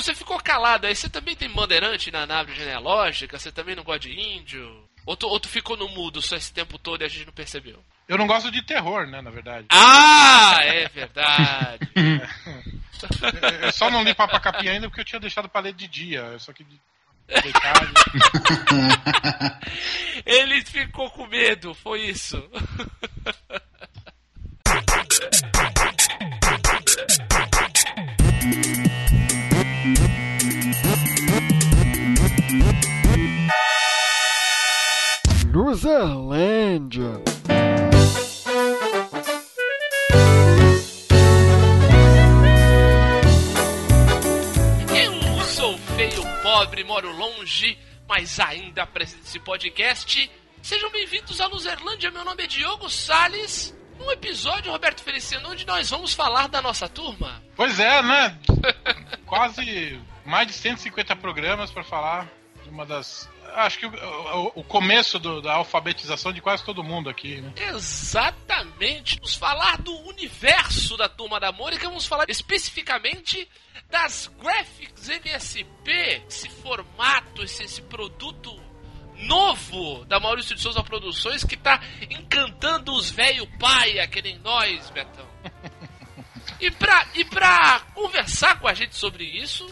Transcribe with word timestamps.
Então 0.00 0.14
você 0.14 0.14
ficou 0.14 0.40
calado 0.40 0.86
aí. 0.86 0.96
Você 0.96 1.10
também 1.10 1.36
tem 1.36 1.50
bandeirante 1.50 2.10
na 2.10 2.22
árvore 2.22 2.56
genealógica? 2.56 3.38
Você 3.38 3.52
também 3.52 3.76
não 3.76 3.84
gosta 3.84 4.00
de 4.00 4.18
índio? 4.18 4.88
Ou 5.04 5.14
tu, 5.14 5.28
ou 5.28 5.38
tu 5.38 5.46
ficou 5.46 5.76
no 5.76 5.88
mudo 5.88 6.22
só 6.22 6.36
esse 6.36 6.50
tempo 6.50 6.78
todo 6.78 7.02
e 7.02 7.04
a 7.04 7.08
gente 7.08 7.26
não 7.26 7.34
percebeu? 7.34 7.84
Eu 8.08 8.16
não 8.16 8.26
gosto 8.26 8.50
de 8.50 8.62
terror, 8.62 9.06
né, 9.06 9.20
na 9.20 9.30
verdade. 9.30 9.66
Ah, 9.70 10.58
é 10.62 10.88
verdade. 10.88 11.86
Eu 13.62 13.72
só 13.72 13.90
não 13.90 14.02
li 14.02 14.14
Papa 14.14 14.40
Capim 14.40 14.68
ainda 14.68 14.88
porque 14.88 15.00
eu 15.00 15.04
tinha 15.06 15.20
deixado 15.20 15.48
pra 15.48 15.62
ler 15.62 15.72
de 15.72 15.88
dia. 15.88 16.38
Só 16.38 16.52
que. 16.52 16.66
Ele 20.26 20.62
ficou 20.62 21.10
com 21.10 21.26
medo, 21.26 21.72
foi 21.72 22.02
isso. 22.02 22.46
Luzerlândia. 35.60 37.22
Eu 44.96 45.42
sou 45.44 45.76
feio, 45.76 46.22
pobre, 46.42 46.82
moro 46.82 47.12
longe, 47.14 47.78
mas 48.08 48.40
ainda 48.40 48.84
apresento 48.84 49.22
esse 49.22 49.38
podcast. 49.38 50.30
Sejam 50.62 50.90
bem-vindos 50.90 51.38
à 51.42 51.46
Luzerlândia, 51.46 52.10
meu 52.10 52.24
nome 52.24 52.44
é 52.44 52.46
Diogo 52.46 52.88
Salles. 52.88 53.76
Um 54.00 54.10
episódio, 54.10 54.72
Roberto 54.72 55.02
Feliciano, 55.02 55.50
onde 55.50 55.66
nós 55.66 55.90
vamos 55.90 56.14
falar 56.14 56.48
da 56.48 56.62
nossa 56.62 56.88
turma. 56.88 57.42
Pois 57.54 57.78
é, 57.78 58.00
né? 58.02 58.38
Quase 59.26 60.00
mais 60.24 60.46
de 60.46 60.54
150 60.54 61.14
programas 61.16 61.70
pra 61.70 61.84
falar 61.84 62.26
de 62.64 62.70
uma 62.70 62.86
das. 62.86 63.28
Acho 63.54 63.78
que 63.78 63.86
o, 63.86 63.90
o- 63.90 64.52
o 64.60 64.64
começo 64.64 65.18
do- 65.18 65.40
da 65.42 65.54
alfabetização 65.54 66.32
de 66.32 66.40
quase 66.40 66.64
todo 66.64 66.82
mundo 66.84 67.08
aqui, 67.10 67.40
né? 67.40 67.52
Exatamente. 67.56 69.16
Vamos 69.16 69.34
falar 69.34 69.78
do 69.78 69.94
universo 70.08 70.96
da 70.96 71.08
Turma 71.08 71.38
da 71.40 71.52
Mônica. 71.52 71.88
Vamos 71.88 72.06
falar 72.06 72.24
especificamente 72.28 73.48
das 73.90 74.30
Graphics 74.40 75.08
MSP, 75.08 76.22
esse 76.28 76.48
formato, 76.48 77.42
esse, 77.42 77.64
esse 77.64 77.82
produto 77.82 78.58
novo 79.16 80.04
da 80.06 80.18
Maurício 80.20 80.54
de 80.54 80.62
Souza 80.62 80.82
Produções 80.82 81.44
que 81.44 81.56
tá 81.56 81.80
encantando 82.10 82.92
os 82.94 83.10
velho 83.10 83.46
paia, 83.58 84.06
que 84.06 84.22
nem 84.22 84.38
nós, 84.38 84.88
Betão. 84.90 85.28
E 86.60 86.70
pra, 86.70 87.06
e 87.14 87.24
pra 87.24 87.80
conversar 87.94 88.58
com 88.60 88.68
a 88.68 88.74
gente 88.74 88.94
sobre 88.94 89.24
isso, 89.24 89.66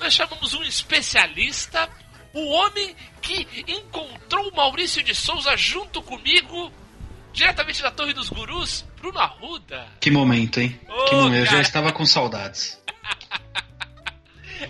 nós 0.00 0.14
chamamos 0.14 0.54
um 0.54 0.62
especialista, 0.62 1.88
o 2.32 2.48
homem 2.50 2.94
que 3.20 3.46
encontrou 3.66 4.48
o 4.48 4.56
Maurício 4.56 5.02
de 5.02 5.14
Souza 5.14 5.56
junto 5.56 6.02
comigo, 6.02 6.72
diretamente 7.32 7.82
da 7.82 7.90
Torre 7.90 8.12
dos 8.12 8.28
Gurus, 8.28 8.84
Bruno 8.96 9.18
Arruda. 9.18 9.88
Que 10.00 10.10
momento, 10.10 10.60
hein? 10.60 10.78
Ô, 10.88 11.04
que 11.04 11.14
momento. 11.14 11.46
Eu 11.46 11.46
já 11.46 11.60
estava 11.60 11.92
com 11.92 12.04
saudades. 12.04 12.80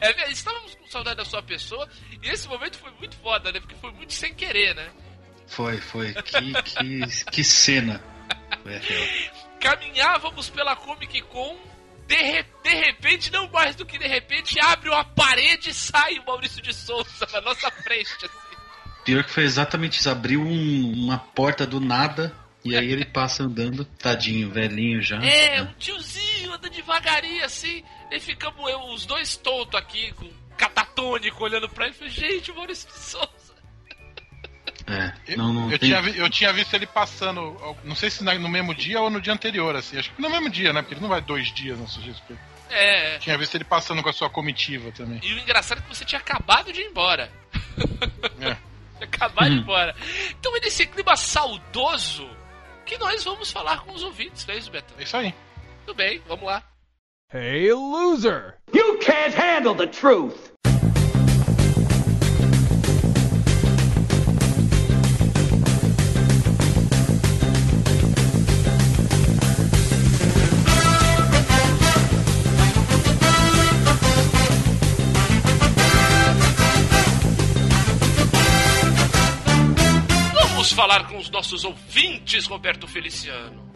É, 0.02 0.30
estávamos 0.30 0.74
com 0.74 0.86
saudade 0.86 1.16
da 1.16 1.24
sua 1.24 1.42
pessoa, 1.42 1.88
e 2.22 2.28
esse 2.28 2.46
momento 2.46 2.76
foi 2.76 2.90
muito 2.98 3.16
foda, 3.16 3.50
né? 3.50 3.58
Porque 3.58 3.74
foi 3.76 3.90
muito 3.92 4.12
sem 4.12 4.34
querer, 4.34 4.74
né? 4.74 4.90
Foi, 5.46 5.78
foi. 5.78 6.12
Que, 6.12 6.62
que, 6.62 7.24
que 7.30 7.42
cena. 7.42 8.02
Caminhávamos 9.58 10.50
pela 10.50 10.76
Comic 10.76 11.22
Con, 11.22 11.56
de, 12.08 12.42
de 12.62 12.74
repente, 12.74 13.30
não 13.30 13.48
mais 13.50 13.76
do 13.76 13.84
que 13.86 13.98
de 13.98 14.08
repente, 14.08 14.58
abre 14.60 14.88
uma 14.88 15.04
parede 15.04 15.70
e 15.70 15.74
sai 15.74 16.18
o 16.18 16.24
Maurício 16.26 16.60
de 16.62 16.72
Souza 16.74 17.28
na 17.32 17.40
nossa 17.42 17.70
frente, 17.70 18.12
assim. 18.24 18.34
Pior 19.04 19.22
que 19.24 19.30
foi 19.30 19.44
exatamente 19.44 19.98
isso. 20.00 20.10
Abriu 20.10 20.40
um- 20.42 20.92
uma 21.04 21.18
porta 21.18 21.66
do 21.66 21.78
nada 21.80 22.34
e 22.64 22.76
aí 22.76 22.90
ele 22.90 23.04
passa 23.04 23.42
andando. 23.44 23.84
Tadinho, 23.84 24.50
velhinho 24.50 25.00
já. 25.02 25.22
É, 25.22 25.62
um 25.62 25.72
tiozinho 25.74 26.52
anda 26.52 26.68
devagarinho 26.68 27.44
assim. 27.44 27.84
E 28.10 28.18
ficamos 28.20 28.68
eu, 28.70 28.80
os 28.92 29.06
dois 29.06 29.36
tontos 29.36 29.78
aqui, 29.78 30.12
com 30.12 30.28
catatônico, 30.56 31.44
olhando 31.44 31.68
pra 31.68 31.86
ele. 31.86 31.94
Falei, 31.94 32.12
gente, 32.12 32.52
Maurício 32.52 32.88
de 32.88 32.98
Souza. 32.98 33.47
É. 34.88 35.12
Eu, 35.32 35.38
Não, 35.38 35.52
não 35.52 35.70
eu 35.70 35.78
tem- 35.78 35.88
tinha, 35.90 36.00
eu 36.16 36.30
tinha 36.30 36.52
visto 36.52 36.72
ele 36.74 36.86
passando, 36.86 37.56
não 37.84 37.94
sei 37.94 38.10
se 38.10 38.24
na- 38.24 38.34
no 38.34 38.48
mesmo 38.48 38.74
dia 38.74 39.00
ou 39.00 39.10
no 39.10 39.20
dia 39.20 39.32
anterior, 39.32 39.76
assim. 39.76 39.98
Acho 39.98 40.10
que 40.12 40.20
no 40.22 40.30
mesmo 40.30 40.48
dia, 40.48 40.72
né? 40.72 40.80
Porque 40.82 40.94
ele 40.94 41.00
não 41.02 41.08
vai 41.08 41.20
dois 41.20 41.52
dias 41.52 41.78
no 41.78 41.86
CGSP. 41.86 42.34
É. 42.70 43.18
Tinha 43.18 43.36
visto 43.38 43.54
ele 43.54 43.64
passando 43.64 44.02
com 44.02 44.08
a 44.08 44.12
sua 44.12 44.28
comitiva 44.30 44.90
também. 44.92 45.20
E 45.22 45.32
o 45.34 45.38
engraçado 45.38 45.78
é 45.78 45.82
que 45.82 45.88
você 45.88 46.04
tinha 46.04 46.20
acabado 46.20 46.72
de 46.72 46.80
ir 46.80 46.86
embora. 46.86 47.30
É. 48.40 48.56
Tinha 48.98 49.06
acabado 49.06 49.46
de 49.48 49.54
ir 49.54 49.58
Hum. 49.58 49.62
embora. 49.62 49.94
Então 50.38 50.56
é 50.56 50.60
nesse 50.60 50.86
clima 50.86 51.16
saudoso 51.16 52.28
que 52.84 52.96
nós 52.98 53.22
vamos 53.24 53.50
falar 53.50 53.80
com 53.80 53.92
os 53.92 54.02
ouvintes, 54.02 54.44
não 54.46 54.54
é 54.54 54.58
isso, 54.58 54.70
Betão? 54.70 54.96
É 54.98 55.02
isso 55.02 55.16
aí. 55.16 55.34
Tudo 55.86 55.96
bem, 55.96 56.20
vamos 56.26 56.44
lá. 56.44 56.62
Hey, 57.32 57.72
loser! 57.72 58.56
You 58.74 58.98
can't 58.98 59.36
handle 59.36 59.74
the 59.74 59.86
truth. 59.86 60.47
Falar 80.78 81.08
com 81.08 81.18
os 81.18 81.28
nossos 81.28 81.64
ouvintes, 81.64 82.46
Roberto 82.46 82.86
Feliciano. 82.86 83.68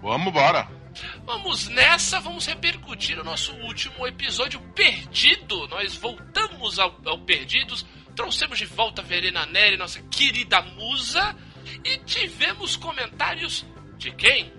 Vamos 0.00 0.28
embora. 0.28 0.66
Vamos 1.26 1.68
nessa, 1.68 2.20
vamos 2.20 2.46
repercutir 2.46 3.18
o 3.18 3.24
nosso 3.24 3.52
último 3.56 4.06
episódio 4.06 4.58
perdido. 4.74 5.68
Nós 5.68 5.94
voltamos 5.94 6.78
ao, 6.78 6.98
ao 7.04 7.18
Perdidos, 7.18 7.84
trouxemos 8.16 8.56
de 8.56 8.64
volta 8.64 9.02
a 9.02 9.04
Verena 9.04 9.44
Neri, 9.44 9.76
nossa 9.76 10.00
querida 10.04 10.62
musa, 10.62 11.36
e 11.84 11.98
tivemos 11.98 12.76
comentários 12.76 13.66
de 13.98 14.10
quem? 14.12 14.50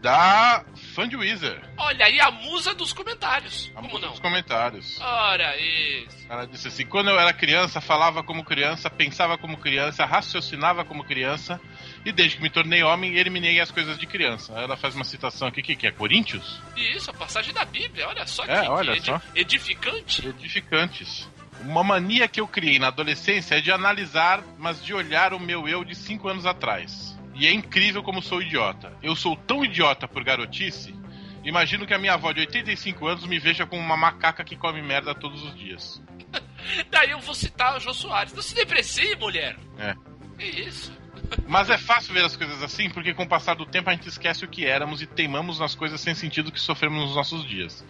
Da 0.00 0.64
Fundwizard. 1.02 1.60
Olha 1.76 2.06
aí 2.06 2.20
a 2.20 2.30
musa 2.30 2.74
dos 2.74 2.92
comentários. 2.92 3.70
Como 3.74 3.98
não? 3.98 4.10
Nos 4.10 4.20
comentários. 4.20 5.00
Ora 5.00 5.56
isso. 5.58 6.26
Ela 6.28 6.46
disse 6.46 6.68
assim: 6.68 6.86
quando 6.86 7.08
eu 7.10 7.18
era 7.18 7.32
criança, 7.32 7.80
falava 7.80 8.22
como 8.22 8.44
criança, 8.44 8.90
pensava 8.90 9.38
como 9.38 9.56
criança, 9.56 10.04
raciocinava 10.04 10.84
como 10.84 11.04
criança, 11.04 11.60
e 12.04 12.12
desde 12.12 12.36
que 12.36 12.42
me 12.42 12.50
tornei 12.50 12.82
homem, 12.82 13.16
eliminei 13.16 13.60
as 13.60 13.70
coisas 13.70 13.98
de 13.98 14.06
criança. 14.06 14.52
Ela 14.54 14.76
faz 14.76 14.94
uma 14.94 15.04
citação 15.04 15.48
aqui 15.48 15.62
que, 15.62 15.74
que 15.76 15.86
é 15.86 15.90
Coríntios? 15.90 16.60
Isso, 16.76 17.10
a 17.10 17.14
passagem 17.14 17.52
da 17.54 17.64
Bíblia, 17.64 18.06
olha 18.08 18.26
só 18.26 18.44
que, 18.44 18.50
É, 18.52 18.62
que 18.62 18.68
olha 18.68 18.92
edi- 18.92 19.06
só. 19.06 19.20
edificante. 19.34 20.26
Edificantes. 20.28 21.28
Uma 21.62 21.84
mania 21.84 22.26
que 22.26 22.40
eu 22.40 22.48
criei 22.48 22.78
na 22.78 22.86
adolescência 22.88 23.56
é 23.56 23.60
de 23.60 23.70
analisar, 23.70 24.42
mas 24.58 24.82
de 24.82 24.94
olhar 24.94 25.34
o 25.34 25.38
meu 25.40 25.68
eu 25.68 25.84
de 25.84 25.94
5 25.94 26.26
anos 26.28 26.46
atrás. 26.46 27.14
E 27.40 27.46
é 27.46 27.52
incrível 27.54 28.02
como 28.02 28.20
sou 28.20 28.42
idiota. 28.42 28.92
Eu 29.02 29.16
sou 29.16 29.34
tão 29.34 29.64
idiota 29.64 30.06
por 30.06 30.22
garotice. 30.22 30.94
Imagino 31.42 31.86
que 31.86 31.94
a 31.94 31.98
minha 31.98 32.12
avó 32.12 32.32
de 32.32 32.40
85 32.40 33.06
anos 33.06 33.26
me 33.26 33.38
veja 33.38 33.64
como 33.64 33.80
uma 33.80 33.96
macaca 33.96 34.44
que 34.44 34.54
come 34.54 34.82
merda 34.82 35.14
todos 35.14 35.42
os 35.42 35.54
dias. 35.56 36.02
Daí 36.90 37.12
eu 37.12 37.20
vou 37.20 37.34
citar 37.34 37.78
o 37.78 37.80
Jô 37.80 37.94
Soares. 37.94 38.34
Não 38.34 38.42
se 38.42 38.54
deprecie, 38.54 39.16
mulher. 39.16 39.56
É. 39.78 39.94
Que 40.38 40.44
isso? 40.44 40.92
Mas 41.48 41.70
é 41.70 41.78
fácil 41.78 42.12
ver 42.12 42.26
as 42.26 42.36
coisas 42.36 42.62
assim, 42.62 42.90
porque 42.90 43.14
com 43.14 43.22
o 43.22 43.28
passar 43.28 43.54
do 43.56 43.64
tempo 43.64 43.88
a 43.88 43.94
gente 43.94 44.06
esquece 44.06 44.44
o 44.44 44.48
que 44.48 44.66
éramos 44.66 45.00
e 45.00 45.06
teimamos 45.06 45.58
nas 45.58 45.74
coisas 45.74 45.98
sem 45.98 46.14
sentido 46.14 46.52
que 46.52 46.60
sofremos 46.60 47.06
nos 47.06 47.16
nossos 47.16 47.48
dias. 47.48 47.82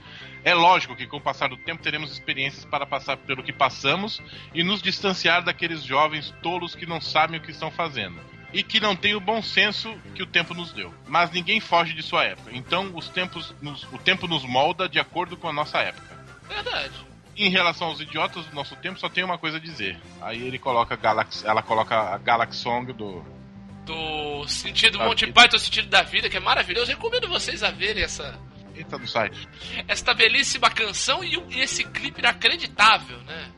É 0.45 0.55
lógico 0.55 0.95
que 0.95 1.09
com 1.09 1.17
o 1.17 1.21
passar 1.21 1.49
do 1.49 1.57
tempo 1.57 1.83
teremos 1.83 2.13
experiências 2.13 2.65
para 2.65 2.87
passar 2.87 3.17
pelo 3.17 3.43
que 3.43 3.53
passamos 3.53 4.23
e 4.55 4.63
nos 4.63 4.81
distanciar 4.81 5.43
daqueles 5.43 5.83
jovens 5.83 6.33
tolos 6.41 6.77
que 6.77 6.87
não 6.87 7.01
sabem 7.01 7.41
o 7.41 7.43
que 7.43 7.51
estão 7.51 7.69
fazendo. 7.69 8.30
E 8.53 8.63
que 8.63 8.81
não 8.81 8.97
têm 8.97 9.15
o 9.15 9.21
bom 9.21 9.41
senso 9.41 9.95
que 10.15 10.23
o 10.23 10.27
tempo 10.27 10.55
nos 10.55 10.73
deu. 10.73 10.93
Mas 11.07 11.31
ninguém 11.31 11.61
foge 11.61 11.93
de 11.95 12.03
sua 12.03 12.25
época. 12.25 12.51
Então 12.53 12.91
os 12.97 13.09
tempos 13.09 13.55
nos- 13.63 13.85
o 13.93 13.99
tempo 13.99 14.27
nos 14.27 14.45
molda 14.45 14.89
de 14.89 14.99
acordo 14.99 15.37
com 15.37 15.49
a 15.49 15.53
nossa 15.53 15.79
época. 15.79 16.19
Verdade. 16.49 16.95
Em 17.37 17.49
relação 17.49 17.87
aos 17.89 18.01
idiotas 18.01 18.45
do 18.47 18.55
nosso 18.55 18.75
tempo, 18.77 18.99
só 18.99 19.09
tem 19.09 19.23
uma 19.25 19.39
coisa 19.39 19.57
a 19.57 19.61
dizer. 19.61 19.99
Aí 20.21 20.43
ele 20.47 20.59
coloca 20.59 20.97
Galax, 20.97 21.45
ela 21.45 21.63
coloca 21.63 21.97
a 21.97 22.19
Galaxy 22.19 22.59
Song 22.61 22.93
do 22.93 23.25
Do 23.87 24.47
sentido 24.49 24.99
Da 24.99 25.07
Monty. 25.07 25.33
Python, 25.33 25.59
sentido 25.59 25.89
da 25.89 26.03
vida, 26.03 26.29
que 26.29 26.37
é 26.37 26.41
maravilhoso. 26.41 26.91
Recomendo 26.91 27.29
vocês 27.29 27.63
a 27.63 27.71
verem 27.71 28.03
essa, 28.03 28.39
Eita 28.75 28.99
do 28.99 29.07
site. 29.07 29.49
esta 29.89 30.13
belíssima 30.13 30.69
canção 30.71 31.25
e, 31.25 31.35
e 31.51 31.61
esse 31.61 31.85
clipe 31.85 32.21
inacreditável, 32.21 33.19
né? 33.23 33.51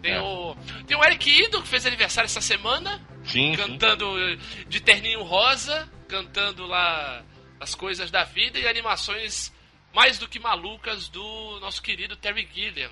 Tem, 0.00 0.12
É. 0.12 0.20
o, 0.20 0.56
tem 0.86 0.96
o 0.96 1.04
Eric 1.04 1.28
Idle, 1.44 1.60
que 1.62 1.68
fez 1.68 1.84
aniversário 1.84 2.26
essa 2.26 2.40
semana, 2.40 3.00
Sim, 3.28 3.54
sim. 3.54 3.56
cantando 3.56 4.18
eh, 4.18 4.36
de 4.66 4.80
terninho 4.80 5.22
rosa, 5.22 5.88
cantando 6.08 6.66
lá 6.66 7.22
as 7.60 7.74
coisas 7.74 8.10
da 8.10 8.24
vida 8.24 8.58
e 8.58 8.66
animações 8.66 9.52
Mais 9.94 10.18
do 10.18 10.28
que 10.28 10.38
Malucas 10.38 11.08
do 11.08 11.58
nosso 11.60 11.82
querido 11.82 12.16
Terry 12.16 12.48
Gilliam. 12.52 12.90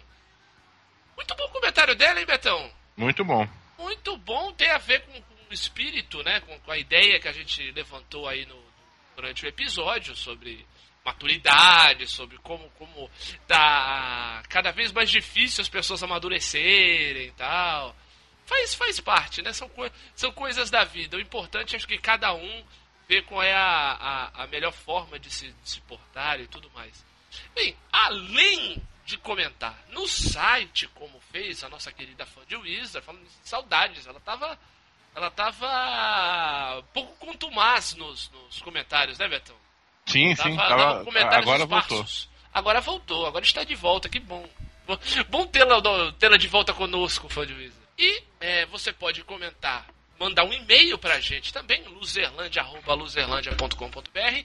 Muito 1.17 1.35
bom 1.35 1.49
comentário 1.49 1.95
dela, 1.95 2.21
hein, 2.21 2.27
Betão? 2.27 2.71
Muito 2.97 3.25
bom. 3.25 3.49
Muito 3.79 4.17
bom, 4.19 4.53
tem 4.53 4.71
a 4.71 4.79
ver 4.79 5.01
com, 5.03 5.13
com 5.13 5.35
o 5.51 5.55
espírito, 5.55 6.23
né? 6.23 6.41
Com, 6.41 6.59
com, 6.61 6.71
a 6.71 6.79
ideia 6.79 7.21
que 7.21 7.29
a 7.29 7.33
gente 7.33 7.71
levantou 7.73 8.27
aí 8.29 8.47
no, 8.47 8.59
durante 9.15 9.45
o 9.45 9.49
episódio 9.49 10.17
sobre 10.17 10.67
maturidade, 11.05 12.07
sobre 12.07 12.37
como, 12.39 12.69
como 12.71 13.09
tá 13.47 14.43
cada 14.49 14.73
vez 14.73 14.91
mais 14.93 15.09
difícil 15.09 15.63
as 15.63 15.69
pessoas 15.69 16.03
amadurecerem 16.03 17.29
e 17.29 17.33
tal. 17.33 17.95
Faz, 18.47 18.75
faz 18.75 19.01
parte, 19.01 19.43
né? 19.43 19.53
São, 19.53 19.69
co 19.69 19.89
são 20.15 20.31
coisas 20.33 20.71
da 20.71 20.85
vida. 20.85 21.17
O 21.17 21.21
importante 21.21 21.75
é 21.77 21.79
que 21.81 21.99
cada 21.99 22.33
um 22.33 22.65
vê 23.09 23.21
qual 23.23 23.43
é 23.43 23.53
a, 23.55 24.31
a, 24.35 24.45
a 24.45 24.47
melhor 24.47 24.73
forma 24.73 25.19
de 25.19 25.31
se, 25.31 25.51
de 25.53 25.69
se 25.71 25.81
portar 25.83 26.41
e 26.41 26.47
tudo 26.47 26.71
mais. 26.75 27.05
Bem, 27.55 27.77
além 27.93 28.81
de 29.05 29.19
comentar 29.19 29.77
no 29.91 30.07
site, 30.09 30.87
como 30.89 31.21
fez 31.33 31.63
a 31.65 31.69
nossa 31.69 31.93
querida 31.93 32.25
fã 32.25 32.41
de 32.47 32.57
Wizard, 32.57 33.05
falando 33.05 33.23
de 33.25 33.49
saudades, 33.49 34.07
ela 34.07 34.21
tava. 34.21 34.59
Ela 35.15 35.31
tava 35.31 36.83
pouco 36.93 37.17
contumaz 37.17 37.95
nos, 37.95 38.31
nos 38.31 38.61
comentários, 38.61 39.19
né, 39.19 39.27
Betão? 39.27 39.57
Sim, 40.05 40.35
Tava- 40.35 40.51
sim. 40.51 40.57
tava 40.57 41.05
Tava, 41.05 41.37
agora 41.39 41.65
voltou. 41.67 42.07
Agora 42.53 42.81
voltou, 42.83 43.27
agora 43.27 43.45
está 43.45 43.65
de 43.65 43.75
volta, 43.75 44.09
que 44.11 44.21
bom. 44.21 44.47
Bom- 44.87 44.99
Bom 45.31 45.47
tê-la 45.47 45.81
tê 46.19 46.37
de 46.39 46.49
volta 46.49 46.73
conosco, 46.75 47.29
fã 47.31 47.47
de 47.47 47.55
Wizard. 47.55 47.86
E 47.99 48.23
é, 48.41 48.67
você 48.67 48.93
pode 48.93 49.25
comentar, 49.25 49.87
mandar 50.19 50.45
um 50.45 50.53
e-mail 50.53 50.99
pra 50.99 51.19
gente 51.21 51.53
também, 51.53 51.83
luzerlandia.luzerlandia.com.br, 51.89 54.45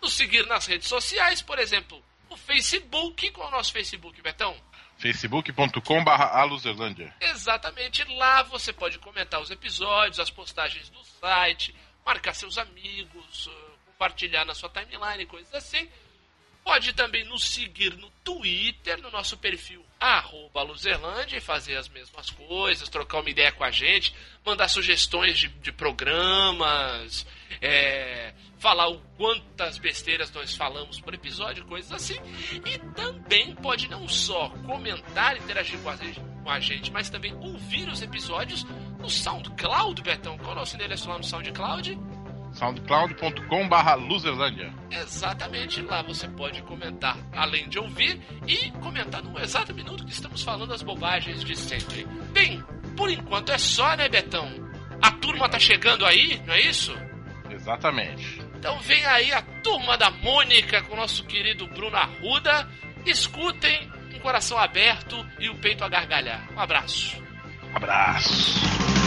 nos 0.00 0.12
seguir 0.14 0.46
nas 0.46 0.66
redes 0.66 0.88
sociais, 0.88 1.42
por 1.42 1.58
exemplo, 1.58 2.02
o 2.30 2.36
Facebook, 2.36 3.30
qual 3.30 3.48
é 3.48 3.50
o 3.50 3.56
nosso 3.56 3.72
Facebook, 3.72 4.20
Betão? 4.22 4.56
facebook.com 4.98 6.02
barra 6.02 6.40
aluzerlândia. 6.40 7.14
Exatamente, 7.20 8.04
lá 8.16 8.42
você 8.42 8.72
pode 8.72 8.98
comentar 8.98 9.40
os 9.40 9.50
episódios, 9.50 10.18
as 10.18 10.30
postagens 10.30 10.90
do 10.90 11.02
site, 11.04 11.74
marcar 12.04 12.34
seus 12.34 12.58
amigos, 12.58 13.48
eh, 13.48 13.70
compartilhar 13.86 14.44
na 14.44 14.54
sua 14.54 14.68
timeline, 14.68 15.24
coisas 15.26 15.54
assim. 15.54 15.88
Pode 16.64 16.92
também 16.92 17.24
nos 17.24 17.48
seguir 17.48 17.96
no 17.96 18.10
Twitter, 18.22 19.00
no 19.00 19.10
nosso 19.10 19.36
perfil 19.38 19.84
arroba 20.00 20.62
Luzerlândia 20.62 21.38
e 21.38 21.40
fazer 21.40 21.76
as 21.76 21.88
mesmas 21.88 22.30
coisas, 22.30 22.88
trocar 22.88 23.20
uma 23.20 23.30
ideia 23.30 23.50
com 23.50 23.64
a 23.64 23.70
gente, 23.70 24.14
mandar 24.44 24.68
sugestões 24.68 25.38
de, 25.38 25.48
de 25.48 25.72
programas, 25.72 27.26
é, 27.60 28.32
falar 28.58 28.88
o 28.88 29.00
quantas 29.16 29.78
besteiras 29.78 30.30
nós 30.30 30.54
falamos 30.54 31.00
por 31.00 31.14
episódio, 31.14 31.64
coisas 31.64 31.90
assim. 31.90 32.16
E 32.64 32.78
também 32.94 33.54
pode 33.56 33.88
não 33.88 34.06
só 34.06 34.50
comentar, 34.64 35.36
interagir 35.36 35.80
com 35.80 35.90
a 35.90 35.96
gente, 35.96 36.20
com 36.20 36.50
a 36.50 36.60
gente 36.60 36.92
mas 36.92 37.10
também 37.10 37.34
ouvir 37.34 37.88
os 37.88 38.00
episódios 38.00 38.64
no 38.98 39.10
SoundCloud, 39.10 40.00
Betão. 40.02 40.38
Qual 40.38 40.50
é 40.50 40.52
o 40.52 40.56
nosso 40.56 40.76
endereço 40.76 41.08
lá 41.08 41.18
no 41.18 41.24
SoundCloud? 41.24 41.98
soundcloud.com 42.58 43.68
barra 43.68 43.94
luzerlândia. 43.94 44.72
Exatamente, 44.90 45.80
lá 45.82 46.02
você 46.02 46.28
pode 46.28 46.60
comentar, 46.62 47.16
além 47.32 47.68
de 47.68 47.78
ouvir, 47.78 48.20
e 48.46 48.70
comentar 48.72 49.22
no 49.22 49.38
exato 49.38 49.74
minuto 49.74 50.04
que 50.04 50.12
estamos 50.12 50.42
falando 50.42 50.74
as 50.74 50.82
bobagens 50.82 51.44
de 51.44 51.56
sempre. 51.56 52.04
Bem, 52.32 52.62
por 52.96 53.10
enquanto 53.10 53.52
é 53.52 53.58
só, 53.58 53.96
né, 53.96 54.08
Betão? 54.08 54.48
A 55.00 55.12
turma 55.12 55.48
tá 55.48 55.58
chegando 55.58 56.04
aí, 56.04 56.42
não 56.44 56.54
é 56.54 56.60
isso? 56.60 56.92
Exatamente. 57.48 58.42
Então 58.56 58.78
vem 58.80 59.06
aí 59.06 59.32
a 59.32 59.40
turma 59.62 59.96
da 59.96 60.10
Mônica 60.10 60.82
com 60.82 60.94
o 60.94 60.96
nosso 60.96 61.24
querido 61.24 61.66
Bruno 61.68 61.96
Arruda. 61.96 62.68
Escutem 63.06 63.88
com 64.10 64.18
o 64.18 64.20
coração 64.20 64.58
aberto 64.58 65.24
e 65.38 65.48
o 65.48 65.54
peito 65.54 65.84
a 65.84 65.88
gargalhar. 65.88 66.48
Um 66.52 66.60
abraço. 66.60 67.22
Abraço. 67.72 68.97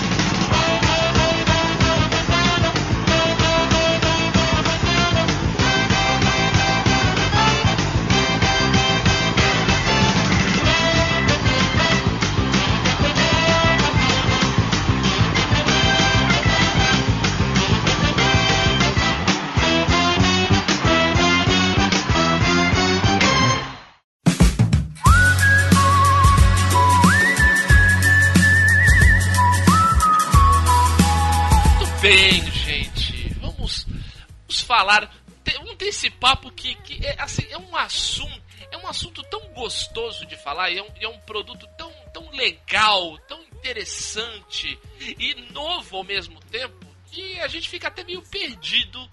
Falar. 34.71 35.11
Vamos 35.57 35.75
ter 35.75 35.87
esse 35.87 36.09
papo 36.09 36.49
que, 36.49 36.75
que 36.75 37.05
é, 37.05 37.21
assim, 37.21 37.45
é 37.49 37.57
um 37.57 37.75
assunto. 37.75 38.41
É 38.71 38.77
um 38.77 38.87
assunto 38.87 39.21
tão 39.23 39.41
gostoso 39.49 40.25
de 40.25 40.37
falar 40.37 40.71
e 40.71 40.77
é 40.77 40.83
um, 40.83 40.89
é 41.01 41.07
um 41.09 41.19
produto 41.19 41.67
tão, 41.77 41.91
tão 42.13 42.29
legal, 42.31 43.17
tão 43.27 43.43
interessante 43.43 44.79
e 45.01 45.35
novo 45.51 45.97
ao 45.97 46.05
mesmo 46.05 46.39
tempo 46.39 46.87
que 47.07 47.37
a 47.41 47.49
gente 47.49 47.67
fica 47.69 47.89
até 47.89 48.01
meio 48.05 48.21
perdido 48.21 49.09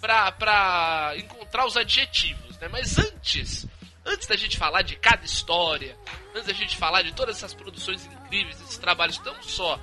pra, 0.00 0.32
pra 0.32 1.12
encontrar 1.18 1.66
os 1.66 1.76
adjetivos, 1.76 2.56
né? 2.56 2.68
Mas 2.68 2.98
antes, 2.98 3.66
antes 4.02 4.26
da 4.26 4.34
gente 4.34 4.56
falar 4.56 4.80
de 4.80 4.96
cada 4.96 5.26
história, 5.26 5.94
antes 6.34 6.46
da 6.46 6.54
gente 6.54 6.74
falar 6.74 7.02
de 7.02 7.12
todas 7.12 7.36
essas 7.36 7.52
produções 7.52 8.06
incríveis, 8.06 8.58
esses 8.62 8.78
trabalhos 8.78 9.18
não 9.18 9.42
só 9.42 9.78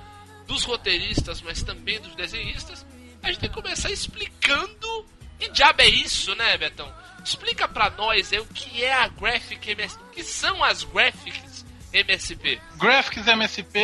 dos 0.48 0.64
roteiristas, 0.64 1.40
mas 1.40 1.62
também 1.62 2.00
dos 2.00 2.16
desenhistas, 2.16 2.84
a 3.22 3.28
gente 3.28 3.38
tem 3.38 3.48
que 3.48 3.54
começar 3.54 3.92
explicando 3.92 5.06
que 5.40 5.48
diabo 5.50 5.82
é 5.82 5.88
isso, 5.88 6.34
né, 6.36 6.56
Betão? 6.56 6.92
Explica 7.24 7.66
pra 7.68 7.90
nós 7.90 8.32
aí 8.32 8.38
o 8.38 8.46
que 8.46 8.84
é 8.84 8.92
a 8.94 9.08
Graphic 9.08 9.70
MS, 9.72 9.96
o 9.96 10.10
que 10.10 10.22
são 10.22 10.62
as 10.64 10.84
Graphics 10.84 11.64
MSP. 11.92 12.60
Graphics 12.76 13.26
MSP 13.26 13.78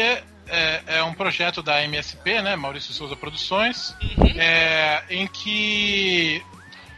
é, 0.49 0.83
é 0.87 1.03
um 1.03 1.13
projeto 1.13 1.63
da 1.63 1.83
MSP, 1.83 2.41
né? 2.41 2.55
Maurício 2.57 2.93
Souza 2.95 3.17
Produções, 3.17 3.91
Uhum. 4.17 4.27
é, 4.41 5.05
em 5.11 5.27
que 5.27 6.43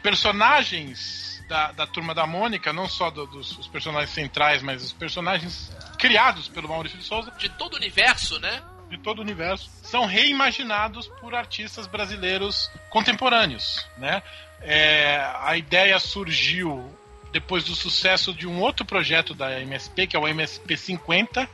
personagens 0.03 1.43
da, 1.49 1.73
da 1.73 1.87
turma 1.87 2.15
da 2.15 2.27
Mônica, 2.27 2.73
não 2.73 2.89
só 2.89 3.11
do- 3.11 3.27
dos 3.27 3.57
os 3.59 3.67
personagens 3.69 4.11
centrais, 4.11 4.63
mas 4.63 4.83
os 4.85 4.93
personagens 4.93 5.73
criados 5.99 6.47
pelo 6.49 6.69
Maurício 6.69 6.99
de 6.99 7.05
Souza, 7.05 7.31
De 7.39 7.49
todo 7.49 7.75
o 7.75 7.77
universo, 7.77 8.39
né? 8.39 8.63
de 8.91 8.97
todo 8.99 9.19
o 9.19 9.23
universo, 9.23 9.69
são 9.83 10.07
reimaginados 10.07 11.07
por 11.21 11.35
artistas 11.35 11.87
brasileiros 11.87 12.71
contemporâneos, 12.89 13.87
né? 13.99 14.23
É, 14.61 15.17
a 15.41 15.57
ideia 15.57 15.99
surgiu 15.99 16.93
depois 17.33 17.65
do 17.65 17.75
sucesso 17.75 18.33
de 18.33 18.47
um 18.47 18.61
outro 18.61 18.85
projeto 18.85 19.35
da 19.35 19.61
MSP, 19.61 20.07
que 20.07 20.17
é 20.17 20.19
o 20.19 20.27
MSP 20.27 20.77
50, 20.77 21.49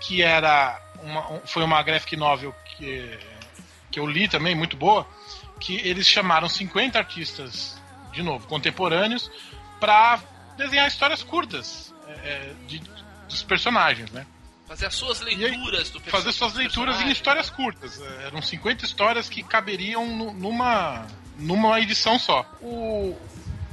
que 0.00 0.22
era 0.22 0.80
uma, 1.02 1.32
um- 1.32 1.40
foi 1.46 1.62
uma 1.64 1.82
graphic 1.82 2.16
novel 2.16 2.54
que, 2.76 3.18
que 3.90 3.98
eu 4.00 4.06
li 4.06 4.28
também, 4.28 4.54
muito 4.54 4.76
boa, 4.76 5.06
que 5.60 5.76
eles 5.86 6.06
chamaram 6.06 6.48
50 6.48 6.98
artistas, 6.98 7.80
de 8.12 8.22
novo, 8.22 8.46
contemporâneos, 8.46 9.30
para 9.80 10.20
desenhar 10.56 10.86
histórias 10.86 11.22
curtas 11.22 11.92
é, 12.06 12.12
é, 12.12 12.52
de, 12.66 12.78
dos 13.28 13.42
personagens, 13.42 14.10
né? 14.10 14.26
Fazer 14.66 14.86
as 14.86 14.94
suas 14.94 15.20
aí, 15.22 15.34
leituras 15.34 15.90
do 15.90 16.00
fazer 16.00 16.32
suas 16.32 16.54
leituras 16.54 17.00
em 17.02 17.10
histórias 17.10 17.50
curtas. 17.50 18.00
É, 18.00 18.26
Eram 18.28 18.40
50 18.40 18.84
histórias 18.84 19.28
que 19.28 19.42
caberiam 19.42 20.06
nu- 20.06 20.32
numa, 20.32 21.06
numa 21.36 21.80
edição 21.80 22.18
só. 22.18 22.44
O 22.60 23.16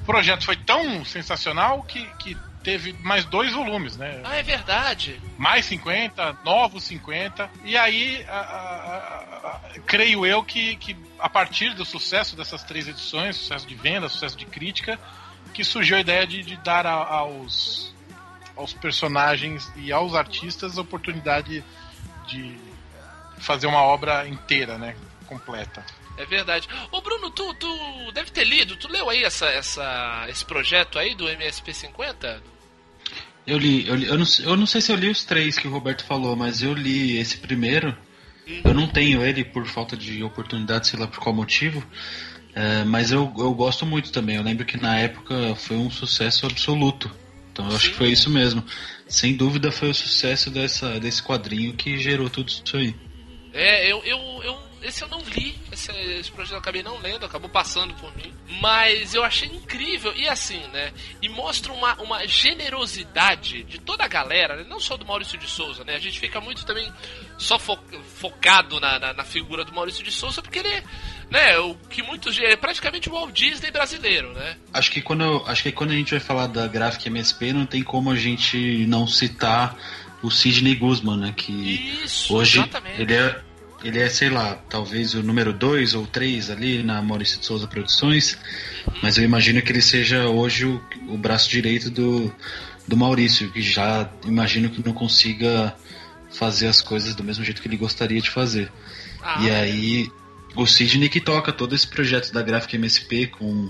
projeto 0.05 0.43
foi 0.45 0.55
tão 0.55 1.03
sensacional 1.05 1.83
que, 1.83 2.05
que 2.19 2.37
teve 2.63 2.93
mais 3.01 3.25
dois 3.25 3.53
volumes, 3.53 3.97
né? 3.97 4.21
Ah, 4.23 4.35
é 4.35 4.43
verdade. 4.43 5.19
Mais 5.37 5.65
50, 5.65 6.37
novos 6.43 6.83
50. 6.83 7.49
E 7.63 7.75
aí, 7.77 8.23
a- 8.27 8.35
a- 8.39 9.47
a- 9.75 9.79
creio 9.85 10.25
eu 10.25 10.43
que, 10.43 10.75
que 10.75 10.95
a 11.19 11.29
partir 11.29 11.73
do 11.73 11.83
sucesso 11.85 12.35
dessas 12.35 12.63
três 12.63 12.87
edições, 12.87 13.35
sucesso 13.35 13.67
de 13.67 13.75
venda, 13.75 14.07
sucesso 14.09 14.37
de 14.37 14.45
crítica, 14.45 14.99
que 15.53 15.63
surgiu 15.63 15.97
a 15.97 15.99
ideia 15.99 16.25
de, 16.25 16.43
de 16.43 16.55
dar 16.57 16.85
aos, 16.85 17.93
aos 18.55 18.73
personagens 18.73 19.71
e 19.75 19.91
aos 19.91 20.13
artistas 20.15 20.77
a 20.77 20.81
oportunidade 20.81 21.63
de 22.27 22.57
fazer 23.39 23.65
uma 23.67 23.81
obra 23.81 24.27
inteira, 24.27 24.77
né? 24.77 24.95
Completa. 25.27 25.83
É 26.17 26.25
verdade. 26.25 26.67
Ô 26.91 27.01
Bruno, 27.01 27.29
tu, 27.31 27.53
tu 27.55 28.11
deve 28.13 28.31
ter 28.31 28.43
lido, 28.43 28.75
tu 28.75 28.87
leu 28.87 29.09
aí 29.09 29.23
essa, 29.23 29.47
essa, 29.47 30.25
esse 30.29 30.45
projeto 30.45 30.99
aí 30.99 31.15
do 31.15 31.27
MSP 31.27 31.73
50? 31.73 32.43
Eu 33.47 33.57
li, 33.57 33.87
eu 33.87 33.95
li, 33.95 34.05
eu 34.07 34.17
não, 34.17 34.25
sei- 34.25 34.45
eu 34.45 34.55
não 34.55 34.65
sei 34.67 34.81
se 34.81 34.91
eu 34.91 34.95
li 34.95 35.09
os 35.09 35.23
três 35.23 35.57
que 35.57 35.67
o 35.67 35.71
Roberto 35.71 36.03
falou, 36.05 36.35
mas 36.35 36.61
eu 36.61 36.73
li 36.73 37.17
esse 37.17 37.37
primeiro. 37.37 37.95
Eu 38.63 38.73
não 38.73 38.87
tenho 38.87 39.23
ele 39.23 39.43
por 39.45 39.65
falta 39.65 39.95
de 39.95 40.21
oportunidade, 40.23 40.87
sei 40.87 40.99
lá 40.99 41.07
por 41.07 41.19
qual 41.19 41.33
motivo. 41.33 41.83
É, 42.53 42.83
mas 42.83 43.11
eu, 43.11 43.33
eu 43.37 43.53
gosto 43.53 43.85
muito 43.85 44.11
também. 44.11 44.35
Eu 44.35 44.43
lembro 44.43 44.65
que 44.65 44.77
na 44.77 44.97
época 44.97 45.55
foi 45.55 45.77
um 45.77 45.89
sucesso 45.89 46.45
absoluto. 46.45 47.09
Então 47.51 47.67
eu 47.69 47.75
acho 47.75 47.85
Sim. 47.85 47.91
que 47.91 47.97
foi 47.97 48.09
isso 48.11 48.29
mesmo. 48.29 48.63
Sem 49.07 49.35
dúvida 49.35 49.71
foi 49.71 49.89
o 49.89 49.93
sucesso 49.93 50.49
dessa, 50.49 50.99
desse 50.99 51.23
quadrinho 51.23 51.73
que 51.73 51.97
gerou 51.97 52.29
tudo 52.29 52.49
isso 52.49 52.75
aí. 52.77 52.93
É, 53.53 53.91
eu, 53.91 54.03
eu, 54.03 54.19
eu 54.43 54.57
esse 54.81 55.01
eu 55.03 55.07
não 55.07 55.19
li, 55.21 55.55
esse, 55.71 55.91
esse 55.91 56.31
projeto 56.31 56.53
eu 56.53 56.59
acabei 56.59 56.81
não 56.83 56.97
lendo, 56.99 57.25
acabou 57.25 57.49
passando 57.49 57.93
por 57.95 58.15
mim. 58.15 58.33
Mas 58.61 59.13
eu 59.13 59.23
achei 59.23 59.47
incrível, 59.49 60.13
e 60.15 60.27
assim, 60.27 60.59
né? 60.73 60.91
E 61.21 61.29
mostra 61.29 61.71
uma, 61.71 61.95
uma 62.01 62.27
generosidade 62.27 63.63
de 63.63 63.79
toda 63.79 64.03
a 64.03 64.07
galera, 64.07 64.55
né, 64.57 64.65
não 64.67 64.79
só 64.79 64.97
do 64.97 65.05
Maurício 65.05 65.37
de 65.37 65.47
Souza, 65.47 65.83
né? 65.83 65.95
A 65.95 65.99
gente 65.99 66.19
fica 66.19 66.39
muito 66.41 66.65
também 66.65 66.91
só 67.37 67.57
fo- 67.59 67.77
focado 68.19 68.79
na, 68.79 68.99
na, 68.99 69.13
na 69.13 69.23
figura 69.23 69.63
do 69.65 69.73
Maurício 69.73 70.03
de 70.03 70.11
Souza, 70.11 70.41
porque 70.41 70.59
ele, 70.59 70.83
né, 71.29 71.57
o 71.59 71.75
que 71.89 72.01
muitos. 72.03 72.37
É 72.39 72.55
praticamente 72.55 73.09
o 73.09 73.13
Walt 73.13 73.33
Disney 73.33 73.71
brasileiro, 73.71 74.33
né? 74.33 74.57
Acho 74.73 74.91
que 74.91 75.01
quando 75.01 75.23
eu- 75.23 75.45
acho 75.47 75.63
que 75.63 75.71
quando 75.71 75.91
a 75.91 75.95
gente 75.95 76.11
vai 76.11 76.19
falar 76.19 76.47
da 76.47 76.67
Graphic 76.67 77.07
MSP 77.07 77.53
não 77.53 77.65
tem 77.65 77.83
como 77.83 78.11
a 78.11 78.15
gente 78.15 78.85
não 78.87 79.05
citar 79.07 79.75
o 80.21 80.29
Sidney 80.29 80.75
Guzman, 80.75 81.17
né? 81.17 81.33
Que 81.35 81.51
Isso, 82.03 82.33
hoje 82.35 82.59
exatamente. 82.59 83.01
ele 83.01 83.13
é 83.13 83.41
ele 83.83 83.99
é, 83.99 84.09
sei 84.09 84.29
lá, 84.29 84.55
talvez 84.69 85.13
o 85.13 85.23
número 85.23 85.53
2 85.53 85.93
ou 85.95 86.05
3 86.05 86.49
ali 86.49 86.83
na 86.83 87.01
Maurício 87.01 87.39
de 87.39 87.45
Souza 87.45 87.67
Produções, 87.67 88.37
mas 89.01 89.17
eu 89.17 89.23
imagino 89.23 89.61
que 89.61 89.71
ele 89.71 89.81
seja 89.81 90.27
hoje 90.27 90.65
o, 90.65 90.81
o 91.07 91.17
braço 91.17 91.49
direito 91.49 91.89
do, 91.89 92.33
do 92.87 92.95
Maurício, 92.95 93.51
que 93.51 93.61
já 93.61 94.09
imagino 94.25 94.69
que 94.69 94.85
não 94.85 94.93
consiga 94.93 95.75
fazer 96.31 96.67
as 96.67 96.81
coisas 96.81 97.15
do 97.15 97.23
mesmo 97.23 97.43
jeito 97.43 97.61
que 97.61 97.67
ele 97.67 97.77
gostaria 97.77 98.21
de 98.21 98.29
fazer. 98.29 98.71
Ah, 99.21 99.41
E 99.41 99.49
aí, 99.49 100.11
o 100.55 100.65
Sidney 100.65 101.09
que 101.09 101.19
toca 101.19 101.51
todo 101.51 101.75
esse 101.75 101.87
projeto 101.87 102.31
da 102.31 102.41
Graphic 102.41 102.75
MSP 102.75 103.27
com, 103.27 103.69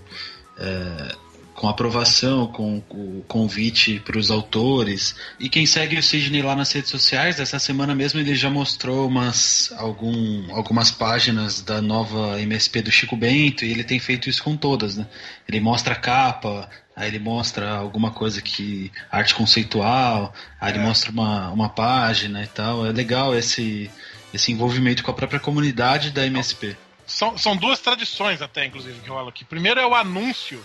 é, 0.58 1.15
com 1.62 1.70
aprovação, 1.70 2.48
com 2.48 2.82
o 2.89 3.24
convite 3.27 4.00
para 4.00 4.18
os 4.18 4.32
autores. 4.32 5.15
E 5.39 5.48
quem 5.48 5.68
segue 5.68 5.96
o 5.96 6.01
Sidney 6.01 6.41
lá 6.41 6.56
nas 6.56 6.72
redes 6.72 6.89
sociais, 6.89 7.39
essa 7.39 7.60
semana 7.60 7.94
mesmo 7.94 8.20
ele 8.20 8.34
já 8.34 8.50
mostrou 8.50 9.08
umas, 9.08 9.72
algum, 9.77 10.51
algumas 10.56 10.89
páginas 10.89 11.62
da 11.62 11.80
nova 11.80 12.41
MSP 12.41 12.82
do 12.82 12.89
Chico 12.89 13.15
Bento 13.15 13.63
e 13.63 13.70
ele 13.70 13.84
tem 13.84 14.00
feito 14.00 14.27
isso 14.27 14.44
com 14.44 14.58
todas, 14.58 14.98
né? 14.98 15.06
Ele 15.48 15.60
mostra 15.60 15.94
a 15.94 15.96
capa, 15.96 16.68
aí 16.96 17.10
ele 17.10 17.20
mostra 17.20 17.70
alguma 17.70 18.10
coisa 18.10 18.41
que. 18.41 18.91
arte 19.12 19.36
conceitual, 19.36 20.34
aí 20.60 20.72
ele 20.74 20.80
mostra 20.80 21.12
uma, 21.12 21.51
uma 21.51 21.70
página 21.70 22.41
e 22.41 22.48
tal. 22.48 22.88
É 22.88 22.91
legal 22.91 23.38
esse 23.38 23.88
esse 24.34 24.51
envolvimento 24.51 25.03
com 25.03 25.12
a 25.12 25.13
própria 25.13 25.39
comunidade 25.39 26.10
da 26.10 26.25
MSP. 26.25 26.75
São, 27.06 27.38
são 27.38 27.56
duas 27.56 27.80
tradições 27.80 28.41
até, 28.41 28.65
inclusive, 28.65 29.00
que 29.00 29.10
rola 29.10 29.30
aqui. 29.30 29.46
Primeiro 29.46 29.80
é 29.80 29.86
o 29.86 29.94
anúncio 29.94 30.60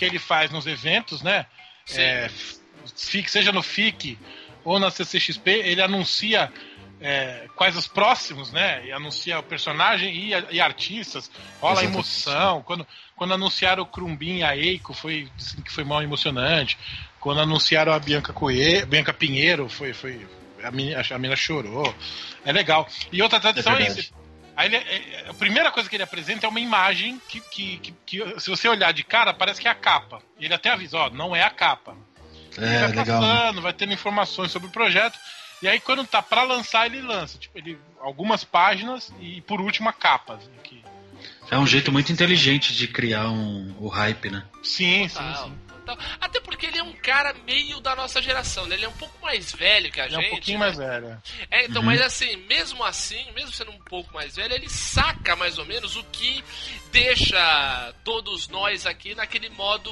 que 0.00 0.04
ele 0.06 0.18
faz 0.18 0.50
nos 0.50 0.66
eventos, 0.66 1.20
né? 1.20 1.44
É, 1.92 2.30
FIC, 2.96 3.30
seja 3.30 3.52
no 3.52 3.62
FIC 3.62 4.18
ou 4.64 4.80
na 4.80 4.90
CCXP, 4.90 5.50
ele 5.50 5.82
anuncia 5.82 6.50
é, 6.98 7.46
quais 7.54 7.76
os 7.76 7.86
próximos, 7.86 8.50
né? 8.50 8.86
E 8.86 8.92
anuncia 8.92 9.38
o 9.38 9.42
personagem 9.42 10.14
e, 10.14 10.30
e 10.52 10.58
artistas. 10.58 11.30
Rola 11.60 11.82
Exatamente. 11.82 11.94
emoção. 11.94 12.62
Quando, 12.62 12.86
quando 13.14 13.34
anunciaram 13.34 13.82
o 13.82 13.86
Crumbin 13.86 14.38
e 14.38 14.42
a 14.42 14.56
Eiko, 14.56 14.94
foi, 14.94 15.28
dizem 15.36 15.60
que 15.60 15.70
foi 15.70 15.84
mal 15.84 16.02
emocionante. 16.02 16.78
Quando 17.20 17.42
anunciaram 17.42 17.92
a 17.92 17.98
Bianca, 17.98 18.32
Coelho, 18.32 18.86
Bianca 18.86 19.12
Pinheiro, 19.12 19.68
foi, 19.68 19.92
foi, 19.92 20.26
a, 20.62 20.70
menina, 20.70 21.02
a 21.10 21.18
menina 21.18 21.36
chorou. 21.36 21.94
É 22.42 22.52
legal. 22.52 22.88
E 23.12 23.20
outra 23.20 23.38
tradição 23.38 23.74
é, 23.74 23.76
verdade. 23.76 24.00
isso. 24.00 24.19
Aí 24.60 24.66
ele- 24.66 24.76
é- 24.76 25.24
a 25.30 25.32
primeira 25.32 25.70
coisa 25.70 25.88
que 25.88 25.96
ele 25.96 26.02
apresenta 26.02 26.44
é 26.44 26.48
uma 26.48 26.60
imagem 26.60 27.18
que, 27.26 27.40
que, 27.40 27.78
que, 27.78 27.94
que, 28.04 28.40
se 28.40 28.50
você 28.50 28.68
olhar 28.68 28.92
de 28.92 29.02
cara, 29.02 29.32
parece 29.32 29.58
que 29.58 29.66
é 29.66 29.70
a 29.70 29.74
capa. 29.74 30.20
E 30.38 30.44
ele 30.44 30.52
até 30.52 30.68
avisa, 30.68 30.98
ó, 30.98 31.08
não 31.10 31.34
é 31.34 31.42
a 31.42 31.48
capa. 31.48 31.96
Ele 32.58 32.66
É, 32.66 32.80
vai 32.80 32.88
legal. 32.88 33.20
Passando, 33.22 33.62
vai 33.62 33.72
tendo 33.72 33.94
informações 33.94 34.50
sobre 34.52 34.68
o 34.68 34.70
projeto. 34.70 35.18
E 35.62 35.68
aí 35.68 35.80
quando 35.80 36.04
tá 36.06 36.20
pra 36.20 36.42
lançar, 36.42 36.84
ele 36.84 37.00
lança. 37.00 37.38
Tipo, 37.38 37.56
ele, 37.56 37.78
algumas 38.00 38.44
páginas 38.44 39.10
e 39.18 39.40
por 39.42 39.62
último 39.62 39.88
a 39.88 39.94
capa. 39.94 40.34
assim, 40.34 40.50
que- 40.62 40.84
É 41.50 41.56
um 41.56 41.66
jeito 41.66 41.90
muito 41.90 42.12
inteligente 42.12 42.74
de 42.74 42.86
criar 42.86 43.30
um, 43.30 43.74
o 43.78 43.88
hype, 43.88 44.28
né? 44.30 44.44
Sim, 44.62 45.08
sim, 45.08 45.34
sim. 45.44 45.54
Total. 45.94 46.16
Até 46.20 46.40
porque 46.40 46.66
ele 46.66 46.78
é 46.78 46.82
um 46.82 46.92
cara 46.92 47.34
meio 47.46 47.80
da 47.80 47.94
nossa 47.94 48.20
geração, 48.22 48.66
né? 48.66 48.76
Ele 48.76 48.84
é 48.84 48.88
um 48.88 48.92
pouco 48.92 49.14
mais 49.22 49.52
velho 49.52 49.90
que 49.90 50.00
a 50.00 50.06
Ele 50.06 50.14
é 50.14 50.18
gente. 50.18 50.26
um 50.28 50.30
pouquinho 50.30 50.58
né? 50.58 50.64
mais 50.66 50.76
velho. 50.78 51.22
É, 51.50 51.64
então, 51.66 51.80
Uhum. 51.82 51.86
mas 51.86 52.00
assim, 52.00 52.36
mesmo 52.46 52.82
assim, 52.84 53.30
mesmo 53.32 53.52
sendo 53.52 53.70
um 53.70 53.78
pouco 53.80 54.12
mais 54.14 54.36
velho, 54.36 54.54
ele 54.54 54.68
saca 54.68 55.34
mais 55.36 55.58
ou 55.58 55.64
menos 55.66 55.96
o 55.96 56.04
que 56.04 56.42
deixa 56.92 57.94
todos 58.04 58.48
nós 58.48 58.86
aqui 58.86 59.14
naquele 59.14 59.48
modo 59.50 59.90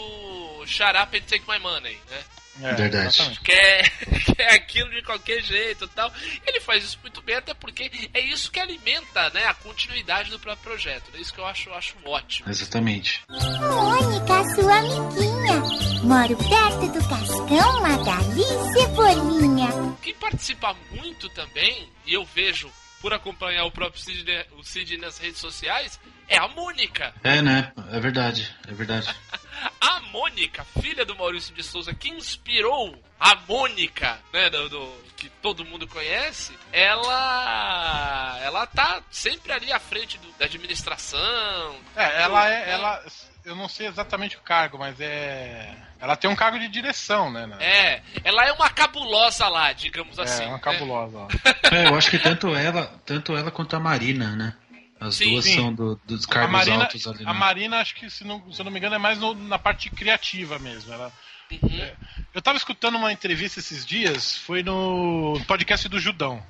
shut 0.66 0.96
up 0.96 1.16
and 1.16 1.22
take 1.22 1.44
my 1.48 1.58
money, 1.58 1.98
né? 2.10 2.24
É, 2.60 2.74
Verdade. 2.74 3.38
Quer, 3.44 3.88
quer 4.34 4.50
aquilo 4.52 4.90
de 4.90 5.00
qualquer 5.02 5.40
jeito 5.44 5.84
e 5.84 5.88
tal. 5.88 6.12
Ele 6.44 6.58
faz 6.58 6.82
isso 6.82 6.98
muito 7.02 7.22
bem, 7.22 7.36
até 7.36 7.54
porque 7.54 7.88
é 8.12 8.18
isso 8.20 8.50
que 8.50 8.58
alimenta 8.58 9.30
né, 9.30 9.46
a 9.46 9.54
continuidade 9.54 10.28
do 10.28 10.40
próprio 10.40 10.64
projeto. 10.64 11.04
É 11.14 11.20
isso 11.20 11.32
que 11.32 11.38
eu 11.38 11.46
acho, 11.46 11.72
acho 11.72 11.94
ótimo. 12.04 12.50
Exatamente. 12.50 13.22
Mônica, 13.28 14.37
sua 14.60 14.78
amiguinha. 14.78 15.62
Moro 16.02 16.36
perto 16.36 16.92
do 16.92 17.08
Cascão, 17.08 17.80
Magali 17.82 18.40
e 18.40 18.72
Cebolinha. 18.72 19.68
Quem 20.02 20.14
participa 20.14 20.74
muito 20.92 21.28
também, 21.30 21.88
e 22.06 22.14
eu 22.14 22.24
vejo 22.24 22.70
por 23.00 23.12
acompanhar 23.12 23.64
o 23.64 23.70
próprio 23.70 24.02
Cid, 24.02 24.26
o 24.58 24.62
Cid 24.64 24.96
nas 24.98 25.18
redes 25.18 25.38
sociais, 25.38 26.00
é 26.28 26.36
a 26.36 26.48
Mônica. 26.48 27.14
É, 27.22 27.40
né? 27.42 27.72
É 27.92 28.00
verdade. 28.00 28.54
É 28.66 28.72
verdade. 28.72 29.08
A 29.80 30.00
Mônica, 30.12 30.64
filha 30.80 31.04
do 31.04 31.16
Maurício 31.16 31.52
de 31.52 31.64
Souza, 31.64 31.92
que 31.92 32.08
inspirou 32.10 32.96
a 33.18 33.34
Mônica, 33.48 34.16
né, 34.32 34.48
do, 34.50 34.68
do- 34.68 34.94
que 35.16 35.28
todo 35.42 35.64
mundo 35.64 35.86
conhece, 35.88 36.56
ela 36.72 38.38
ela 38.40 38.66
tá 38.68 39.02
sempre 39.10 39.52
ali 39.52 39.72
à 39.72 39.80
frente 39.80 40.16
do- 40.18 40.30
da 40.38 40.44
administração. 40.44 41.76
É, 41.96 42.22
ela 42.22 42.48
é. 42.48 42.70
Ela, 42.70 43.04
eu 43.48 43.56
não 43.56 43.68
sei 43.68 43.86
exatamente 43.88 44.36
o 44.36 44.40
cargo, 44.40 44.78
mas 44.78 45.00
é. 45.00 45.74
Ela 46.00 46.14
tem 46.16 46.30
um 46.30 46.36
cargo 46.36 46.58
de 46.58 46.68
direção, 46.68 47.30
né? 47.30 47.46
né? 47.46 47.56
É, 47.60 48.02
ela 48.22 48.46
é 48.46 48.52
uma 48.52 48.70
cabulosa 48.70 49.48
lá, 49.48 49.72
digamos 49.72 50.18
assim. 50.18 50.44
É, 50.44 50.46
uma 50.46 50.54
né? 50.56 50.60
cabulosa. 50.62 51.18
ó. 51.18 51.28
É, 51.74 51.88
eu 51.88 51.96
acho 51.96 52.10
que 52.10 52.18
tanto 52.18 52.54
ela, 52.54 52.86
tanto 53.04 53.36
ela 53.36 53.50
quanto 53.50 53.74
a 53.76 53.80
Marina, 53.80 54.34
né? 54.36 54.54
As 55.00 55.16
Sim. 55.16 55.32
duas 55.32 55.44
Sim. 55.44 55.54
são 55.56 55.74
do- 55.74 56.00
dos 56.06 56.24
A 56.24 56.28
cargos 56.28 56.52
Marina, 56.52 56.84
altos 56.84 57.06
ali. 57.06 57.22
a 57.24 57.32
Né? 57.32 57.38
Marina, 57.38 57.76
acho 57.80 57.94
que, 57.94 58.08
se 58.10 58.24
não, 58.24 58.50
se 58.52 58.60
eu 58.60 58.64
não 58.64 58.72
me 58.72 58.78
engano, 58.78 58.94
é 58.94 58.98
mais 58.98 59.18
no- 59.18 59.34
na 59.34 59.58
parte 59.58 59.90
criativa 59.90 60.58
mesmo. 60.58 60.92
Ela, 60.92 61.12
Uhum. 61.50 61.90
eu 62.34 62.42
tava 62.42 62.56
escutando 62.58 62.96
uma 62.96 63.12
entrevista 63.12 63.58
esses 63.60 63.84
dias, 63.86 64.36
foi 64.38 64.62
no 64.62 65.40
podcast 65.46 65.88
do 65.88 65.98
Judão. 66.00 66.42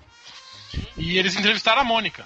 E 0.97 1.19
eles 1.19 1.35
entrevistaram 1.37 1.81
a 1.81 1.85
Mônica. 1.85 2.25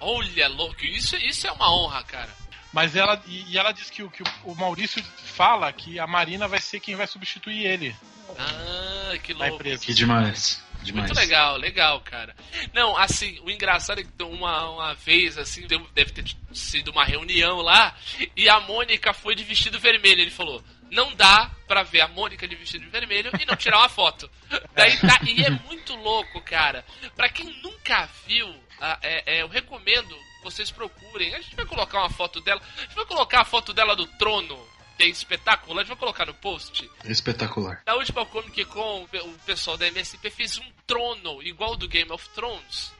Olha, 0.00 0.48
louco, 0.48 0.84
isso, 0.84 1.16
isso 1.16 1.46
é 1.46 1.52
uma 1.52 1.72
honra, 1.74 2.02
cara. 2.04 2.30
Mas 2.74 2.96
ela. 2.96 3.22
E, 3.26 3.52
e 3.52 3.56
ela 3.56 3.70
disse 3.70 3.92
que, 3.92 4.02
o, 4.02 4.10
que 4.10 4.24
o, 4.42 4.54
Maurício 4.56 5.02
fala 5.36 5.72
que 5.72 6.00
a 6.00 6.08
Marina 6.08 6.48
vai 6.48 6.60
ser 6.60 6.80
quem 6.80 6.96
vai 6.96 7.06
substituir 7.06 7.64
ele 7.64 7.96
Ah, 8.36 9.16
que 9.22 9.32
na 9.32 9.46
louco. 9.46 9.62
Que 9.78 9.94
demais. 9.94 10.60
Demais. 10.82 11.08
Muito 11.08 11.18
legal, 11.18 11.56
legal, 11.56 12.00
cara. 12.00 12.34
Não, 12.74 12.94
assim, 12.96 13.38
o 13.42 13.50
engraçado 13.50 14.00
é 14.00 14.04
que 14.04 14.22
uma, 14.22 14.68
uma 14.68 14.94
vez, 14.94 15.38
assim, 15.38 15.66
deve 15.94 16.12
ter 16.12 16.24
sido 16.52 16.90
uma 16.90 17.04
reunião 17.04 17.58
lá, 17.58 17.96
e 18.36 18.48
a 18.50 18.60
Mônica 18.60 19.14
foi 19.14 19.34
de 19.34 19.44
vestido 19.44 19.78
vermelho. 19.78 20.20
Ele 20.20 20.30
falou: 20.30 20.62
não 20.90 21.14
dá 21.14 21.50
pra 21.68 21.84
ver 21.84 22.00
a 22.00 22.08
Mônica 22.08 22.46
de 22.46 22.56
vestido 22.56 22.90
vermelho 22.90 23.30
e 23.40 23.46
não 23.46 23.56
tirar 23.56 23.78
uma 23.78 23.88
foto. 23.88 24.28
Daí 24.74 24.96
tá, 24.98 25.20
e 25.24 25.44
é 25.44 25.50
muito 25.50 25.94
louco, 25.94 26.40
cara. 26.42 26.84
Pra 27.14 27.28
quem 27.28 27.46
nunca 27.62 28.08
viu, 28.26 28.52
ah, 28.80 28.98
é, 29.00 29.36
é, 29.36 29.42
eu 29.42 29.48
recomendo 29.48 30.14
vocês 30.44 30.70
procurem. 30.70 31.34
A 31.34 31.40
gente 31.40 31.56
vai 31.56 31.66
colocar 31.66 31.98
uma 31.98 32.10
foto 32.10 32.40
dela. 32.40 32.60
A 32.76 32.80
gente 32.82 32.94
vai 32.94 33.06
colocar 33.06 33.40
a 33.40 33.44
foto 33.44 33.72
dela 33.72 33.96
do 33.96 34.06
trono, 34.06 34.56
é 34.98 35.06
espetacular. 35.06 35.80
A 35.80 35.84
gente 35.84 35.88
vai 35.88 35.98
colocar 35.98 36.26
no 36.26 36.34
post. 36.34 36.88
Espetacular. 37.04 37.82
Na 37.86 37.94
última 37.94 38.24
Comic 38.26 38.64
Con, 38.66 39.04
o 39.04 39.38
pessoal 39.44 39.76
da 39.76 39.88
MSP 39.88 40.30
fez 40.30 40.58
um 40.58 40.72
trono 40.86 41.42
igual 41.42 41.76
do 41.76 41.88
Game 41.88 42.12
of 42.12 42.28
Thrones. 42.30 42.92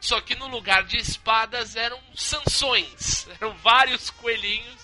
Só 0.00 0.20
que 0.20 0.34
no 0.34 0.46
lugar 0.46 0.84
de 0.84 0.96
espadas 0.96 1.76
eram 1.76 1.98
sanções. 2.14 3.26
Eram 3.40 3.52
vários 3.56 4.10
coelhinhos. 4.10 4.80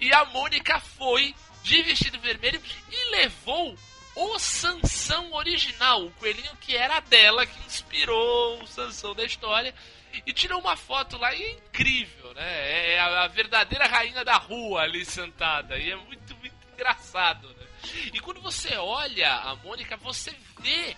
E 0.00 0.12
a 0.12 0.24
Mônica 0.26 0.78
foi 0.80 1.34
de 1.62 1.82
vestido 1.82 2.18
vermelho 2.20 2.62
e 2.90 3.10
levou 3.10 3.76
o 4.14 4.38
Sansão 4.38 5.34
original, 5.34 6.06
o 6.06 6.10
coelhinho 6.12 6.56
que 6.60 6.74
era 6.74 7.00
dela, 7.00 7.44
que 7.44 7.66
inspirou 7.66 8.62
o 8.62 8.66
Sansão 8.66 9.14
da 9.14 9.24
história. 9.24 9.74
E 10.24 10.32
tirou 10.32 10.60
uma 10.60 10.76
foto 10.76 11.16
lá 11.18 11.34
e 11.34 11.42
é 11.42 11.50
incrível, 11.52 12.32
né? 12.34 12.92
É 12.94 12.98
a, 13.00 13.24
a 13.24 13.28
verdadeira 13.28 13.86
rainha 13.86 14.24
da 14.24 14.36
rua 14.36 14.82
ali 14.82 15.04
sentada. 15.04 15.76
E 15.78 15.90
é 15.90 15.96
muito, 15.96 16.34
muito 16.36 16.54
engraçado, 16.72 17.48
né? 17.48 17.66
E 18.12 18.20
quando 18.20 18.40
você 18.40 18.76
olha 18.76 19.32
a 19.32 19.54
Mônica, 19.56 19.96
você 19.96 20.34
vê 20.60 20.96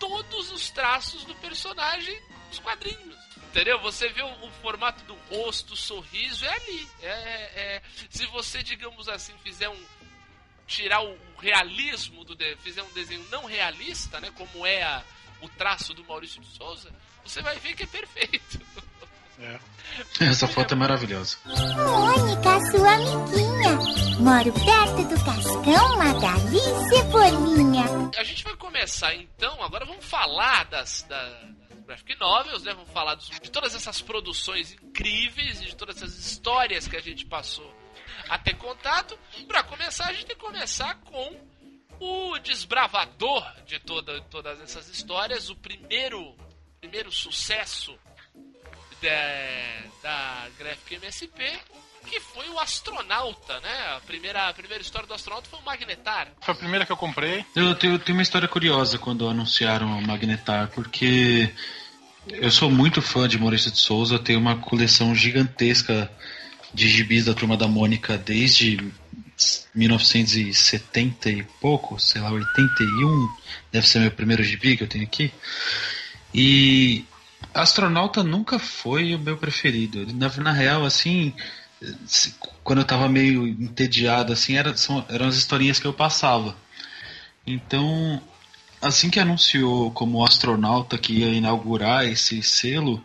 todos 0.00 0.50
os 0.52 0.70
traços 0.70 1.24
do 1.24 1.34
personagem 1.36 2.20
dos 2.48 2.58
quadrinhos. 2.58 3.16
Entendeu? 3.48 3.78
Você 3.80 4.08
vê 4.10 4.22
o, 4.22 4.44
o 4.46 4.50
formato 4.62 5.02
do 5.04 5.14
rosto, 5.34 5.72
o 5.72 5.76
sorriso, 5.76 6.44
é 6.44 6.52
ali. 6.54 6.88
É, 7.02 7.08
é- 7.10 7.82
se 8.10 8.26
você, 8.26 8.62
digamos 8.62 9.08
assim, 9.08 9.34
fizer 9.42 9.68
um. 9.70 9.86
tirar 10.66 11.00
o 11.02 11.18
realismo 11.38 12.24
do. 12.24 12.36
fizer 12.58 12.82
um 12.82 12.92
desenho 12.92 13.26
não 13.30 13.46
realista, 13.46 14.20
né? 14.20 14.30
Como 14.36 14.66
é 14.66 14.82
a- 14.82 15.02
o 15.40 15.48
traço 15.48 15.94
do 15.94 16.04
Maurício 16.04 16.40
de 16.42 16.48
Souza, 16.56 16.92
você 17.28 17.42
vai 17.42 17.56
ver 17.58 17.74
que 17.74 17.82
é 17.82 17.86
perfeito. 17.86 18.60
Essa 20.20 20.48
foto 20.48 20.74
é 20.74 20.76
maravilhosa. 20.76 21.36
Mônica, 21.46 22.60
sua 22.70 22.92
amiguinha. 22.94 24.18
Moro 24.18 24.52
perto 24.52 25.08
do 25.08 25.24
Cascão, 25.24 25.96
Magali 25.96 26.58
Cebolinha. 26.88 27.84
A 28.16 28.24
gente 28.24 28.42
vai 28.44 28.56
começar 28.56 29.14
então, 29.14 29.62
agora 29.62 29.84
vamos 29.84 30.04
falar 30.04 30.64
das, 30.64 31.02
da- 31.02 31.28
das 31.68 31.80
graphic 31.86 32.18
novels, 32.18 32.64
né? 32.64 32.74
Vamos 32.74 32.90
falar 32.90 33.14
dos- 33.14 33.28
de 33.30 33.50
todas 33.50 33.74
essas 33.74 34.00
produções 34.02 34.72
incríveis 34.72 35.60
e 35.62 35.66
de 35.66 35.76
todas 35.76 35.96
essas 35.98 36.16
histórias 36.18 36.88
que 36.88 36.96
a 36.96 37.00
gente 37.00 37.24
passou 37.24 37.72
a 38.28 38.38
ter 38.38 38.54
contato. 38.54 39.16
Pra 39.46 39.62
começar, 39.62 40.06
a 40.08 40.12
gente 40.12 40.26
tem 40.26 40.36
que 40.36 40.42
começar 40.44 40.96
com 40.96 41.36
o 42.00 42.38
desbravador 42.40 43.44
de 43.66 43.78
toda, 43.80 44.20
todas 44.22 44.60
essas 44.60 44.88
histórias, 44.88 45.48
o 45.48 45.56
primeiro, 45.56 46.34
primeiro 46.80 47.10
sucesso 47.10 47.96
da, 49.02 49.82
da 50.02 50.48
Graphic 50.58 50.94
MSP, 50.96 51.44
que 52.06 52.20
foi 52.20 52.48
o 52.48 52.58
astronauta, 52.58 53.60
né? 53.60 53.96
A 53.96 54.00
primeira, 54.00 54.48
a 54.48 54.54
primeira 54.54 54.82
história 54.82 55.06
do 55.06 55.14
astronauta 55.14 55.48
foi 55.48 55.58
o 55.58 55.64
Magnetar. 55.64 56.28
Foi 56.40 56.54
a 56.54 56.56
primeira 56.56 56.86
que 56.86 56.92
eu 56.92 56.96
comprei. 56.96 57.44
Eu 57.54 57.74
tenho, 57.74 57.98
tenho 57.98 58.16
uma 58.16 58.22
história 58.22 58.48
curiosa 58.48 58.98
quando 58.98 59.28
anunciaram 59.28 59.98
o 59.98 60.06
Magnetar, 60.06 60.68
porque 60.68 61.52
eu 62.28 62.50
sou 62.50 62.70
muito 62.70 63.02
fã 63.02 63.28
de 63.28 63.38
Maurício 63.38 63.70
de 63.70 63.78
Souza, 63.78 64.18
tenho 64.18 64.38
uma 64.38 64.56
coleção 64.56 65.14
gigantesca 65.14 66.10
de 66.72 66.88
gibis 66.88 67.24
da 67.24 67.34
Turma 67.34 67.56
da 67.56 67.66
Mônica 67.66 68.16
desde 68.18 68.92
1970 69.74 71.30
e 71.30 71.42
pouco, 71.60 71.98
sei 71.98 72.20
lá, 72.20 72.30
81, 72.30 73.28
deve 73.72 73.88
ser 73.88 74.00
meu 74.00 74.10
primeiro 74.10 74.42
gibi 74.42 74.76
que 74.76 74.84
eu 74.84 74.88
tenho 74.88 75.04
aqui. 75.04 75.32
E 76.34 77.04
Astronauta 77.54 78.22
nunca 78.22 78.58
foi 78.58 79.14
o 79.14 79.18
meu 79.18 79.36
preferido. 79.36 80.06
Na, 80.14 80.28
na 80.42 80.52
real, 80.52 80.84
assim, 80.84 81.34
se- 82.06 82.34
quando 82.62 82.80
eu 82.80 82.84
tava 82.84 83.08
meio 83.08 83.46
entediado, 83.46 84.32
assim, 84.32 84.56
era, 84.56 84.76
são, 84.76 85.04
eram 85.08 85.26
as 85.26 85.36
historinhas 85.36 85.78
que 85.80 85.86
eu 85.86 85.92
passava. 85.92 86.54
Então, 87.46 88.22
assim 88.82 89.10
que 89.10 89.18
anunciou 89.18 89.90
como 89.92 90.24
astronauta 90.24 90.98
que 90.98 91.14
ia 91.20 91.28
inaugurar 91.28 92.04
esse 92.04 92.42
selo, 92.42 93.02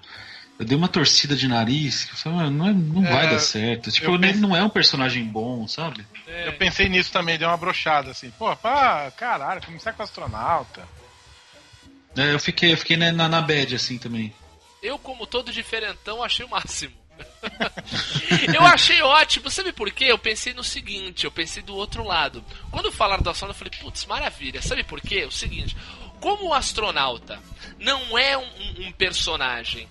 eu 0.60 0.65
dei 0.65 0.77
uma 0.77 0.88
torcida 0.89 1.36
de 1.36 1.48
nariz, 1.48 2.06
que 2.06 2.13
eu 2.13 2.18
falei, 2.18 2.38
"Mano, 2.39 2.51
não, 2.58 2.68
é- 2.68 2.74
não 2.74 3.01
vai 3.03 3.25
É, 3.25 3.30
dar 3.30 3.39
certo. 3.39 3.89
Tipo, 3.92 4.08
eu 4.08 4.15
ele 4.15 4.27
pense- 4.27 4.39
não 4.39 4.56
é 4.56 4.63
um 4.63 4.70
personagem 4.70 5.24
bom, 5.24 5.68
sabe? 5.68 6.06
Eu 6.27 6.53
pensei 6.53 6.89
nisso 6.89 7.12
também, 7.12 7.38
deu 7.38 7.48
uma 7.48 7.58
brochada 7.58 8.12
assim. 8.12 8.30
Pô, 8.32 8.53
pá, 8.56 9.10
caralho, 9.12 9.62
começar 9.65 9.94
com 9.94 10.03
astronauta. 10.03 10.88
É, 12.15 12.34
eu 12.34 12.39
fiquei, 12.39 12.74
eu 12.74 12.77
fiquei 12.77 12.96
na, 12.98 13.12
na, 13.12 13.27
na 13.29 13.41
bad, 13.41 13.75
assim, 13.75 13.98
também. 13.98 14.34
Eu, 14.82 15.00
como 15.00 15.25
todo 15.25 15.51
diferentão, 15.51 16.24
achei 16.24 16.46
o 16.46 16.50
máximo. 16.50 16.93
eu 18.53 18.62
achei 18.63 19.01
ótimo, 19.01 19.50
sabe 19.50 19.72
por 19.72 19.89
quê? 19.91 20.05
Eu 20.05 20.17
pensei 20.17 20.53
no 20.53 20.63
seguinte, 20.63 21.25
eu 21.25 21.32
pensei 21.32 21.62
do 21.63 21.75
outro 21.75 22.03
lado. 22.03 22.43
Quando 22.72 22.91
falaram 22.91 23.24
do 23.24 23.29
astronauta, 23.29 23.63
eu 23.63 23.70
falei, 23.72 23.79
putz, 23.82 24.05
maravilha. 24.05 24.62
Sabe 24.62 24.84
por 24.84 25.00
quê? 25.01 25.25
O 25.25 25.32
seguinte, 25.32 25.75
como 26.20 26.48
o 26.50 26.53
astronauta 26.53 27.39
não 27.79 28.17
é 28.17 28.38
um- 28.38 28.88
um 28.88 28.91
personagem 28.91 29.88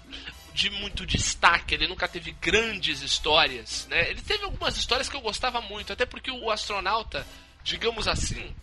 de 0.54 0.68
muito 0.68 1.06
destaque, 1.06 1.74
ele 1.74 1.86
nunca 1.88 2.06
teve 2.06 2.32
grandes 2.32 3.00
histórias, 3.02 3.86
né? 3.88 4.10
Ele 4.10 4.20
teve 4.20 4.44
algumas 4.44 4.76
histórias 4.76 5.08
que 5.08 5.16
eu 5.16 5.20
gostava 5.20 5.60
muito, 5.62 5.92
até 5.92 6.04
porque 6.04 6.30
o 6.30 6.50
astronauta, 6.50 7.26
digamos 7.64 8.06
assim, 8.06 8.54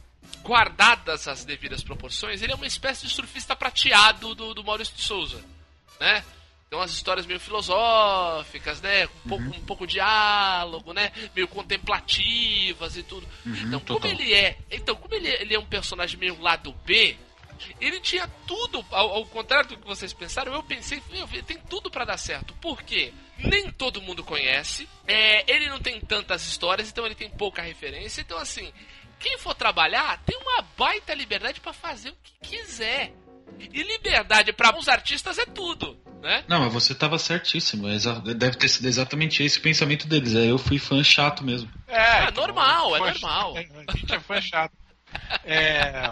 guardadas 0.43 1.27
as 1.27 1.45
devidas 1.45 1.83
proporções, 1.83 2.41
ele 2.41 2.51
é 2.51 2.55
uma 2.55 2.67
espécie 2.67 3.05
de 3.05 3.13
surfista 3.13 3.55
prateado 3.55 4.33
do, 4.33 4.53
do 4.53 4.63
Maurício 4.63 4.95
de 4.95 5.01
Souza, 5.01 5.43
né? 5.99 6.23
Tem 6.69 6.77
umas 6.77 6.91
histórias 6.91 7.25
meio 7.25 7.39
filosóficas, 7.39 8.79
né? 8.79 9.07
Com 9.07 9.13
um 9.25 9.29
pouco, 9.29 9.43
um 9.43 9.65
pouco 9.65 9.87
de 9.87 9.93
diálogo, 9.93 10.93
né? 10.93 11.11
Meio 11.35 11.47
contemplativas 11.47 12.95
e 12.95 13.01
tudo. 13.01 13.27
então, 13.45 13.79
como 13.79 13.99
total. 13.99 14.11
ele 14.11 14.33
é. 14.33 14.55
Então, 14.69 14.95
como 14.95 15.15
ele, 15.15 15.27
ele 15.27 15.55
é 15.55 15.59
um 15.59 15.65
personagem 15.65 16.19
meio 16.19 16.39
lado 16.39 16.71
B, 16.85 17.17
ele 17.81 17.99
tinha 17.99 18.27
tudo, 18.47 18.85
ao, 18.91 19.15
ao 19.15 19.25
contrário 19.25 19.69
do 19.69 19.77
que 19.77 19.87
vocês 19.87 20.13
pensaram, 20.13 20.53
eu 20.53 20.63
pensei, 20.63 21.01
meu, 21.11 21.27
tem 21.43 21.57
tudo 21.57 21.89
pra 21.89 22.05
dar 22.05 22.17
certo. 22.17 22.53
Por 22.55 22.83
quê? 22.83 23.13
Nem 23.37 23.71
todo 23.71 24.01
mundo 24.01 24.23
conhece, 24.23 24.87
é, 25.07 25.51
ele 25.51 25.69
não 25.69 25.79
tem 25.79 25.99
tantas 25.99 26.45
histórias, 26.45 26.89
então 26.89 27.05
ele 27.05 27.15
tem 27.15 27.29
pouca 27.29 27.61
referência. 27.61 28.21
Então, 28.21 28.37
assim, 28.37 28.71
quem 29.19 29.37
for 29.37 29.53
trabalhar 29.53 30.21
tem 30.25 30.37
uma 30.37 30.61
baita 30.77 31.13
liberdade 31.13 31.59
pra 31.59 31.73
fazer 31.73 32.09
o 32.09 32.15
que 32.23 32.49
quiser. 32.57 33.13
E 33.59 33.83
liberdade 33.83 34.53
pra 34.53 34.73
uns 34.77 34.87
artistas 34.87 35.37
é 35.37 35.45
tudo, 35.45 35.97
né? 36.21 36.43
Não, 36.47 36.61
mas 36.61 36.71
você 36.73 36.95
tava 36.95 37.17
certíssimo. 37.19 37.87
é 37.89 37.97
Deve 38.33 38.55
ter 38.57 38.69
sido 38.69 38.87
exatamente 38.87 39.43
esse 39.43 39.59
o 39.59 39.61
pensamento 39.61 40.07
deles. 40.07 40.33
É, 40.35 40.49
eu 40.49 40.57
fui 40.57 40.77
fã 40.79 41.03
chato 41.03 41.43
mesmo. 41.43 41.69
É, 41.87 42.25
É 42.27 42.31
normal, 42.31 42.95
é 42.95 42.99
normal. 42.99 43.55
A 43.87 43.97
gente 43.97 44.13
é 44.15 44.19
fã 44.19 44.39
chato. 44.39 44.71
É, 45.43 46.11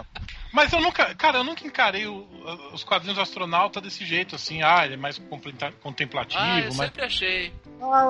mas 0.52 0.72
eu 0.72 0.80
nunca, 0.80 1.14
cara, 1.14 1.38
eu 1.38 1.44
nunca 1.44 1.64
encarei 1.66 2.06
o- 2.06 2.26
os 2.72 2.82
quadrinhos 2.82 3.16
do 3.16 3.22
astronauta 3.22 3.80
desse 3.80 4.04
jeito, 4.04 4.34
assim. 4.34 4.62
Ah, 4.62 4.84
ele 4.84 4.94
é 4.94 4.96
mais 4.96 5.18
contemplativo, 5.80 6.42
Ah, 6.42 6.58
eu 6.60 6.74
mas 6.74 6.76
sempre 6.88 7.04
achei. 7.04 7.52
Ah, 7.80 8.04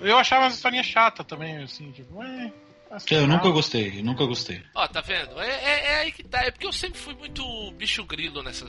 eu 0.00 0.16
achava 0.18 0.46
as 0.46 0.54
historinhas 0.54 0.86
chatas 0.86 1.26
também, 1.26 1.58
assim, 1.62 1.92
tipo, 1.92 2.16
ué, 2.16 2.50
Que 2.50 2.69
eu 3.10 3.26
nunca 3.26 3.48
gostei, 3.50 3.98
eu 4.00 4.04
nunca 4.04 4.24
gostei. 4.26 4.62
Ó, 4.74 4.86
tá 4.88 5.00
vendo? 5.00 5.40
É, 5.40 5.48
é- 5.48 5.86
é 5.92 5.96
aí 6.00 6.12
que 6.12 6.22
tá. 6.24 6.42
É 6.44 6.50
porque 6.50 6.66
eu 6.66 6.72
sempre 6.72 6.98
fui 6.98 7.14
muito 7.14 7.42
bicho 7.72 8.04
grilo 8.04 8.42
nessa. 8.42 8.66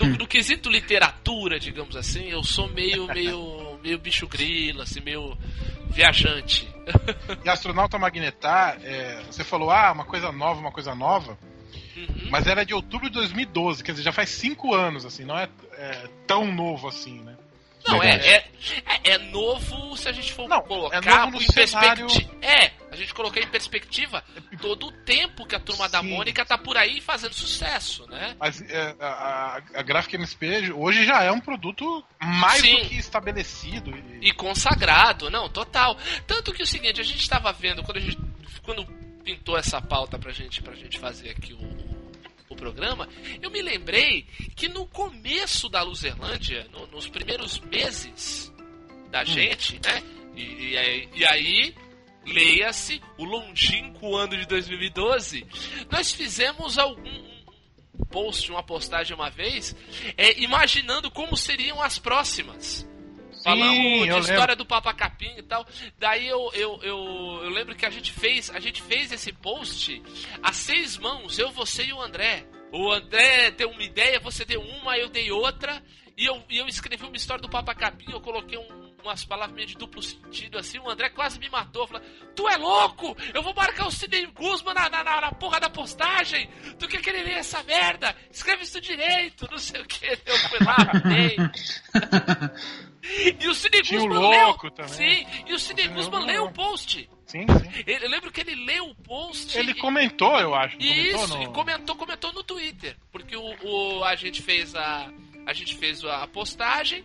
No, 0.00 0.06
no 0.18 0.26
quesito 0.26 0.70
literatura, 0.70 1.58
digamos 1.58 1.96
assim, 1.96 2.28
eu 2.30 2.42
sou 2.42 2.68
meio, 2.68 3.06
meio, 3.08 3.78
meio 3.82 3.98
bicho 3.98 4.26
grilo, 4.26 4.82
assim, 4.82 5.00
meio 5.00 5.36
viajante. 5.90 6.68
E 7.44 7.48
Astronauta 7.48 7.98
Magnetar, 7.98 8.78
é, 8.82 9.22
você 9.26 9.44
falou, 9.44 9.70
ah, 9.70 9.92
uma 9.92 10.04
coisa 10.04 10.30
nova, 10.32 10.60
uma 10.60 10.72
coisa 10.72 10.94
nova, 10.94 11.38
Uhum. 11.96 12.28
mas 12.30 12.46
era 12.46 12.64
de 12.64 12.74
outubro 12.74 13.08
de 13.08 13.14
2012, 13.14 13.82
quer 13.84 13.92
dizer, 13.92 14.02
já 14.04 14.12
faz 14.12 14.28
cinco 14.30 14.74
anos, 14.74 15.04
assim, 15.04 15.24
não 15.24 15.38
é, 15.38 15.48
é 15.74 16.08
tão 16.26 16.52
novo 16.52 16.88
assim, 16.88 17.20
né? 17.20 17.36
Não, 17.86 18.02
é, 18.02 18.16
é, 18.16 18.48
é, 18.86 19.10
é 19.12 19.18
novo 19.18 19.96
se 19.96 20.08
a 20.08 20.12
gente 20.12 20.32
for 20.32 20.48
Não, 20.48 20.62
colocar 20.62 20.96
é 20.96 21.00
novo 21.00 21.32
no 21.32 21.42
em 21.42 21.46
cenário- 21.52 22.06
perspectiva. 22.06 22.34
É, 22.44 22.72
a 22.94 22.96
gente 22.96 23.12
colocar 23.14 23.40
em 23.40 23.46
perspectiva 23.48 24.22
todo 24.60 24.86
o 24.86 24.92
tempo 25.04 25.46
que 25.46 25.54
a 25.54 25.60
turma 25.60 25.88
da 25.88 26.00
Sim. 26.00 26.08
Mônica 26.10 26.44
tá 26.44 26.56
por 26.56 26.76
aí 26.76 27.00
fazendo 27.00 27.34
sucesso, 27.34 28.06
né? 28.08 28.36
Mas 28.38 28.62
é, 28.62 28.94
a, 29.00 29.06
a, 29.06 29.56
a 29.80 29.82
Graphic 29.82 30.16
MSP 30.16 30.72
hoje 30.72 31.04
já 31.04 31.22
é 31.22 31.30
um 31.30 31.40
produto 31.40 32.04
mais 32.20 32.60
Sim. 32.62 32.82
do 32.82 32.88
que 32.88 32.96
estabelecido. 32.96 33.90
E, 34.20 34.28
E 34.28 34.32
consagrado, 34.32 35.30
não, 35.30 35.48
total. 35.48 35.96
Tanto 36.26 36.52
que 36.52 36.62
o 36.62 36.66
seguinte, 36.66 37.00
a 37.00 37.04
gente 37.04 37.20
estava 37.20 37.52
vendo, 37.52 37.82
quando 37.82 37.98
a 37.98 38.00
gente. 38.00 38.18
Quando 38.62 38.86
pintou 39.24 39.56
essa 39.58 39.80
pauta 39.80 40.18
pra 40.18 40.32
gente, 40.32 40.62
pra 40.62 40.74
gente 40.74 40.98
fazer 40.98 41.30
aqui 41.30 41.52
o, 41.54 41.94
o 42.50 42.56
programa, 42.56 43.08
eu 43.42 43.50
me 43.50 43.60
lembrei 43.62 44.22
que 44.54 44.68
no 44.68 44.86
começo 44.86 45.68
da 45.68 45.82
Luzerlândia, 45.82 46.66
no- 46.72 46.86
nos 46.88 47.08
primeiros 47.08 47.58
meses 47.60 48.52
da 49.10 49.24
gente, 49.24 49.74
né? 49.84 50.02
E, 50.36 50.70
e 50.72 50.76
aí, 50.78 51.08
e 51.14 51.24
aí, 51.26 51.74
leia-se 52.26 53.00
o 53.18 53.24
longínquo 53.24 54.16
ano 54.16 54.36
de 54.36 54.46
2012, 54.46 55.46
nós 55.90 56.12
fizemos 56.12 56.78
algum 56.78 57.34
um 57.96 58.04
post, 58.06 58.50
uma 58.50 58.62
postagem 58.62 59.14
uma 59.14 59.30
vez, 59.30 59.74
é, 60.16 60.40
imaginando 60.40 61.10
como 61.10 61.36
seriam 61.36 61.80
as 61.80 61.98
próximas. 61.98 62.84
Falamos 63.44 63.74
de 64.04 64.18
história 64.20 64.40
lembro. 64.40 64.56
do 64.56 64.66
Papa 64.66 64.92
Capim 64.94 65.34
e 65.36 65.42
tal. 65.42 65.66
Daí 65.98 66.26
eu, 66.26 66.50
eu, 66.54 66.80
eu, 66.82 66.96
eu 67.44 67.50
lembro 67.50 67.76
que 67.76 67.84
a 67.84 67.90
gente 67.90 68.10
fez, 68.10 68.50
a 68.50 68.58
gente 68.58 68.80
fez 68.82 69.12
esse 69.12 69.32
post 69.32 70.02
a 70.42 70.52
seis 70.52 70.96
mãos, 70.96 71.38
eu, 71.38 71.50
você 71.52 71.84
e 71.84 71.92
o 71.92 72.00
André. 72.00 72.46
O 72.72 72.90
André 72.90 73.50
deu 73.52 73.70
uma 73.70 73.82
ideia, 73.82 74.18
você 74.18 74.44
deu 74.44 74.60
uma, 74.60 74.96
eu 74.98 75.08
dei 75.08 75.30
outra. 75.30 75.80
E 76.16 76.24
eu, 76.24 76.42
e 76.48 76.56
eu 76.58 76.66
escrevi 76.66 77.04
uma 77.04 77.16
história 77.16 77.42
do 77.42 77.48
Papa 77.50 77.74
Capim, 77.74 78.10
eu 78.10 78.20
coloquei 78.20 78.56
um- 78.58 78.83
umas 79.04 79.24
palavras 79.24 79.54
meio 79.54 79.66
de 79.68 79.76
duplo 79.76 80.02
sentido 80.02 80.58
assim. 80.58 80.78
O 80.78 80.88
André 80.90 81.08
quase 81.10 81.38
me 81.38 81.48
matou. 81.48 81.86
Falou: 81.86 82.02
Tu 82.34 82.48
é 82.48 82.56
louco? 82.56 83.16
Eu 83.32 83.42
vou 83.42 83.54
marcar 83.54 83.86
o 83.86 83.90
Sidney 83.90 84.26
Guzman 84.26 84.74
na, 84.74 84.88
na, 84.88 85.04
na, 85.04 85.32
porra 85.32 85.60
da 85.60 85.70
postagem. 85.70 86.48
Tu 86.78 86.88
quer 86.88 87.00
que 87.00 87.10
ele 87.10 87.22
leia 87.22 87.38
essa 87.38 87.62
merda? 87.62 88.16
Escreve 88.30 88.64
isso 88.64 88.80
direito, 88.80 89.46
não 89.50 89.58
sei 89.58 89.80
o 89.80 89.86
que. 89.86 90.06
Eu 90.26 90.38
fui 90.48 90.58
lá. 90.64 90.76
E 93.38 93.48
o 93.48 93.54
Sidney 93.54 93.82
Guzman 93.82 94.18
leu. 94.18 94.46
louco 94.46 94.70
também. 94.70 94.92
Sim, 94.92 95.26
e 95.46 95.52
o 95.52 95.58
Sidney 95.58 95.88
Guzman 95.88 96.24
leu 96.24 96.44
o 96.44 96.52
post. 96.52 97.08
sim, 97.26 97.46
sim. 97.46 97.82
Ele- 97.86 98.06
Eu 98.06 98.10
lembro 98.10 98.32
que 98.32 98.40
ele 98.40 98.54
leu 98.64 98.86
o 98.88 98.94
post. 98.94 99.56
Ele 99.58 99.72
e- 99.72 99.74
comentou, 99.74 100.38
eu 100.40 100.54
acho. 100.54 100.76
Isso, 100.80 101.12
comentou 101.18 101.42
e 101.42 101.44
no- 101.46 101.52
comentou, 101.52 101.96
comentou 101.96 102.32
no 102.32 102.42
Twitter. 102.42 102.96
Porque 103.12 103.36
o, 103.36 103.54
o- 103.62 104.04
a 104.04 104.14
gente 104.16 104.40
fez 104.42 104.74
a. 104.74 105.10
A 105.46 105.52
gente 105.52 105.76
fez 105.76 106.02
a 106.04 106.26
postagem. 106.26 107.04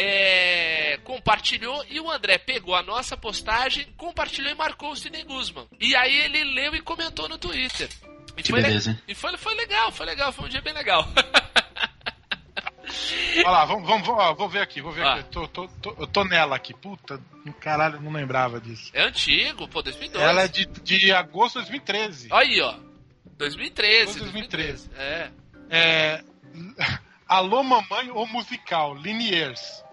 É, 0.00 0.96
compartilhou 1.04 1.84
e 1.90 1.98
o 2.00 2.08
André 2.10 2.38
pegou 2.38 2.74
a 2.74 2.82
nossa 2.82 3.16
postagem, 3.16 3.86
compartilhou 3.96 4.50
e 4.50 4.54
marcou 4.54 4.92
o 4.92 4.96
Sidney 4.96 5.24
Guzman. 5.24 5.66
E 5.80 5.94
aí 5.96 6.16
ele 6.20 6.44
leu 6.44 6.74
e 6.74 6.80
comentou 6.80 7.28
no 7.28 7.36
Twitter. 7.36 7.88
E 8.36 8.42
Que 8.42 8.50
foi 8.50 8.60
le- 8.60 8.66
beleza? 8.68 9.02
E 9.08 9.14
foi, 9.14 9.36
foi 9.36 9.54
legal, 9.56 9.90
foi 9.90 10.06
legal, 10.06 10.32
foi 10.32 10.46
um 10.46 10.48
dia 10.48 10.60
bem 10.62 10.72
legal. 10.72 11.04
Olha 13.38 13.50
lá, 13.50 13.64
vamos, 13.66 13.86
vamos, 13.86 14.08
ó, 14.08 14.34
vou 14.34 14.48
ver 14.48 14.60
aqui, 14.60 14.80
vou 14.80 14.92
ver 14.92 15.04
Ah. 15.04 15.14
aqui. 15.16 15.20
Eu 15.36 15.46
tô, 15.48 15.48
tô, 15.48 15.68
tô- 15.68 15.96
eu 16.02 16.06
tô 16.06 16.24
nela 16.24 16.56
aqui. 16.56 16.72
Puta, 16.72 17.20
caralho, 17.60 18.00
não 18.00 18.10
lembrava 18.12 18.60
disso. 18.60 18.90
é 18.94 19.02
antigo, 19.02 19.68
pô, 19.68 19.82
2012. 19.82 20.24
Ela 20.24 20.42
é 20.42 20.48
de, 20.48 20.64
de 20.66 21.12
agosto 21.12 21.54
de 21.60 21.66
2013. 21.66 22.28
Olha 22.30 22.48
aí, 22.48 22.60
ó. 22.62 22.74
2013. 23.36 24.18
2013. 24.20 24.90
É. 24.96 25.30
É. 25.70 26.24
Alô, 27.28 27.62
mamãe, 27.62 28.10
o 28.10 28.24
musical, 28.26 28.94
Liniers. 28.94 29.84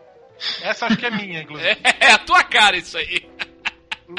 Essa 0.62 0.86
acho 0.88 0.98
que 0.98 1.06
é 1.06 1.12
minha, 1.12 1.41
inclusive. 1.41 1.78
É 2.00 2.12
a 2.12 2.17
tua 2.19 2.43
cara 2.43 2.78
isso 2.78 2.98
aí. 2.98 3.28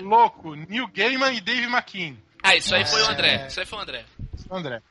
Louco, 0.03 0.55
Neil 0.55 0.89
Gaiman 0.89 1.33
e 1.35 1.41
Dave 1.41 1.67
McKean. 1.67 2.17
Ah, 2.43 2.57
isso 2.57 2.75
aí 2.75 2.85
foi 2.85 3.03
o 3.03 3.07
É. 3.07 3.13
André. 3.13 3.47
Isso 3.47 3.61
aí 3.61 3.67
foi 3.67 3.79
o 3.79 3.83
André. 3.83 4.05
André. 4.51 4.83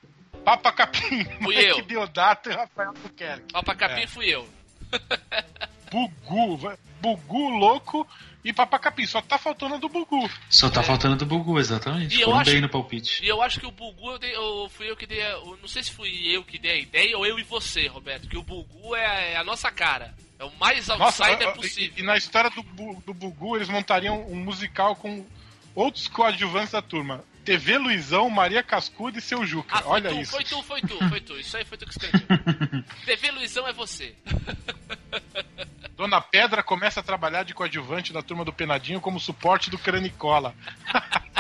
Papa 0.43 0.71
Capim, 0.71 1.23
Fui 1.43 1.55
Mike 1.55 1.79
eu. 1.79 1.85
Deodato 1.85 2.49
e 2.49 2.53
Rafael 2.53 2.93
Buquerque. 2.93 3.51
Papa 3.51 3.75
Capim 3.75 4.01
É. 4.03 4.07
fui 4.07 4.27
eu. 4.29 4.47
Bugu, 5.91 6.77
Bugu 7.01 7.49
louco 7.49 8.07
e 8.43 8.51
Papa 8.53 8.77
Capim. 8.79 9.05
Só 9.05 9.21
tá 9.21 9.37
faltando 9.37 9.75
a 9.75 9.77
do 9.77 9.89
Bugu. 9.89 10.29
Só 10.49 10.69
tá 10.69 10.83
faltando 10.83 11.15
do 11.15 11.25
Bugu, 11.25 11.59
exatamente. 11.59 12.17
E 12.17 12.21
eu 12.21 12.33
acho- 12.35 12.51
bem 12.51 12.61
no 12.61 12.69
palpite. 12.69 13.23
E 13.23 13.27
eu 13.27 13.41
acho 13.41 13.59
que 13.59 13.65
o 13.65 13.71
Bugu, 13.71 14.11
eu, 14.11 14.19
dei, 14.19 14.35
eu 14.35 14.69
fui 14.69 14.89
eu 14.89 14.95
que 14.95 15.05
dei. 15.05 15.21
a- 15.21 15.29
eu 15.31 15.57
não 15.61 15.67
sei 15.67 15.83
se 15.83 15.91
fui 15.91 16.09
eu 16.35 16.43
que 16.43 16.57
dei 16.57 16.71
a 16.71 16.77
ideia 16.77 17.17
ou 17.17 17.25
eu 17.25 17.39
e 17.39 17.43
você, 17.43 17.87
Roberto. 17.87 18.27
Que 18.27 18.37
o 18.37 18.43
Bugu 18.43 18.95
é, 18.95 19.05
a- 19.05 19.21
é 19.21 19.35
a 19.37 19.43
nossa 19.43 19.71
cara. 19.71 20.13
É 20.37 20.43
o 20.43 20.51
mais 20.59 20.87
Nossa, 20.87 21.23
outsider 21.25 21.47
ó, 21.49 21.51
possível. 21.53 21.93
e, 21.97 21.99
e 22.01 22.03
na 22.03 22.17
história 22.17 22.49
do, 22.49 22.61
do 23.05 23.13
Bugu, 23.13 23.55
eles 23.55 23.69
montariam 23.69 24.21
um 24.27 24.35
musical 24.35 24.95
com 24.95 25.25
outros 25.73 26.07
coadjuvantes 26.07 26.71
da 26.71 26.81
turma. 26.81 27.23
TV 27.45 27.77
Luizão, 27.77 28.29
Maria 28.29 28.63
Cascuda 28.63 29.19
e 29.19 29.21
seu 29.21 29.45
Juca. 29.45 29.77
Ah, 29.77 29.83
Olha 29.85 30.09
tu, 30.09 30.19
isso. 30.19 30.31
foi 30.31 30.43
tu, 30.43 30.63
foi 30.63 30.81
tu, 30.81 31.09
foi 31.09 31.21
tu. 31.21 31.39
Isso 31.39 31.55
aí 31.55 31.63
foi 31.63 31.77
tu 31.77 31.85
que 31.85 31.91
escreveu. 31.91 32.27
TV 33.05 33.31
Luizão 33.31 33.67
é 33.67 33.71
você. 33.73 34.15
Dona 35.95 36.19
Pedra 36.19 36.61
começa 36.63 36.99
a 36.99 37.03
trabalhar 37.03 37.43
de 37.43 37.53
coadjuvante 37.53 38.11
da 38.11 38.21
turma 38.21 38.43
do 38.43 38.51
Penadinho 38.51 38.99
como 38.99 39.19
suporte 39.19 39.69
do 39.69 39.77
Cranicola. 39.77 40.53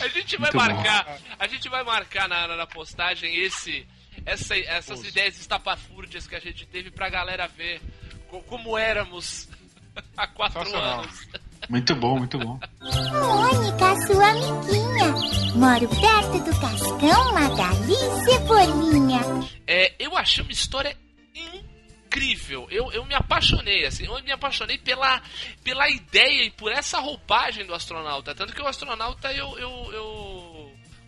A 0.00 0.08
gente 0.08 0.36
vai 0.36 0.50
Muito 0.52 0.66
bom. 0.68 0.74
marcar, 0.74 1.18
a 1.38 1.46
gente 1.46 1.68
vai 1.68 1.82
marcar 1.84 2.28
na- 2.28 2.56
na 2.56 2.66
postagem 2.66 3.34
esse, 3.36 3.86
essa- 4.32 4.56
essas 4.56 5.04
ideias 5.04 5.38
estapafúrdias 5.38 6.26
que 6.26 6.34
a 6.36 6.40
gente 6.40 6.66
teve 6.66 6.90
pra 6.90 7.08
galera 7.08 7.46
ver 7.48 7.80
co- 8.28 8.42
como 8.42 8.76
éramos 8.78 9.48
há 10.16 10.26
quatro 10.26 10.76
anos. 10.76 11.26
Muito 11.68 11.94
bom, 11.96 12.18
muito 12.18 12.38
bom. 12.38 12.58
Mônica, 12.80 14.06
sua 14.06 14.28
amiguinha. 14.28 15.12
Moro 15.56 15.88
perto 15.88 16.44
do 16.44 16.60
Cascão, 16.60 17.32
Magali 17.32 17.94
Cebolinha. 18.24 19.20
É, 19.66 19.92
eu 19.98 20.16
achei 20.16 20.42
uma 20.44 20.52
história 20.52 20.96
incrível. 21.34 22.66
Eu, 22.70 22.90
eu 22.92 23.04
me 23.04 23.14
apaixonei, 23.14 23.84
assim, 23.84 24.06
eu 24.06 24.22
me 24.22 24.32
apaixonei 24.32 24.78
pela, 24.78 25.20
pela 25.64 25.88
ideia 25.90 26.44
e 26.44 26.50
por 26.50 26.70
essa 26.72 27.00
roupagem 27.00 27.66
do 27.66 27.74
astronauta. 27.74 28.34
Tanto 28.34 28.54
que 28.54 28.62
o 28.62 28.66
astronauta 28.68 29.32
eu. 29.32 29.58
eu, 29.58 29.90
eu- 29.92 30.07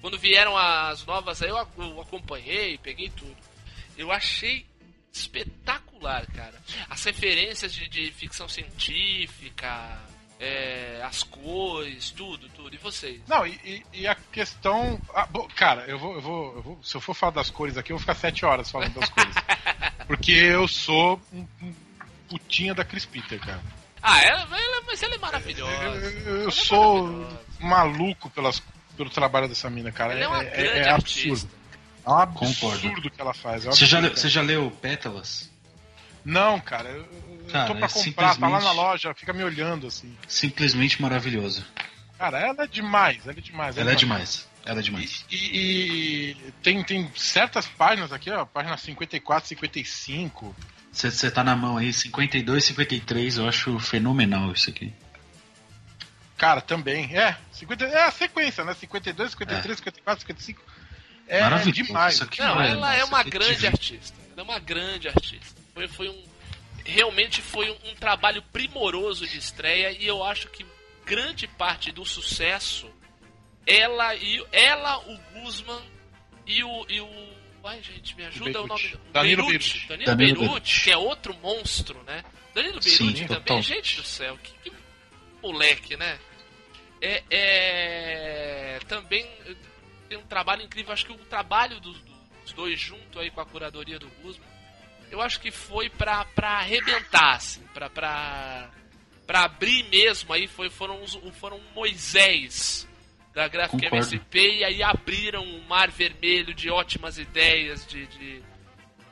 quando 0.00 0.18
vieram 0.18 0.56
as 0.56 1.04
novas 1.04 1.42
aí, 1.42 1.48
eu, 1.48 1.56
eu 1.78 2.00
acompanhei, 2.00 2.78
peguei 2.78 3.08
tudo. 3.10 3.36
Eu 3.96 4.10
achei 4.10 4.64
espetacular, 5.12 6.26
cara. 6.28 6.54
As 6.88 7.02
referências 7.04 7.72
de, 7.72 7.88
de 7.88 8.10
ficção 8.12 8.48
científica, 8.48 9.98
é, 10.38 11.00
as 11.04 11.22
cores, 11.22 12.10
tudo, 12.10 12.48
tudo. 12.50 12.74
E 12.74 12.78
vocês? 12.78 13.20
Não, 13.28 13.46
e, 13.46 13.84
e- 13.92 14.06
a 14.06 14.14
questão. 14.14 15.00
ah, 15.14 15.26
bom, 15.26 15.46
cara, 15.54 15.82
eu 15.86 15.98
vou, 15.98 16.14
eu, 16.14 16.20
vou, 16.20 16.54
eu 16.56 16.62
vou- 16.62 16.80
Se 16.82 16.96
eu 16.96 17.00
for 17.00 17.14
falar 17.14 17.32
das 17.32 17.50
cores 17.50 17.76
aqui, 17.76 17.92
eu 17.92 17.96
vou 17.96 18.00
ficar 18.00 18.14
sete 18.14 18.44
horas 18.44 18.70
falando 18.70 18.94
das 18.94 19.08
cores. 19.10 19.34
Porque 20.06 20.32
eu 20.32 20.66
sou 20.66 21.20
um, 21.32 21.46
um 21.62 21.74
putinha 22.28 22.74
da 22.74 22.84
Chris 22.84 23.04
Peter, 23.04 23.38
cara. 23.40 23.62
Ah, 24.02 24.20
ela, 24.22 24.40
ela- 24.58 24.82
mas 24.86 25.02
ela 25.02 25.14
é 25.14 25.18
maravilhosa. 25.18 25.72
Eu, 25.84 26.10
eu 26.10 26.40
Ela 26.40 26.48
é 26.48 26.50
sou 26.50 27.06
maravilhosa. 27.06 27.40
maluco 27.60 28.30
pelas, 28.30 28.62
pelo 29.00 29.08
trabalho 29.10 29.48
dessa 29.48 29.70
mina, 29.70 29.90
cara. 29.90 30.12
Ela 30.12 30.24
é 30.24 30.28
uma 30.28 30.42
é, 30.42 30.50
grande 30.50 30.78
é 30.78 30.90
absurdo. 30.90 31.50
É 32.06 32.10
um 32.10 32.18
absurdo 32.18 32.54
Concordo. 32.54 33.08
o 33.08 33.10
que 33.10 33.20
ela 33.20 33.32
faz. 33.32 33.64
é 33.64 33.68
um 33.70 33.72
Você 33.72 33.86
já, 33.86 33.98
leu, 33.98 34.10
você 34.14 34.28
já 34.28 34.42
leu 34.42 34.70
Pétalas? 34.70 35.50
Não, 36.22 36.60
cara, 36.60 36.90
eu, 36.90 36.98
eu 37.00 37.50
Cara, 37.50 37.66
tô 37.66 37.74
pra 37.76 37.86
é 37.86 37.88
comprar, 37.88 38.36
tá 38.36 38.48
lá 38.48 38.60
na 38.60 38.72
loja, 38.72 39.14
fica 39.14 39.32
me 39.32 39.42
olhando 39.42 39.86
assim. 39.86 40.14
Simplesmente 40.28 41.00
maravilhoso. 41.00 41.64
Cara, 42.18 42.38
ela 42.38 42.64
é 42.64 42.66
demais, 42.66 43.22
ela 43.26 43.38
é 43.38 43.40
demais. 43.40 43.78
Ela 43.78 43.92
é 43.92 43.94
demais. 43.94 44.46
Ela 44.66 44.80
é 44.80 44.82
demais. 44.82 45.24
E, 45.30 45.36
e- 45.36 46.30
e 46.32 46.52
tem, 46.62 46.82
tem 46.84 47.10
certas 47.16 47.66
páginas 47.66 48.12
aqui, 48.12 48.30
ó, 48.30 48.44
página 48.44 48.76
54, 48.76 49.48
55. 49.48 50.54
Você 50.92 51.10
você 51.10 51.30
tá 51.30 51.42
na 51.42 51.56
mão 51.56 51.78
aí, 51.78 51.90
52, 51.90 52.64
53, 52.64 53.38
eu 53.38 53.48
acho 53.48 53.78
fenomenal 53.78 54.52
isso 54.52 54.68
aqui. 54.68 54.92
Cara, 56.40 56.62
também. 56.62 57.14
É, 57.14 57.36
50, 57.52 57.84
é 57.84 58.02
a 58.04 58.10
sequência, 58.10 58.64
né? 58.64 58.72
52, 58.72 59.32
53, 59.32 59.76
54, 59.76 60.20
55. 60.22 60.62
É 61.28 61.40
Maravilhoso. 61.42 61.72
demais. 61.84 62.14
Isso 62.14 62.24
aqui 62.24 62.40
Não, 62.40 62.60
é- 62.62 62.70
ela 62.70 62.94
é 62.96 63.04
uma 63.04 63.22
que 63.22 63.28
grande 63.28 63.66
artista. 63.66 64.16
Ela 64.32 64.40
é 64.40 64.42
uma 64.42 64.58
grande 64.58 65.06
artista. 65.06 65.60
Foi, 65.74 65.86
foi 65.86 66.08
um. 66.08 66.24
Realmente 66.82 67.42
foi 67.42 67.70
um, 67.70 67.90
um 67.90 67.94
trabalho 67.94 68.42
primoroso 68.50 69.26
de 69.28 69.36
estreia 69.36 69.92
e 69.92 70.06
eu 70.06 70.24
acho 70.24 70.48
que 70.48 70.64
grande 71.04 71.46
parte 71.46 71.92
do 71.92 72.06
sucesso 72.06 72.90
ela 73.66 74.14
e 74.14 74.42
ela, 74.50 74.96
o 74.98 75.18
Guzman 75.34 75.82
e 76.46 76.64
o. 76.64 76.86
E 76.88 77.00
o 77.02 77.08
ai, 77.64 77.82
gente, 77.82 78.16
me 78.16 78.24
ajuda 78.24 78.62
o 78.62 78.66
nome 78.66 78.80
Beirute. 78.80 78.96
do. 79.06 79.12
Danilo 79.12 79.42
Beirute. 79.46 79.68
Beirute. 79.68 79.88
Danilo, 79.88 80.06
Danilo 80.06 80.38
Beirute, 80.40 80.48
Beirute. 80.54 80.80
que 80.84 80.90
é 80.90 80.96
outro 80.96 81.34
monstro, 81.34 82.02
né? 82.04 82.24
Danilo 82.54 82.82
Sim, 82.82 82.96
Beirute 83.12 83.20
também, 83.26 83.42
total. 83.42 83.62
gente 83.62 83.96
do 83.96 84.04
céu, 84.04 84.38
que, 84.42 84.70
que 84.70 84.72
moleque, 85.42 85.96
né? 85.98 86.18
É, 87.00 87.22
é, 87.30 88.78
também 88.88 89.26
tem 90.08 90.18
um 90.18 90.26
trabalho 90.26 90.62
incrível. 90.62 90.92
Acho 90.92 91.06
que 91.06 91.12
o 91.12 91.18
trabalho 91.18 91.80
dos, 91.80 91.96
dos 92.42 92.52
dois 92.52 92.78
junto 92.78 93.18
aí 93.18 93.30
com 93.30 93.40
a 93.40 93.46
curadoria 93.46 93.98
do 93.98 94.08
Guzman, 94.22 94.46
eu 95.10 95.20
acho 95.20 95.40
que 95.40 95.50
foi 95.50 95.88
pra, 95.88 96.24
pra 96.24 96.58
arrebentar, 96.58 97.36
assim, 97.36 97.62
pra, 97.74 97.88
pra, 97.90 98.70
pra 99.26 99.44
abrir 99.44 99.84
mesmo 99.88 100.32
aí, 100.32 100.46
foi, 100.46 100.68
foram, 100.70 101.02
os, 101.02 101.14
foram 101.38 101.60
Moisés 101.74 102.86
da 103.34 103.48
Gráfica 103.48 103.84
Concordo. 103.88 103.96
MSP 104.14 104.38
e 104.58 104.64
aí 104.64 104.82
abriram 104.82 105.42
um 105.42 105.60
mar 105.66 105.90
vermelho 105.90 106.52
de 106.54 106.68
ótimas 106.70 107.16
ideias, 107.18 107.86
de, 107.86 108.06
de, 108.06 108.42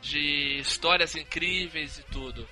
de 0.03 0.59
histórias 0.59 1.15
incríveis 1.15 1.99
e 1.99 2.03
tudo. 2.05 2.49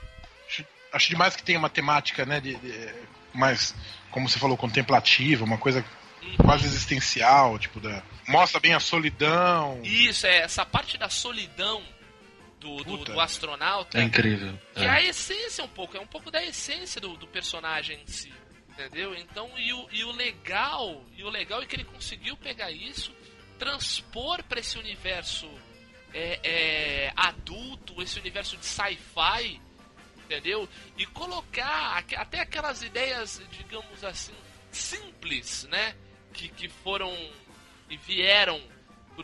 Acho, 0.48 0.64
acho 0.92 1.08
demais 1.10 1.36
que 1.36 1.42
tem 1.42 1.56
uma 1.56 1.68
temática, 1.68 2.24
né? 2.24 2.40
De, 2.40 2.54
de- 2.56 2.94
mais, 3.34 3.74
como 4.10 4.28
você 4.28 4.38
falou, 4.38 4.56
contemplativa, 4.56 5.44
uma 5.44 5.58
coisa 5.58 5.84
quase 6.38 6.66
existencial, 6.66 7.58
tipo, 7.58 7.80
da. 7.80 8.02
Mostra 8.28 8.60
bem 8.60 8.74
a 8.74 8.80
solidão. 8.80 9.80
Isso, 9.82 10.26
é 10.26 10.38
essa 10.38 10.64
parte 10.64 10.98
da 10.98 11.08
solidão 11.08 11.82
do, 12.60 12.82
do, 12.82 13.04
do 13.04 13.20
astronauta. 13.20 13.98
É 13.98 14.02
incrível. 14.02 14.58
Que 14.74 14.82
É. 14.82 14.84
é 14.84 14.88
a 14.88 15.02
essência 15.02 15.64
um 15.64 15.68
pouco, 15.68 15.96
é 15.96 16.00
um 16.00 16.06
pouco 16.06 16.30
da 16.30 16.42
essência 16.44 17.00
do, 17.00 17.16
do 17.16 17.26
personagem 17.26 18.00
em 18.02 18.06
si. 18.06 18.32
Entendeu? 18.70 19.14
Então, 19.14 19.50
e 19.56 19.72
o, 19.72 19.88
e 19.90 20.04
o 20.04 20.12
legal, 20.12 21.02
e 21.16 21.24
o 21.24 21.30
legal 21.30 21.62
é 21.62 21.66
que 21.66 21.74
ele 21.74 21.84
conseguiu 21.84 22.36
pegar 22.36 22.70
isso, 22.70 23.10
transpor 23.58 24.42
para 24.42 24.60
esse 24.60 24.78
universo 24.78 25.48
é, 26.12 26.40
é, 26.42 27.12
adulto, 27.16 28.02
esse 28.02 28.18
universo 28.18 28.56
de 28.58 28.66
sci-fi, 28.66 29.60
entendeu? 30.26 30.68
E 30.98 31.06
colocar 31.06 32.04
até 32.16 32.40
aquelas 32.40 32.82
ideias, 32.82 33.40
digamos 33.52 34.02
assim, 34.04 34.34
simples, 34.70 35.64
né? 35.70 35.94
Que, 36.32 36.48
que 36.48 36.68
foram 36.68 37.12
e 37.88 37.96
vieram 37.96 38.60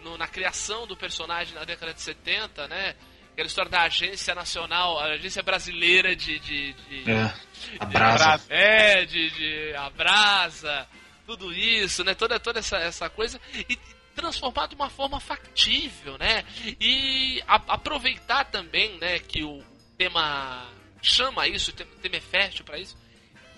no- 0.03 0.17
na 0.17 0.27
criação 0.27 0.87
do 0.87 0.97
personagem 0.97 1.55
na 1.55 1.65
década 1.65 1.93
de 1.93 2.01
70, 2.01 2.67
né? 2.69 2.95
Aquela 3.33 3.47
história 3.47 3.71
da 3.71 3.83
agência 3.83 4.35
nacional, 4.35 4.99
a 4.99 5.05
agência 5.07 5.43
brasileira 5.43 6.15
de. 6.15 6.39
de, 6.39 6.73
de 6.75 7.11
É. 7.11 7.35
A 7.79 7.85
brasa. 7.87 8.47
é, 8.49 9.05
de, 9.05 9.31
de 9.31 9.75
abrasa, 9.75 10.87
tudo 11.27 11.53
isso, 11.53 12.05
né? 12.05 12.15
Toda, 12.15 12.39
toda 12.39 12.59
essa, 12.61 12.77
essa 12.79 13.09
coisa. 13.11 13.41
E 13.69 13.77
transformar 14.15 14.67
de 14.67 14.75
uma 14.75 14.91
forma 14.91 15.19
factível, 15.19 16.19
né? 16.19 16.45
E 16.81 17.43
a- 17.49 17.63
aproveitar 17.75 18.45
também, 18.45 18.99
né, 18.99 19.19
que 19.19 19.43
o 19.43 19.65
tema 19.97 20.67
chama 21.03 21.47
isso, 21.49 21.73
tema 21.73 22.17
é 22.17 22.21
para 22.65 22.79
isso, 22.79 22.97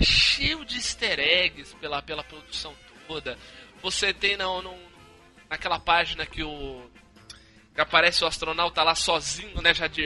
cheio 0.00 0.64
de 0.64 0.76
easter 0.76 1.18
eggs 1.20 1.74
pela, 1.76 2.00
pela 2.02 2.24
produção 2.24 2.74
toda. 3.06 3.38
Você 3.82 4.12
tem 4.12 4.36
na, 4.36 4.44
no- 4.44 4.78
naquela 5.48 5.78
página 5.78 6.24
que 6.26 6.42
o 6.42 6.90
que 7.74 7.80
aparece 7.80 8.22
o 8.22 8.26
astronauta 8.26 8.82
lá 8.84 8.94
sozinho, 8.94 9.60
né, 9.60 9.74
já 9.74 9.86
de 9.88 10.04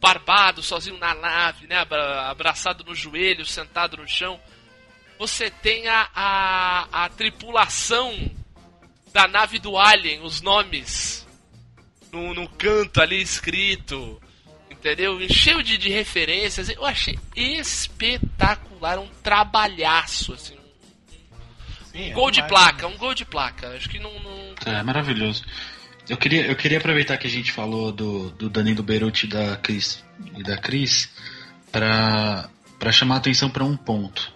barbado, 0.00 0.62
sozinho 0.62 0.96
na 0.98 1.14
nave, 1.14 1.66
né, 1.66 1.76
abra- 1.76 2.28
abraçado 2.30 2.82
no 2.84 2.94
joelho, 2.94 3.44
sentado 3.44 3.96
no 3.98 4.08
chão. 4.08 4.40
Você 5.18 5.50
tem 5.50 5.86
a, 5.88 6.08
a, 6.14 7.04
a 7.04 7.08
tripulação 7.10 8.14
da 9.12 9.28
nave 9.28 9.58
do 9.58 9.78
Alien, 9.78 10.22
os 10.22 10.40
nomes 10.40 11.28
no, 12.10 12.32
no 12.34 12.48
canto 12.48 13.00
ali 13.00 13.20
escrito, 13.20 14.20
entendeu? 14.82 15.18
Cheio 15.28 15.62
de, 15.62 15.78
de 15.78 15.88
referências. 15.88 16.68
Eu 16.68 16.84
achei 16.84 17.16
espetacular, 17.36 18.98
um 18.98 19.08
trabalhaço, 19.22 20.32
assim. 20.32 20.56
Sim, 21.92 22.10
é 22.10 22.12
Gol 22.12 22.30
de 22.30 22.42
placa, 22.48 22.88
né? 22.88 22.94
um 22.94 22.98
gol 22.98 23.14
de 23.14 23.24
placa. 23.24 23.68
Acho 23.76 23.88
que 23.88 23.98
não. 23.98 24.12
não- 24.20 24.54
É 24.66 24.82
maravilhoso. 24.82 25.44
Eu 26.08 26.16
queria, 26.16 26.46
eu 26.46 26.56
queria 26.56 26.78
aproveitar 26.78 27.16
que 27.16 27.26
a 27.26 27.30
gente 27.30 27.52
falou 27.52 27.92
do, 27.92 28.30
do 28.30 28.50
Danilo 28.50 28.82
Beruti 28.82 29.26
e 29.26 29.28
da 29.28 29.56
Cris, 29.56 30.02
e 30.36 30.42
da 30.42 30.56
Cris 30.58 31.08
para 31.70 32.48
chamar 32.90 33.14
a 33.16 33.18
atenção 33.18 33.48
para 33.48 33.64
um 33.64 33.76
ponto. 33.76 34.32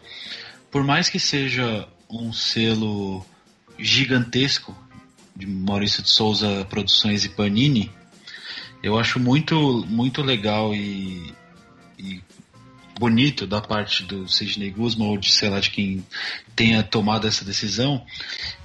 Por 0.71 0.85
mais 0.85 1.09
que 1.09 1.19
seja 1.19 1.89
um 2.09 2.33
selo 2.33 3.27
gigantesco 3.79 4.77
de 5.35 5.45
Maurício 5.47 6.03
de 6.03 6.09
Souza 6.11 6.65
Produções 6.71 7.25
e 7.25 7.29
Panini, 7.31 7.91
eu 8.87 8.99
acho 8.99 9.19
muito, 9.19 9.85
muito 9.89 10.23
legal 10.23 10.75
e, 10.75 11.33
e 11.99 12.21
bonito 12.99 13.47
da 13.47 13.61
parte 13.61 14.03
do 14.05 14.29
Sidney 14.29 14.71
Guzman 14.71 15.09
ou 15.09 15.19
de 15.19 15.31
sei 15.33 15.49
lá 15.51 15.61
de 15.61 15.71
quem 15.71 16.07
tenha 16.55 16.83
tomado 16.83 17.27
essa 17.27 17.45
decisão, 17.45 18.05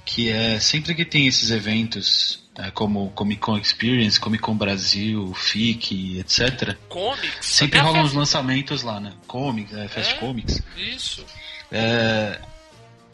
que 0.04 0.30
é 0.30 0.58
sempre 0.60 0.94
que 0.94 1.04
tem 1.04 1.26
esses 1.26 1.50
eventos 1.50 2.42
é, 2.56 2.70
como 2.70 3.10
Comic 3.10 3.40
Con 3.40 3.58
Experience, 3.58 4.20
Comic 4.20 4.42
Con 4.42 4.56
Brasil, 4.56 5.32
FIC, 5.34 6.18
etc. 6.18 6.76
Comics. 6.88 7.46
Sempre 7.46 7.78
rolam 7.80 8.00
uns 8.02 8.04
Fast- 8.12 8.16
lançamentos 8.16 8.82
lá, 8.82 9.00
né? 9.00 9.12
Comics, 9.26 9.72
é, 9.74 9.88
Fast 9.88 10.14
É? 10.14 10.16
Comics. 10.18 10.62
Isso. 10.76 11.24
É, 11.70 12.38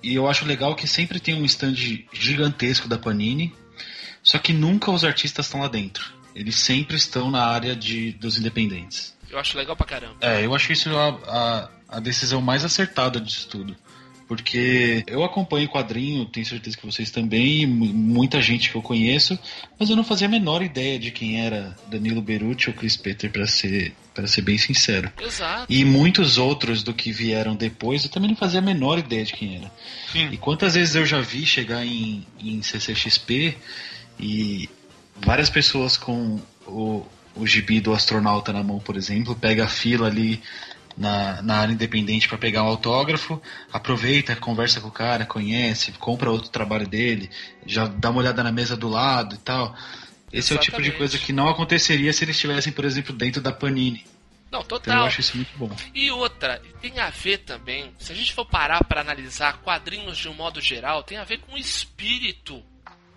e 0.03 0.15
eu 0.15 0.29
acho 0.29 0.45
legal 0.45 0.75
que 0.77 0.87
sempre 0.87 1.19
tem 1.21 1.35
um 1.35 1.45
stand 1.45 1.75
gigantesco 2.13 2.87
da 2.89 2.99
Panini, 2.99 3.53
só 4.23 4.39
que 4.39 4.53
nunca 4.53 4.91
os 4.91 5.05
artistas 5.05 5.47
estão 5.47 5.61
lá 5.61 5.69
dentro. 5.69 6.18
Eles 6.35 6.57
sempre 6.57 6.97
estão 6.97 7.31
na 7.31 7.45
área 7.45 7.75
de, 7.75 8.13
dos 8.13 8.39
independentes. 8.39 9.17
Eu 9.31 9.39
acho 9.39 9.57
legal 9.59 9.77
pra 9.77 9.87
caramba. 9.87 10.17
É, 10.21 10.45
eu 10.45 10.55
acho 10.55 10.73
isso 10.73 10.89
a, 10.97 11.09
a, 11.89 11.97
a 11.97 12.01
decisão 12.01 12.41
mais 12.41 12.65
acertada 12.65 13.21
disso 13.21 13.49
tudo. 13.49 13.77
Porque 14.27 15.05
eu 15.07 15.25
acompanho 15.25 15.67
quadrinho, 15.71 16.27
tenho 16.27 16.45
certeza 16.45 16.77
que 16.77 16.85
vocês 16.85 17.11
também, 17.11 17.63
e 17.63 17.67
mu- 17.67 17.87
muita 17.87 18.43
gente 18.43 18.71
que 18.71 18.77
eu 18.77 18.83
conheço, 18.83 19.39
mas 19.81 19.89
eu 19.89 19.97
não 19.97 20.05
fazia 20.05 20.27
a 20.27 20.31
menor 20.31 20.61
ideia 20.63 20.99
de 20.99 21.11
quem 21.11 21.41
era 21.41 21.75
Danilo 21.91 22.21
Beruti 22.21 22.69
ou 22.69 22.75
Chris 22.77 22.95
Peter, 22.95 23.33
para 23.33 23.47
ser, 23.47 23.95
pra 24.13 24.27
ser 24.27 24.43
bem 24.43 24.59
sincero. 24.59 25.11
Exato. 25.19 25.65
E 25.73 25.83
muitos 25.83 26.37
outros 26.37 26.83
do 26.83 26.93
que 26.93 27.11
vieram 27.11 27.57
depois, 27.57 28.05
eu 28.05 28.11
também 28.11 28.29
não 28.29 28.37
fazia 28.37 28.59
a 28.59 28.63
menor 28.63 28.99
ideia 28.99 29.25
de 29.25 29.33
quem 29.33 29.57
era. 29.57 29.73
Sim. 30.13 30.29
E 30.31 30.37
quantas 30.37 30.75
vezes 30.75 30.95
eu 30.95 31.07
já 31.07 31.23
vi 31.23 31.47
chegar 31.47 31.83
em, 31.87 32.27
em 32.39 32.61
CCXP 32.61 33.57
e 34.21 34.69
várias 35.25 35.51
pessoas 35.51 35.97
com 35.97 36.41
o, 36.67 37.07
o 37.35 37.47
gibi 37.47 37.81
do 37.81 37.93
astronauta 37.93 38.53
na 38.53 38.63
mão, 38.63 38.79
por 38.79 38.97
exemplo, 38.97 39.35
pega 39.35 39.65
a 39.65 39.69
fila 39.69 40.07
ali 40.07 40.43
na, 40.97 41.41
na 41.43 41.59
área 41.59 41.73
independente 41.73 42.29
para 42.29 42.37
pegar 42.37 42.65
um 42.65 42.67
autógrafo, 42.67 43.41
aproveita, 43.73 44.35
conversa 44.35 44.81
com 44.81 44.89
o 44.89 44.93
cara, 44.93 45.25
conhece, 45.25 45.93
compra 45.93 46.31
outro 46.31 46.51
trabalho 46.51 46.87
dele, 46.87 47.31
já 47.65 47.87
dá 47.87 48.11
uma 48.11 48.21
olhada 48.21 48.43
na 48.43 48.51
mesa 48.51 48.77
do 48.77 48.89
lado 48.89 49.37
e 49.37 49.39
tal. 49.39 49.75
Esse 50.33 50.53
é 50.53 50.57
o 50.57 50.59
tipo 50.59 50.77
de 50.77 50.89
Exatamente. 50.89 50.99
coisa 50.99 51.19
que 51.19 51.33
não 51.33 51.49
aconteceria 51.49 52.13
se 52.13 52.25
eles 52.25 52.37
estivessem, 52.37 52.73
por 52.73 52.85
exemplo, 52.85 53.15
dentro 53.15 53.41
da 53.41 53.53
Panini. 53.53 54.05
Não, 54.51 54.61
Então 54.61 54.77
eu 54.79 54.81
total. 54.81 55.05
acho 55.07 55.21
isso 55.21 55.37
muito 55.37 55.51
bom. 55.57 55.71
E 55.95 56.11
outra, 56.11 56.61
tem 56.81 56.99
a 56.99 57.11
ver 57.11 57.39
também, 57.39 57.93
se 57.99 58.13
a 58.13 58.15
gente 58.15 58.33
for 58.33 58.47
parar 58.47 58.83
para 58.85 59.01
analisar 59.01 59.59
quadrinhos 59.59 60.17
de 60.17 60.29
um 60.29 60.35
modo 60.35 60.61
geral, 60.61 61.03
tem 61.03 61.19
a 61.19 61.25
ver 61.25 61.39
com 61.41 61.55
o 61.55 61.59
espírito 61.59 62.63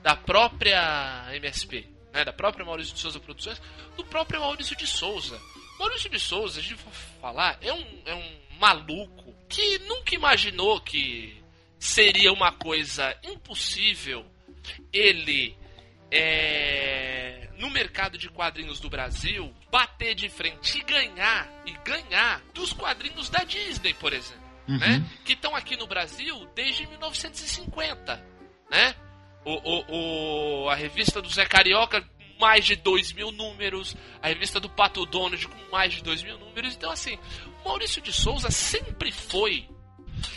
da 0.01 0.15
própria 0.15 1.27
MSP, 1.33 1.87
né, 2.13 2.25
da 2.25 2.33
própria 2.33 2.65
Maurício 2.65 2.93
de 2.93 2.99
Souza 2.99 3.19
Produções, 3.19 3.61
do 3.95 4.03
próprio 4.05 4.39
Maurício 4.41 4.75
de 4.75 4.87
Souza. 4.87 5.39
Maurício 5.79 6.09
de 6.09 6.19
Souza, 6.19 6.59
a 6.59 6.63
gente 6.63 6.75
for 6.75 6.93
falar, 7.21 7.57
é 7.61 7.71
um, 7.73 8.01
é 8.05 8.13
um 8.15 8.37
maluco 8.59 9.33
que 9.49 9.79
nunca 9.79 10.13
imaginou 10.15 10.79
que 10.81 11.41
seria 11.79 12.31
uma 12.31 12.51
coisa 12.51 13.15
impossível 13.23 14.25
ele 14.93 15.57
é, 16.11 17.49
no 17.57 17.69
mercado 17.69 18.17
de 18.17 18.29
quadrinhos 18.29 18.79
do 18.79 18.89
Brasil 18.89 19.53
bater 19.71 20.13
de 20.13 20.29
frente 20.29 20.77
e 20.77 20.83
ganhar 20.83 21.49
e 21.65 21.71
ganhar 21.83 22.41
dos 22.53 22.73
quadrinhos 22.73 23.29
da 23.29 23.43
Disney, 23.43 23.93
por 23.93 24.13
exemplo, 24.13 24.41
Uhum. 24.67 24.77
né? 24.77 25.03
Que 25.25 25.33
estão 25.33 25.55
aqui 25.55 25.75
no 25.75 25.87
Brasil 25.87 26.45
desde 26.53 26.85
1950, 26.85 28.23
né? 28.69 28.95
O, 29.43 29.53
o, 29.53 30.63
o- 30.65 30.69
a 30.69 30.75
revista 30.75 31.21
do 31.21 31.29
Zé 31.29 31.45
Carioca 31.45 32.07
mais 32.39 32.65
de 32.65 32.75
2 32.75 33.13
mil 33.13 33.31
números, 33.31 33.95
a 34.21 34.27
revista 34.27 34.59
do 34.59 34.67
Pato 34.69 35.05
Donald 35.05 35.47
com 35.47 35.71
mais 35.71 35.93
de 35.93 36.01
2 36.03 36.23
mil 36.23 36.37
números. 36.39 36.75
Então, 36.75 36.89
assim, 36.91 37.17
o 37.63 37.67
Maurício 37.69 38.01
de 38.01 38.11
Souza 38.11 38.49
sempre 38.49 39.11
foi 39.11 39.67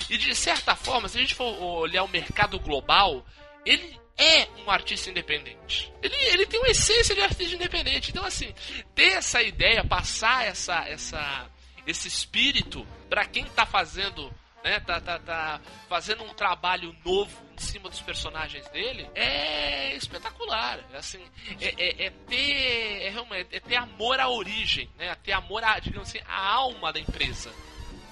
e 0.08 0.16
de 0.18 0.34
certa 0.34 0.74
forma, 0.76 1.08
se 1.08 1.18
a 1.18 1.20
gente 1.20 1.34
for 1.34 1.44
olhar 1.62 2.04
o 2.04 2.08
mercado 2.08 2.58
global, 2.58 3.24
ele 3.64 3.98
é 4.16 4.46
um 4.64 4.70
artista 4.70 5.10
independente. 5.10 5.92
Ele, 6.02 6.14
ele 6.14 6.46
tem 6.46 6.60
uma 6.60 6.68
essência 6.68 7.14
de 7.14 7.20
artista 7.20 7.54
independente. 7.54 8.10
Então, 8.10 8.24
assim, 8.24 8.52
ter 8.94 9.12
essa 9.12 9.42
ideia, 9.42 9.84
passar 9.84 10.46
essa, 10.46 10.86
essa, 10.86 11.50
esse 11.86 12.06
espírito 12.08 12.86
para 13.08 13.24
quem 13.26 13.44
tá 13.46 13.66
fazendo. 13.66 14.32
Né, 14.64 14.80
tá, 14.80 14.98
tá, 14.98 15.18
tá 15.18 15.60
fazendo 15.90 16.24
um 16.24 16.32
trabalho 16.32 16.96
novo 17.04 17.30
em 17.54 17.60
cima 17.60 17.90
dos 17.90 18.00
personagens 18.00 18.66
dele 18.70 19.06
é 19.14 19.94
espetacular. 19.94 20.80
É 20.90 20.96
Assim, 20.96 21.22
é, 21.60 21.66
é- 21.76 22.06
é 22.06 22.10
ter 22.26 23.02
é, 23.02 23.10
realmente- 23.10 23.54
é 23.54 23.60
ter 23.60 23.76
amor 23.76 24.18
à 24.18 24.28
origem, 24.30 24.88
né? 24.98 25.08
É 25.08 25.14
ter 25.16 25.32
amor 25.32 25.62
à, 25.62 25.78
digamos 25.78 26.08
assim, 26.08 26.20
à 26.26 26.46
alma 26.54 26.90
da 26.92 26.98
empresa 26.98 27.52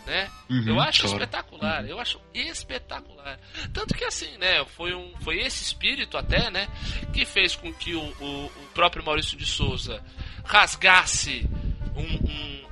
né? 0.04 0.28
Uhum, 0.50 0.64
eu 0.66 0.80
acho 0.80 1.02
claro. 1.02 1.16
espetacular, 1.16 1.86
eu 1.88 2.00
acho 2.00 2.20
espetacular. 2.34 3.38
Tanto 3.72 3.94
que 3.94 4.04
assim, 4.04 4.36
né, 4.36 4.64
foi, 4.76 4.92
um, 4.94 5.14
foi 5.20 5.38
esse 5.38 5.62
espírito 5.62 6.18
até, 6.18 6.50
né, 6.50 6.66
que 7.14 7.24
fez 7.24 7.54
com 7.54 7.72
que 7.72 7.94
o, 7.94 8.02
o, 8.20 8.46
o 8.46 8.68
próprio 8.74 9.04
Maurício 9.04 9.38
de 9.38 9.46
Souza 9.46 10.02
rasgasse 10.44 11.48
um, 11.94 12.02
um- 12.02 12.66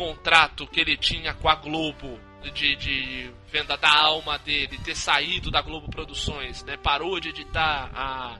contrato 0.00 0.66
que 0.66 0.80
ele 0.80 0.96
tinha 0.96 1.34
com 1.34 1.46
a 1.46 1.54
Globo 1.54 2.18
de, 2.54 2.74
de 2.76 3.30
venda 3.52 3.76
da 3.76 3.90
alma 4.02 4.38
dele, 4.38 4.78
ter 4.78 4.96
saído 4.96 5.50
da 5.50 5.60
Globo 5.60 5.90
Produções, 5.90 6.64
né, 6.64 6.78
parou 6.78 7.20
de 7.20 7.28
editar 7.28 7.90
a, 7.94 8.38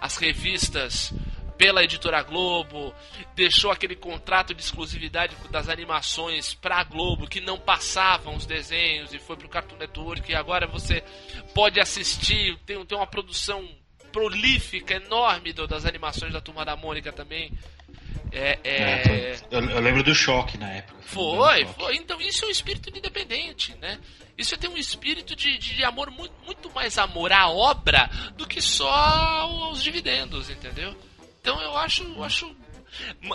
as 0.00 0.16
revistas 0.16 1.12
pela 1.58 1.82
editora 1.82 2.22
Globo, 2.22 2.94
deixou 3.34 3.72
aquele 3.72 3.96
contrato 3.96 4.54
de 4.54 4.62
exclusividade 4.62 5.34
das 5.50 5.68
animações 5.68 6.54
pra 6.54 6.84
Globo 6.84 7.26
que 7.26 7.40
não 7.40 7.58
passavam 7.58 8.36
os 8.36 8.46
desenhos 8.46 9.12
e 9.12 9.18
foi 9.18 9.36
pro 9.36 9.48
Cartoon 9.48 9.76
Network 9.78 10.30
e 10.30 10.34
agora 10.36 10.68
você 10.68 11.02
pode 11.52 11.80
assistir, 11.80 12.56
tem, 12.64 12.84
tem 12.86 12.96
uma 12.96 13.06
produção 13.08 13.68
prolífica, 14.12 14.94
enorme 14.94 15.52
do- 15.52 15.66
das 15.66 15.84
animações 15.84 16.32
da 16.32 16.40
Turma 16.40 16.64
da 16.64 16.76
Mônica 16.76 17.12
também. 17.12 17.50
É, 18.32 18.58
é, 18.64 18.72
É, 18.72 19.36
eu, 19.50 19.60
eu 19.70 19.80
lembro 19.80 20.02
do 20.02 20.14
choque 20.14 20.56
na 20.56 20.70
época. 20.70 20.98
foi, 21.02 21.66
foi. 21.66 21.96
Então 21.96 22.20
isso 22.20 22.44
é 22.44 22.48
um 22.48 22.50
espírito 22.50 22.90
de 22.90 22.98
independente, 22.98 23.74
né? 23.76 23.98
Isso 24.38 24.56
tem 24.56 24.70
um 24.70 24.76
espírito 24.78 25.36
de, 25.36 25.58
de 25.58 25.84
amor 25.84 26.10
muito, 26.10 26.34
muito 26.46 26.70
mais 26.72 26.96
amor 26.96 27.30
à 27.32 27.48
obra 27.50 28.08
do 28.36 28.46
que 28.46 28.62
só 28.62 29.70
os 29.70 29.82
dividendos, 29.82 30.48
entendeu? 30.48 30.96
Então 31.40 31.60
eu 31.60 31.76
acho, 31.76 32.02
eu 32.04 32.24
acho 32.24 32.56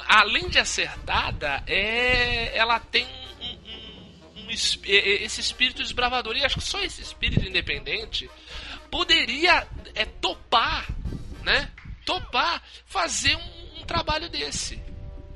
além 0.08 0.50
de 0.50 0.58
acertada, 0.60 1.64
é, 1.68 2.58
ela 2.58 2.80
tem 2.80 3.06
um, 3.06 3.46
um- 3.46 4.44
um 4.46 4.50
es- 4.52 4.80
é- 4.86 4.96
é- 4.98 5.24
esse 5.24 5.40
espírito 5.42 5.84
desbravador 5.84 6.36
e 6.36 6.44
acho 6.44 6.56
que 6.58 6.64
só 6.66 6.82
esse 6.82 7.02
espírito 7.02 7.46
independente 7.48 8.30
poderia 8.90 9.68
é, 9.94 10.06
topar, 10.06 10.88
né? 11.44 11.70
Topar 12.06 12.64
fazer 12.86 13.36
um, 13.36 13.82
um 13.82 13.86
trabalho 13.86 14.30
desse 14.30 14.82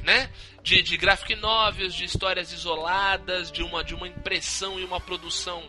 né? 0.04 0.30
De, 0.64 0.82
de 0.82 0.98
graphic 0.98 1.36
novels, 1.36 1.94
de 1.94 2.06
histórias 2.06 2.52
isoladas, 2.54 3.52
de 3.52 3.64
uma, 3.64 3.84
de 3.84 3.96
uma 3.96 4.08
impressão 4.08 4.80
e 4.80 4.84
uma 4.84 5.00
produção 5.00 5.64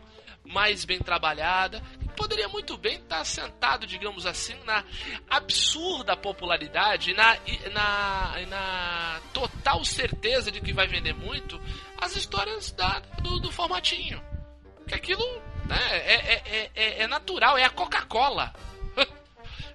mais 0.45 0.85
bem 0.85 0.99
trabalhada. 0.99 1.83
Poderia 2.17 2.49
muito 2.49 2.77
bem 2.77 2.97
estar 2.97 3.25
sentado, 3.25 3.87
digamos 3.87 4.27
assim, 4.27 4.55
na 4.65 4.85
absurda 5.31 6.17
popularidade 6.17 7.13
e 7.13 7.15
na, 7.15 7.37
e 7.47 7.69
na, 7.71 8.35
e 8.43 8.47
na 8.47 9.21
total 9.33 9.85
certeza 9.85 10.51
de 10.51 10.61
que 10.61 10.73
vai 10.73 10.87
vender 10.87 11.15
muito 11.15 11.61
as 12.01 12.17
histórias 12.17 12.71
da, 12.73 13.01
do, 13.23 13.41
do 13.41 13.51
formatinho. 13.51 14.23
Que 14.87 14.95
aquilo 14.95 15.25
né, 15.65 15.79
é, 15.91 16.15
é, 16.15 16.43
é, 16.45 16.71
é- 16.75 17.03
é 17.03 17.07
natural, 17.07 17.57
é 17.57 17.65
a 17.65 17.71
Coca-Cola. 17.71 18.53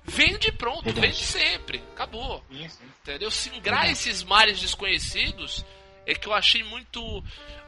Vende 0.08 0.52
pronto, 0.54 0.84
Verdade. 0.86 1.08
vende 1.08 1.24
sempre. 1.24 1.84
Acabou. 1.94 2.44
Isso. 2.50 2.80
Entendeu? 3.02 3.30
Singrar 3.30 3.90
esses 3.90 4.24
mares 4.24 4.60
desconhecidos 4.60 5.66
é 6.06 6.16
que 6.16 6.28
eu 6.28 6.34
achei 6.34 6.64
muito 6.64 7.24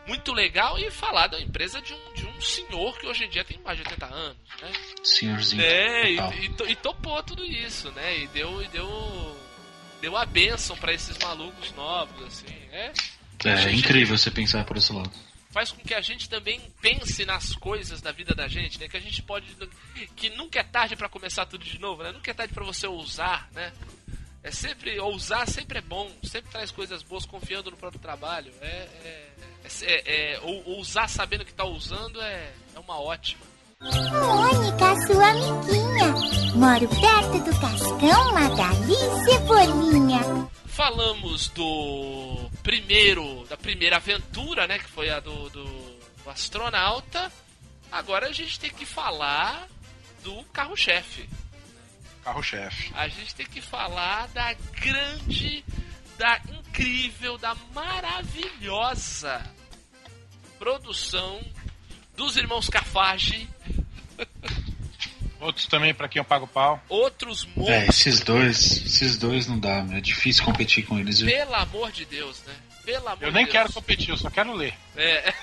muito 0.08 0.34
legal 0.34 0.80
e 0.80 0.90
falar 0.90 1.28
da 1.28 1.40
empresa 1.40 1.80
de 1.82 1.94
um, 1.94 2.14
de 2.14 2.26
um 2.26 2.42
senhor 2.42 2.98
que 2.98 3.06
hoje 3.06 3.26
em 3.26 3.30
dia 3.30 3.44
tem 3.44 3.60
mais 3.60 3.78
de 3.78 3.84
80 3.84 4.06
anos, 4.08 4.38
né? 4.60 4.72
Senhorzinho. 5.04 5.62
É, 5.62 6.12
e, 6.12 6.18
e, 6.18 6.72
e 6.72 6.76
topou 6.76 7.22
tudo 7.22 7.46
isso, 7.46 7.92
né? 7.92 8.18
E 8.18 8.28
deu, 8.28 8.64
e 8.64 8.68
deu, 8.70 9.38
deu 10.02 10.18
a 10.18 10.26
bênção 10.26 10.76
pra 10.78 10.94
esses 10.94 11.16
malucos 11.20 11.72
novos, 11.74 12.26
assim. 12.26 12.48
É, 12.72 12.92
É 13.46 13.72
incrível 13.72 14.18
você 14.18 14.32
pensar 14.32 14.66
por 14.66 14.78
esse 14.78 14.92
lado. 14.92 15.12
Faz 15.52 15.72
com 15.72 15.82
que 15.82 15.94
a 15.94 16.02
gente 16.02 16.30
também 16.30 16.60
pense 16.82 17.26
nas 17.26 17.54
coisas 17.56 18.02
da 18.02 18.12
vida 18.12 18.34
da 18.36 18.48
gente, 18.48 18.80
né? 18.80 18.88
Que 18.88 18.98
a 18.98 19.02
gente 19.02 19.22
pode. 19.24 19.48
Que 20.16 20.30
nunca 20.32 20.60
é 20.60 20.64
tarde 20.64 20.96
pra 20.96 21.10
começar 21.10 21.46
tudo 21.46 21.64
de 21.66 21.80
novo, 21.80 22.04
né? 22.04 22.12
Nunca 22.12 22.32
é 22.32 22.34
tarde 22.34 22.54
pra 22.54 22.64
você 22.66 22.86
ousar, 22.88 23.50
né? 23.52 23.72
É 24.44 24.52
sempre. 24.52 24.98
Ousar 25.00 25.48
sempre 25.48 25.80
é 25.80 25.82
bom, 25.82 26.10
sempre 26.24 26.52
traz 26.52 26.72
coisas 26.72 27.04
boas, 27.04 27.26
confiando 27.26 27.72
no 27.72 27.78
próprio 27.78 28.02
trabalho. 28.02 28.52
É. 28.62 28.68
é, 29.04 29.30
é, 29.84 30.34
é- 30.36 30.40
ou- 30.42 30.78
ousar 30.78 31.10
sabendo 31.10 31.44
que 31.46 31.54
tá 31.54 31.66
usando 31.66 32.22
é, 32.22 32.54
é 32.76 32.80
uma 32.80 33.00
ótima. 33.00 33.42
Mônica, 33.82 34.96
sua 35.08 35.30
amiguinha. 35.30 36.14
Moro 36.56 36.88
perto 36.90 37.44
do 37.44 37.60
Cascão, 37.62 38.34
Magali 38.34 38.96
Cebolinha. 39.26 40.20
Falamos 40.70 41.50
do 41.50 42.50
primeiro, 42.64 43.46
da 43.50 43.58
primeira 43.58 43.98
aventura, 43.98 44.68
né? 44.68 44.80
Que 44.80 44.90
foi 44.90 45.10
a 45.10 45.20
do, 45.20 45.50
do, 45.50 45.66
do 46.24 46.30
astronauta. 46.30 47.32
Agora 47.92 48.28
a 48.28 48.32
gente 48.32 48.60
tem 48.60 48.70
que 48.70 48.86
falar 48.86 49.68
do 50.24 50.44
carro-chefe. 50.46 51.30
Carro-chefe. 52.24 52.92
A 52.96 53.08
gente 53.08 53.36
tem 53.36 53.46
que 53.46 53.62
falar 53.62 54.28
da 54.30 54.54
grande, 54.54 55.64
da 56.18 56.40
incrível, 56.50 57.38
da 57.38 57.56
maravilhosa 57.74 59.44
produção 60.60 61.42
dos 62.16 62.36
irmãos 62.36 62.70
Cafage, 62.70 63.50
Outros 65.40 65.68
também 65.68 65.94
pra 65.94 66.08
quem 66.10 66.20
eu 66.20 66.26
pago 66.26 66.46
pau. 66.48 66.84
outros 66.90 67.48
É, 67.56 67.60
monstros. 67.60 67.90
esses 67.90 68.20
dois, 68.20 68.86
esses 68.86 69.18
dois 69.18 69.48
não 69.48 69.58
dá, 69.58 69.86
é 69.92 70.02
difícil 70.02 70.44
competir 70.44 70.86
com 70.86 71.00
eles, 71.00 71.22
viu? 71.22 71.30
Pelo 71.32 71.56
amor 71.56 71.92
de 71.92 72.04
Deus, 72.06 72.42
né? 72.46 72.54
Pelo 72.84 73.08
amor 73.08 73.24
Eu 73.24 73.32
nem 73.32 73.46
de 73.46 73.52
quero 73.52 73.66
Deus. 73.66 73.76
competir, 73.76 74.10
eu 74.10 74.18
só 74.18 74.30
quero 74.30 74.54
ler. 74.54 74.74
É, 74.98 75.34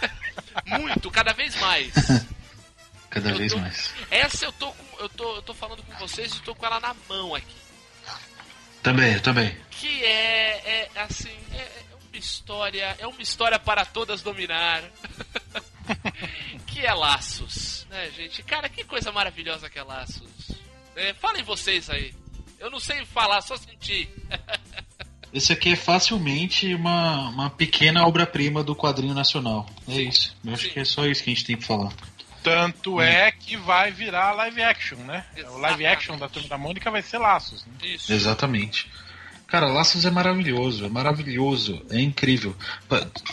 muito, 0.79 1.11
cada 1.11 1.33
vez 1.33 1.55
mais. 1.61 1.93
Cada 3.09 3.31
eu 3.31 3.37
vez 3.39 3.53
tô- 3.53 3.59
mais. 3.59 3.95
Essa 4.11 4.45
eu 4.45 4.53
tô, 4.53 4.71
com, 4.73 4.99
eu 5.03 5.09
tô, 5.09 5.37
eu 5.37 5.43
tô 5.43 5.55
falando 5.55 5.83
com 5.83 5.95
vocês 5.95 6.35
e 6.35 6.43
tô 6.43 6.55
com 6.55 6.67
ela 6.67 6.79
na 6.81 6.95
mão 7.09 7.35
aqui. 7.35 7.55
Também, 8.83 9.15
eu 9.15 9.21
também. 9.23 9.57
Que 9.71 10.05
é, 10.05 10.89
é 10.95 11.01
assim, 11.01 11.35
é, 11.53 11.57
é 11.57 11.85
uma 12.11 12.19
história, 12.19 12.97
é 12.99 13.07
uma 13.07 13.23
história 13.23 13.59
para 13.59 13.85
todas 13.87 14.21
dominar. 14.23 14.83
que 16.67 16.85
é 16.85 16.93
Laços, 16.93 17.76
né, 17.97 18.11
gente? 18.11 18.43
Cara, 18.43 18.69
que 18.69 18.85
coisa 18.85 19.11
maravilhosa 19.11 19.71
que 19.71 19.79
é 19.79 19.83
Laços. 19.83 20.53
É, 20.95 21.15
falem 21.15 21.43
vocês 21.43 21.89
aí. 21.89 22.15
Eu 22.59 22.71
não 22.71 22.79
sei 22.79 23.05
falar, 23.07 23.41
só 23.41 23.57
sentir. 23.57 24.09
Esse 25.33 25.53
aqui 25.53 25.73
é 25.73 25.77
facilmente 25.77 26.73
uma, 26.75 27.29
uma 27.29 27.51
pequena 27.51 28.07
obra-prima 28.07 28.63
do 28.63 28.75
quadrinho 28.75 29.13
nacional. 29.13 29.69
É 29.89 30.01
isso. 30.01 30.35
Eu 30.45 30.55
acho 30.55 30.65
Sim. 30.65 30.71
que 30.71 30.81
é 30.81 30.85
só 30.85 31.07
isso 31.07 31.23
que 31.23 31.31
a 31.31 31.35
gente 31.35 31.45
tem 31.45 31.57
pra 31.57 31.67
falar. 31.67 31.93
Tanto 32.43 33.01
é 33.01 33.33
que 33.33 33.57
vai 33.57 33.91
virar 33.91 34.33
live 34.33 34.63
action, 34.63 34.99
né? 34.99 35.27
O 35.37 35.59
live 35.59 35.83
Exatamente. 35.83 35.87
action 35.87 36.17
da 36.17 36.29
Turma 36.29 36.49
da 36.49 36.57
Mônica 36.57 36.91
vai 36.91 37.03
ser 37.03 37.19
Laços. 37.19 37.67
Né? 37.67 37.73
Isso. 37.83 38.13
Exatamente. 38.13 38.89
Cara, 39.47 39.67
Laços 39.67 40.05
é 40.05 40.11
maravilhoso, 40.11 40.87
é 40.87 40.89
maravilhoso, 40.89 41.85
é 41.91 42.01
incrível. 42.01 42.57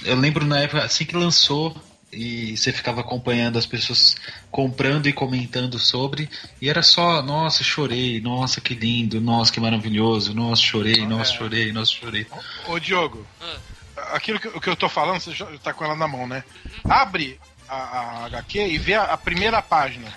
Eu 0.03 0.15
lembro 0.15 0.45
na 0.45 0.59
época, 0.59 0.83
assim 0.83 1.05
que 1.05 1.15
lançou, 1.15 1.75
e 2.13 2.55
você 2.55 2.71
ficava 2.71 3.01
acompanhando 3.01 3.57
as 3.57 3.65
pessoas 3.65 4.15
comprando 4.51 5.07
e 5.07 5.13
comentando 5.13 5.77
sobre, 5.79 6.29
e 6.61 6.69
era 6.69 6.81
só, 6.83 7.21
nossa, 7.21 7.63
chorei, 7.63 8.21
nossa, 8.21 8.61
que 8.61 8.73
lindo, 8.73 9.19
nossa, 9.19 9.51
que 9.51 9.59
maravilhoso, 9.59 10.33
nossa, 10.33 10.61
chorei, 10.61 11.05
nossa, 11.05 11.33
É. 11.33 11.37
chorei, 11.37 11.71
nossa, 11.71 11.91
chorei. 11.91 12.27
Ô 12.67 12.79
Diogo, 12.79 13.25
Ah. 13.41 14.15
aquilo 14.15 14.39
que, 14.39 14.49
que 14.59 14.69
eu 14.69 14.75
tô 14.75 14.87
falando, 14.89 15.19
você 15.19 15.31
já 15.33 15.45
tá 15.63 15.73
com 15.73 15.83
ela 15.85 15.95
na 15.95 16.07
mão, 16.07 16.27
né? 16.27 16.43
Abre 16.87 17.39
a, 17.67 17.75
a 17.75 18.25
HQ 18.25 18.59
e 18.67 18.77
vê 18.77 18.93
a, 18.93 19.03
a 19.03 19.17
primeira 19.17 19.61
página, 19.61 20.13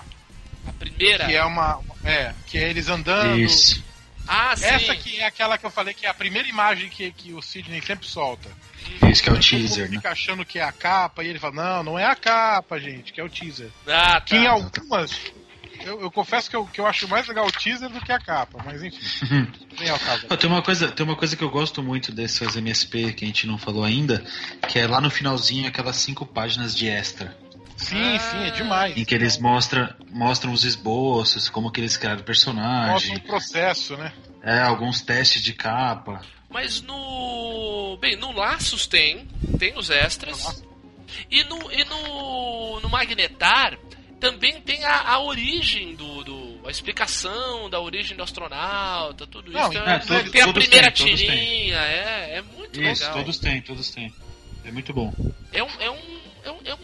A 0.67 0.73
primeira. 0.73 1.27
que 1.27 1.35
é 1.35 1.45
uma. 1.45 1.81
É, 2.05 2.33
que 2.47 2.59
é 2.59 2.69
eles 2.69 2.89
andando. 2.89 3.39
Isso. 3.39 3.83
Ah, 4.27 4.57
sim. 4.57 4.65
Essa 4.65 4.93
aqui 4.93 5.21
é 5.21 5.27
aquela 5.27 5.57
que 5.59 5.65
eu 5.65 5.71
falei 5.71 5.95
que 5.95 6.07
é 6.07 6.09
a 6.09 6.15
primeira 6.15 6.49
imagem 6.49 6.89
que, 6.89 7.11
que 7.13 7.33
o 7.33 7.43
Sidney 7.43 7.81
sempre 7.83 8.07
solta. 8.07 8.49
Isso 9.11 9.23
que 9.23 9.29
é 9.29 9.33
o 9.33 9.39
teaser, 9.39 9.91
né? 9.91 9.97
fica 9.97 10.11
achando 10.11 10.45
que 10.45 10.59
é 10.59 10.63
a 10.63 10.73
capa 10.73 11.25
e 11.25 11.29
ele 11.29 11.39
fala, 11.39 11.55
não, 11.55 11.83
não 11.83 11.99
é 11.99 12.05
a 12.05 12.15
capa, 12.15 12.79
gente, 12.79 13.13
que 13.13 13.21
é 13.21 13.25
o 13.25 13.29
teaser. 13.29 13.71
Ah, 13.87 14.15
tá. 14.15 14.21
Que 14.21 14.37
em 14.37 14.47
algumas. 14.47 15.19
Eu, 15.85 16.01
eu 16.01 16.11
confesso 16.11 16.49
que 16.49 16.57
eu, 16.57 16.65
que 16.67 16.81
eu 16.81 16.87
acho 16.87 17.07
mais 17.07 17.29
legal 17.29 17.47
o 17.47 17.53
teaser 17.53 17.89
do 17.89 18.01
que 18.01 18.11
a 18.11 18.19
capa, 18.19 18.61
mas 18.65 18.83
enfim. 18.83 19.49
Nem 19.79 19.89
é 19.89 19.95
o 19.95 19.99
caso. 19.99 20.27
Tem 20.27 20.51
uma, 20.51 20.63
coisa, 20.63 20.89
tem 20.91 21.05
uma 21.05 21.17
coisa 21.17 21.37
que 21.37 21.45
eu 21.45 21.51
gosto 21.51 21.83
muito 21.83 22.11
dessas 22.13 22.57
MSP 22.57 23.13
que 23.13 23.25
a 23.25 23.29
gente 23.29 23.47
não 23.47 23.59
falou 23.59 23.85
ainda, 23.85 24.25
que 24.69 24.79
é 24.79 24.87
lá 24.87 25.01
no 25.01 25.11
finalzinho 25.11 25.69
aquelas 25.69 25.97
cinco 25.97 26.25
páginas 26.25 26.75
de 26.75 26.89
extra. 26.89 27.37
Sim, 27.77 28.19
sim, 28.19 28.45
é 28.45 28.51
demais. 28.51 28.97
Em 28.97 29.05
que 29.05 29.15
eles 29.15 29.39
mostram, 29.39 29.93
mostram 30.11 30.53
os 30.53 30.65
esboços, 30.65 31.49
como 31.49 31.71
que 31.71 31.81
eles 31.81 31.97
criaram 31.97 32.17
o 32.21 32.25
Mostra 32.27 32.27
personagem, 32.53 33.17
um 33.17 33.21
processo, 33.21 33.97
né? 33.97 34.13
é, 34.43 34.61
alguns 34.61 35.01
testes 35.03 35.43
de 35.43 35.53
capa. 35.53 36.23
Mas 36.49 36.81
no. 36.81 37.99
Bem, 38.01 38.17
no 38.17 38.33
Laços 38.33 38.87
tem. 38.87 39.27
Tem 39.59 39.77
os 39.77 39.91
extras. 39.91 40.65
E 41.31 41.45
no, 41.45 41.71
e 41.73 41.85
no, 41.85 42.81
no 42.81 42.89
Magnetar 42.89 43.79
também 44.19 44.61
tem 44.63 44.83
a, 44.85 45.13
a 45.13 45.21
origem 45.21 45.95
do, 45.95 46.25
do- 46.25 46.61
a 46.67 46.71
explicação 46.71 47.69
da 47.71 47.79
origem 47.81 48.17
do 48.17 48.23
astronauta, 48.23 49.27
tudo 49.27 49.51
isso. 49.51 49.59
Não, 49.59 49.71
Tem, 49.71 49.81
é, 49.83 49.99
tem 49.99 50.07
todos- 50.09 50.41
a 50.43 50.53
primeira 50.53 50.91
têm. 50.91 51.15
tirinha, 51.15 51.77
é, 51.77 52.37
é 52.39 52.43
muito 52.43 52.81
Isso, 52.81 53.03
legal. 53.03 53.19
todos 53.19 53.39
têm, 53.39 53.61
todos 53.61 53.91
têm. 53.91 54.13
É 54.65 54.73
muito 54.73 54.93
bom. 54.93 55.13
É 55.53 55.63
um, 55.63 55.69
é, 55.79 55.91
um, 55.91 55.99
é, 56.45 56.51
um, 56.51 56.57
é, 56.65 56.75
um, 56.75 56.79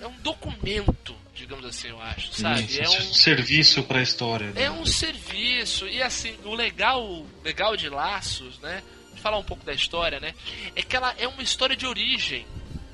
é 0.00 0.06
um 0.06 0.16
documento, 0.20 1.14
digamos 1.34 1.64
assim, 1.64 1.88
eu 1.88 2.00
acho, 2.00 2.32
sabe? 2.32 2.62
Isso, 2.64 2.80
É 2.82 2.88
um, 2.88 3.14
Serviço 3.14 3.82
pra 3.84 4.02
história. 4.02 4.50
né? 4.50 4.62
é 4.64 4.70
um 4.70 4.86
serviço. 4.86 5.86
E 5.88 6.02
assim, 6.02 6.36
o 6.44 6.54
legal, 6.54 7.26
legal 7.44 7.76
de 7.76 7.88
Laços, 7.88 8.58
né? 8.60 8.82
De 9.14 9.20
falar 9.20 9.38
um 9.38 9.44
pouco 9.44 9.64
da 9.64 9.72
história, 9.72 10.18
né? 10.20 10.34
É 10.74 10.82
que 10.82 10.96
ela 10.96 11.14
é 11.18 11.26
uma 11.28 11.42
história 11.42 11.76
de 11.76 11.86
origem, 11.86 12.46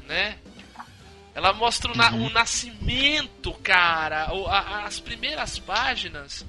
né? 0.06 0.38
Ela 1.34 1.52
mostra 1.52 1.92
o, 1.92 1.96
na- 1.96 2.10
Uhum. 2.12 2.26
o 2.26 2.30
nascimento, 2.30 3.52
cara. 3.62 4.32
O- 4.34 4.46
a- 4.46 4.84
as 4.84 4.98
primeiras 4.98 5.58
páginas 5.58 6.46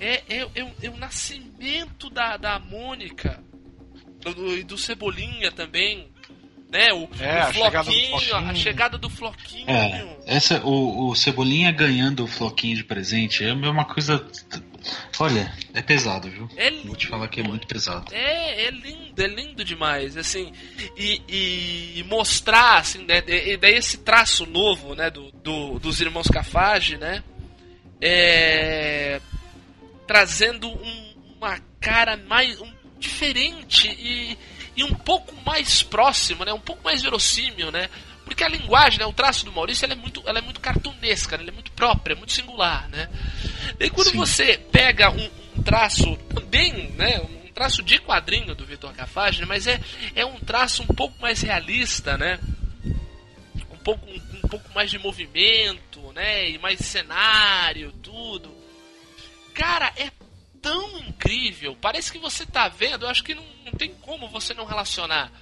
é, 0.00 0.22
é, 0.28 0.48
é 0.54 0.64
o- 0.64 0.74
é 0.82 0.88
o 0.88 0.96
nascimento 0.96 2.08
da, 2.08 2.36
da 2.38 2.58
Mônica 2.58 3.42
do- 4.22 4.34
do- 4.34 4.56
e 4.56 4.64
do 4.64 4.78
Cebolinha 4.78 5.52
também. 5.52 6.10
Né? 6.70 6.92
O, 6.92 7.08
É, 7.20 7.40
o 7.40 7.42
a 7.42 7.52
chegada 7.52 7.82
do 7.90 7.92
floquinho, 7.92 8.16
a 8.16 8.20
Floquinho. 8.20 8.56
chegada 8.56 8.98
do 8.98 9.10
Floquinho. 9.10 9.68
É, 9.70 10.16
essa, 10.26 10.64
o, 10.64 11.08
o 11.08 11.14
Cebolinha 11.16 11.72
ganhando 11.72 12.22
o 12.24 12.28
floquinho 12.28 12.76
de 12.76 12.84
presente 12.84 13.44
é 13.44 13.52
uma 13.52 13.84
coisa. 13.84 14.24
Olha, 15.18 15.52
é 15.74 15.82
pesado, 15.82 16.30
viu? 16.30 16.48
É 16.56 16.70
Vou 16.84 16.94
te 16.96 17.06
falar 17.08 17.26
que 17.28 17.40
é 17.40 17.42
muito 17.42 17.66
pesado. 17.66 18.14
É, 18.14 18.66
é 18.66 18.70
lindo, 18.70 19.20
é 19.22 19.26
lindo 19.26 19.64
demais, 19.64 20.16
assim, 20.16 20.52
e, 20.96 21.20
e 21.98 22.04
mostrar, 22.04 22.78
assim, 22.78 23.04
né, 23.04 23.22
e 23.26 23.56
daí 23.58 23.74
esse 23.74 23.98
traço 23.98 24.46
novo, 24.46 24.94
né, 24.94 25.10
do, 25.10 25.30
do- 25.32 25.78
dos 25.78 26.00
irmãos 26.00 26.28
Cafage, 26.28 26.96
né, 26.96 27.22
é, 28.00 29.20
trazendo 30.06 30.68
um- 30.68 31.14
uma 31.36 31.58
cara 31.80 32.16
mais, 32.16 32.58
um, 32.60 32.72
diferente 32.98 33.88
e, 33.88 34.38
e 34.80 34.84
um 34.84 34.94
pouco 34.94 35.34
mais 35.44 35.82
próximo, 35.82 36.44
né, 36.44 36.52
um 36.52 36.60
pouco 36.60 36.82
mais 36.82 37.02
verossímil, 37.02 37.70
né, 37.70 37.88
porque 38.24 38.42
a 38.42 38.48
linguagem, 38.48 38.98
né, 38.98 39.06
o 39.06 39.12
traço 39.12 39.44
do 39.44 39.52
Maurício, 39.52 39.84
ela 39.84 39.92
é 39.92 39.96
muito, 39.96 40.22
ela 40.26 40.38
é 40.38 40.42
muito 40.42 40.60
cartunesca, 40.60 41.36
né, 41.36 41.42
ela 41.42 41.52
é 41.52 41.54
muito 41.54 41.72
própria, 41.72 42.14
é 42.14 42.16
muito 42.16 42.32
singular, 42.32 42.88
né, 42.88 43.08
Daí 43.78 43.90
quando 43.90 44.10
Sim. 44.10 44.16
você 44.16 44.58
pega 44.70 45.10
um, 45.10 45.30
um 45.56 45.62
traço 45.62 46.16
também, 46.34 46.90
né, 46.92 47.20
um 47.20 47.52
traço 47.52 47.82
de 47.82 47.98
quadrinho 47.98 48.54
do 48.54 48.64
Vitor 48.64 48.92
Cafage, 48.94 49.40
né, 49.40 49.46
mas 49.46 49.66
é, 49.66 49.80
é 50.14 50.24
um 50.24 50.38
traço 50.38 50.82
um 50.82 50.86
pouco 50.86 51.20
mais 51.20 51.42
realista, 51.42 52.16
né? 52.16 52.38
Um 53.70 53.76
pouco, 53.76 54.06
um, 54.06 54.20
um 54.44 54.48
pouco 54.48 54.68
mais 54.74 54.90
de 54.90 54.98
movimento, 54.98 56.12
né? 56.12 56.50
E 56.50 56.58
mais 56.58 56.78
cenário, 56.80 57.92
tudo. 58.02 58.54
Cara, 59.54 59.92
é 59.96 60.10
tão 60.60 60.98
incrível. 60.98 61.76
Parece 61.80 62.12
que 62.12 62.18
você 62.18 62.46
tá 62.46 62.68
vendo, 62.68 63.04
eu 63.04 63.08
acho 63.08 63.24
que 63.24 63.34
não, 63.34 63.44
não 63.64 63.72
tem 63.72 63.94
como 63.94 64.28
você 64.28 64.54
não 64.54 64.64
relacionar 64.64 65.32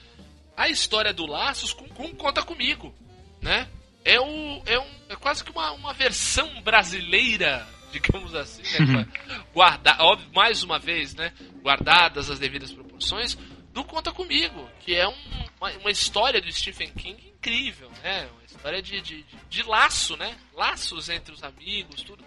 a 0.57 0.69
história 0.69 1.13
do 1.13 1.27
Laços 1.27 1.73
com, 1.73 1.89
com 1.89 2.15
Conta 2.15 2.43
Comigo, 2.43 2.95
né? 3.41 3.69
É, 4.05 4.21
o, 4.21 4.63
é, 4.67 4.79
um, 4.79 4.91
é 5.09 5.17
quase 5.17 5.45
que 5.45 5.51
uma, 5.51 5.73
uma 5.73 5.93
versão 5.93 6.61
brasileira 6.63 7.67
digamos 7.93 8.35
assim, 8.35 8.63
né? 8.85 9.07
Guardar, 9.53 10.01
óbvio, 10.01 10.29
mais 10.35 10.63
uma 10.63 10.79
vez, 10.79 11.15
né? 11.15 11.33
Guardadas 11.63 12.31
as 12.31 12.39
devidas 12.39 12.73
proporções, 12.73 13.37
do 13.73 13.85
Conta 13.85 14.13
Comigo, 14.13 14.69
que 14.81 14.95
é 14.95 15.07
um, 15.07 15.15
uma, 15.61 15.71
uma, 15.73 15.91
história 15.91 16.41
do 16.41 16.53
Stephen 16.53 16.91
King 16.93 17.29
incrível, 17.29 17.91
né? 18.03 18.29
Uma 18.33 18.45
história 18.45 18.83
de, 18.83 19.01
de, 19.01 19.23
de, 19.23 19.37
de 19.49 19.63
laço, 19.63 20.17
né? 20.17 20.37
Laços 20.53 21.09
entre 21.09 21.33
os 21.33 21.43
amigos, 21.43 22.03
tudo. 22.03 22.25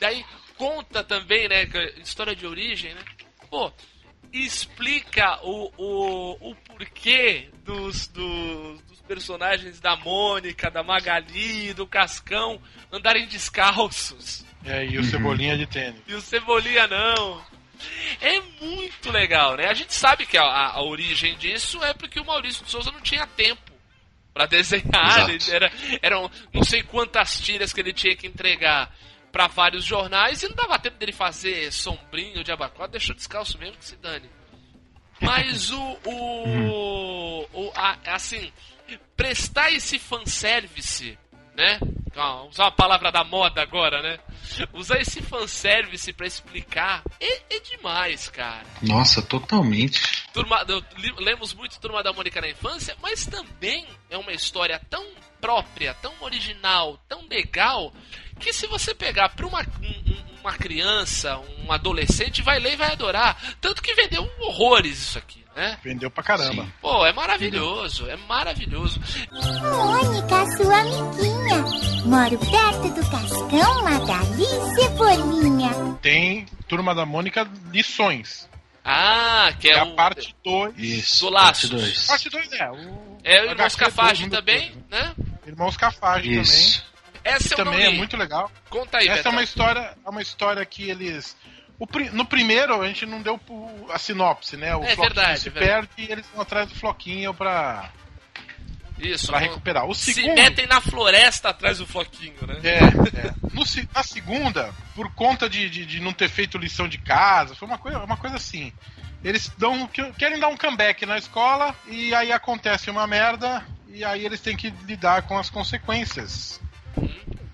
Daí 0.00 0.24
conta 0.56 1.02
também, 1.02 1.48
né? 1.48 1.64
História 2.02 2.34
de 2.34 2.46
origem, 2.46 2.94
né? 2.94 3.02
Pô, 3.50 3.72
explica 4.32 5.38
o, 5.42 5.72
o, 5.76 6.50
o 6.50 6.54
porquê 6.56 7.48
dos, 7.64 8.08
dos, 8.08 8.80
dos, 8.82 9.00
personagens 9.02 9.80
da 9.80 9.96
Mônica, 9.96 10.70
da 10.70 10.82
Magali, 10.82 11.72
do 11.74 11.86
Cascão 11.86 12.60
andarem 12.90 13.26
descalços. 13.26 14.44
É, 14.64 14.84
e 14.84 14.96
o 14.96 15.02
uhum. 15.02 15.04
Cebolinha 15.04 15.58
de 15.58 15.66
tênis. 15.66 16.00
E 16.08 16.14
o 16.14 16.20
Cebolinha 16.20 16.86
não. 16.86 17.44
É 18.20 18.40
muito 18.64 19.10
legal, 19.10 19.56
né? 19.56 19.66
A 19.66 19.74
gente 19.74 19.92
sabe 19.92 20.24
que 20.24 20.38
a, 20.38 20.42
a, 20.44 20.82
origem 20.82 21.36
disso 21.36 21.82
é 21.84 21.92
porque 21.92 22.18
o 22.18 22.24
Maurício 22.24 22.64
de 22.64 22.70
Souza 22.70 22.90
não 22.90 23.00
tinha 23.00 23.26
tempo 23.26 23.72
para 24.32 24.46
desenhar. 24.46 25.28
Era, 25.50 25.70
eram 26.00 26.30
não 26.52 26.64
sei 26.64 26.82
quantas 26.82 27.38
tiras 27.40 27.72
que 27.72 27.80
ele 27.80 27.92
tinha 27.92 28.16
que 28.16 28.26
entregar 28.26 28.90
para 29.34 29.48
vários 29.48 29.84
jornais 29.84 30.44
e 30.44 30.48
não 30.48 30.54
dava 30.54 30.78
tempo 30.78 30.96
dele 30.96 31.10
fazer 31.10 31.72
sombrinho 31.72 32.44
de 32.44 32.52
abacate, 32.52 32.92
deixou 32.92 33.16
descalço 33.16 33.58
mesmo 33.58 33.76
que 33.76 33.84
se 33.84 33.96
dane. 33.96 34.30
Mas 35.20 35.72
o. 35.72 35.98
o, 36.04 37.48
o 37.52 37.72
a, 37.74 37.98
assim, 38.14 38.52
prestar 39.16 39.72
esse 39.72 39.98
fanservice, 39.98 41.18
né? 41.56 41.80
usar 42.48 42.66
uma 42.66 42.70
palavra 42.70 43.10
da 43.10 43.24
moda 43.24 43.60
agora, 43.60 44.00
né? 44.00 44.20
Usar 44.72 45.00
esse 45.00 45.20
fanservice 45.20 46.12
pra 46.12 46.28
explicar 46.28 47.02
é, 47.20 47.56
é 47.56 47.58
demais, 47.58 48.28
cara. 48.28 48.64
Nossa, 48.80 49.20
totalmente. 49.20 50.00
Turma, 50.32 50.64
lemos 51.18 51.52
muito 51.52 51.80
Turma 51.80 52.04
da 52.04 52.12
Mônica 52.12 52.40
na 52.40 52.50
infância, 52.50 52.96
mas 53.02 53.26
também 53.26 53.84
é 54.08 54.16
uma 54.16 54.32
história 54.32 54.80
tão 54.88 55.04
própria, 55.40 55.92
tão 55.94 56.14
original, 56.20 56.98
tão 57.08 57.26
legal, 57.28 57.92
que 58.38 58.52
se 58.52 58.66
você 58.66 58.94
pegar 58.94 59.30
para 59.30 59.46
uma, 59.46 59.64
uma 60.40 60.52
criança, 60.52 61.38
um 61.64 61.72
adolescente, 61.72 62.42
vai 62.42 62.58
ler 62.58 62.74
e 62.74 62.76
vai 62.76 62.92
adorar. 62.92 63.40
Tanto 63.60 63.82
que 63.82 63.94
vendeu 63.94 64.28
horrores 64.40 64.98
isso 64.98 65.18
aqui. 65.18 65.44
Né? 65.56 65.78
Vendeu 65.84 66.10
pra 66.10 66.24
caramba. 66.24 66.64
Sim. 66.64 66.72
Pô, 66.80 67.06
é 67.06 67.12
maravilhoso, 67.12 68.08
é 68.10 68.16
maravilhoso. 68.16 69.00
Mônica, 69.30 70.46
sua 70.56 70.80
amiguinha. 70.80 71.64
Moro 72.04 72.38
perto 72.38 72.88
do 72.92 73.10
Cascão, 73.10 73.84
Magali 73.84 74.46
Cebolinha. 74.74 75.70
Tem 76.02 76.46
Turma 76.66 76.92
da 76.92 77.06
Mônica 77.06 77.48
Lições. 77.70 78.48
Ah, 78.84 79.52
que 79.58 79.70
é, 79.70 79.74
é 79.74 79.84
o... 79.84 79.92
a 79.92 79.94
parte 79.94 80.34
2 80.44 81.20
do 81.20 81.30
Laços. 81.30 81.70
Parte 81.70 81.84
2. 81.84 82.06
Parte 82.06 82.30
2 82.30 82.52
é. 82.52 82.70
O... 82.70 83.18
É 83.22 83.42
o 83.42 83.50
Irmãos 83.52 83.76
Cafage 83.76 84.28
também, 84.28 84.74
né? 84.90 85.14
Irmãos 85.46 85.76
Cafage 85.76 86.28
também. 86.28 86.93
Essa 87.24 87.56
também 87.56 87.86
é 87.86 87.90
muito 87.90 88.16
legal. 88.16 88.52
Conta 88.68 88.98
aí, 88.98 89.08
Essa 89.08 89.16
Beto. 89.16 89.28
é 89.28 89.30
uma 89.32 89.42
história, 89.42 89.98
é 90.04 90.10
uma 90.10 90.22
história 90.22 90.64
que 90.64 90.88
eles 90.90 91.34
no 92.12 92.24
primeiro 92.24 92.80
a 92.80 92.86
gente 92.86 93.04
não 93.04 93.20
deu 93.20 93.40
a 93.90 93.98
sinopse, 93.98 94.56
né? 94.56 94.76
O 94.76 94.84
é 94.84 94.94
floquinho 94.94 95.14
verdade, 95.14 95.40
se 95.40 95.48
é 95.48 95.52
perde 95.52 95.88
e 95.98 96.10
eles 96.10 96.26
vão 96.32 96.42
atrás 96.42 96.68
do 96.68 96.74
floquinho 96.74 97.34
pra. 97.34 97.90
Isso, 98.96 99.26
pra 99.26 99.38
recuperar. 99.38 99.86
O 99.86 99.94
segundo... 99.94 100.36
Se 100.36 100.42
metem 100.42 100.66
na 100.68 100.80
floresta 100.80 101.48
atrás 101.48 101.78
do 101.78 101.86
floquinho, 101.86 102.46
né? 102.46 102.60
É, 102.62 102.78
é. 102.78 103.34
No, 103.52 103.64
na 103.92 104.02
segunda, 104.04 104.72
por 104.94 105.12
conta 105.14 105.50
de, 105.50 105.68
de, 105.68 105.84
de, 105.84 106.00
não 106.00 106.12
ter 106.12 106.28
feito 106.28 106.56
lição 106.56 106.86
de 106.88 106.98
casa, 106.98 107.56
foi 107.56 107.66
uma 107.66 107.76
coisa, 107.76 107.98
uma 107.98 108.16
coisa 108.16 108.36
assim. 108.36 108.72
Eles 109.22 109.50
dão, 109.58 109.88
querem 110.16 110.38
dar 110.38 110.46
um 110.48 110.56
comeback 110.56 111.04
na 111.06 111.18
escola 111.18 111.74
e 111.88 112.14
aí 112.14 112.30
acontece 112.30 112.88
uma 112.88 113.06
merda 113.06 113.66
e 113.88 114.04
aí 114.04 114.24
eles 114.24 114.40
têm 114.40 114.56
que 114.56 114.70
lidar 114.86 115.22
com 115.22 115.36
as 115.36 115.50
consequências. 115.50 116.60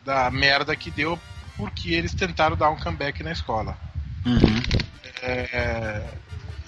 Da 0.04 0.30
merda 0.30 0.74
que 0.74 0.90
deu 0.90 1.18
porque 1.56 1.92
eles 1.92 2.14
tentaram 2.14 2.56
dar 2.56 2.70
um 2.70 2.76
comeback 2.76 3.22
na 3.22 3.32
escola. 3.32 3.76
Uhum. 4.24 4.62
É, 5.22 6.02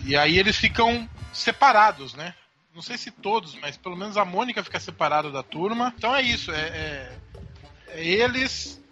e 0.05 0.17
aí 0.17 0.39
eles 0.39 0.57
ficam 0.57 1.09
separados, 1.33 2.15
né? 2.15 2.35
Não 2.75 2.83
sei 2.83 2.97
se 2.97 3.11
todos, 3.11 3.55
mas 3.61 3.77
pelo 3.77 3.97
menos 3.97 4.17
a 4.17 4.25
Mônica 4.25 4.63
fica 4.63 4.81
separada 4.81 5.31
da 5.31 5.43
turma. 5.43 5.93
Então 5.97 6.15
é 6.15 6.23
isso, 6.23 6.51
é, 6.51 6.61
é, 6.61 7.13
é 7.89 8.05
eles 8.05 8.83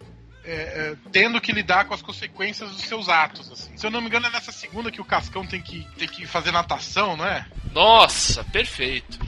é, 0.43 0.53
é, 0.53 0.95
tendo 1.11 1.39
que 1.39 1.51
lidar 1.51 1.85
com 1.85 1.93
as 1.93 2.01
consequências 2.01 2.69
dos 2.71 2.81
seus 2.81 3.09
atos. 3.09 3.51
Assim. 3.51 3.75
Se 3.77 3.85
eu 3.85 3.91
não 3.91 4.01
me 4.01 4.07
engano, 4.07 4.27
é 4.27 4.29
nessa 4.29 4.51
segunda 4.51 4.91
que 4.91 5.01
o 5.01 5.05
Cascão 5.05 5.45
tem 5.45 5.61
que, 5.61 5.87
tem 5.97 6.07
que 6.07 6.25
fazer 6.25 6.51
natação, 6.51 7.15
não 7.15 7.25
é? 7.25 7.45
Nossa, 7.73 8.43
perfeito. 8.45 9.19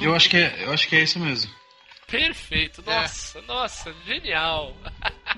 Eu 0.00 0.14
acho, 0.14 0.30
que 0.30 0.36
é, 0.36 0.64
eu 0.64 0.72
acho 0.72 0.88
que 0.88 0.96
é 0.96 1.02
isso 1.02 1.18
mesmo. 1.18 1.50
Perfeito, 2.10 2.82
nossa, 2.84 3.38
é. 3.38 3.42
nossa, 3.42 3.94
genial. 4.06 4.76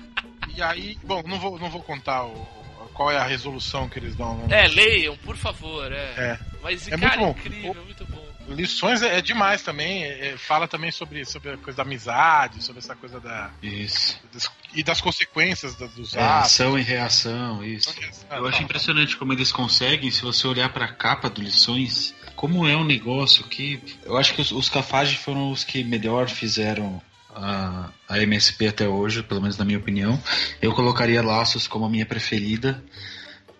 E 0.55 0.61
aí, 0.61 0.99
bom, 1.03 1.23
não 1.23 1.39
vou, 1.39 1.57
não 1.57 1.67
vou 1.67 1.81
contar 1.81 2.25
o, 2.25 2.47
qual 2.93 3.11
é 3.11 3.17
a 3.17 3.23
resolução 3.23 3.89
que 3.89 3.99
eles 3.99 4.15
dão. 4.15 4.45
É, 4.49 4.67
leiam, 4.67 5.17
por 5.17 5.35
favor. 5.35 5.91
É. 5.91 6.13
é. 6.15 6.39
Mas, 6.61 6.87
é 6.87 6.97
cara, 6.97 7.17
muito 7.17 7.19
bom. 7.19 7.29
incrível, 7.31 7.71
o... 7.71 7.85
muito 7.85 8.05
bom. 8.05 8.23
Lições 8.47 9.01
é, 9.01 9.17
é 9.17 9.21
demais 9.21 9.61
também. 9.61 10.03
É, 10.03 10.29
é, 10.29 10.37
fala 10.37 10.67
também 10.67 10.91
sobre, 10.91 11.25
sobre 11.25 11.51
a 11.51 11.57
coisa 11.57 11.77
da 11.77 11.83
amizade, 11.83 12.61
sobre 12.61 12.79
essa 12.79 12.95
coisa 12.95 13.19
da. 13.19 13.51
Isso. 13.61 14.19
Das, 14.31 14.49
e 14.73 14.83
das 14.83 15.01
consequências 15.01 15.75
da, 15.75 15.87
dos 15.87 16.15
é, 16.15 16.21
atos. 16.21 16.51
Ação 16.51 16.77
e 16.77 16.81
reação, 16.81 17.63
isso. 17.63 17.93
Eu 18.29 18.45
acho 18.47 18.61
impressionante 18.61 19.17
como 19.17 19.33
eles 19.33 19.51
conseguem, 19.51 20.11
se 20.11 20.21
você 20.21 20.45
olhar 20.47 20.69
para 20.69 20.85
a 20.85 20.93
capa 20.93 21.29
do 21.29 21.41
Lições, 21.41 22.13
como 22.43 22.67
é 22.67 22.75
um 22.75 22.83
negócio 22.83 23.45
que. 23.45 23.79
Eu 24.03 24.17
acho 24.17 24.33
que 24.33 24.41
os, 24.41 24.51
os 24.51 24.67
Cafage 24.67 25.15
foram 25.15 25.49
os 25.49 25.63
que 25.63 25.81
melhor 25.81 26.29
fizeram 26.29 27.01
a, 27.33 27.89
a 28.05 28.19
MSP 28.21 28.67
até 28.67 28.85
hoje, 28.85 29.23
pelo 29.23 29.39
menos 29.39 29.57
na 29.57 29.63
minha 29.63 29.77
opinião. 29.77 30.21
Eu 30.61 30.73
colocaria 30.73 31.23
Laços 31.23 31.67
como 31.67 31.85
a 31.85 31.89
minha 31.89 32.05
preferida. 32.05 32.83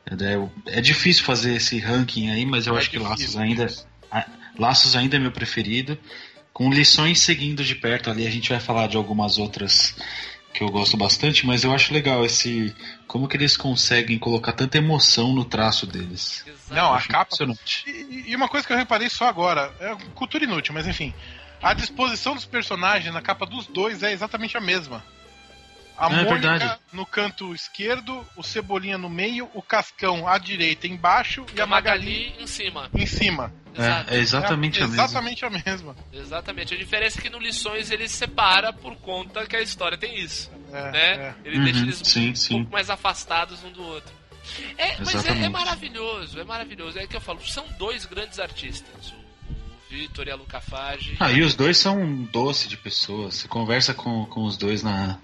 É, 0.06 0.80
é 0.80 0.82
difícil 0.82 1.24
fazer 1.24 1.56
esse 1.56 1.80
ranking 1.80 2.30
aí, 2.30 2.46
mas 2.46 2.68
eu 2.68 2.76
é 2.76 2.80
acho 2.80 2.90
que 2.90 3.00
Laços 3.00 3.38
ainda, 3.38 3.68
Laços 4.60 4.98
ainda 4.98 5.16
é 5.16 5.20
meu 5.20 5.32
preferido. 5.32 5.98
Com 6.52 6.70
lições 6.70 7.22
seguindo 7.22 7.64
de 7.64 7.76
perto 7.76 8.10
ali, 8.10 8.28
a 8.28 8.30
gente 8.30 8.50
vai 8.50 8.60
falar 8.60 8.88
de 8.88 8.98
algumas 8.98 9.38
outras 9.38 9.96
que 10.54 10.64
eu 10.64 10.70
gosto 10.70 10.96
bastante, 10.96 11.46
mas 11.46 11.64
eu 11.64 11.74
acho 11.74 11.94
legal 11.94 12.24
esse 12.24 12.76
como 13.08 13.28
que 13.28 13.36
eles 13.36 13.58
conseguem 13.58 14.20
colocar 14.20 14.54
tanta 14.54 14.78
emoção 14.78 15.34
no 15.34 15.44
traço 15.44 15.88
deles. 15.88 16.46
Não, 16.70 16.94
a 16.94 17.02
capa. 17.02 17.36
E, 17.88 18.26
e, 18.28 18.36
uma 18.36 18.48
coisa 18.48 18.66
que 18.66 18.72
eu 18.72 18.78
reparei 18.78 19.10
só 19.10 19.28
agora, 19.28 19.74
é 19.80 19.96
cultura 20.14 20.44
inútil, 20.44 20.74
mas 20.74 20.88
enfim, 20.88 21.14
a 21.62 21.74
disposição 21.74 22.36
dos 22.36 22.46
personagens 22.46 23.14
na 23.14 23.22
capa 23.22 23.46
dos 23.46 23.66
dois 23.66 24.04
é 24.04 24.12
exatamente 24.12 24.56
a 24.56 24.62
mesma. 24.62 25.04
A 26.04 26.12
é 26.12 26.24
Mônica 26.24 26.58
verdade. 26.58 26.80
no 26.92 27.06
canto 27.06 27.56
esquerdo, 27.56 28.26
o 28.36 28.44
Cebolinha 28.44 28.98
no 28.98 29.10
meio, 29.10 29.50
o 29.54 29.62
Cascão 29.62 30.28
à 30.28 30.38
direita 30.38 30.86
embaixo 30.86 31.46
e 31.56 31.62
a 31.62 31.66
Magali, 31.66 32.28
Magali 32.28 32.44
em 32.44 32.48
cima. 32.48 32.90
Em 32.94 33.06
cima. 33.06 33.54
É, 33.74 34.18
é 34.18 34.20
exatamente 34.20 34.82
é, 34.82 34.84
a 34.84 34.88
mesma. 34.88 35.04
Exatamente 35.04 35.46
a 35.46 35.50
mesma. 35.50 35.96
Exatamente. 36.12 36.74
A 36.74 36.78
diferença 36.78 37.20
é 37.20 37.22
que 37.22 37.30
no 37.30 37.40
Lições 37.40 37.90
ele 37.90 38.10
separa 38.10 38.74
por 38.74 38.98
conta 38.98 39.48
que 39.48 39.56
a 39.56 39.62
história 39.62 39.98
tem 39.98 40.20
isso. 40.20 40.52
É, 40.74 40.92
né? 40.92 41.14
É. 41.14 41.36
Ele 41.46 41.58
uhum, 41.58 41.64
deixa 41.64 41.80
eles 41.80 42.02
sim, 42.04 42.32
um 42.32 42.36
sim. 42.36 42.58
pouco 42.58 42.72
mais 42.74 42.90
afastados 42.90 43.64
um 43.64 43.72
do 43.72 43.82
outro. 43.82 44.14
É, 44.78 44.98
mas 45.00 45.26
é, 45.26 45.30
é, 45.30 45.50
maravilhoso, 45.50 46.38
é 46.38 46.44
maravilhoso. 46.44 47.00
É 47.00 47.08
que 47.08 47.16
eu 47.16 47.22
falo, 47.22 47.40
são 47.48 47.66
dois 47.80 48.06
grandes 48.06 48.40
artistas. 48.40 49.14
Vitor 49.90 50.28
e 50.28 50.32
a 50.32 50.36
Luca 50.36 50.60
Fage. 50.60 51.16
Ah, 51.20 51.32
e 51.32 51.42
os 51.42 51.56
dois 51.56 51.78
são 51.78 52.02
um 52.02 52.24
doce 52.24 52.68
de 52.68 52.76
pessoas. 52.76 53.36
Você 53.36 53.48
conversa 53.48 53.94
com, 53.94 54.26
com 54.26 54.44
os 54.44 54.58
dois 54.58 54.82
na, 54.82 55.20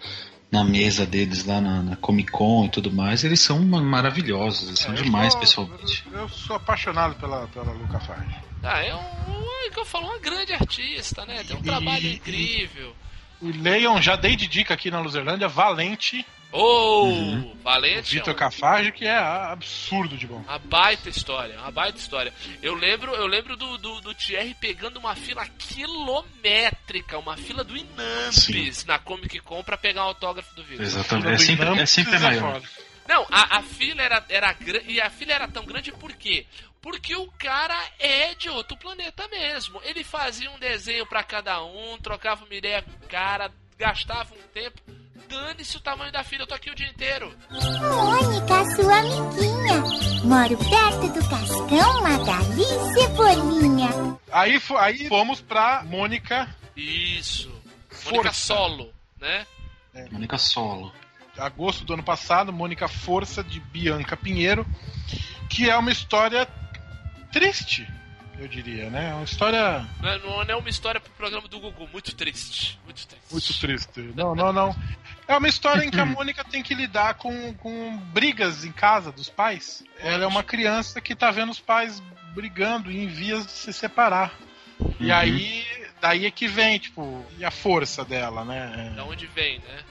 na 0.51 0.63
mesa 0.63 1.05
deles 1.05 1.45
lá 1.45 1.61
na, 1.61 1.83
na 1.83 1.95
Comic 1.95 2.31
Con 2.31 2.65
e 2.65 2.69
tudo 2.69 2.91
mais, 2.91 3.23
eles 3.23 3.39
são 3.39 3.59
maravilhosos, 3.59 4.67
eles 4.67 4.81
é, 4.81 4.83
são 4.83 4.93
demais 4.93 5.33
sou, 5.33 5.41
pessoalmente. 5.41 6.03
Eu, 6.11 6.19
eu, 6.19 6.29
sou 6.29 6.55
apaixonado 6.55 7.15
pela, 7.15 7.47
pela 7.47 7.71
Luca 7.71 7.99
Fage. 7.99 8.35
Ah, 8.63 8.83
é 8.83 8.95
um, 8.95 9.65
é 9.65 9.69
que 9.69 9.79
eu 9.79 9.85
falo, 9.85 10.07
uma 10.07 10.19
grande 10.19 10.53
artista, 10.53 11.25
né? 11.25 11.43
Tem 11.43 11.55
um 11.55 11.59
e, 11.59 11.63
trabalho 11.63 12.07
incrível. 12.07 12.95
E, 13.41 13.47
e 13.47 13.51
leiam, 13.51 14.01
já 14.01 14.15
dei 14.15 14.35
de 14.35 14.47
dica 14.47 14.73
aqui 14.73 14.89
na 14.89 14.99
Luzerlândia, 14.99 15.47
Valente 15.47 16.25
Oh, 16.51 17.03
uhum. 17.03 17.55
Valente. 17.61 18.15
Vitor 18.15 18.33
é 18.33 18.35
um... 18.35 18.39
Cafage, 18.39 18.91
que 18.91 19.05
é 19.05 19.17
absurdo 19.17 20.17
de 20.17 20.25
bom. 20.25 20.37
Uma 20.37 20.57
baita 20.57 21.09
história, 21.09 21.59
uma 21.59 21.71
baita 21.71 21.99
história. 21.99 22.33
Eu 22.61 22.73
lembro, 22.73 23.13
eu 23.13 23.27
lembro 23.27 23.55
do, 23.55 23.77
do, 23.77 24.01
do 24.01 24.15
Thierry 24.15 24.55
pegando 24.55 24.97
uma 24.97 25.15
fila 25.15 25.45
quilométrica, 25.45 27.19
uma 27.19 27.37
fila 27.37 27.63
do 27.63 27.77
Inampes 27.77 28.43
Sim. 28.43 28.87
na 28.87 28.97
Comic 28.97 29.39
Con 29.41 29.63
pra 29.63 29.77
pegar 29.77 30.05
o 30.05 30.07
autógrafo 30.07 30.55
do 30.55 30.63
Vitor. 30.63 30.85
Exatamente, 30.85 31.33
é 31.33 31.37
sempre, 31.37 31.81
é 31.81 31.85
sempre 31.85 32.15
é 32.15 32.19
maior. 32.19 32.61
Não, 33.07 33.25
a, 33.31 33.57
a 33.57 33.63
fila 33.63 34.01
era, 34.01 34.25
era 34.29 34.55
e 34.87 34.99
a 34.99 35.09
fila 35.09 35.33
era 35.33 35.47
tão 35.47 35.65
grande 35.65 35.91
por 35.91 36.13
quê? 36.13 36.45
Porque 36.81 37.15
o 37.15 37.27
cara 37.37 37.77
é 37.99 38.33
de 38.33 38.49
outro 38.49 38.77
planeta 38.77 39.27
mesmo. 39.27 39.81
Ele 39.83 40.03
fazia 40.03 40.49
um 40.49 40.57
desenho 40.57 41.05
para 41.05 41.23
cada 41.23 41.63
um, 41.63 41.97
trocava 41.97 42.45
uma 42.45 42.55
ideia 42.55 42.81
com 42.81 42.91
o 42.91 43.09
cara, 43.09 43.51
gastava 43.77 44.33
um 44.33 44.47
tempo 44.53 44.81
dane-se 45.27 45.77
o 45.77 45.79
tamanho 45.79 46.11
da 46.11 46.23
fila, 46.23 46.43
eu 46.43 46.47
tô 46.47 46.53
aqui 46.53 46.69
o 46.69 46.75
dia 46.75 46.87
inteiro. 46.87 47.35
Mônica, 47.51 48.75
sua 48.75 48.97
amiguinha. 48.99 49.83
Moro 50.23 50.57
perto 50.57 51.13
do 51.13 51.29
Cascão, 51.29 52.01
Magali 52.01 52.61
e 52.61 52.93
Cebolinha. 52.93 53.89
Aí, 54.31 54.61
aí 54.77 55.07
fomos 55.07 55.41
pra 55.41 55.83
Mônica, 55.83 56.47
Isso. 56.75 57.49
Mônica 57.49 58.31
Força. 58.31 58.33
Solo, 58.33 58.93
né? 59.19 59.45
Mônica 60.11 60.37
Solo. 60.37 60.93
agosto 61.37 61.83
do 61.85 61.93
ano 61.93 62.03
passado, 62.03 62.53
Mônica 62.53 62.87
Força 62.87 63.43
de 63.43 63.59
Bianca 63.59 64.15
Pinheiro, 64.15 64.65
que 65.49 65.69
é 65.69 65.77
uma 65.77 65.91
história 65.91 66.47
triste, 67.31 67.87
eu 68.39 68.47
diria, 68.47 68.89
né? 68.89 69.13
Uma 69.13 69.25
história 69.25 69.85
Não 70.01 70.09
é, 70.09 70.17
não 70.19 70.41
é 70.41 70.55
uma 70.55 70.69
história 70.69 71.01
pro 71.01 71.11
programa 71.11 71.47
do 71.47 71.59
Gugu, 71.59 71.87
muito 71.91 72.15
triste. 72.15 72.79
Muito 72.85 73.05
triste. 73.05 73.31
muito 73.31 73.59
triste. 73.59 74.13
Não, 74.15 74.33
não, 74.33 74.53
não. 74.53 74.75
É 75.29 75.37
uma 75.37 75.47
história 75.47 75.83
em 75.83 75.91
que 75.91 75.99
a 75.99 76.05
Mônica 76.07 76.43
tem 76.43 76.63
que 76.63 76.73
lidar 76.73 77.13
com, 77.13 77.53
com 77.53 77.95
brigas 78.11 78.65
em 78.65 78.71
casa 78.71 79.11
dos 79.11 79.29
pais. 79.29 79.83
Ela 79.99 80.23
é 80.23 80.27
uma 80.27 80.43
criança 80.43 80.99
que 80.99 81.15
tá 81.15 81.29
vendo 81.29 81.51
os 81.51 81.59
pais 81.59 82.01
brigando 82.33 82.91
e 82.91 82.97
em 83.03 83.07
vias 83.07 83.45
de 83.45 83.51
se 83.51 83.71
separar. 83.71 84.33
E 84.99 85.05
Uhum. 85.05 85.13
aí, 85.15 85.65
daí 86.01 86.25
é 86.25 86.31
que 86.31 86.47
vem, 86.47 86.79
tipo, 86.79 87.23
e 87.37 87.45
a 87.45 87.51
força 87.51 88.03
dela, 88.03 88.43
né? 88.43 88.91
Da 88.95 89.03
onde 89.05 89.27
vem, 89.27 89.59
né? 89.59 89.83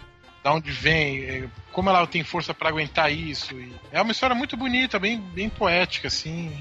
da 0.43 0.53
onde 0.55 0.71
vem, 0.71 1.25
é, 1.25 1.49
como 1.73 1.91
ela 1.91 2.07
tem 2.07 2.23
força 2.25 2.55
pra 2.55 2.69
aguentar 2.69 3.13
isso. 3.13 3.55
e 3.55 3.73
é 3.93 4.01
uma 4.01 4.13
história 4.13 4.35
muito 4.35 4.57
bonita, 4.57 4.99
bem, 4.99 5.21
bem 5.21 5.49
poética, 5.49 6.09
assim. 6.09 6.57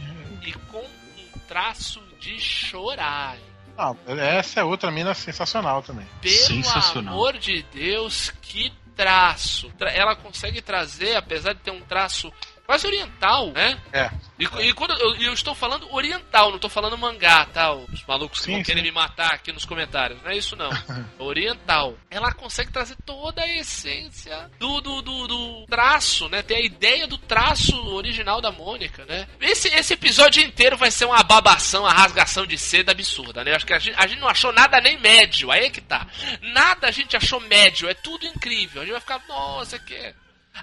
E 0.45 0.51
com 0.53 0.79
um 0.83 1.39
traço 1.47 2.01
de 2.19 2.39
chorar. 2.39 3.37
Ah, 3.77 3.93
essa 4.07 4.59
é 4.59 4.63
outra 4.63 4.89
mina 4.89 5.13
sensacional 5.13 5.81
também. 5.83 6.05
Pelo 6.21 6.33
Sensacional. 6.35 7.13
amor 7.13 7.37
de 7.37 7.61
Deus, 7.71 8.31
que 8.41 8.73
traço. 8.95 9.69
Tra- 9.77 9.91
Ela 9.91 10.15
consegue 10.15 10.61
trazer, 10.61 11.15
apesar 11.15 11.53
de 11.53 11.59
ter 11.59 11.71
um 11.71 11.81
traço 11.81 12.33
quase 12.67 12.85
oriental, 12.85 13.51
né? 13.53 13.79
É. 13.93 14.11
E, 14.37 14.43
e 14.43 14.73
quando 14.73 14.91
eu, 14.99 15.15
eu 15.15 15.33
estou 15.33 15.55
falando 15.55 15.91
oriental, 15.91 16.49
não 16.49 16.57
estou 16.57 16.69
falando 16.69 16.97
mangá, 16.97 17.45
tá? 17.45 17.73
Os 17.73 18.03
malucos 18.05 18.39
que 18.39 18.45
Sim, 18.45 18.51
vão 18.55 18.63
querer 18.63 18.81
me 18.81 18.91
matar 18.91 19.33
aqui 19.33 19.53
nos 19.53 19.63
comentários. 19.63 20.21
Não 20.21 20.29
é 20.29 20.37
isso, 20.37 20.55
não. 20.57 20.69
oriental. 21.17 21.95
Ela 22.09 22.33
consegue 22.33 22.71
trazer 22.71 22.97
toda 23.05 23.41
a 23.41 23.47
essência 23.47 24.51
do, 24.59 24.81
do, 24.81 25.01
do, 25.01 25.27
do 25.27 25.65
traço, 25.67 26.27
né? 26.27 26.43
Tem 26.43 26.57
a 26.57 26.65
ideia 26.65 27.07
do 27.07 27.17
traço 27.17 27.73
original 27.87 28.41
da 28.41 28.51
Mônica, 28.51 29.05
né? 29.05 29.27
Esse, 29.39 29.69
esse 29.69 29.93
episódio 29.93 30.43
inteiro 30.43 30.75
vai 30.75 30.91
ser 30.91 31.05
uma 31.05 31.23
babação, 31.23 31.83
uma 31.83 31.93
rasgação 31.93 32.45
de 32.45 32.57
seda 32.57 32.91
absurda, 32.91 33.45
né? 33.45 33.55
Acho 33.55 33.65
que 33.65 33.73
a 33.73 33.79
gente, 33.79 33.97
a 33.97 34.05
gente 34.05 34.19
não 34.19 34.27
achou 34.27 34.51
nada 34.51 34.81
nem 34.81 34.99
médio. 34.99 35.49
Aí 35.49 35.65
é 35.65 35.69
que 35.69 35.81
tá. 35.81 36.05
Nada 36.41 36.87
a 36.87 36.91
gente 36.91 37.15
achou 37.15 37.39
médio. 37.39 37.87
É 37.87 37.93
tudo 37.93 38.25
incrível. 38.25 38.81
A 38.81 38.85
gente 38.85 38.91
vai 38.91 39.01
ficar, 39.01 39.21
nossa, 39.25 39.79
que. 39.79 40.13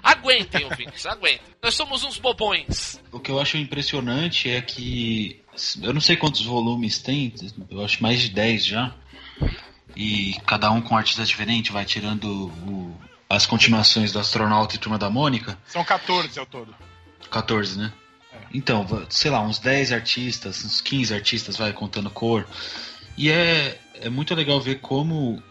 Aguentem, 0.03 0.65
ouvintes, 0.65 1.05
aguentem. 1.05 1.41
Nós 1.61 1.73
somos 1.75 2.03
uns 2.03 2.17
bobões. 2.17 2.99
O 3.11 3.19
que 3.19 3.31
eu 3.31 3.39
acho 3.39 3.57
impressionante 3.57 4.49
é 4.49 4.61
que. 4.61 5.41
Eu 5.81 5.93
não 5.93 6.01
sei 6.01 6.15
quantos 6.17 6.41
volumes 6.41 6.99
tem, 6.99 7.33
eu 7.69 7.83
acho 7.83 8.01
mais 8.03 8.19
de 8.21 8.29
10 8.29 8.65
já. 8.65 8.93
E 9.95 10.35
cada 10.45 10.69
um 10.71 10.81
com 10.81 10.97
artista 10.97 11.23
diferente, 11.23 11.71
vai 11.71 11.85
tirando 11.85 12.47
o- 12.67 12.93
as 13.29 13.45
continuações 13.45 14.11
do 14.11 14.19
Astronauta 14.19 14.75
e 14.75 14.77
Turma 14.77 14.97
da 14.97 15.09
Mônica. 15.09 15.57
São 15.65 15.83
14 15.83 16.37
ao 16.37 16.45
todo. 16.45 16.75
14, 17.31 17.77
né? 17.77 17.93
Então, 18.53 18.85
va- 18.85 19.05
sei 19.09 19.31
lá, 19.31 19.41
uns 19.41 19.57
10 19.59 19.91
artistas, 19.93 20.63
uns 20.65 20.81
15 20.81 21.13
artistas, 21.13 21.55
vai 21.57 21.71
contando 21.71 22.09
cor. 22.09 22.45
E 23.17 23.29
é, 23.29 23.79
é 23.95 24.09
muito 24.09 24.35
legal 24.35 24.59
ver 24.59 24.79
como 24.81 25.41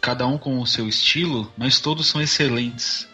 cada 0.00 0.26
um 0.26 0.36
com 0.36 0.60
o 0.60 0.66
seu 0.66 0.88
estilo, 0.88 1.52
mas 1.56 1.80
todos 1.80 2.08
são 2.08 2.20
excelentes. 2.20 3.08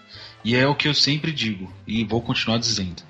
E 0.44 0.56
é 0.56 0.66
o 0.66 0.74
que 0.74 0.88
eu 0.88 0.94
sempre 0.94 1.32
digo, 1.32 1.72
e 1.86 2.04
vou 2.04 2.22
continuar 2.22 2.58
dizendo. 2.58 3.02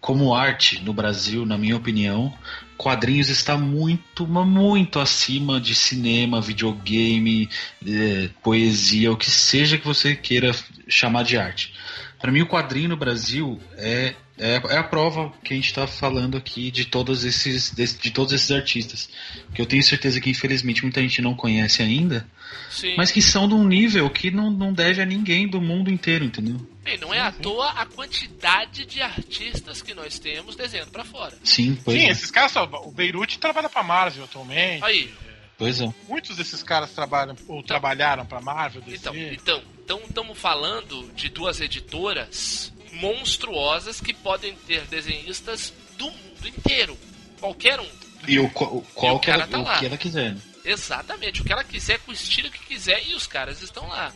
Como 0.00 0.34
arte 0.34 0.82
no 0.82 0.94
Brasil, 0.94 1.44
na 1.44 1.58
minha 1.58 1.76
opinião, 1.76 2.32
quadrinhos 2.78 3.28
está 3.28 3.58
muito, 3.58 4.26
muito 4.26 4.98
acima 4.98 5.60
de 5.60 5.74
cinema, 5.74 6.40
videogame, 6.40 7.50
eh, 7.86 8.30
poesia, 8.42 9.12
o 9.12 9.16
que 9.16 9.30
seja 9.30 9.76
que 9.76 9.86
você 9.86 10.16
queira 10.16 10.52
chamar 10.88 11.24
de 11.24 11.36
arte. 11.36 11.74
Para 12.18 12.32
mim, 12.32 12.40
o 12.40 12.46
quadrinho 12.46 12.88
no 12.88 12.96
Brasil 12.96 13.60
é, 13.76 14.14
é, 14.40 14.74
é 14.74 14.76
a 14.78 14.82
prova 14.84 15.32
que 15.44 15.52
a 15.52 15.56
gente 15.56 15.66
está 15.66 15.86
falando 15.86 16.36
aqui 16.36 16.70
de 16.70 16.84
todos 16.86 17.24
esses 17.24 17.70
desse- 17.70 17.98
de 17.98 18.10
todos 18.10 18.32
esses 18.32 18.50
artistas, 18.50 19.08
que 19.54 19.60
eu 19.60 19.66
tenho 19.66 19.82
certeza 19.82 20.20
que 20.20 20.30
infelizmente 20.30 20.82
muita 20.82 21.00
gente 21.00 21.20
não 21.22 21.34
conhece 21.34 21.82
ainda, 21.82 22.26
Sim. 22.70 22.94
mas 22.96 23.10
que 23.12 23.20
são 23.22 23.46
de 23.46 23.54
um 23.54 23.64
nível 23.66 24.08
que 24.10 24.30
não, 24.30 24.50
não 24.50 24.72
deve 24.72 25.00
a 25.02 25.06
ninguém 25.06 25.46
do 25.46 25.60
mundo 25.60 25.90
inteiro, 25.90 26.24
entendeu? 26.24 26.56
E 26.86 26.96
não 26.96 27.12
é 27.12 27.20
à 27.20 27.30
toa 27.30 27.68
a 27.72 27.84
quantidade 27.86 28.84
de 28.86 29.00
artistas 29.02 29.82
que 29.82 29.94
nós 29.94 30.18
temos 30.18 30.56
desenhando 30.56 30.90
pra 30.90 31.04
fora. 31.04 31.36
Sim, 31.44 31.78
pois 31.84 32.00
Sim, 32.00 32.06
é. 32.06 32.10
esses 32.10 32.30
caras, 32.30 32.54
o 32.56 32.90
Beirute 32.90 33.38
trabalha 33.38 33.68
pra 33.68 33.82
Marvel 33.82 34.24
atualmente. 34.24 34.82
Aí, 34.84 35.12
Pois 35.58 35.78
é. 35.78 35.92
Muitos 36.08 36.38
desses 36.38 36.62
caras 36.62 36.90
trabalham 36.92 37.36
ou 37.46 37.62
trabalharam 37.62 38.24
pra 38.24 38.40
Marvel, 38.40 38.80
DC. 38.80 38.96
então, 38.96 39.14
então, 39.14 39.62
então 39.84 40.00
estamos 40.08 40.38
falando 40.38 41.12
de 41.14 41.28
duas 41.28 41.60
editoras 41.60 42.72
monstruosas 42.92 44.00
que 44.00 44.12
podem 44.14 44.54
ter 44.66 44.82
desenhistas 44.86 45.72
do 45.96 46.10
mundo 46.10 46.48
inteiro. 46.48 46.98
Qualquer 47.38 47.80
um. 47.80 47.88
E 48.28 48.38
o, 48.38 48.44
o 48.46 48.50
qual 48.50 49.14
E 49.14 49.16
o 49.16 49.18
que 49.18 49.30
ela, 49.30 49.46
tá 49.46 49.58
o 49.58 49.78
que 49.78 49.86
ela 49.86 49.96
quiser, 49.96 50.34
né? 50.34 50.40
Exatamente, 50.64 51.40
o 51.40 51.44
que 51.44 51.52
ela 51.52 51.64
quiser, 51.64 51.98
com 52.00 52.10
o 52.10 52.14
estilo 52.14 52.50
que 52.50 52.58
quiser, 52.66 53.02
e 53.08 53.14
os 53.14 53.26
caras 53.26 53.62
estão 53.62 53.86
lá. 53.88 54.12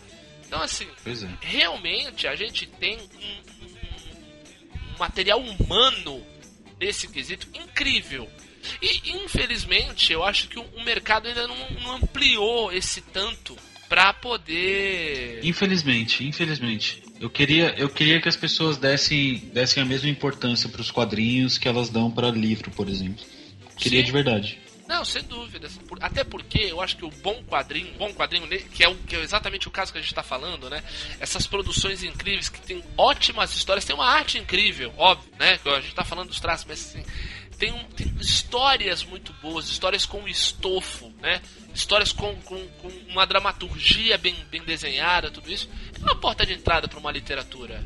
Então, 0.46 0.60
assim, 0.62 0.86
é. 1.06 1.46
realmente 1.46 2.28
a 2.28 2.36
gente 2.36 2.66
tem 2.66 2.98
um, 2.98 3.02
um- 3.02 4.94
um 4.94 4.98
material 4.98 5.40
humano 5.40 6.24
nesse 6.78 7.08
quesito 7.08 7.48
incrível. 7.54 8.28
E 8.80 9.10
infelizmente 9.24 10.12
eu 10.12 10.22
acho 10.24 10.48
que 10.48 10.58
o, 10.58 10.84
mercado 10.84 11.28
ainda 11.28 11.46
não, 11.46 11.70
não 11.82 11.96
ampliou 11.96 12.72
esse 12.72 13.00
tanto 13.00 13.56
pra 13.88 14.12
poder. 14.12 15.40
Infelizmente, 15.44 16.24
infelizmente. 16.26 17.02
Eu 17.20 17.30
queria, 17.30 17.74
eu 17.78 17.88
queria 17.88 18.20
que 18.20 18.28
as 18.28 18.36
pessoas 18.36 18.76
dessem, 18.76 19.38
dessem 19.52 19.82
a 19.82 19.86
mesma 19.86 20.08
importância 20.08 20.68
para 20.68 20.80
os 20.80 20.90
quadrinhos 20.90 21.58
que 21.58 21.68
elas 21.68 21.88
dão 21.88 22.10
para 22.10 22.30
livro, 22.30 22.70
por 22.70 22.88
exemplo. 22.88 23.24
Queria 23.76 24.00
Sim. 24.00 24.06
de 24.06 24.12
verdade. 24.12 24.64
Não, 24.86 25.04
sem 25.04 25.22
dúvida. 25.22 25.68
Até 26.00 26.22
porque 26.24 26.58
eu 26.58 26.80
acho 26.80 26.96
que 26.96 27.04
o 27.04 27.10
bom 27.10 27.42
quadrinho, 27.44 27.92
bom 27.94 28.12
quadrinho, 28.12 28.46
que 28.46 28.84
é, 28.84 28.88
o, 28.88 28.94
que 28.94 29.16
é 29.16 29.20
exatamente 29.20 29.66
o 29.66 29.70
caso 29.70 29.90
que 29.90 29.98
a 29.98 30.00
gente 30.00 30.10
está 30.10 30.22
falando, 30.22 30.68
né? 30.68 30.82
Essas 31.18 31.46
produções 31.46 32.02
incríveis 32.02 32.50
que 32.50 32.60
tem 32.60 32.84
ótimas 32.96 33.54
histórias, 33.56 33.84
tem 33.84 33.94
uma 33.94 34.06
arte 34.06 34.36
incrível, 34.36 34.92
óbvio, 34.98 35.30
né? 35.38 35.56
Que 35.58 35.68
A 35.70 35.80
gente 35.80 35.94
tá 35.94 36.04
falando 36.04 36.28
dos 36.28 36.40
traços, 36.40 36.66
mas 36.68 36.80
assim, 36.80 37.02
tem, 37.58 37.72
um- 37.72 37.84
tem 37.84 38.12
histórias 38.20 39.04
muito 39.04 39.32
boas, 39.34 39.68
histórias 39.68 40.04
com 40.06 40.26
estofo, 40.28 41.12
né? 41.20 41.40
Histórias 41.74 42.12
com, 42.12 42.34
com, 42.42 42.66
com 42.80 42.88
uma 43.08 43.26
dramaturgia 43.26 44.16
bem, 44.18 44.34
bem 44.50 44.62
desenhada, 44.62 45.30
tudo 45.30 45.50
isso. 45.52 45.68
É 45.96 45.98
uma 46.04 46.16
porta 46.16 46.44
de 46.46 46.52
entrada 46.52 46.86
para 46.88 46.98
uma 46.98 47.10
literatura. 47.10 47.84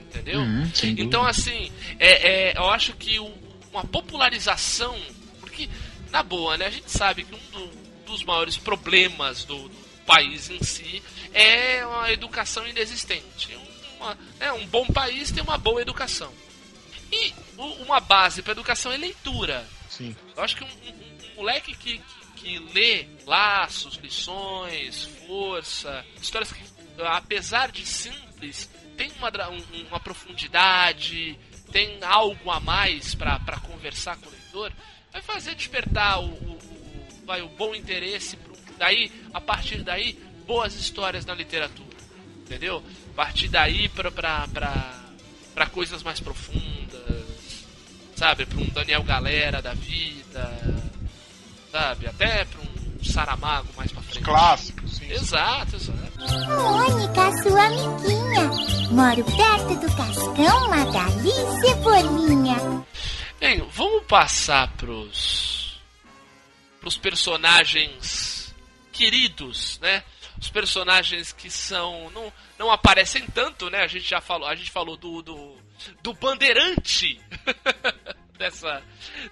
Entendeu? 0.00 0.40
Uhum. 0.40 0.70
Então, 1.02 1.24
assim, 1.24 1.70
é, 1.98 2.50
é, 2.52 2.58
eu 2.58 2.68
acho 2.70 2.92
que 2.94 3.18
o- 3.20 3.32
uma 3.70 3.84
popularização. 3.84 4.98
Porque, 5.40 5.68
na 6.10 6.22
boa, 6.22 6.56
né? 6.56 6.66
A 6.66 6.70
gente 6.70 6.90
sabe 6.90 7.24
que 7.24 7.34
um 7.34 7.38
do- 7.52 7.78
dos 8.06 8.24
maiores 8.24 8.56
problemas 8.56 9.44
do, 9.44 9.68
do 9.68 9.76
país 10.06 10.48
em 10.48 10.62
si 10.62 11.02
é 11.34 11.84
uma 11.84 12.10
educação 12.10 12.66
inexistente. 12.66 13.56
Uma- 14.00 14.16
né, 14.40 14.50
um 14.52 14.66
bom 14.66 14.86
país 14.86 15.30
tem 15.30 15.42
uma 15.42 15.58
boa 15.58 15.82
educação. 15.82 16.32
E 17.10 17.32
uma 17.58 18.00
base 18.00 18.42
para 18.42 18.52
educação 18.52 18.92
é 18.92 18.96
leitura. 18.96 19.66
Sim. 19.88 20.14
Eu 20.36 20.42
acho 20.42 20.56
que 20.56 20.64
um, 20.64 20.66
um- 20.66 21.32
um 21.32 21.36
moleque 21.36 21.74
que, 21.74 21.98
que, 21.98 22.32
que 22.36 22.58
lê 22.74 23.06
laços, 23.26 23.94
lições, 23.96 25.04
força, 25.26 26.04
histórias 26.20 26.52
que, 26.52 26.62
apesar 27.04 27.70
de 27.72 27.86
simples, 27.86 28.68
tem 28.96 29.10
uma, 29.18 29.30
um- 29.48 29.86
uma 29.88 30.00
profundidade, 30.00 31.38
tem 31.72 31.98
algo 32.02 32.50
a 32.50 32.60
mais 32.60 33.14
para 33.14 33.38
conversar 33.60 34.16
com 34.18 34.28
o 34.28 34.32
leitor, 34.32 34.72
vai 35.12 35.22
fazer 35.22 35.54
despertar 35.54 36.20
o, 36.20 36.26
o, 36.26 36.52
o- 36.52 37.22
vai, 37.24 37.40
o 37.42 37.48
bom 37.48 37.74
interesse. 37.74 38.36
Pro, 38.36 38.54
daí, 38.76 39.10
a 39.32 39.40
partir 39.40 39.82
daí, 39.82 40.12
boas 40.46 40.74
histórias 40.74 41.24
na 41.24 41.34
literatura. 41.34 41.96
Entendeu? 42.40 42.82
A 43.12 43.14
partir 43.16 43.48
daí 43.48 43.88
para 43.90 44.10
para 45.54 45.66
coisas 45.66 46.02
mais 46.02 46.18
profundas 46.20 46.67
sabe, 48.18 48.44
para 48.44 48.58
um 48.58 48.66
Daniel 48.70 49.04
Galera 49.04 49.62
da 49.62 49.74
vida, 49.74 50.50
sabe, 51.70 52.08
até 52.08 52.44
para 52.44 52.60
um 52.60 53.04
Saramago 53.04 53.68
mais 53.76 53.92
para 53.92 54.02
frente. 54.02 54.24
Clássicos, 54.24 54.96
sim. 54.96 55.08
Exato, 55.08 55.76
exato. 55.76 56.18
Mônica, 56.18 57.42
sua 57.42 57.64
amiguinha. 57.66 58.50
Moro 58.90 59.24
perto 59.24 59.80
do 59.80 59.96
Cascão, 59.96 60.68
Magali 60.68 61.28
e 61.28 61.60
Cebolinha. 61.60 62.56
Bem, 63.38 63.64
vamos 63.70 64.04
passar 64.06 64.68
pros 64.76 65.80
pros 66.80 66.96
personagens 66.96 68.52
queridos, 68.92 69.78
né? 69.80 70.02
os 70.40 70.50
personagens 70.50 71.32
que 71.32 71.50
são 71.50 72.10
não, 72.10 72.32
não 72.58 72.70
aparecem 72.70 73.26
tanto, 73.26 73.68
né? 73.70 73.82
A 73.82 73.86
gente 73.86 74.08
já 74.08 74.20
falou, 74.20 74.48
a 74.48 74.54
gente 74.54 74.70
falou 74.70 74.96
do 74.96 75.22
do, 75.22 75.56
do 76.02 76.12
bandeirante 76.14 77.20
dessa 78.38 78.82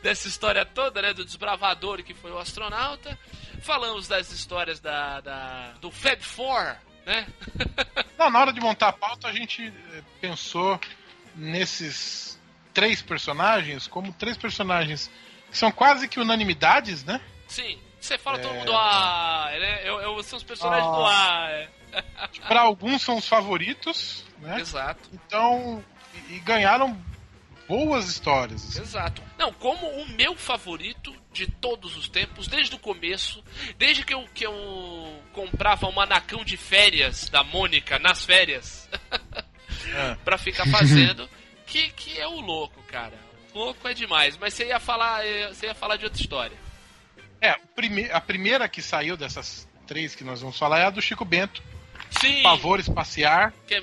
dessa 0.03 0.29
história 0.29 0.65
toda, 0.65 1.01
né? 1.03 1.13
Do 1.15 1.25
desbravador 1.25 2.03
que 2.03 2.15
foi 2.15 2.31
o 2.33 2.39
astronauta. 2.39 3.19
Falamos 3.63 4.07
das 4.09 4.31
histórias 4.31 4.81
da, 4.81 5.21
da 5.21 5.73
do 5.81 5.91
Fab 5.91 6.21
Four, 6.23 6.77
né? 7.05 7.27
Não, 8.19 8.31
na 8.31 8.41
hora 8.41 8.53
de 8.53 8.61
montar 8.61 8.89
a 8.89 8.93
pauta, 8.93 9.29
a 9.29 9.33
gente 9.33 9.73
eh, 9.93 10.03
pensou 10.21 10.79
nesses 11.35 12.41
três 12.75 13.01
personagens 13.03 13.87
como 13.87 14.13
três 14.13 14.37
personagens 14.37 15.11
que 15.51 15.57
são 15.57 15.71
quase 15.71 16.09
que 16.09 16.19
unanimidades, 16.21 17.05
né? 17.05 17.21
Sim. 17.47 17.79
Você 18.01 18.19
fala 18.19 18.39
todo 18.39 18.55
É. 18.55 18.59
mundo 18.59 18.73
ah, 18.75 19.49
né? 19.59 19.81
Eu, 19.89 20.01
eu 20.01 20.23
são 20.23 20.37
os 20.37 20.45
personagens 20.45 20.87
Ah. 20.87 20.93
do 20.97 21.07
A. 21.07 21.49
é. 21.51 21.69
Para 22.47 22.61
alguns 22.61 23.03
são 23.03 23.17
os 23.17 23.27
favoritos, 23.27 24.25
né? 24.39 24.61
Exato. 24.61 25.09
Então, 25.13 25.83
e, 26.29 26.35
e 26.37 26.41
ganharam 26.41 26.97
boas 27.69 28.09
histórias. 28.09 28.65
assim. 28.69 28.81
Exato. 28.81 29.23
Não, 29.39 29.53
como 29.53 29.87
o 29.87 30.09
meu 30.11 30.37
favorito 30.37 31.15
de 31.33 31.47
todos 31.47 31.97
os 31.97 32.09
tempos, 32.09 32.47
desde 32.49 32.75
o 32.75 32.79
começo, 32.79 33.43
desde 33.77 34.05
que 34.05 34.15
eu, 34.15 34.25
que 34.35 34.47
eu 34.47 35.23
comprava 35.33 35.87
um 35.87 35.93
manacão 35.93 36.45
de 36.45 36.57
férias 36.57 37.29
da 37.29 37.43
Mônica 37.45 37.99
nas 37.99 38.25
férias 38.25 38.89
É. 39.95 40.17
pra 40.25 40.37
ficar 40.39 40.67
fazendo, 40.67 41.29
que, 41.67 41.91
que 41.91 42.19
é 42.19 42.27
o 42.27 42.41
louco, 42.41 42.83
cara. 42.85 43.15
O 43.55 43.59
louco 43.59 43.87
é 43.87 43.95
demais, 43.95 44.37
mas 44.37 44.55
você 44.55 44.67
ia 44.67 44.81
falar, 44.81 45.25
eh, 45.25 45.49
você 45.49 45.67
ia 45.67 45.75
falar 45.75 45.97
de 45.97 46.05
outra 46.05 46.21
história. 46.21 46.57
É, 47.41 47.51
a 48.13 48.21
primeira 48.21 48.69
que 48.69 48.81
saiu 48.83 49.17
dessas 49.17 49.69
três 49.87 50.15
que 50.15 50.25
nós 50.25 50.41
vamos 50.41 50.59
falar 50.59 50.81
é 50.81 50.85
a 50.87 50.91
do 50.91 51.01
Chico 51.03 51.25
Bento, 51.25 51.63
Sim, 52.21 52.43
Pavor 52.43 52.81
Espaciar, 52.81 53.53
que 53.67 53.75
é 53.75 53.83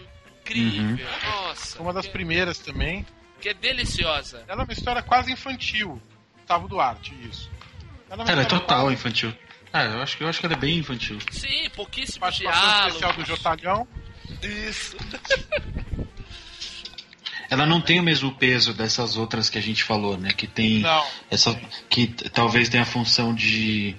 incrível. 0.51 1.07
Nossa, 1.25 1.81
uma 1.81 1.93
das 1.93 2.05
que, 2.05 2.11
primeiras 2.11 2.59
também. 2.59 3.05
que 3.41 3.49
é 3.49 3.53
deliciosa. 3.53 4.43
Ela 4.47 4.61
é 4.61 4.65
uma 4.65 4.73
história 4.73 5.01
quase 5.01 5.31
infantil. 5.31 6.01
Gustavo 6.37 6.67
Duarte, 6.67 7.13
isso. 7.29 7.49
Ela 8.09 8.21
é, 8.21 8.25
uma 8.25 8.31
Ela 8.31 8.41
é 8.41 8.45
total 8.45 8.81
quase- 8.81 8.93
infantil. 8.95 9.33
Ah, 9.71 9.85
eu 9.85 10.01
acho, 10.03 10.17
que- 10.17 10.23
eu 10.23 10.27
acho 10.27 10.39
que 10.39 10.45
ela 10.45 10.55
é 10.55 10.57
bem 10.59 10.77
infantil. 10.77 11.17
Sim, 11.31 11.67
pouquíssimo 11.75 12.19
Participação 12.19 12.87
especial 12.87 13.13
do 13.13 13.23
diálogo. 13.23 13.25
Jotalhão. 13.25 13.87
Isso. 14.43 14.95
Ela 17.49 17.65
não 17.65 17.79
tem 17.81 17.99
o 17.99 18.03
mesmo 18.03 18.33
peso 18.33 18.73
dessas 18.73 19.15
outras 19.17 19.49
que 19.49 19.57
a 19.57 19.61
gente 19.61 19.83
falou, 19.83 20.17
né? 20.17 20.31
Que 20.31 20.47
tem 20.47 20.79
Não. 20.79 21.05
essa 21.29 21.53
que 21.89 22.07
talvez 22.07 22.67
tenha 22.69 22.83
a 22.83 22.85
função 22.85 23.33
de 23.33 23.95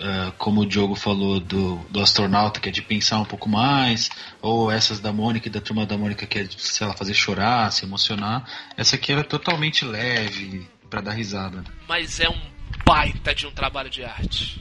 ah, 0.00 0.32
como 0.38 0.60
o 0.62 0.66
Diogo 0.66 0.94
falou 0.94 1.40
do, 1.40 1.76
do 1.90 2.00
astronauta, 2.00 2.60
que 2.60 2.68
é 2.68 2.72
de 2.72 2.82
pensar 2.82 3.18
um 3.20 3.24
pouco 3.24 3.48
mais, 3.48 4.08
ou 4.40 4.70
essas 4.70 5.00
da 5.00 5.12
Mônica 5.12 5.48
e 5.48 5.50
da 5.50 5.60
turma 5.60 5.84
da 5.86 5.96
Mônica, 5.98 6.26
que 6.26 6.38
é 6.38 6.44
de, 6.44 6.60
sei 6.60 6.86
lá, 6.86 6.92
fazer 6.94 7.14
chorar, 7.14 7.70
se 7.72 7.84
emocionar. 7.84 8.44
Essa 8.76 8.96
aqui 8.96 9.12
era 9.12 9.24
totalmente 9.24 9.84
leve, 9.84 10.68
pra 10.88 11.00
dar 11.00 11.12
risada. 11.12 11.62
Mas 11.88 12.18
é 12.20 12.28
um 12.28 12.40
baita 12.84 13.34
de 13.34 13.46
um 13.46 13.50
trabalho 13.50 13.90
de 13.90 14.02
arte. 14.04 14.60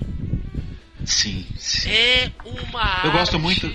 Sim, 1.05 1.45
sim. 1.57 1.89
É 1.89 2.31
uma 2.43 3.01
Eu 3.05 3.11
gosto 3.11 3.35
arte 3.35 3.37
muito- 3.37 3.67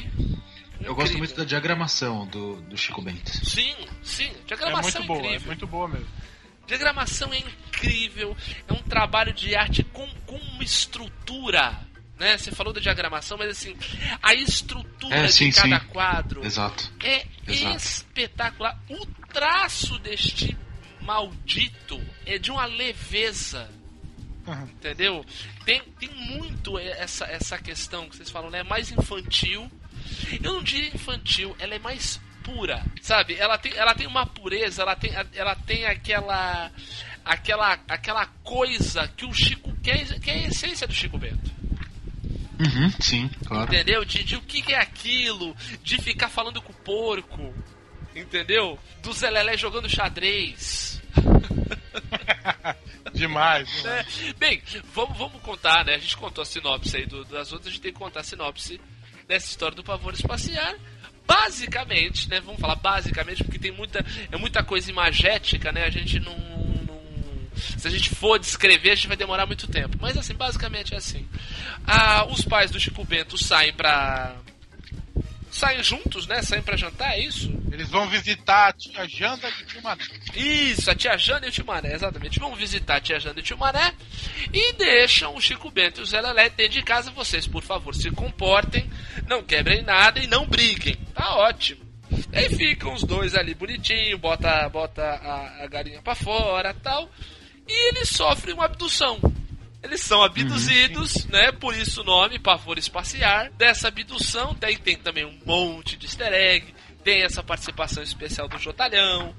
Eu 0.81 0.95
gosto 0.95 1.13
incrível. 1.13 1.19
muito 1.19 1.37
da 1.37 1.45
diagramação 1.45 2.27
do, 2.27 2.57
do 2.63 2.77
Chico 2.77 3.01
Bento. 3.01 3.31
Sim, 3.49 3.75
sim. 4.03 4.27
É 4.27 4.47
Diagramação 4.49 5.01
muito 5.03 5.07
boa, 5.07 5.19
é 5.21 5.27
incrível. 5.29 5.47
muito 5.47 5.67
boa 5.67 5.89
mesmo. 5.89 6.07
Diagramação 6.73 7.31
é 7.35 7.39
incrível. 7.39 8.35
É 8.67 8.73
um 8.73 8.83
trabalho 8.83 9.31
de 9.35 9.55
arte 9.55 9.85
com, 9.85 10.09
com 10.25 10.37
uma 10.37 10.65
estrutura. 10.65 11.79
Né? 12.19 12.39
Você 12.39 12.51
falou 12.51 12.73
da 12.73 12.81
diagramação, 12.81 13.37
mas 13.37 13.51
assim, 13.51 13.77
a 14.23 14.33
estrutura 14.33 15.15
É, 15.17 15.29
sim, 15.29 15.51
de 15.51 15.57
cada 15.57 15.81
sim. 15.81 15.87
quadro 15.89 16.43
Exato. 16.43 16.91
é 17.05 17.27
Exato. 17.47 17.77
espetacular. 17.77 18.81
O 18.89 19.05
traço 19.31 19.99
deste 19.99 20.57
maldito 21.03 22.01
é 22.25 22.39
de 22.39 22.51
uma 22.51 22.65
leveza. 22.65 23.71
Uhum. 24.47 24.63
Entendeu? 24.63 25.27
Tem, 25.67 25.83
tem 26.01 26.09
muito 26.09 26.79
essa, 26.79 27.27
essa 27.27 27.59
questão 27.59 28.09
que 28.09 28.17
vocês 28.17 28.31
falam, 28.31 28.49
né? 28.49 28.61
É 28.61 28.65
mais 28.65 28.91
infantil. 28.91 29.71
Eu 30.43 30.55
não 30.55 30.63
diria 30.63 30.89
infantil, 30.95 31.55
ela 31.59 31.75
é 31.75 31.79
mais 31.79 32.19
pura, 32.43 32.83
sabe? 33.01 33.35
Ela 33.35 33.57
tem, 33.59 33.73
ela 33.75 33.95
tem 33.95 34.07
uma 34.07 34.27
pureza, 34.27 34.83
ela 34.83 34.97
tem, 34.97 35.13
ela 35.35 35.55
tem 35.55 35.87
aquela, 35.87 36.71
aquela, 37.25 37.79
aquela 37.89 38.27
coisa 38.43 39.09
que 39.09 39.25
o 39.25 39.33
Chico 39.33 39.75
quer, 39.83 40.19
que 40.21 40.31
é 40.31 40.35
a 40.35 40.49
essência 40.49 40.87
do 40.87 40.93
Chico 40.95 41.19
Bento. 41.19 41.51
Uhum, 42.61 42.91
sim, 43.01 43.29
claro. 43.47 43.73
Entendeu? 43.73 44.05
De, 44.05 44.23
de 44.23 44.37
o 44.37 44.43
que 44.43 44.63
que 44.63 44.73
é 44.73 44.79
aquilo, 44.81 45.57
de 45.83 45.99
ficar 46.01 46.29
falando 46.29 46.61
com 46.63 46.73
o 46.73 46.77
porco, 46.77 47.53
entendeu? 48.15 48.79
Do 49.03 49.13
Zé 49.13 49.31
Lelé 49.31 49.57
jogando 49.57 49.89
xadrez. 49.89 51.01
Demais. 53.13 53.69
demais. 53.73 53.83
né? 53.83 54.07
Bem, 54.39 54.63
vamos, 54.95 55.17
vamos 55.19 55.41
contar, 55.43 55.85
né? 55.85 55.95
A 55.95 55.99
gente 55.99 56.17
contou 56.17 56.43
a 56.43 56.45
sinopse 56.45 56.97
aí 56.97 57.07
do- 57.07 57.25
das 57.25 57.53
outras, 57.53 57.69
a 57.69 57.71
gente 57.71 57.83
tem 57.83 57.93
que 57.93 57.99
contar 57.99 58.21
a 58.21 58.25
sinopse 58.25 58.81
dessa 59.27 59.47
história 59.47 59.75
do 59.77 59.83
pavor 59.85 60.15
espacial. 60.15 60.75
Basicamente, 61.27 62.29
né? 62.29 62.41
Vamos 62.41 62.61
falar 62.61 62.77
basicamente, 62.77 63.43
porque 63.45 63.59
tem 63.59 63.71
muita, 63.73 64.05
é 64.31 64.37
muita 64.37 64.63
coisa 64.63 64.91
imagética, 64.91 65.73
né? 65.73 65.85
A 65.85 65.91
gente 65.91 66.19
não, 66.21 66.37
não- 66.39 67.03
Se 67.79 67.87
a 67.87 67.91
gente 67.91 68.11
for 68.11 68.39
descrever, 68.39 68.91
a 68.91 68.95
gente 68.95 69.09
vai 69.09 69.17
demorar 69.17 69.47
muito 69.47 69.67
tempo. 69.69 69.97
Mas 70.01 70.17
assim, 70.17 70.35
basicamente 70.35 70.95
é 70.95 70.97
assim. 70.97 71.27
Ah, 71.87 72.27
os 72.27 72.43
pais 72.43 72.71
do 72.71 72.79
Chico 72.81 73.05
Bento 73.05 73.37
saem 73.43 73.73
pra. 73.73 74.37
Saem 75.63 75.81
juntos, 75.85 76.27
né? 76.27 76.43
Saem 76.43 76.61
pra 76.61 76.77
jantar, 76.77 77.13
é 77.13 77.21
isso? 77.21 77.49
Eles 77.71 77.89
vão 77.89 78.09
visitar 78.09 78.67
a 78.67 78.73
tia 78.73 79.09
Janda 79.09 79.49
de 79.53 79.65
Timané. 79.65 80.05
Isso, 80.35 80.91
a 80.91 80.95
tia 80.97 81.17
Jana 81.17 81.47
e 81.47 81.51
o 81.51 81.53
tio 81.53 81.65
Mané, 81.65 81.95
exatamente. 81.95 82.41
Vão 82.41 82.53
visitar 82.57 82.97
a 82.97 83.01
tia 83.01 83.21
Jana 83.21 83.39
e 83.39 83.43
o 83.43 83.45
tio 83.45 83.57
Mané 83.57 83.95
e 84.53 84.73
deixam 84.73 85.37
o 85.37 85.41
Chico 85.41 85.71
Bento 85.71 86.01
e 86.01 86.03
o 86.03 86.05
Zé 86.05 86.21
Lelé 86.21 86.51
dentro 86.51 86.73
de 86.73 86.83
casa. 86.83 87.13
Vocês, 87.13 87.47
por 87.47 87.63
favor, 87.63 87.95
se 87.95 88.11
comportem, 88.11 88.91
não 89.29 89.41
quebrem 89.41 89.83
nada 89.83 90.19
e 90.19 90.27
não 90.27 90.49
briguem. 90.49 90.97
Tá 91.15 91.37
ótimo. 91.37 91.81
Aí 92.33 92.49
ficam 92.49 92.93
os 92.93 93.05
dois 93.05 93.37
ali 93.37 93.55
bonitinho, 93.55 94.19
bota, 94.19 94.69
bota 94.69 95.01
a, 95.01 95.63
a 95.63 95.67
galinha 95.69 96.03
pra 96.03 96.17
fora 96.17 96.75
tal. 96.75 97.09
E 97.69 97.89
eles 97.91 98.09
sofrem 98.09 98.53
uma 98.53 98.65
abdução. 98.65 99.21
Eles 99.83 100.01
são 100.01 100.23
abduzidos, 100.23 101.27
né? 101.27 101.51
Por 101.53 101.77
isso 101.77 102.03
o 102.03 102.05
nome, 102.05 102.39
pavor 102.39 102.79
espaciar. 102.79 103.51
Dessa 103.53 103.89
abdução, 103.89 104.57
daí 104.59 104.77
tem 104.77 104.97
também 104.97 105.25
um 105.25 105.39
monte 105.45 105.97
de 105.97 106.07
easter 106.07 106.33
egg. 106.33 106.73
Tem 107.03 107.23
essa 107.25 107.43
participação 107.43 108.03
especial 108.03 108.47
do 108.49 108.59
Jotalhão, 108.59 109.35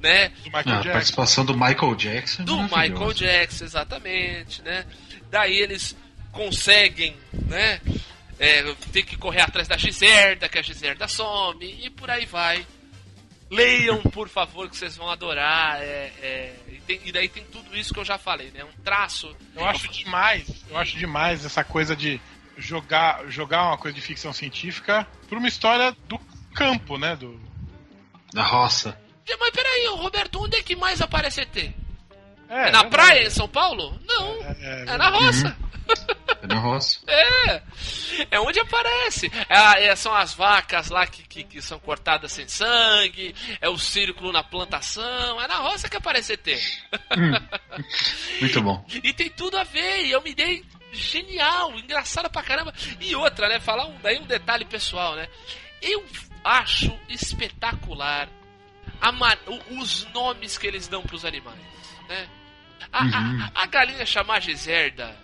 né? 0.00 0.30
Do 0.30 0.44
Michael 0.46 0.62
Ah, 0.66 0.72
Jackson. 0.76 0.92
participação 0.92 1.44
do 1.44 1.54
Michael 1.54 1.94
Jackson. 1.94 2.42
é 2.42 2.44
Do. 2.44 2.62
Michael 2.62 3.12
Jackson, 3.14 3.64
exatamente, 3.64 4.62
né? 4.62 4.84
Daí 5.30 5.56
eles 5.58 5.96
conseguem, 6.32 7.16
né? 7.46 7.80
É, 8.38 8.64
tem 8.92 9.04
que 9.04 9.16
correr 9.16 9.42
atrás 9.42 9.68
da 9.68 9.76
Giserda, 9.76 10.48
que 10.48 10.58
a 10.58 10.62
Giserda 10.62 11.06
some, 11.06 11.64
e 11.84 11.88
por 11.88 12.10
aí 12.10 12.26
vai. 12.26 12.66
Leiam, 13.54 14.02
por 14.02 14.28
favor, 14.28 14.68
que 14.68 14.76
vocês 14.76 14.96
vão 14.96 15.08
adorar. 15.10 15.80
é, 15.82 16.12
é, 16.20 16.56
e, 16.68 16.80
tem- 16.80 17.00
e 17.04 17.12
daí 17.12 17.28
tem 17.28 17.44
tudo 17.44 17.76
isso 17.76 17.92
que 17.94 18.00
eu 18.00 18.04
já 18.04 18.18
falei, 18.18 18.50
né? 18.50 18.64
Um 18.64 18.82
traço. 18.82 19.34
Eu 19.54 19.64
acho 19.64 19.88
demais, 19.88 20.64
eu 20.68 20.76
acho 20.76 20.96
demais 20.98 21.44
essa 21.44 21.62
coisa 21.64 21.94
de 21.96 22.20
jogar, 22.56 23.26
jogar 23.28 23.64
uma 23.68 23.78
coisa 23.78 23.94
de 23.94 24.00
ficção 24.00 24.32
científica 24.32 25.06
por 25.28 25.38
uma 25.38 25.48
história 25.48 25.96
do 26.08 26.18
campo, 26.54 26.96
né? 26.98 27.16
Do, 27.16 27.40
Da 28.32 28.42
roça. 28.42 28.98
Mas 29.40 29.50
peraí, 29.50 29.86
Roberto, 29.88 30.42
onde 30.42 30.56
é 30.56 30.62
que 30.62 30.74
mais 30.76 31.00
aparece 31.00 31.40
ET? 31.40 31.72
É, 32.48 32.68
é, 32.68 32.70
na 32.70 32.84
praia, 32.84 33.26
em 33.26 33.30
São 33.30 33.48
Paulo? 33.48 33.98
Não, 34.06 34.42
É, 34.42 34.56
é, 34.60 34.84
é 34.88 34.96
na 34.96 35.08
roça. 35.08 35.56
É 36.42 36.46
na 36.46 36.58
roça. 36.58 37.00
É, 37.08 37.62
é 38.32 38.40
onde 38.40 38.60
aparece. 38.60 39.30
É, 39.48 39.86
é, 39.86 39.96
são 39.96 40.14
as 40.14 40.34
vacas 40.34 40.88
lá 40.88 41.06
que, 41.06 41.22
que, 41.22 41.44
que 41.44 41.62
são 41.62 41.78
cortadas 41.78 42.32
sem 42.32 42.46
sangue, 42.46 43.34
é 43.60 43.68
o 43.68 43.78
círculo 43.78 44.30
na 44.30 44.42
plantação, 44.42 45.40
é 45.40 45.48
na 45.48 45.56
roça 45.56 45.88
que 45.88 45.96
aparece 45.96 46.34
ET. 46.34 46.46
Muito 48.40 48.62
bom. 48.62 48.84
E 49.02 49.12
tem 49.12 49.30
tudo 49.30 49.56
a 49.56 49.64
ver, 49.64 50.04
e 50.04 50.10
eu 50.10 50.22
me 50.22 50.34
dei 50.34 50.64
genial, 50.92 51.72
engraçada 51.78 52.28
pra 52.28 52.42
caramba. 52.42 52.72
E 53.00 53.14
outra, 53.16 53.48
né, 53.48 53.58
falar 53.60 53.86
um, 53.86 53.96
daí 54.02 54.18
um 54.18 54.26
detalhe 54.26 54.64
pessoal, 54.64 55.14
né. 55.16 55.28
Eu 55.82 56.04
acho 56.44 56.96
espetacular 57.08 58.28
a 59.00 59.12
os 59.70 60.06
nomes 60.12 60.56
que 60.56 60.66
eles 60.66 60.88
dão 60.88 61.02
pros 61.02 61.24
animais, 61.24 61.58
né. 62.08 62.28
A, 62.92 62.98
a- 62.98 63.02
Uhum. 63.04 63.48
a 63.54 63.66
galinha 63.66 64.04
chamar 64.06 64.40
Giserda 64.40 65.16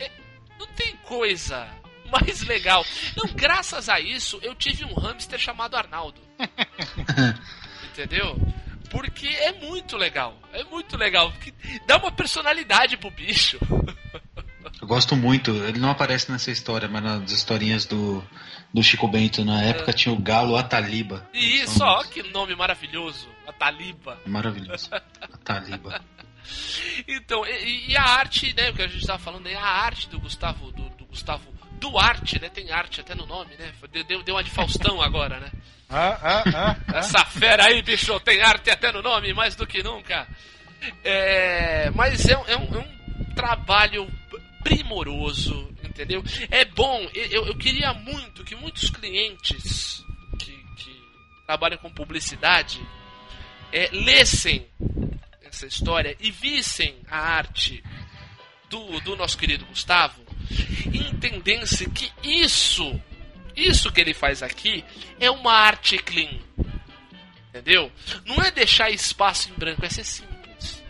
é- 0.00 0.10
não 0.58 0.66
tem 0.68 0.96
coisa 1.04 1.68
mais 2.10 2.42
legal. 2.42 2.84
Não, 3.16 3.32
graças 3.34 3.88
a 3.88 4.00
isso, 4.00 4.38
eu 4.42 4.54
tive 4.54 4.84
um 4.84 4.94
hamster 4.94 5.38
chamado 5.38 5.76
Arnaldo. 5.76 6.20
Entendeu? 7.92 8.36
Porque 8.90 9.26
é 9.26 9.52
muito 9.52 9.96
legal. 9.96 10.36
É 10.52 10.64
muito 10.64 10.96
legal. 10.96 11.32
Dá 11.86 11.96
uma 11.96 12.12
personalidade 12.12 12.96
pro 12.96 13.10
bicho. 13.10 13.58
Eu 14.80 14.86
gosto 14.86 15.14
muito, 15.16 15.50
ele 15.64 15.78
não 15.78 15.90
aparece 15.90 16.30
nessa 16.30 16.50
história, 16.50 16.88
mas 16.88 17.02
nas 17.02 17.30
historinhas 17.30 17.86
do, 17.86 18.22
do 18.74 18.82
Chico 18.82 19.06
Bento, 19.08 19.44
na 19.44 19.62
época 19.62 19.92
tinha 19.92 20.12
o 20.12 20.18
Galo 20.18 20.56
Ataliba. 20.56 21.28
E 21.32 21.60
isso, 21.62 21.82
ó, 21.84 22.02
que 22.04 22.22
nome 22.24 22.54
maravilhoso. 22.56 23.28
A 23.46 23.52
Taliba. 23.52 24.18
Maravilhoso. 24.26 24.90
Ataliba. 25.20 26.00
Então, 27.08 27.46
e, 27.46 27.90
e 27.90 27.96
a 27.96 28.02
arte, 28.02 28.54
né? 28.54 28.70
O 28.70 28.74
que 28.74 28.82
a 28.82 28.88
gente 28.88 29.06
tava 29.06 29.18
falando 29.18 29.46
aí, 29.46 29.54
a 29.54 29.62
arte 29.64 30.08
do 30.08 30.18
Gustavo, 30.20 30.70
do, 30.72 30.88
do 30.90 31.04
Gustavo 31.06 31.52
Duarte, 31.80 32.40
né? 32.40 32.48
Tem 32.48 32.70
arte 32.70 33.00
até 33.00 33.14
no 33.14 33.26
nome, 33.26 33.54
né? 33.56 33.72
Deu, 34.06 34.22
deu 34.22 34.34
uma 34.34 34.44
de 34.44 34.50
Faustão 34.50 35.00
agora, 35.02 35.40
né? 35.40 35.50
Ah, 35.88 36.18
ah, 36.22 36.44
ah, 36.54 36.76
ah. 36.88 36.98
Essa 36.98 37.24
fera 37.24 37.66
aí, 37.66 37.82
bicho, 37.82 38.18
tem 38.20 38.40
arte 38.42 38.70
até 38.70 38.90
no 38.92 39.02
nome, 39.02 39.32
mais 39.34 39.54
do 39.54 39.66
que 39.66 39.82
nunca. 39.82 40.26
É, 41.04 41.90
mas 41.90 42.26
é, 42.26 42.36
um- 42.36 42.46
é 42.48 42.56
um, 42.56 42.74
é 42.74 42.78
um 42.78 43.34
trabalho 43.34 44.10
primoroso, 44.64 45.74
entendeu? 45.84 46.22
É 46.50 46.64
bom, 46.64 47.00
eu, 47.14 47.46
eu 47.46 47.54
queria 47.56 47.92
muito 47.92 48.42
que 48.44 48.54
muitos 48.56 48.88
clientes 48.90 50.02
que, 50.38 50.52
que 50.76 51.02
trabalham 51.46 51.78
com 51.78 51.90
publicidade 51.90 52.80
é, 53.72 53.90
lessem 53.92 54.66
essa 55.52 55.66
história 55.66 56.16
e 56.18 56.30
vissem 56.30 56.96
a 57.08 57.18
arte 57.18 57.84
do, 58.68 59.00
do 59.00 59.14
nosso 59.14 59.36
querido 59.36 59.66
Gustavo 59.66 60.20
entendessem 60.84 61.88
que 61.90 62.10
isso, 62.22 63.00
isso 63.54 63.92
que 63.92 64.00
ele 64.00 64.14
faz 64.14 64.42
aqui 64.42 64.84
é 65.20 65.30
uma 65.30 65.52
arte 65.52 65.98
clean. 65.98 66.38
Entendeu? 67.48 67.92
Não 68.24 68.42
é 68.42 68.50
deixar 68.50 68.90
espaço 68.90 69.50
em 69.50 69.52
branco, 69.52 69.84
é 69.84 69.90
ser 69.90 70.04
simples. 70.04 70.82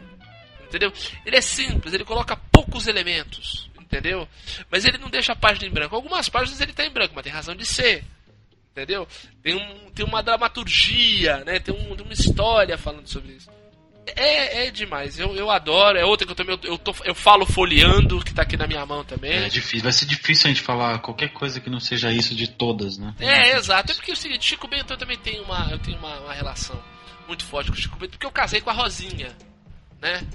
Entendeu? 0.65 0.93
Ele 1.27 1.37
é 1.37 1.41
simples, 1.41 1.93
ele 1.93 2.05
coloca 2.05 2.37
poucos 2.37 2.87
elementos. 2.87 3.69
Entendeu? 3.79 4.27
Mas 4.71 4.85
ele 4.85 4.97
não 4.97 5.11
deixa 5.11 5.33
a 5.33 5.37
página 5.37 5.67
em 5.67 5.71
branco. 5.71 5.95
Algumas 5.95 6.29
páginas 6.29 6.61
ele 6.61 6.73
tá 6.73 6.87
em 6.87 6.91
branco, 6.91 7.15
mas 7.15 7.25
tem 7.25 7.33
razão 7.33 7.55
de 7.55 7.67
ser. 7.67 8.05
Entendeu? 8.71 9.07
Tem, 9.43 9.55
um, 9.55 9.91
tem 9.91 10.07
uma 10.07 10.23
dramaturgia, 10.23 11.45
né? 11.45 11.59
Tem, 11.59 11.75
um, 11.75 11.95
tem 11.95 12.05
uma 12.05 12.15
história 12.15 12.79
falando 12.79 13.07
sobre 13.07 13.33
isso. 13.33 13.51
É, 14.07 14.67
é 14.67 14.71
demais, 14.71 15.19
eu, 15.19 15.35
eu 15.37 15.51
adoro. 15.51 15.97
É 15.97 16.05
outra 16.05 16.27
que 16.27 16.33
eu 16.33 16.37
também 16.37 16.59
eu, 16.65 16.79
tô, 16.79 16.95
eu 17.05 17.15
falo 17.15 17.47
folheando, 17.47 18.23
que 18.25 18.35
tá 18.35 18.43
aqui 18.43 18.57
na 18.57 18.67
minha 18.67 18.85
mão 18.85 19.05
também. 19.05 19.33
É 19.33 19.49
difícil, 19.49 19.83
vai 19.83 19.93
ser 19.93 20.07
difícil 20.07 20.47
a 20.47 20.53
gente 20.53 20.63
falar 20.63 20.99
qualquer 20.99 21.29
coisa 21.29 21.61
que 21.61 21.71
não 21.71 21.81
seja 21.81 22.11
isso 22.11 22.35
de 22.35 22.49
todas, 22.49 22.99
né? 22.99 23.15
É, 23.21 23.57
exato. 23.57 23.93
É 23.93 23.95
porque 23.95 24.11
é 24.11 24.15
o 24.15 24.17
seguinte, 24.17 24.45
Chico 24.45 24.67
Bento 24.67 24.93
eu 24.93 24.99
também 24.99 25.19
tenho 25.19 25.43
uma, 25.45 25.69
eu 25.71 25.79
tenho 25.79 25.99
uma, 25.99 26.19
uma 26.21 26.33
relação 26.33 26.81
muito 27.29 27.45
forte 27.45 27.71
com 27.71 27.77
o 27.77 27.81
Chico 27.81 27.97
Bento, 27.97 28.13
porque 28.13 28.27
eu 28.27 28.33
casei 28.33 28.61
com 28.61 28.71
a 28.71 28.75
Rosinha, 28.75 29.31
né? 30.01 30.27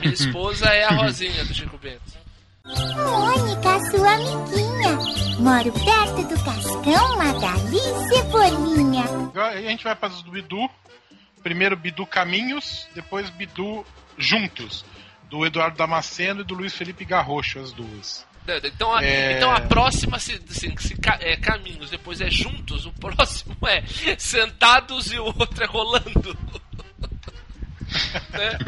Minha 0.00 0.12
esposa 0.12 0.66
é 0.66 0.84
a 0.84 0.90
Rosinha 0.90 1.44
do 1.44 1.54
Chico 1.54 1.78
Bento. 1.78 2.26
Mônica, 2.66 3.78
sua 3.90 4.14
amiguinha. 4.14 4.98
Moro 5.38 5.72
perto 5.72 6.28
do 6.28 6.44
Cascão, 6.44 7.16
Magali 7.16 7.76
e 7.76 8.08
Cebolinha. 8.08 9.04
Agora 9.04 9.54
a 9.54 9.62
gente 9.62 9.84
vai 9.84 9.94
para 9.94 10.08
do 10.08 10.30
Bidu. 10.32 10.68
Primeiro 11.46 11.76
Bidu 11.76 12.04
Caminhos, 12.04 12.88
depois 12.92 13.30
Bidu 13.30 13.86
Juntos. 14.18 14.84
Do 15.30 15.46
Eduardo 15.46 15.76
Damasceno 15.76 16.40
e 16.40 16.44
do 16.44 16.54
Luiz 16.56 16.74
Felipe 16.74 17.04
Garrocho, 17.04 17.60
as 17.60 17.70
duas. 17.70 18.26
Então 18.64 18.92
a, 18.92 19.04
É. 19.04 19.36
então 19.36 19.52
a 19.52 19.60
próxima 19.60 20.18
se, 20.18 20.40
se 20.48 20.96
ca- 20.96 21.18
é 21.20 21.36
caminhos, 21.36 21.88
depois 21.90 22.20
é 22.20 22.28
juntos, 22.28 22.84
o 22.84 22.92
próximo 22.92 23.56
é 23.64 23.84
sentados 24.18 25.12
e 25.12 25.18
o 25.20 25.24
outro 25.26 25.62
é 25.62 25.66
rolando. 25.68 26.36
né? 28.32 28.58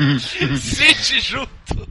Sente 0.61 1.20
junto. 1.20 1.89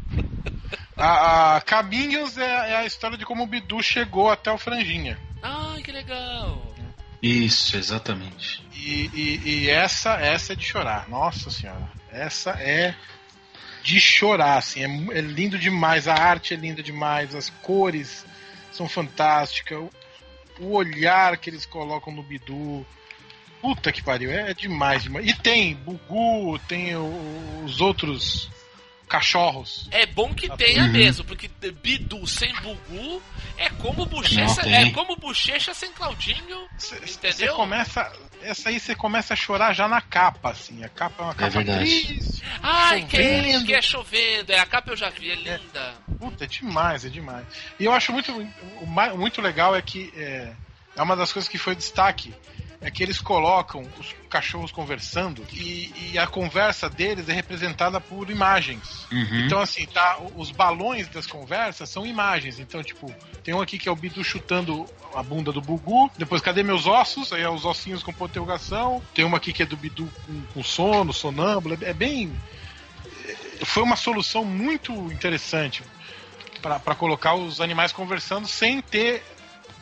A, 0.96 1.58
a 1.58 1.62
Caminhos 1.62 2.38
é, 2.38 2.44
é 2.72 2.76
a 2.78 2.86
história 2.86 3.18
de 3.18 3.26
como 3.26 3.44
o 3.44 3.48
Bidu 3.48 3.84
chegou 3.84 4.32
até 4.32 4.50
o 4.52 4.58
Franjinha. 4.58 5.20
Ai, 5.44 5.82
que 5.82 5.92
legal. 5.92 6.74
Isso, 7.22 7.76
exatamente. 7.78 8.64
E, 8.74 9.10
e- 9.14 9.42
e 9.46 9.70
essa, 9.70 10.16
essa 10.16 10.54
é 10.54 10.56
de 10.56 10.64
chorar. 10.64 11.10
Nossa 11.10 11.50
senhora. 11.50 11.90
Essa 12.12 12.52
é 12.52 12.96
de 13.84 14.00
chorar, 14.00 14.58
assim. 14.58 14.82
É, 14.84 15.18
é 15.18 15.22
lindo 15.22 15.58
demais. 15.58 16.08
A 16.08 16.14
arte 16.14 16.54
é 16.54 16.58
linda 16.58 16.84
demais. 16.84 17.34
As 17.34 17.50
cores 17.50 18.26
são 18.72 18.88
fantásticas. 18.88 19.80
O, 19.80 19.92
o 20.60 20.72
olhar 20.74 21.38
que 21.38 21.50
eles 21.50 21.66
colocam 21.66 22.14
no 22.14 22.22
Bidu. 22.24 22.86
Puta 23.62 23.92
que 23.92 24.04
pariu. 24.04 24.32
É, 24.32 24.54
demais, 24.54 25.04
demais. 25.04 25.28
E 25.28 25.34
tem 25.34 25.74
Bugu, 25.76 26.60
tem 26.68 26.96
os 27.66 27.82
outros 27.82 28.50
cachorros. 29.08 29.88
É 29.92 30.06
bom 30.06 30.34
que 30.34 30.50
tenha 30.58 30.88
mesmo, 30.88 31.24
porque 31.26 31.50
Bidu 31.82 32.28
sem 32.28 32.54
Bugu 32.62 33.22
é 33.58 33.70
como 33.70 34.06
bochecha, 34.06 34.62
é 34.70 34.90
como 34.92 35.16
bochecha 35.16 35.74
sem 35.74 35.92
Claudinho. 35.92 36.68
Você 36.78 36.96
Entendeu? 36.98 37.56
começa. 37.56 38.12
Essa 38.42 38.70
aí 38.70 38.80
você 38.80 38.94
começa 38.94 39.34
a 39.34 39.38
chorar 39.38 39.74
já 39.74 39.88
na 39.88 40.00
capa, 40.00 40.52
assim. 40.52 40.84
A 40.84 40.90
capa 40.90 41.24
é 41.24 41.26
uma 41.26 41.34
capa 41.34 41.50
verdade. 41.50 41.80
triste. 41.80 42.44
Ai, 42.62 43.04
que 43.06 43.18
é, 43.18 43.24
Chovendo. 43.42 43.66
que 43.66 43.74
é 43.74 43.82
chovendo. 43.82 44.52
É, 44.52 44.60
a 44.60 44.66
capa 44.66 44.92
eu 44.92 44.96
já 44.96 45.10
vi, 45.10 45.32
é 45.32 45.36
linda. 45.36 45.96
Puta, 46.20 46.44
é 46.44 46.48
demais, 46.48 47.04
é 47.04 47.10
demais. 47.10 47.46
E 47.80 47.86
eu 47.86 47.92
acho 47.92 48.12
muito, 48.12 48.32
muito 49.16 49.42
legal 49.42 49.76
é 49.76 49.82
que 49.82 50.14
é, 50.16 50.54
é 50.96 51.02
uma 51.02 51.16
das 51.16 51.34
coisas 51.34 51.50
que 51.50 51.58
foi 51.58 51.76
destaque. 51.76 52.34
É 52.80 52.92
que 52.92 53.02
eles 53.02 53.20
colocam 53.20 53.82
os 54.00 54.16
cachorros 54.30 54.72
conversando 54.72 55.44
e, 55.52 56.12
e 56.12 56.18
a 56.20 56.28
conversa 56.28 56.88
deles 56.88 57.28
é 57.28 57.34
representada 57.34 58.00
por 58.00 58.30
imagens. 58.30 59.08
Uhum. 59.12 59.46
Então, 59.46 59.60
assim, 59.60 59.86
tá, 59.88 60.20
os 60.36 60.52
balões 60.52 61.08
das 61.08 61.26
conversas 61.26 61.90
são 61.90 62.06
imagens. 62.06 62.60
Então, 62.60 62.84
tipo, 62.84 63.12
tem 63.44 63.54
um 63.54 63.62
aqui 63.62 63.80
que 63.80 63.90
é 63.90 63.92
o 63.92 63.96
Bidu 63.96 64.24
chutando 64.24 64.86
a 65.16 65.24
bunda 65.24 65.52
do 65.52 65.60
Bugu. 65.60 66.12
Depois, 66.18 66.42
cadê 66.42 66.62
meus 66.62 66.86
ossos? 66.86 67.34
Aí 67.34 67.42
é 67.42 67.50
os 67.50 67.66
ossinhos 67.66 68.04
com 68.04 68.14
ponto 68.14 68.32
de 68.32 68.40
interrogação. 68.40 69.02
Tem 69.14 69.26
uma 69.26 69.38
aqui 69.38 69.52
que 69.52 69.64
é 69.64 69.66
do 69.66 69.76
Bidu 69.76 70.08
com, 70.26 70.42
com 70.54 70.64
sono, 70.64 71.12
sonâmbulo. 71.12 71.78
É, 71.82 71.90
é 71.90 71.94
bem. 71.94 72.32
Foi 73.64 73.82
uma 73.82 73.96
solução 73.96 74.46
muito 74.46 74.94
interessante 75.12 75.84
para 76.62 76.96
colocar 76.96 77.36
os 77.36 77.62
animais 77.62 77.92
conversando 77.92 78.48
sem 78.48 78.82
ter, 78.82 79.24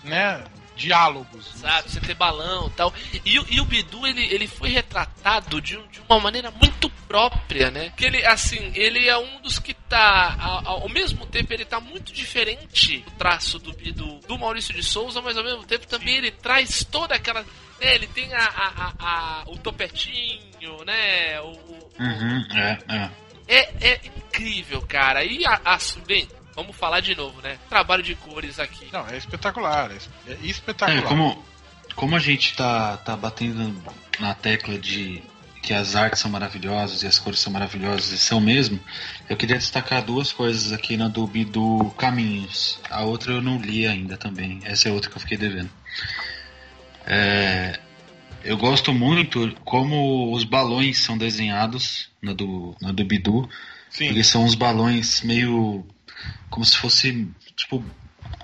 né, 0.03 0.43
diálogos. 0.75 1.45
Sabe, 1.55 1.89
você 1.89 1.99
ter 1.99 2.13
balão 2.15 2.67
e 2.67 2.71
tal. 2.71 2.93
E, 3.23 3.39
o- 3.39 3.45
e 3.49 3.59
o 3.61 3.65
Bidu, 3.65 4.05
ele, 4.05 4.23
ele 4.33 4.47
foi 4.47 4.69
retratado 4.69 5.61
de, 5.61 5.77
de 5.87 6.01
uma 6.09 6.19
maneira 6.19 6.51
muito 6.51 6.89
própria, 7.07 7.69
né? 7.71 7.91
Que 7.95 8.05
ele, 8.05 8.25
assim, 8.25 8.71
ele 8.75 9.07
é 9.07 9.17
um 9.17 9.41
dos 9.41 9.57
que 9.59 9.73
tá, 9.73 10.35
ao, 10.39 10.83
ao 10.83 10.89
mesmo 10.89 11.25
tempo, 11.25 11.53
ele 11.53 11.65
tá 11.65 11.79
muito 11.79 12.11
diferente 12.11 12.99
do 12.99 13.11
traço 13.11 13.57
do 13.59 13.71
Bidu 13.73 14.19
do 14.27 14.37
Maurício 14.37 14.73
de 14.73 14.83
Souza, 14.83 15.21
mas 15.21 15.37
ao 15.37 15.43
mesmo 15.43 15.63
tempo 15.65 15.85
também 15.87 16.15
ele 16.17 16.31
traz 16.31 16.83
toda 16.83 17.15
aquela. 17.15 17.41
né, 17.41 17.95
ele 17.95 18.07
tem 18.07 18.33
a, 18.33 18.43
a- 18.45 18.73
a- 18.77 18.93
a- 18.99 19.43
o 19.47 19.57
topetinho, 19.57 20.83
né? 20.85 21.39
O, 21.41 21.51
o- 21.51 21.85
Uhum, 21.97 22.45
é, 22.57 22.77
é. 22.89 23.09
é, 23.47 23.89
é 23.91 24.01
incrível, 24.17 24.81
cara. 24.81 25.23
E 25.23 25.45
a, 25.45 25.61
as- 25.63 25.97
bem, 26.05 26.27
vamos 26.55 26.75
falar 26.75 26.99
de 26.99 27.15
novo, 27.15 27.41
né? 27.41 27.57
Trabalho 27.69 28.01
de 28.01 28.15
cores 28.15 28.59
aqui. 28.59 28.87
Não, 28.91 29.07
é 29.07 29.17
espetacular. 29.17 29.91
É 29.91 29.95
é 30.31 30.33
É, 30.33 30.37
espetacular. 30.45 31.03
como, 31.03 31.43
como 31.95 32.15
a 32.15 32.19
gente 32.19 32.55
tá, 32.55 32.97
tá 32.97 33.15
batendo 33.15 33.75
na 34.19 34.33
tecla 34.33 34.77
de 34.79 35.21
que 35.61 35.73
as 35.73 35.95
artes 35.95 36.21
são 36.21 36.29
maravilhosas 36.29 37.01
e 37.01 37.07
as 37.07 37.17
cores 37.17 37.39
são 37.39 37.51
maravilhosas 37.51 38.11
e 38.11 38.19
são 38.19 38.39
mesmo, 38.39 38.79
eu 39.27 39.35
queria 39.35 39.57
destacar 39.57 40.03
duas 40.03 40.31
coisas 40.31 40.71
aqui 40.71 40.95
na 40.95 41.07
do 41.07 41.25
do 41.25 41.91
Caminhos. 41.97 42.79
A 42.89 43.03
outra 43.03 43.33
eu 43.33 43.41
não 43.41 43.57
li 43.57 43.87
ainda 43.87 44.15
também. 44.15 44.59
Essa 44.63 44.89
é 44.89 44.91
outra 44.91 45.09
que 45.09 45.17
eu 45.17 45.21
fiquei 45.21 45.37
devendo. 45.37 45.71
É, 47.07 47.79
eu 48.43 48.57
gosto 48.57 48.93
muito 48.93 49.55
como 49.65 50.31
os 50.31 50.43
balões 50.43 50.99
são 50.99 51.17
desenhados 51.17 52.09
na 52.21 52.31
do, 52.31 52.75
na 52.79 52.91
do 52.91 53.03
Bidu. 53.03 53.49
Sim. 53.89 54.05
Eles 54.05 54.27
são 54.27 54.43
uns 54.43 54.53
balões 54.53 55.21
meio. 55.21 55.83
Como 56.49 56.65
se 56.65 56.77
fosse, 56.77 57.27
tipo, 57.55 57.83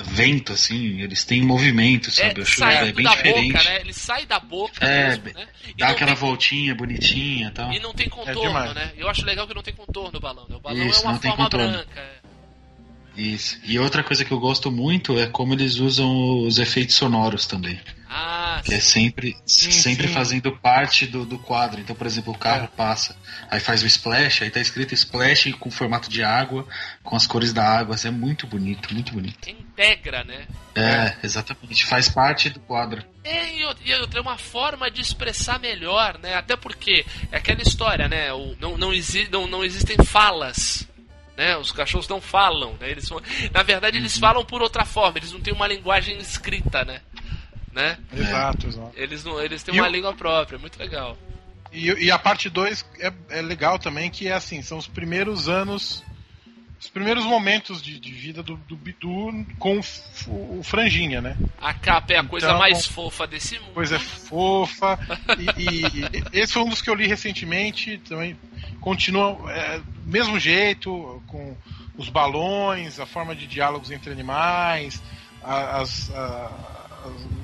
vento, 0.04 0.54
assim. 0.54 1.02
Eles 1.02 1.24
têm 1.24 1.42
movimento, 1.42 2.10
sabe? 2.12 2.40
Eu 2.40 2.44
acho 2.44 2.56
que 2.56 2.64
é 2.64 2.92
bem 2.94 3.04
da 3.06 3.12
diferente. 3.16 3.54
boca, 3.54 3.64
né? 3.64 3.82
Ele 3.82 3.94
sai 3.94 4.26
da 4.26 4.40
boca 4.40 4.86
É, 4.86 5.10
mesmo, 5.10 5.26
né? 5.34 5.48
E 5.68 5.74
Dá 5.76 5.90
aquela 5.90 6.12
tem- 6.12 6.20
voltinha 6.20 6.76
bonitinha 6.76 7.48
e 7.48 7.52
tal. 7.52 7.72
E 7.72 7.80
não 7.80 7.94
tem 7.94 8.10
contorno, 8.10 8.42
demais. 8.42 8.74
né? 8.74 8.92
Eu 8.98 9.10
acho 9.10 9.26
legal 9.26 9.48
que 9.48 9.54
não 9.54 9.62
tem 9.64 9.74
contorno 9.74 10.18
o 10.18 10.22
balão, 10.22 10.46
né? 10.50 10.56
O 10.56 10.60
balão 10.60 10.88
Isso, 10.88 11.00
é 11.00 11.04
uma 11.04 11.12
não 11.14 11.20
tem 11.20 11.32
forma 11.32 11.46
contorno. 11.46 11.72
branca. 11.72 12.00
é. 12.00 12.22
Isso. 13.22 13.60
E 13.66 13.78
outra 13.78 14.04
coisa 14.04 14.24
que 14.24 14.32
eu 14.32 14.40
gosto 14.40 14.72
muito 14.72 15.20
é 15.20 15.28
como 15.28 15.54
eles 15.54 15.76
usam 15.80 16.40
os 16.46 16.58
efeitos 16.58 16.96
sonoros 16.96 17.46
também. 17.46 17.80
Ah, 18.14 18.62
Que 18.66 18.74
é 18.74 18.80
sempre, 18.82 19.38
sempre 19.46 20.08
sim. 20.10 20.14
fazendo 20.14 20.52
parte 20.58 21.08
do, 21.08 21.24
do 21.26 21.40
quadro. 21.40 21.80
Então, 21.80 21.96
por 21.96 22.06
exemplo, 22.06 22.34
o 22.34 22.38
carro 22.38 22.66
É. 22.66 22.68
passa, 22.68 23.16
aí 23.50 23.62
faz 23.62 23.82
o 23.84 23.88
splash, 23.88 24.44
aí 24.44 24.50
tá 24.52 24.60
escrito 24.60 24.94
splash 24.94 25.54
com 25.54 25.72
formato 25.72 26.10
de 26.10 26.22
água, 26.22 26.68
com 27.04 27.16
as 27.16 27.26
cores 27.26 27.54
da 27.54 27.64
água. 27.66 27.96
É 28.04 28.12
muito 28.12 28.46
bonito, 28.46 28.94
muito 28.94 29.14
bonito. 29.14 29.50
integra, 29.50 30.24
né? 30.26 30.46
É, 30.76 31.16
exatamente. 31.24 31.86
Faz 31.86 32.10
parte 32.10 32.50
do 32.50 32.60
quadro. 32.60 33.02
É, 33.24 33.56
e 33.58 33.64
outra- 33.66 34.20
é 34.20 34.22
uma 34.22 34.38
forma 34.38 34.92
de 34.92 35.00
expressar 35.02 35.58
melhor, 35.60 36.20
né? 36.22 36.36
Até 36.36 36.56
porque 36.58 37.06
é 37.32 37.38
aquela 37.38 37.62
história, 37.62 38.08
né? 38.10 38.34
O, 38.34 38.56
não, 38.60 38.78
não, 38.78 38.94
exi 38.94 39.30
não, 39.32 39.48
não 39.48 39.64
existem 39.64 39.96
falas, 40.04 40.86
Né? 41.38 41.56
Os 41.58 41.72
cachorros 41.72 42.08
não 42.10 42.20
falam, 42.22 42.76
né? 42.80 42.92
Eles. 42.92 43.10
Na 43.54 43.64
verdade, 43.64 43.98
eles 43.98 44.18
falam 44.18 44.44
por 44.46 44.62
outra 44.62 44.86
forma, 44.86 45.18
eles 45.18 45.32
não 45.32 45.40
têm 45.40 45.54
uma 45.54 45.66
linguagem 45.66 46.18
escrita, 46.18 46.84
né? 46.84 47.02
Né? 47.74 47.98
Exato, 48.14 48.68
exato. 48.68 48.92
Eles, 48.96 49.24
não, 49.24 49.42
eles 49.42 49.64
têm 49.64 49.76
E 49.76 49.80
uma 49.80 49.88
o- 49.88 49.92
língua 49.92 50.14
própria, 50.14 50.58
muito 50.60 50.78
legal. 50.80 51.18
E, 51.72 51.88
e 52.06 52.12
a 52.12 52.20
parte 52.20 52.50
2 52.50 52.86
é, 53.00 53.14
é 53.30 53.42
legal 53.42 53.80
também, 53.80 54.10
que 54.10 54.28
é 54.28 54.34
assim, 54.34 54.62
são 54.62 54.78
os 54.78 54.88
primeiros 54.88 55.48
anos, 55.48 56.04
os 56.78 56.90
primeiros 56.90 57.24
momentos 57.24 57.82
de, 57.82 57.98
de 58.00 58.12
vida 58.12 58.44
do, 58.44 58.58
do 58.58 58.76
Bidu 58.76 59.46
com 59.58 59.80
o, 60.28 60.60
o 60.60 60.64
Franjinha, 60.64 61.22
né? 61.22 61.38
A 61.62 61.74
capa 61.74 62.12
é 62.14 62.18
a 62.18 62.24
coisa 62.26 62.48
Então- 62.48 62.60
mais 62.60 62.86
fofa 62.86 63.26
desse 63.26 63.58
mundo. 63.60 63.74
Coisa 63.74 63.98
fofa. 64.00 65.00
E, 65.58 65.86
e 66.34 66.42
esse 66.42 66.52
foi 66.54 66.64
um 66.64 66.70
dos 66.70 66.82
que 66.82 66.90
eu 66.90 66.96
li 66.96 67.08
recentemente, 67.08 67.98
também 68.00 68.38
continua 68.82 69.38
é, 69.54 69.78
do 69.80 69.86
mesmo 70.12 70.38
jeito, 70.40 71.24
com 71.28 71.56
os 71.98 72.10
balões, 72.10 73.00
a 73.00 73.06
forma 73.06 73.34
de 73.36 73.46
diálogos 73.48 73.92
entre 73.92 74.12
animais, 74.12 75.02
as, 75.44 76.10
as- 76.14 76.81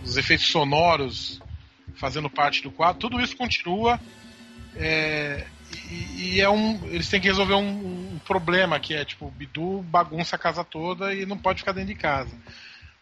os 0.03 0.17
efeitos 0.17 0.47
sonoros 0.47 1.39
fazendo 1.95 2.29
parte 2.29 2.61
do 2.61 2.71
quadro, 2.71 2.99
tudo 2.99 3.19
isso 3.19 3.35
continua. 3.35 3.99
é, 4.75 5.45
e, 5.89 6.35
e 6.35 6.41
é 6.41 6.49
um. 6.49 6.79
Eles 6.85 7.09
têm 7.09 7.19
que 7.19 7.27
resolver 7.27 7.55
um, 7.55 8.13
um 8.13 8.19
problema 8.25 8.79
que 8.79 8.93
é 8.93 9.03
tipo, 9.03 9.25
o 9.27 9.31
Bidu 9.31 9.81
bagunça 9.83 10.35
a 10.35 10.39
casa 10.39 10.63
toda 10.63 11.13
e 11.13 11.25
não 11.25 11.37
pode 11.37 11.59
ficar 11.59 11.71
dentro 11.73 11.89
de 11.93 11.95
casa. 11.99 12.31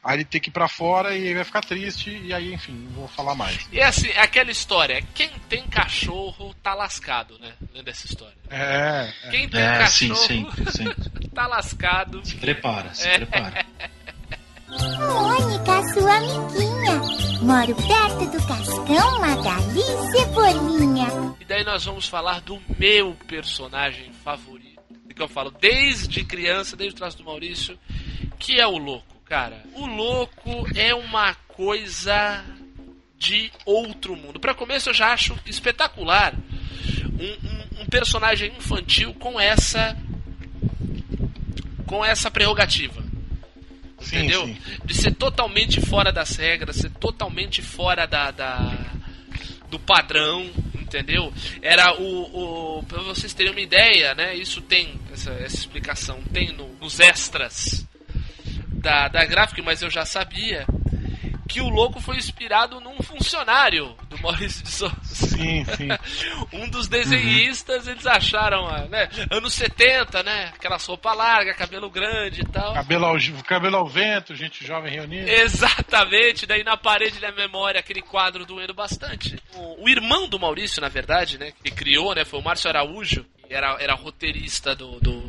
Aí 0.03 0.18
ele 0.18 0.26
tem 0.26 0.39
que 0.39 0.49
ir 0.49 0.53
pra 0.53 0.68
fora 0.68 1.16
e 1.18 1.28
aí 1.28 1.34
vai 1.34 1.43
ficar 1.43 1.62
triste, 1.62 2.12
e 2.12 2.32
aí, 2.32 2.53
enfim, 2.53 2.74
não 2.74 2.91
vou 2.91 3.08
falar 3.08 3.34
mais. 3.34 3.68
E 3.72 3.82
assim, 3.82 4.08
é 4.10 4.22
aquela 4.22 4.51
história, 4.51 5.03
quem 5.16 5.30
tem 5.49 5.64
cachorro 5.68 6.53
tá 6.62 6.76
lascado, 6.76 7.39
né? 7.39 7.53
Lembra 7.74 7.84
dessa 7.91 8.06
história? 8.06 8.36
É, 8.49 9.12
é. 9.24 9.30
Quem 9.32 9.49
tem 9.49 9.60
É, 9.62 9.86
sim, 9.88 10.10
cachorro 10.10 10.28
sempre, 10.28 10.72
sempre. 10.72 11.28
tá 11.30 11.47
lascado. 11.47 12.24
Se 12.24 12.36
prepara, 12.36 12.93
se 12.93 13.08
É. 13.08 13.18
prepara. 13.18 13.66
Mônica, 14.80 15.93
sua 15.93 16.15
amiguinha. 16.17 17.01
Moro 17.41 17.76
perto 17.76 18.32
do 18.32 18.47
Cascão, 18.47 19.19
Magali 19.19 19.80
e 19.80 20.11
Cebolinha. 20.11 21.07
E 21.39 21.45
daí 21.45 21.63
nós 21.63 21.86
vamos 21.86 22.07
falar 22.07 22.41
do 22.41 22.59
meu 22.78 23.13
personagem 23.28 24.11
favorito. 24.23 24.65
Que 25.15 25.21
eu 25.21 25.28
falo 25.30 25.49
desde 25.49 26.26
criança, 26.26 26.76
desde 26.76 26.93
o 26.95 26.97
traço 26.97 27.17
do 27.17 27.23
Maurício, 27.23 27.80
que 28.38 28.59
é 28.59 28.67
o 28.67 28.78
louco, 28.78 29.15
cara. 29.23 29.63
O 29.73 29.86
louco 29.86 30.67
é 30.76 30.93
uma 30.93 31.34
coisa 31.47 32.43
de 33.17 33.49
outro 33.65 34.13
mundo. 34.17 34.41
Pra 34.41 34.53
começo, 34.53 34.89
eu 34.89 34.93
já 34.93 35.13
acho 35.13 35.34
espetacular 35.45 36.34
um, 37.17 37.47
um- 37.80 37.84
um 37.84 37.86
personagem 37.86 38.51
infantil 38.57 39.13
com 39.13 39.39
essa 39.39 39.95
com 41.86 42.03
essa 42.03 42.30
prerrogativa. 42.30 43.05
Sim, 44.06 44.18
entendeu? 44.18 44.45
sim. 44.45 44.58
De 44.86 44.93
ser 44.93 45.12
totalmente 45.16 45.82
fora 45.82 46.12
das 46.12 46.36
regras, 46.36 46.76
ser 46.78 46.89
totalmente 46.91 47.62
fora 47.62 48.06
da, 48.06 48.32
da- 48.32 48.86
do 49.70 49.80
padrão, 49.80 50.49
entendeu? 50.80 51.34
Era 51.62 51.99
o, 51.99 52.78
o 52.80 52.84
para 52.84 53.01
vocês 53.01 53.34
terem 53.34 53.51
uma 53.51 53.62
ideia, 53.62 54.14
né? 54.16 54.36
Isso 54.36 54.62
tem 54.62 54.93
essa, 55.12 55.32
essa 55.32 55.56
explicação, 55.56 56.22
tem 56.34 56.51
no- 56.53 56.74
nos 56.80 56.99
extras 56.99 57.86
da 58.72 59.08
da 59.08 59.26
gráfica, 59.26 59.62
mas 59.64 59.82
eu 59.82 59.89
já 59.89 60.06
sabia 60.06 60.66
que 61.47 61.61
o 61.61 61.69
louco 61.69 61.99
foi 62.01 62.17
inspirado 62.17 62.79
num 62.79 62.97
funcionário 63.03 63.95
do 64.09 64.17
Maurício 64.21 64.63
de 64.63 64.71
Souza. 64.71 64.95
Sim, 65.03 65.63
sim. 65.77 65.87
Um 66.51 66.69
dos 66.69 66.87
desenhistas, 66.87 67.87
eles 67.87 68.05
acharam, 68.05 68.65
ah, 68.67 68.85
né? 68.87 69.09
Anos 69.29 69.53
70, 69.53 70.23
né? 70.23 70.51
Aquela 70.55 70.79
sopa 70.79 71.13
larga, 71.13 71.53
cabelo 71.53 71.89
grande 71.89 72.41
e 72.41 72.45
tal. 72.45 72.73
Cabelo 72.73 73.05
ao, 73.05 73.15
cabelo 73.45 73.77
ao 73.77 73.87
vento, 73.87 74.35
gente 74.35 74.65
jovem 74.65 74.93
reunida. 74.93 75.29
Exatamente, 75.29 76.45
daí 76.45 76.63
na 76.63 76.77
parede 76.77 77.19
da 77.19 77.31
memória 77.31 77.79
aquele 77.79 78.01
quadro 78.01 78.45
doendo 78.45 78.73
bastante. 78.73 79.37
O, 79.55 79.83
o 79.85 79.89
irmão 79.89 80.27
do 80.27 80.39
Maurício, 80.39 80.81
na 80.81 80.89
verdade, 80.89 81.37
né, 81.37 81.51
que 81.63 81.71
criou, 81.71 82.13
né, 82.15 82.23
foi 82.25 82.39
o 82.39 82.43
Márcio 82.43 82.69
Araújo, 82.69 83.25
que 83.47 83.53
era, 83.53 83.77
era 83.79 83.93
roteirista 83.93 84.75
do- 84.75 84.99
do 84.99 85.24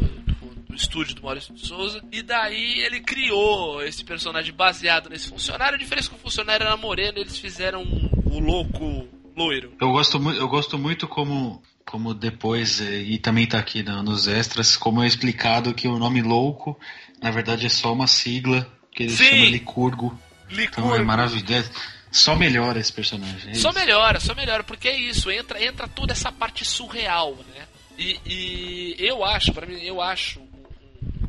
estúdio 0.77 1.15
do 1.15 1.23
Maurício 1.23 1.53
de 1.55 1.67
Souza, 1.67 2.03
e 2.13 2.23
daí 2.23 2.81
ele 2.81 3.01
criou 3.01 3.83
esse 3.83 4.05
personagem 4.05 4.53
baseado 4.53 5.09
nesse 5.11 5.29
funcionário. 5.29 5.75
A 5.75 5.79
diferença 5.79 6.09
é 6.09 6.11
que 6.11 6.17
o 6.17 6.23
funcionário 6.23 6.65
era 6.67 6.77
moreno, 6.77 7.19
eles 7.19 7.39
fizeram 7.39 7.83
o 7.83 8.39
louco 8.39 9.09
loiro. 9.37 9.75
Eu 9.81 9.91
gosto, 9.91 10.17
eu 10.33 10.49
gosto 10.49 10.79
muito 10.79 11.07
como, 11.09 11.63
como 11.85 12.15
depois, 12.15 12.81
eh, 12.81 13.01
e 13.03 13.19
também 13.19 13.47
tá 13.47 13.59
aqui 13.59 13.83
no- 13.83 14.03
nos 14.03 14.27
extras, 14.29 14.77
como 14.77 15.03
é 15.03 15.07
explicado 15.07 15.75
que 15.75 15.89
o 15.89 15.99
nome 15.99 16.23
louco, 16.23 16.79
na 17.23 17.31
verdade, 17.31 17.67
é 17.67 17.69
só 17.69 17.93
uma 17.93 18.07
sigla, 18.07 18.71
que 18.93 19.03
ele 19.05 19.13
Sim. 19.13 19.25
chama 19.25 19.45
Licurgo. 19.47 20.19
Então 20.49 20.55
é 20.55 20.61
Licurgo. 20.93 21.05
maravilhoso. 21.05 21.71
Só 22.11 22.35
melhora 22.35 22.79
esse 22.79 22.93
personagem. 22.93 23.51
é 23.51 23.55
Só 23.55 23.71
isso. 23.71 23.79
melhora, 23.79 24.19
só 24.21 24.35
melhora, 24.35 24.65
porque 24.65 24.89
é 24.89 24.99
isso, 24.99 25.31
entra, 25.31 25.63
entra 25.63 25.87
toda 25.87 26.13
essa 26.13 26.33
parte 26.33 26.65
surreal, 26.65 27.35
né? 27.55 27.67
E, 27.99 28.19
e 28.27 28.97
eu 28.99 29.23
acho, 29.25 29.53
pra 29.53 29.67
mim, 29.67 29.79
eu 29.83 30.01
acho 30.01 30.41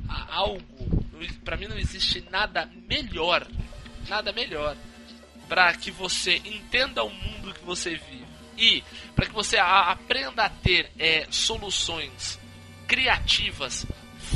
algo, 0.08 1.06
pra 1.44 1.58
mim 1.58 1.68
não 1.68 1.78
existe 1.78 2.24
nada 2.30 2.70
melhor, 2.88 3.48
nada 4.08 4.32
melhor 4.32 4.76
pra 5.48 5.74
que 5.74 5.92
você 5.92 6.38
entenda 6.44 7.04
o 7.04 7.10
mundo 7.10 7.54
que 7.54 7.64
você 7.64 7.92
vive 7.92 8.28
e 8.58 8.84
pra 9.16 9.26
que 9.26 9.34
você 9.34 9.58
aprenda 9.58 10.44
a 10.44 10.50
ter 10.50 10.92
é, 10.98 11.28
soluções 11.30 12.40
criativas 12.88 13.86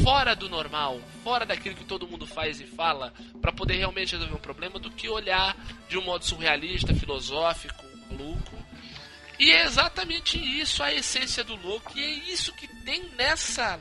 fora 0.03 0.35
do 0.35 0.47
normal, 0.47 1.01
fora 1.23 1.45
daquilo 1.45 1.75
que 1.75 1.83
todo 1.83 2.07
mundo 2.07 2.25
faz 2.25 2.61
e 2.61 2.65
fala, 2.65 3.13
pra 3.41 3.51
poder 3.51 3.75
realmente 3.75 4.13
resolver 4.13 4.35
um 4.35 4.39
problema, 4.39 4.79
do 4.79 4.91
que 4.91 5.09
olhar 5.09 5.55
de 5.89 5.97
um 5.97 6.03
modo 6.03 6.23
surrealista, 6.23 6.93
filosófico, 6.93 7.83
maluco. 8.09 8.55
E 9.37 9.51
é 9.51 9.65
exatamente 9.65 10.37
isso 10.37 10.83
a 10.83 10.93
essência 10.93 11.43
do 11.43 11.55
louco, 11.55 11.91
e 11.97 12.03
é 12.03 12.09
isso 12.31 12.53
que 12.53 12.67
tem 12.85 13.03
nessa 13.17 13.79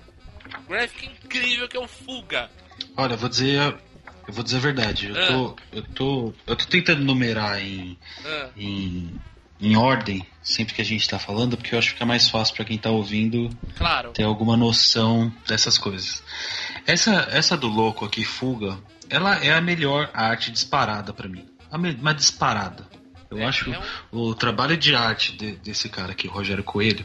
graphic 0.68 1.06
incrível 1.24 1.68
que 1.68 1.76
é 1.76 1.80
o 1.80 1.88
Fuga. 1.88 2.50
Olha, 2.96 3.14
eu 3.14 3.18
vou 3.18 3.28
dizer. 3.28 3.76
Eu 4.28 4.34
vou 4.34 4.44
dizer 4.44 4.58
a 4.58 4.60
verdade. 4.60 5.08
Eu 5.08 5.16
Ah. 5.22 5.26
tô. 5.26 5.56
Eu 5.72 5.82
tô. 5.82 6.34
Eu 6.46 6.56
tô 6.56 6.64
tentando 6.66 7.04
numerar 7.04 7.60
em. 7.60 7.98
Ah, 8.24 8.48
em, 8.56 9.14
em 9.60 9.76
ordem, 9.76 10.26
sempre 10.42 10.74
que 10.74 10.80
a 10.80 10.84
gente 10.84 11.08
tá 11.08 11.18
falando, 11.18 11.56
porque 11.56 11.74
eu 11.74 11.78
acho 11.78 11.94
que 11.94 12.02
é 12.02 12.06
mais 12.06 12.28
fácil 12.28 12.54
pra 12.56 12.64
quem 12.64 12.78
tá 12.78 12.90
ouvindo 12.90 13.50
claro. 13.76 14.10
ter 14.12 14.22
alguma 14.24 14.56
noção 14.56 15.32
dessas 15.46 15.76
coisas. 15.76 16.22
Essa, 16.86 17.28
essa 17.30 17.56
do 17.56 17.68
louco 17.68 18.04
aqui, 18.06 18.24
Fuga, 18.24 18.78
ela 19.10 19.36
é 19.44 19.52
a 19.52 19.60
melhor 19.60 20.10
arte 20.14 20.50
disparada 20.50 21.12
pra 21.12 21.28
mim. 21.28 21.46
Uma 21.70 22.14
disparada. 22.14 22.86
Eu 23.30 23.38
É, 23.38 23.44
acho 23.44 23.70
é 23.72 23.78
um- 24.12 24.18
o 24.30 24.34
trabalho 24.34 24.76
de 24.76 24.94
arte 24.94 25.36
de- 25.36 25.52
desse 25.56 25.88
cara 25.88 26.10
aqui, 26.12 26.26
o 26.26 26.30
Rogério 26.32 26.64
Coelho, 26.64 27.04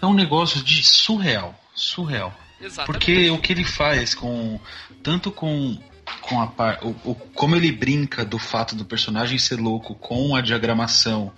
é 0.00 0.06
um 0.06 0.14
negócio 0.14 0.62
de 0.62 0.82
surreal. 0.84 1.58
Surreal. 1.74 2.32
Exatamente. 2.64 2.86
Porque 2.86 3.30
o 3.30 3.38
que 3.38 3.52
ele 3.52 3.64
faz 3.64 4.14
com. 4.14 4.58
Tanto 5.02 5.30
com. 5.30 5.78
Com 6.20 6.38
a 6.40 6.46
par, 6.46 6.80
o, 6.82 6.90
o- 7.02 7.14
como 7.34 7.56
ele 7.56 7.72
brinca 7.72 8.26
do 8.26 8.38
fato 8.38 8.74
do 8.76 8.84
personagem 8.84 9.38
ser 9.38 9.58
louco 9.58 9.94
com 9.94 10.36
a 10.36 10.42
diagramação 10.42 11.32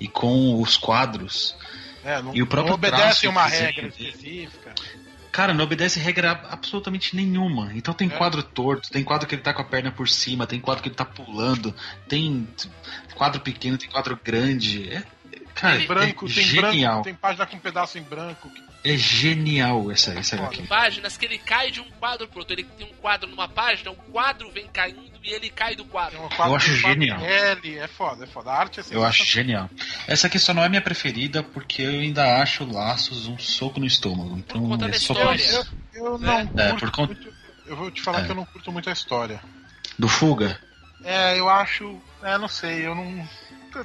e 0.00 0.06
com 0.06 0.60
os 0.62 0.76
quadros, 0.76 1.56
É, 2.04 2.22
não, 2.22 2.32
E 2.34 2.40
o 2.40 2.46
próprio 2.46 2.68
não 2.70 2.74
obedece 2.74 3.26
uma 3.26 3.46
regra 3.46 3.88
específica. 3.88 4.72
Cara, 5.32 5.52
não 5.52 5.64
obedece 5.64 5.98
regra 5.98 6.40
absolutamente 6.50 7.16
nenhuma. 7.16 7.72
Então 7.74 7.92
tem 7.94 8.06
É. 8.08 8.10
quadro 8.10 8.42
torto, 8.44 8.90
tem 8.90 9.02
quadro 9.02 9.26
que 9.26 9.34
ele 9.34 9.42
tá 9.42 9.52
com 9.52 9.62
a 9.62 9.64
perna 9.64 9.90
por 9.90 10.08
cima, 10.08 10.46
tem 10.46 10.60
quadro 10.60 10.82
que 10.84 10.88
ele 10.88 10.94
tá 10.96 11.04
pulando, 11.04 11.74
tem 12.08 12.46
quadro 13.16 13.40
pequeno, 13.40 13.76
tem 13.76 13.88
quadro 13.90 14.18
grande. 14.22 14.88
É, 14.88 15.02
cara, 15.54 15.78
Tem 15.78 15.86
branco, 15.88 16.26
é 16.26 16.32
tem 16.32 16.44
genial. 16.44 16.92
branco, 16.92 17.04
tem 17.04 17.14
página 17.14 17.44
com 17.46 17.56
um 17.56 17.60
pedaço 17.60 17.98
em 17.98 18.02
branco. 18.02 18.48
que- 18.50 18.71
É 18.84 18.96
genial 18.96 19.90
essa, 19.92 20.12
essa. 20.18 20.34
HQ. 20.36 20.62
páginas 20.66 21.16
que 21.16 21.24
ele 21.24 21.38
cai 21.38 21.70
de 21.70 21.80
um 21.80 21.88
quadro 22.00 22.26
pro 22.26 22.40
outro. 22.40 22.52
Ele 22.54 22.64
tem 22.64 22.84
um 22.86 22.92
quadro 22.94 23.28
numa 23.30 23.46
página, 23.48 23.90
um 23.92 23.94
quadro 23.94 24.50
vem 24.50 24.66
caindo 24.66 25.00
e 25.22 25.30
ele 25.32 25.48
cai 25.50 25.76
do 25.76 25.84
quadro. 25.84 26.18
uma 26.18 26.28
quadro, 26.28 26.52
Eu 26.52 26.56
acho 26.56 26.74
genial. 26.76 27.20
L, 27.24 27.78
é 27.78 27.86
foda, 27.86 28.24
é 28.24 28.26
foda. 28.26 28.50
A 28.50 28.58
arte 28.58 28.80
é 28.80 28.82
Eu 28.90 29.04
acho 29.04 29.24
genial. 29.24 29.70
Essa 30.08 30.26
aqui 30.26 30.36
só 30.38 30.52
não 30.52 30.64
é 30.64 30.68
minha 30.68 30.82
preferida 30.82 31.44
porque 31.44 31.80
eu 31.82 31.90
ainda 32.00 32.40
acho 32.42 32.64
Laços 32.64 33.28
um 33.28 33.38
soco 33.38 33.78
no 33.78 33.86
estômago. 33.86 34.36
Então 34.36 34.60
conta 34.66 34.86
é 34.86 34.88
da 34.90 34.98
só 34.98 35.14
por 35.14 35.34
história. 35.36 35.60
isso. 35.60 35.76
Eu, 35.94 36.04
eu 36.04 36.18
não 36.18 36.38
É, 36.40 36.44
curto 36.70 36.78
por 36.80 36.90
conta- 36.90 37.14
muito, 37.14 37.34
Eu 37.66 37.76
vou 37.76 37.90
te 37.90 38.02
falar 38.02 38.22
É. 38.22 38.24
que 38.24 38.30
eu 38.32 38.34
não 38.34 38.44
curto 38.46 38.72
muito 38.72 38.90
a 38.90 38.92
história. 38.92 39.40
Do 39.96 40.08
Fuga? 40.08 40.58
É, 41.04 41.38
eu 41.38 41.48
acho. 41.48 42.00
É, 42.22 42.36
não 42.36 42.48
sei, 42.48 42.84
eu 42.86 42.94
não. 42.96 43.28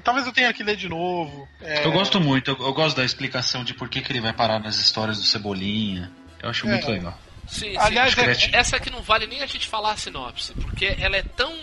Talvez 0.04 0.26
eu 0.28 0.34
tenha 0.34 0.52
que 0.54 0.64
ler 0.64 0.76
de 0.76 0.90
novo. 0.90 1.48
É, 1.62 1.86
Eu 1.86 1.92
gosto 1.92 2.20
muito, 2.20 2.52
eu, 2.52 2.58
eu 2.60 2.74
gosto 2.74 2.98
da 2.98 3.06
explicação 3.06 3.64
de 3.64 3.74
por 3.74 3.90
que, 3.90 4.02
que 4.02 4.12
ele 4.12 4.22
vai 4.22 4.34
parar 4.34 4.60
nas 4.60 4.78
histórias 4.78 5.18
do 5.18 5.24
Cebolinha. 5.24 6.12
Eu 6.42 6.50
acho 6.50 6.68
É. 6.68 6.70
muito 6.72 6.90
legal. 6.90 7.18
Sim, 7.48 7.72
sim. 7.72 7.78
Aliás, 7.78 8.18
é- 8.18 8.28
Discrete. 8.28 8.56
Essa 8.56 8.76
aqui 8.78 8.90
não 8.90 9.02
vale 9.02 9.26
nem 9.26 9.42
a 9.42 9.46
gente 9.46 9.68
falar 9.68 9.94
a 9.94 9.98
sinopse, 9.98 10.54
porque 10.56 10.96
ela 11.00 11.16
é 11.18 11.24
tão 11.24 11.54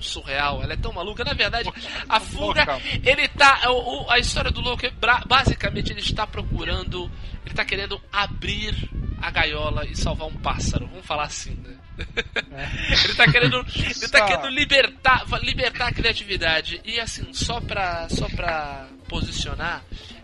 surreal, 0.00 0.62
ela 0.62 0.72
é 0.72 0.76
tão 0.76 0.92
maluca. 0.92 1.24
Na 1.24 1.32
verdade, 1.34 1.68
a 2.08 2.20
fuga, 2.20 2.64
ele 3.04 3.26
tá. 3.28 3.70
o- 3.70 4.04
o- 4.04 4.10
a 4.10 4.18
história 4.18 4.50
do 4.50 4.60
louco 4.60 4.86
é 4.86 4.92
basicamente 5.26 5.92
ele 5.92 6.00
está 6.00 6.26
procurando, 6.26 7.10
ele 7.44 7.50
está 7.50 7.64
querendo 7.64 8.00
abrir 8.12 8.88
a 9.20 9.30
gaiola 9.30 9.84
e 9.86 9.96
salvar 9.96 10.28
um 10.28 10.36
pássaro. 10.36 10.86
Vamos 10.86 11.04
falar 11.06 11.24
assim, 11.24 11.54
né? 11.56 11.76
ele 13.04 13.14
tá 13.14 13.30
querendo, 13.30 13.64
ele 13.76 14.08
tá 14.08 14.24
querendo 14.26 14.48
libertar, 14.48 15.24
libertar 15.42 15.88
a 15.88 15.92
criatividade. 15.92 16.80
E 16.84 16.98
assim, 16.98 17.32
só 17.32 17.60
pra, 17.60 18.08
só 18.08 18.28
pra 18.28 18.86
posicionar, 19.08 19.82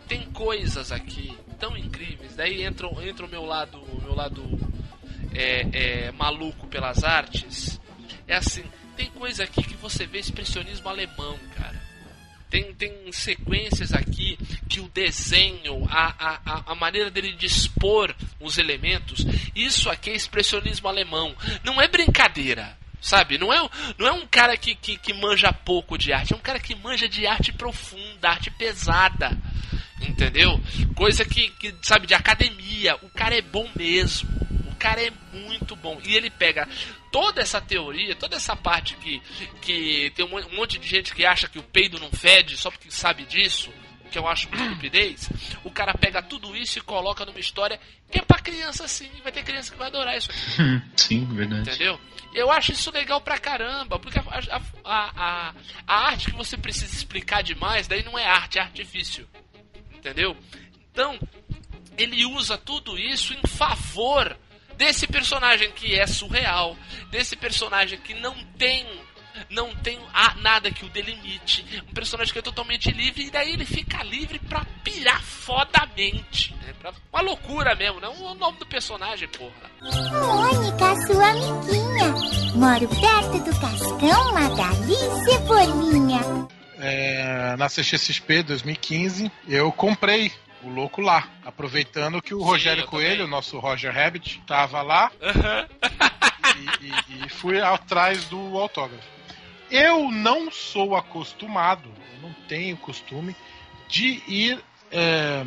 tem 0.09 0.23
coisas 0.33 0.91
aqui 0.93 1.37
tão 1.59 1.77
incríveis. 1.77 2.35
Daí 2.37 2.63
entra, 2.63 2.89
entra 3.07 3.27
o 3.27 3.29
meu 3.29 3.45
lado, 3.45 3.79
o 3.79 4.01
meu 4.03 4.15
lado 4.15 4.43
é, 5.35 5.67
é, 5.73 6.13
maluco 6.13 6.67
pelas 6.67 7.05
artes. 7.05 7.81
É 8.27 8.37
assim, 8.37 8.65
tem 8.97 9.11
coisa 9.11 9.45
aqui 9.45 9.63
que 9.63 9.77
você 9.77 10.07
vê 10.07 10.19
expressionismo 10.19 10.89
alemão, 10.89 11.39
cara. 11.57 11.89
Tem, 12.51 12.73
tem 12.75 13.13
sequências 13.13 13.93
aqui 13.93 14.39
que 14.69 14.81
o 14.81 14.89
desenho, 14.89 15.87
a, 15.91 16.41
a, 16.45 16.73
a 16.73 16.75
maneira 16.75 17.11
dele 17.11 17.33
dispor 17.33 18.15
os 18.41 18.57
elementos, 18.57 19.25
isso 19.55 19.91
aqui 19.91 20.11
é 20.11 20.15
expressionismo 20.15 20.89
alemão. 20.89 21.37
Não 21.63 21.81
é 21.81 21.87
brincadeira. 21.87 22.77
Sabe? 23.01 23.39
Não 23.39 23.53
é, 23.53 23.71
não 23.97 24.09
é 24.09 24.13
um 24.13 24.27
cara 24.27 24.57
que, 24.57 24.75
que, 24.75 24.97
que 24.97 25.15
manja 25.15 25.53
pouco 25.53 25.97
de 25.97 26.13
arte, 26.13 26.33
é 26.33 26.37
um 26.37 26.41
cara 26.41 26.59
que 26.59 26.75
manja 26.75 27.09
de 27.09 27.27
arte 27.29 27.53
profunda, 27.53 28.31
arte 28.31 28.51
pesada. 28.51 29.39
Entendeu? 30.01 30.61
Coisa 30.95 31.25
que, 31.25 31.49
que, 31.51 31.75
sabe, 31.83 32.07
de 32.07 32.15
academia. 32.15 32.97
O 33.03 33.09
cara 33.11 33.37
é 33.37 33.43
bom 33.43 33.69
mesmo. 33.75 34.29
Cara 34.79 35.03
é 35.03 35.13
muito 35.33 35.75
bom. 35.75 36.01
E 36.05 36.15
ele 36.15 36.31
pega 36.31 36.69
toda 37.11 37.41
essa 37.41 37.61
teoria, 37.61 38.15
toda 38.15 38.37
essa 38.37 38.55
parte 38.55 38.95
que, 38.97 39.21
que 39.61 40.13
tem 40.15 40.25
um 40.25 40.57
monte 40.57 40.79
de 40.79 40.89
gente 40.89 41.15
que 41.15 41.25
acha 41.25 41.49
que 41.49 41.59
o 41.59 41.63
peido 41.63 41.99
não 41.99 42.11
fede 42.11 42.57
só 42.57 42.71
porque 42.71 42.91
sabe 42.91 43.25
disso, 43.25 43.73
que 44.11 44.19
eu 44.19 44.27
acho 44.27 44.49
uma 44.49 44.57
estupidez. 44.67 45.31
O 45.65 45.71
cara 45.71 45.95
pega 45.95 46.23
tudo 46.23 46.57
isso 46.57 46.79
e 46.79 46.83
coloca 46.83 47.25
numa 47.25 47.41
história 47.41 47.79
que 48.11 48.19
é 48.19 48.23
pra 48.23 48.39
criança 48.39 48.87
sim. 48.89 49.11
Vai 49.23 49.33
ter 49.33 49.43
criança 49.43 49.73
que 49.73 49.79
vai 49.79 49.89
adorar 49.89 50.17
isso 50.17 50.31
aqui. 50.31 50.83
Sim, 50.97 51.25
verdade. 51.27 51.69
Entendeu? 51.69 52.01
Eu 52.35 52.51
acho 52.51 52.73
isso 52.73 52.91
legal 52.91 53.21
pra 53.21 53.39
caramba, 53.39 53.99
porque 53.99 54.19
a, 54.19 54.23
a, 54.25 54.61
a, 54.85 55.55
a, 55.87 56.07
arte 56.09 56.31
que 56.31 56.37
você 56.37 56.57
precisa 56.57 56.95
explicar 56.95 57.43
demais, 57.43 57.89
daí 57.89 58.05
não 58.05 58.19
é 58.19 58.25
arte, 58.27 58.59
é 58.59 58.63
artifício. 58.63 59.27
Entendeu? 59.95 60.37
Então, 60.93 61.19
ele 61.97 62.25
usa 62.27 62.59
tudo 62.59 62.99
isso 62.99 63.33
em 63.33 63.47
favor 63.47 64.37
desse 64.79 65.09
personagem 65.09 65.73
que 65.73 65.99
é 65.99 66.07
surreal, 66.07 66.77
desse 67.11 67.37
personagem 67.37 67.99
que 67.99 68.15
não 68.15 68.35
tem 68.57 68.87
não 69.51 69.73
tem 69.77 70.01
nada 70.43 70.69
que 70.69 70.85
o 70.85 70.89
delimite, 70.89 71.65
um 71.89 71.95
personagem 71.95 72.33
que 72.33 72.41
é 72.41 72.43
totalmente 72.43 72.91
livre 72.91 73.27
e 73.27 73.31
daí 73.31 73.53
ele 73.53 73.65
fica 73.65 74.03
livre 74.03 74.37
pra 74.41 74.65
pirar 74.83 75.23
fodamente, 75.23 76.53
né? 76.57 76.75
Pra, 76.81 76.93
uma 77.13 77.23
loucura 77.23 77.73
mesmo, 77.77 78.01
não 78.01 78.13
o 78.15 78.35
nome 78.35 78.59
do 78.59 78.67
personagem, 78.67 79.29
porra. 79.29 79.71
Mônica, 79.81 81.07
sua 81.07 81.29
amiguinha, 81.29 82.15
moro 82.57 82.89
perto 82.89 83.45
do 83.45 83.61
Cascão, 83.61 84.33
Magali 84.33 84.97
Cebolinha. 85.25 86.21
É, 86.81 87.57
na 87.57 87.69
CXP 87.69 88.43
2015, 88.43 89.31
eu 89.47 89.71
comprei 89.71 90.33
o 90.69 90.75
louco 90.75 91.01
lá. 91.01 91.29
Aproveitando 91.45 92.23
que 92.23 92.35
o 92.35 92.39
Sim, 92.39 92.45
Rogério 92.45 92.87
Coelho, 92.87 93.25
o 93.25 93.29
nosso 93.29 93.59
Roger 93.59 93.93
Rabbit, 93.93 94.43
tava 94.47 94.83
lá. 94.83 95.11
Uhum. 95.21 95.91
e, 96.81 96.87
e, 96.87 97.27
e, 97.27 97.29
fui 97.29 97.61
atrás 97.61 98.25
do 98.25 98.59
autógrafo. 98.59 99.09
Eu 99.71 100.11
não 100.11 100.51
sou 100.51 100.97
acostumado, 100.97 101.91
eu 102.15 102.29
não 102.29 102.33
tenho 102.47 102.77
costume 102.77 103.35
de 103.89 104.23
ir. 104.27 104.63
É, 104.91 105.45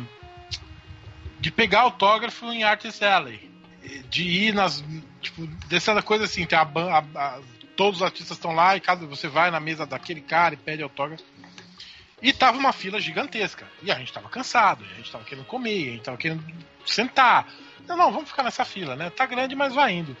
de 1.40 1.50
pegar 1.50 1.80
autógrafo 1.80 2.46
em 2.52 2.62
Artist 2.62 3.02
Alley. 3.02 3.50
De 4.08 4.22
ir 4.22 4.54
nas. 4.54 4.84
Tipo, 5.20 5.46
dessa 5.66 6.00
coisa 6.02 6.24
assim, 6.24 6.46
tem 6.46 6.58
a, 6.58 6.62
a, 6.62 6.98
a 6.98 7.40
todos 7.76 8.00
os 8.00 8.02
artistas 8.02 8.36
estão 8.36 8.52
lá 8.52 8.76
e 8.76 8.80
cada 8.80 9.06
você 9.06 9.28
vai 9.28 9.50
na 9.50 9.58
mesa 9.58 9.84
daquele 9.84 10.20
cara 10.20 10.54
e 10.54 10.56
pede 10.56 10.82
autógrafo. 10.82 11.24
E 12.22 12.32
tava 12.32 12.56
uma 12.56 12.72
fila 12.72 13.00
gigantesca. 13.00 13.66
E 13.82 13.90
a 13.90 13.96
gente 13.96 14.12
tava 14.12 14.28
cansado, 14.28 14.84
a 14.84 14.94
gente 14.94 15.10
tava 15.10 15.24
querendo 15.24 15.44
comer, 15.44 15.88
a 15.88 15.92
gente 15.92 16.02
tava 16.02 16.16
querendo 16.16 16.44
sentar. 16.86 17.52
Não, 17.86 17.96
não, 17.96 18.12
vamos 18.12 18.30
ficar 18.30 18.44
nessa 18.44 18.64
fila, 18.64 18.94
né? 18.94 19.10
Tá 19.10 19.26
grande, 19.26 19.56
mas 19.56 19.74
vai 19.74 19.92
indo. 19.92 20.16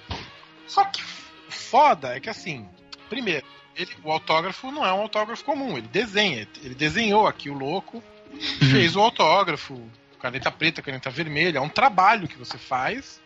Só 0.66 0.84
que 0.84 1.00
foda 1.48 2.16
é 2.16 2.20
que 2.20 2.28
assim, 2.28 2.68
primeiro, 3.08 3.46
ele, 3.76 3.94
o 4.02 4.10
autógrafo 4.10 4.72
não 4.72 4.84
é 4.84 4.92
um 4.92 5.02
autógrafo 5.02 5.44
comum, 5.44 5.78
ele 5.78 5.86
desenha. 5.86 6.48
Ele 6.60 6.74
desenhou 6.74 7.28
aqui 7.28 7.48
o 7.48 7.54
louco, 7.54 8.02
uhum. 8.32 8.70
fez 8.72 8.96
o 8.96 9.00
autógrafo, 9.00 9.80
caneta 10.18 10.50
preta, 10.50 10.82
caneta 10.82 11.08
vermelha. 11.08 11.58
É 11.58 11.62
um 11.62 11.68
trabalho 11.68 12.26
que 12.26 12.36
você 12.36 12.58
faz. 12.58 13.22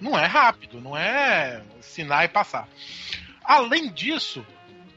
Não 0.00 0.18
é 0.18 0.26
rápido, 0.26 0.80
não 0.80 0.96
é 0.96 1.62
assinar 1.78 2.24
e 2.24 2.28
passar. 2.28 2.68
Além 3.44 3.88
disso, 3.88 4.44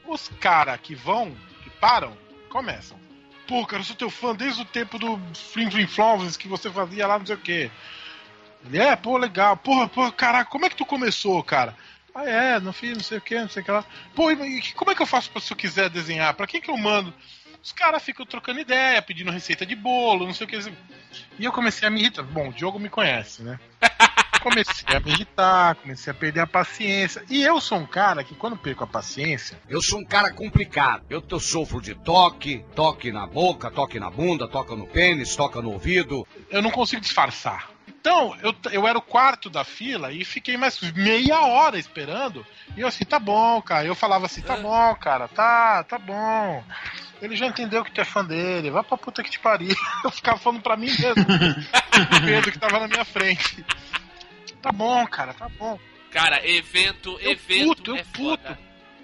os 0.04 0.28
caras 0.40 0.80
que 0.82 0.96
vão, 0.96 1.34
que 1.62 1.70
param, 1.70 2.14
começam 2.50 2.98
pô, 3.50 3.66
cara, 3.66 3.82
eu 3.82 3.84
sou 3.84 3.96
teu 3.96 4.08
fã 4.08 4.32
desde 4.32 4.62
o 4.62 4.64
tempo 4.64 4.96
do 4.96 5.20
Flim 5.34 5.68
Flim 5.68 5.88
Flowers 5.88 6.36
que 6.36 6.46
você 6.46 6.70
fazia 6.70 7.04
lá, 7.08 7.18
não 7.18 7.26
sei 7.26 7.34
o 7.34 7.38
quê. 7.38 7.68
Ele, 8.64 8.78
é, 8.78 8.94
pô, 8.94 9.16
legal. 9.16 9.56
Porra, 9.56 9.88
pô, 9.88 10.12
caraca, 10.12 10.48
como 10.48 10.66
é 10.66 10.70
que 10.70 10.76
tu 10.76 10.86
começou, 10.86 11.42
cara? 11.42 11.76
Ah, 12.14 12.24
é, 12.24 12.60
não 12.60 12.72
fiz, 12.72 12.96
não 12.96 13.02
sei 13.02 13.18
o 13.18 13.20
que, 13.20 13.34
não 13.40 13.48
sei 13.48 13.62
o 13.62 13.64
que 13.64 13.72
lá. 13.72 13.84
Pô, 14.14 14.30
e 14.30 14.62
como 14.74 14.92
é 14.92 14.94
que 14.94 15.02
eu 15.02 15.06
faço 15.06 15.32
pra, 15.32 15.40
se 15.40 15.52
eu 15.52 15.56
quiser 15.56 15.90
desenhar? 15.90 16.32
Pra 16.34 16.46
quem 16.46 16.60
que 16.60 16.70
eu 16.70 16.76
mando? 16.76 17.12
Os 17.60 17.72
caras 17.72 18.04
ficam 18.04 18.24
trocando 18.24 18.60
ideia, 18.60 19.02
pedindo 19.02 19.32
receita 19.32 19.66
de 19.66 19.74
bolo, 19.74 20.26
não 20.26 20.32
sei 20.32 20.46
o 20.46 20.48
que. 20.48 20.72
E 21.36 21.44
eu 21.44 21.52
comecei 21.52 21.88
a 21.88 21.90
me 21.90 22.00
irritar. 22.00 22.22
Bom, 22.22 22.50
o 22.50 22.52
Diogo 22.52 22.78
me 22.78 22.88
conhece, 22.88 23.42
né? 23.42 23.58
comecei 24.40 24.96
a 24.96 25.00
me 25.00 25.10
irritar, 25.10 25.76
comecei 25.76 26.10
a 26.10 26.14
perder 26.14 26.40
a 26.40 26.46
paciência. 26.46 27.22
E 27.28 27.42
eu 27.42 27.60
sou 27.60 27.78
um 27.78 27.86
cara 27.86 28.24
que, 28.24 28.34
quando 28.34 28.56
perco 28.56 28.84
a 28.84 28.86
paciência. 28.86 29.60
Eu 29.68 29.80
sou 29.80 30.00
um 30.00 30.04
cara 30.04 30.32
complicado. 30.32 31.04
Eu, 31.08 31.22
eu 31.28 31.40
sofro 31.40 31.80
de 31.80 31.94
toque, 31.94 32.64
toque 32.74 33.12
na 33.12 33.26
boca, 33.26 33.70
toque 33.70 34.00
na 34.00 34.10
bunda, 34.10 34.48
toca 34.48 34.74
no 34.74 34.86
pênis, 34.86 35.36
toca 35.36 35.62
no 35.62 35.72
ouvido. 35.72 36.26
Eu 36.50 36.62
não 36.62 36.70
consigo 36.70 37.00
disfarçar. 37.00 37.70
Então, 38.00 38.34
eu, 38.42 38.54
eu 38.72 38.88
era 38.88 38.96
o 38.96 39.02
quarto 39.02 39.50
da 39.50 39.62
fila 39.62 40.10
e 40.10 40.24
fiquei 40.24 40.56
mais 40.56 40.80
meia 40.92 41.40
hora 41.40 41.78
esperando. 41.78 42.46
E 42.74 42.80
eu 42.80 42.88
assim, 42.88 43.04
tá 43.04 43.18
bom, 43.18 43.60
cara. 43.60 43.86
Eu 43.86 43.94
falava 43.94 44.24
assim, 44.24 44.40
tá 44.40 44.56
bom, 44.56 44.94
cara, 44.94 45.28
tá, 45.28 45.84
tá 45.84 45.98
bom. 45.98 46.64
Ele 47.20 47.36
já 47.36 47.46
entendeu 47.46 47.84
que 47.84 47.92
tu 47.92 48.00
é 48.00 48.04
fã 48.04 48.24
dele, 48.24 48.70
vai 48.70 48.82
pra 48.82 48.96
puta 48.96 49.22
que 49.22 49.30
te 49.30 49.38
pariu. 49.38 49.76
Eu 50.02 50.10
ficava 50.10 50.38
falando 50.38 50.62
pra 50.62 50.78
mim 50.78 50.86
mesmo. 50.86 51.22
o 52.16 52.24
Pedro 52.24 52.52
que 52.52 52.58
tava 52.58 52.80
na 52.80 52.88
minha 52.88 53.04
frente. 53.04 53.64
Tá 54.60 54.72
bom, 54.72 55.06
cara, 55.06 55.32
tá 55.32 55.48
bom. 55.48 55.78
Cara, 56.10 56.46
evento, 56.48 57.18
eu 57.20 57.32
evento 57.32 57.76
puto, 57.76 57.96
é 57.96 58.04
puto. 58.04 58.42
Foda. 58.42 58.58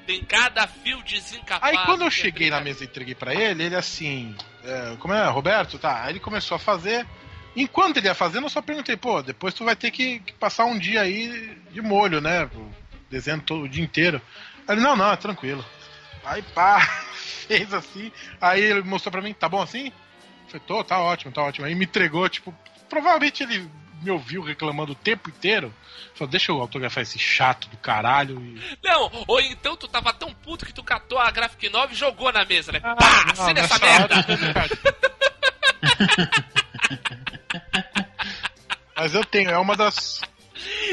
Tem 0.07 0.23
cada 0.23 0.67
fio 0.69 1.03
desencapado. 1.03 1.77
Aí 1.77 1.85
quando 1.85 2.03
eu 2.03 2.09
é 2.09 2.11
cheguei 2.11 2.49
é 2.49 2.51
na 2.51 2.61
mesa 2.61 2.85
e 2.85 2.87
entreguei 2.87 3.15
para 3.15 3.35
ele, 3.35 3.65
ele 3.65 3.75
assim, 3.75 4.37
é, 4.65 4.97
como 5.01 5.13
é, 5.13 5.27
Roberto, 5.29 5.79
tá? 5.79 6.05
Aí 6.05 6.13
ele 6.13 6.21
começou 6.21 6.55
a 6.57 6.61
fazer. 6.61 7.07
Enquanto 7.57 7.97
ele 7.97 8.07
ia 8.07 8.15
fazendo, 8.15 8.45
eu 8.45 8.51
só 8.51 8.63
perguntei, 8.63 8.97
pô, 8.97 9.23
depois 9.23 9.55
tu 9.55 9.65
vai 9.65 9.75
ter 9.75 9.91
que, 9.91 10.21
que 10.21 10.33
passar 10.35 10.67
um 10.67 10.79
dia 10.79 11.01
aí 11.01 11.59
de 11.73 11.81
molho, 11.81 12.21
né? 12.21 12.49
Desenhando 13.11 13.45
todo 13.45 13.63
o 13.65 13.69
dia 13.69 13.83
inteiro. 13.83 14.21
Aí 14.69 14.77
ele, 14.77 14.83
não, 14.83 14.95
não, 14.95 15.11
é 15.11 15.17
tranquilo. 15.17 15.65
Aí 16.25 16.43
pá, 16.43 16.81
fez 17.49 17.73
assim. 17.73 18.13
Aí 18.41 18.63
ele 18.63 18.83
mostrou 18.83 19.11
pra 19.11 19.23
mim, 19.23 19.33
tá 19.33 19.49
bom 19.49 19.63
assim? 19.63 19.87
Eu 19.87 19.93
falei, 20.49 20.67
tô, 20.67 20.85
tá 20.85 21.01
ótimo, 21.01 21.33
tá 21.33 21.43
ótimo. 21.43 21.67
Aí 21.67 21.75
me 21.75 21.85
entregou, 21.85 22.29
tipo, 22.29 22.55
provavelmente 22.89 23.43
ele 23.43 23.69
me 24.03 24.11
ouviu 24.11 24.43
reclamando 24.43 24.93
o 24.93 24.97
tempo 24.97 25.31
inteiro. 25.31 25.73
Falou, 26.15 26.31
deixa 26.31 26.53
eu 26.53 26.61
autografar 26.61 27.03
esse 27.03 27.19
chato 27.19 27.69
do 27.69 27.77
caralho. 27.77 28.41
E... 28.41 28.79
Não, 28.83 29.11
ou 29.27 29.41
então 29.41 29.77
tu 29.77 29.89
tava 29.89 30.13
tão 30.13 30.33
puto 30.33 30.65
que 30.65 30.73
tu 30.73 30.83
catou 30.83 31.19
a 31.19 31.31
Graphic 31.31 31.69
9 31.69 31.93
e 31.93 31.97
jogou 31.97 32.33
na 32.33 32.45
mesa, 32.45 32.73
né? 32.73 32.81
Ah, 32.83 32.95
Pá, 32.95 33.35
não, 33.37 33.49
essa 33.51 33.79
merda! 33.79 34.17
Mas 38.97 39.15
eu 39.15 39.25
tenho, 39.25 39.51
é 39.51 39.59
uma 39.59 39.77
das 39.77 40.21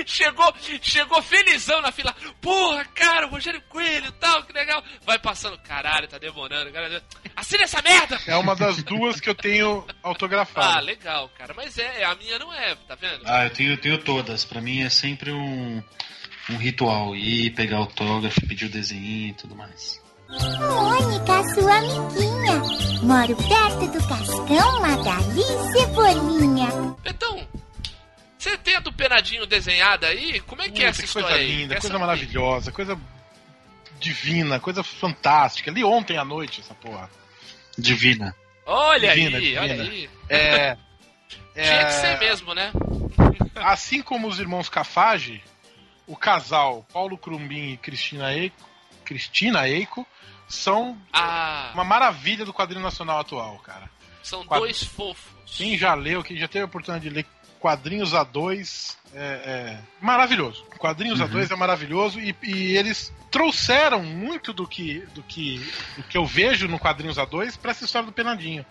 chegou, 0.05 0.53
chegou 0.81 1.21
felizão 1.21 1.81
na 1.81 1.91
fila. 1.91 2.15
Porra, 2.41 2.85
cara, 2.85 3.27
o 3.27 3.29
Rogério 3.29 3.61
Coelho 3.69 4.11
tal, 4.13 4.43
que 4.43 4.53
legal. 4.53 4.83
Vai 5.05 5.19
passando, 5.19 5.57
caralho, 5.59 6.07
tá 6.07 6.17
demorando. 6.17 6.71
Cara. 6.71 7.03
Assina 7.35 7.63
essa 7.63 7.81
merda! 7.81 8.19
É 8.27 8.35
uma 8.35 8.55
das 8.55 8.83
duas 8.83 9.19
que 9.19 9.29
eu 9.29 9.35
tenho 9.35 9.85
autografado. 10.01 10.77
Ah, 10.77 10.79
legal, 10.79 11.29
cara. 11.37 11.53
Mas 11.53 11.77
é, 11.77 12.03
a 12.03 12.15
minha 12.15 12.39
não 12.39 12.53
é, 12.53 12.75
tá 12.87 12.95
vendo? 12.95 13.23
Ah, 13.25 13.45
eu 13.45 13.49
tenho, 13.49 13.71
eu 13.73 13.77
tenho 13.77 13.97
todas. 13.97 14.45
Pra 14.45 14.61
mim 14.61 14.81
é 14.81 14.89
sempre 14.89 15.31
um, 15.31 15.83
um 16.49 16.57
ritual. 16.57 17.15
Ir, 17.15 17.51
pegar 17.51 17.77
autógrafo, 17.77 18.45
pedir 18.47 18.65
o 18.65 18.69
desenho 18.69 19.29
e 19.29 19.33
tudo 19.33 19.55
mais. 19.55 20.01
Mônica, 20.29 21.43
sua 21.53 21.77
amiguinha. 21.77 22.61
Moro 23.03 23.35
perto 23.35 23.87
do 23.91 24.07
Cascão, 24.07 24.81
Magali 24.81 25.43
Cebolinha. 25.71 26.69
Então, 27.05 27.47
você 28.43 28.57
tem 28.57 28.75
a 28.75 28.79
do 28.79 28.91
Penadinho 28.93 29.45
desenhada 29.45 30.07
aí? 30.07 30.39
Como 30.41 30.61
é 30.61 30.65
que 30.65 30.71
Puta, 30.71 30.83
é 30.83 30.87
essa 30.87 31.01
que 31.01 31.07
história 31.07 31.29
coisa 31.29 31.41
aí? 31.43 31.55
linda, 31.55 31.79
coisa 31.79 31.99
maravilhosa, 31.99 32.71
coisa 32.71 32.99
divina, 33.99 34.59
coisa 34.59 34.83
fantástica. 34.83 35.71
Li 35.71 35.83
ontem 35.83 36.17
à 36.17 36.25
noite 36.25 36.61
essa 36.61 36.73
porra. 36.73 37.09
Divina. 37.77 38.35
Olha 38.65 39.09
divina, 39.13 39.37
aí, 39.37 39.43
divina. 39.43 39.61
olha 39.61 39.83
aí. 39.83 40.09
É, 40.29 40.77
Tinha 41.53 41.85
que 41.85 41.91
ser 41.93 42.19
mesmo, 42.19 42.53
né? 42.53 42.71
Assim 43.55 44.01
como 44.01 44.27
os 44.27 44.39
irmãos 44.39 44.69
Cafage, 44.69 45.43
o 46.07 46.15
casal 46.15 46.85
Paulo 46.91 47.17
Crumbin 47.17 47.73
e 47.73 47.77
Cristina 47.77 48.33
Eiko, 48.33 48.69
Cristina 49.05 49.67
Eiko 49.67 50.05
são 50.47 50.97
Ah, 51.11 51.71
uma 51.73 51.83
maravilha 51.83 52.45
do 52.45 52.53
quadrinho 52.53 52.81
nacional 52.83 53.19
atual, 53.19 53.57
cara. 53.59 53.89
são 54.21 54.43
quadro- 54.45 54.65
dois 54.65 54.83
fofos. 54.83 55.31
Quem 55.45 55.77
já 55.77 55.93
leu, 55.93 56.23
quem 56.23 56.37
já 56.37 56.47
teve 56.47 56.63
a 56.63 56.65
oportunidade 56.65 57.07
de 57.07 57.13
ler 57.15 57.25
quadrinhos 57.63 58.11
A2, 58.11 58.97
é, 59.15 59.19
é 59.21 59.77
maravilhoso. 60.01 60.65
Quadrinhos 60.77 61.21
A2 61.21 61.49
é 61.49 61.55
maravilhoso 61.55 62.19
e, 62.19 62.35
e 62.43 62.75
eles 62.75 63.09
trouxeram 63.31 64.03
muito 64.03 64.51
do 64.51 64.67
que, 64.67 64.99
do 65.15 65.23
que, 65.23 65.59
do 65.95 66.03
que 66.03 66.17
eu 66.17 66.25
vejo 66.25 66.67
no 66.67 66.77
quadrinhos 66.77 67.15
A2 67.17 67.57
para 67.57 67.71
essa 67.71 67.85
história 67.85 68.05
do 68.05 68.11
Penadinho. 68.11 68.65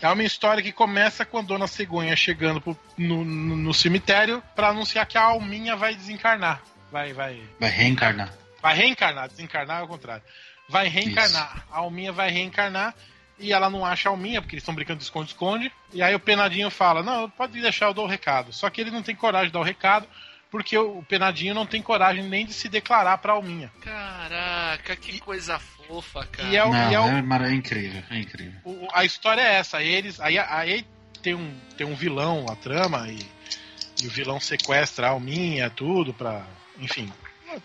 É 0.00 0.08
uma 0.08 0.22
história 0.22 0.62
que 0.62 0.70
começa 0.70 1.24
com 1.24 1.38
a 1.38 1.42
Dona 1.42 1.66
Cegonha 1.66 2.14
chegando 2.14 2.60
pro- 2.60 2.78
no, 2.96 3.24
no- 3.24 3.56
no 3.56 3.74
cemitério 3.74 4.40
para 4.54 4.68
anunciar 4.68 5.04
que 5.06 5.18
a 5.18 5.22
Alminha 5.24 5.74
vai 5.74 5.96
desencarnar. 5.96 6.62
Vai, 6.92 7.12
vai, 7.12 7.42
Vai 7.58 7.68
reencarnar. 7.70 8.32
Vai 8.62 8.76
reencarnar, 8.76 9.28
desencarnar 9.28 9.80
é 9.80 9.82
o 9.82 9.88
contrário. 9.88 10.22
Vai 10.68 10.86
reencarnar. 10.86 11.64
A 11.68 11.78
Alminha 11.78 12.12
vai 12.12 12.30
reencarnar 12.30 12.94
e 13.40 13.52
ela 13.52 13.68
não 13.70 13.84
acha 13.84 14.08
a 14.08 14.12
Alminha, 14.12 14.40
porque 14.40 14.54
eles 14.54 14.62
estão 14.62 14.74
brincando 14.74 14.98
de 14.98 15.04
esconde-esconde. 15.04 15.72
E 15.92 16.02
aí 16.02 16.14
o 16.14 16.20
Penadinho 16.20 16.70
fala: 16.70 17.02
Não, 17.02 17.28
pode 17.30 17.60
deixar, 17.60 17.86
eu 17.86 17.94
dou 17.94 18.04
o 18.04 18.08
recado. 18.08 18.52
Só 18.52 18.68
que 18.70 18.80
ele 18.80 18.90
não 18.90 19.02
tem 19.02 19.14
coragem 19.16 19.48
de 19.48 19.52
dar 19.52 19.60
o 19.60 19.64
recado, 19.64 20.06
porque 20.50 20.76
o 20.76 21.02
Penadinho 21.08 21.54
não 21.54 21.66
tem 21.66 21.80
coragem 21.82 22.22
nem 22.24 22.44
de 22.46 22.52
se 22.52 22.68
declarar 22.68 23.18
pra 23.18 23.32
Alminha. 23.32 23.70
Caraca, 23.80 24.94
que 24.96 25.18
coisa 25.20 25.58
fofa, 25.58 26.26
cara. 26.26 26.48
E 26.48 26.56
é 26.56 26.64
o. 26.64 26.70
Não, 26.72 26.90
e 26.90 26.94
é 26.94 27.00
o- 27.00 27.04
é, 27.08 27.48
é 27.48 27.54
incrível, 27.54 28.02
é 28.10 28.18
incrível. 28.18 28.60
o- 28.64 28.88
a 28.92 29.04
história 29.04 29.40
é 29.42 29.54
essa. 29.54 29.82
Eles, 29.82 30.20
aí, 30.20 30.38
aí 30.38 30.84
tem, 31.22 31.34
um, 31.34 31.54
tem 31.76 31.86
um 31.86 31.94
vilão, 31.94 32.46
a 32.50 32.56
trama, 32.56 33.08
e, 33.08 33.18
e 34.02 34.06
o 34.06 34.10
vilão 34.10 34.38
sequestra 34.40 35.06
a 35.08 35.10
Alminha, 35.10 35.70
tudo, 35.70 36.12
pra. 36.14 36.44
Enfim. 36.78 37.12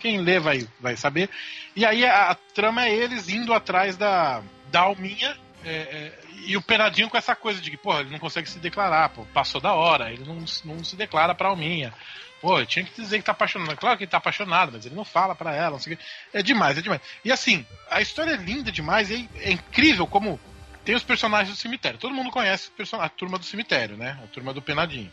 Quem 0.00 0.18
lê 0.20 0.40
vai, 0.40 0.66
vai 0.80 0.96
saber. 0.96 1.30
E 1.76 1.84
aí 1.84 2.04
a, 2.04 2.30
a 2.32 2.34
trama 2.34 2.84
é 2.86 2.92
eles 2.92 3.28
indo 3.28 3.54
atrás 3.54 3.96
da, 3.96 4.42
da 4.70 4.80
Alminha. 4.80 5.36
É, 5.66 5.72
é, 5.72 6.12
e 6.46 6.56
o 6.56 6.62
Penadinho 6.62 7.10
com 7.10 7.16
essa 7.16 7.34
coisa 7.34 7.60
de 7.60 7.70
que, 7.70 7.76
porra, 7.76 8.00
ele 8.00 8.10
não 8.10 8.18
consegue 8.18 8.48
se 8.48 8.58
declarar, 8.58 9.08
pô, 9.08 9.24
passou 9.34 9.60
da 9.60 9.72
hora, 9.72 10.12
ele 10.12 10.24
não, 10.24 10.44
não 10.64 10.84
se 10.84 10.94
declara 10.96 11.34
pra 11.34 11.48
Alminha. 11.48 11.92
Pô, 12.40 12.64
tinha 12.64 12.84
que 12.84 13.00
dizer 13.00 13.18
que 13.18 13.24
tá 13.24 13.32
apaixonado. 13.32 13.76
Claro 13.76 13.96
que 13.96 14.04
ele 14.04 14.10
tá 14.10 14.18
apaixonado, 14.18 14.72
mas 14.72 14.86
ele 14.86 14.94
não 14.94 15.04
fala 15.04 15.34
pra 15.34 15.54
ela, 15.54 15.72
não 15.72 15.78
sei 15.78 15.94
o 15.94 15.96
quê. 15.96 16.04
É 16.32 16.42
demais, 16.42 16.78
é 16.78 16.82
demais. 16.82 17.00
E 17.24 17.32
assim, 17.32 17.66
a 17.90 18.00
história 18.00 18.32
é 18.32 18.36
linda 18.36 18.70
demais 18.70 19.10
e 19.10 19.28
é 19.36 19.50
incrível 19.50 20.06
como 20.06 20.38
tem 20.84 20.94
os 20.94 21.02
personagens 21.02 21.56
do 21.56 21.60
cemitério. 21.60 21.98
Todo 21.98 22.14
mundo 22.14 22.30
conhece 22.30 22.70
a 22.92 23.08
turma 23.08 23.38
do 23.38 23.44
cemitério, 23.44 23.96
né? 23.96 24.18
A 24.22 24.26
turma 24.28 24.54
do 24.54 24.62
Penadinho. 24.62 25.12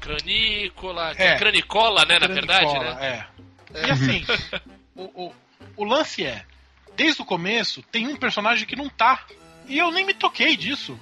Cranícola, 0.00 1.14
que 1.14 1.22
É. 1.22 1.36
cranicola, 1.36 2.04
né, 2.04 2.18
na 2.18 2.26
verdade, 2.28 2.66
Cranicola, 2.66 2.94
né? 2.94 3.26
É. 3.74 3.86
E 3.86 3.90
assim, 3.90 4.24
o, 4.94 5.26
o, 5.26 5.34
o 5.78 5.84
lance 5.84 6.24
é, 6.24 6.44
desde 6.94 7.22
o 7.22 7.24
começo, 7.24 7.82
tem 7.90 8.06
um 8.06 8.16
personagem 8.16 8.66
que 8.66 8.76
não 8.76 8.88
tá. 8.88 9.24
E 9.66 9.78
eu 9.78 9.90
nem 9.90 10.04
me 10.04 10.14
toquei 10.14 10.56
disso. 10.56 10.98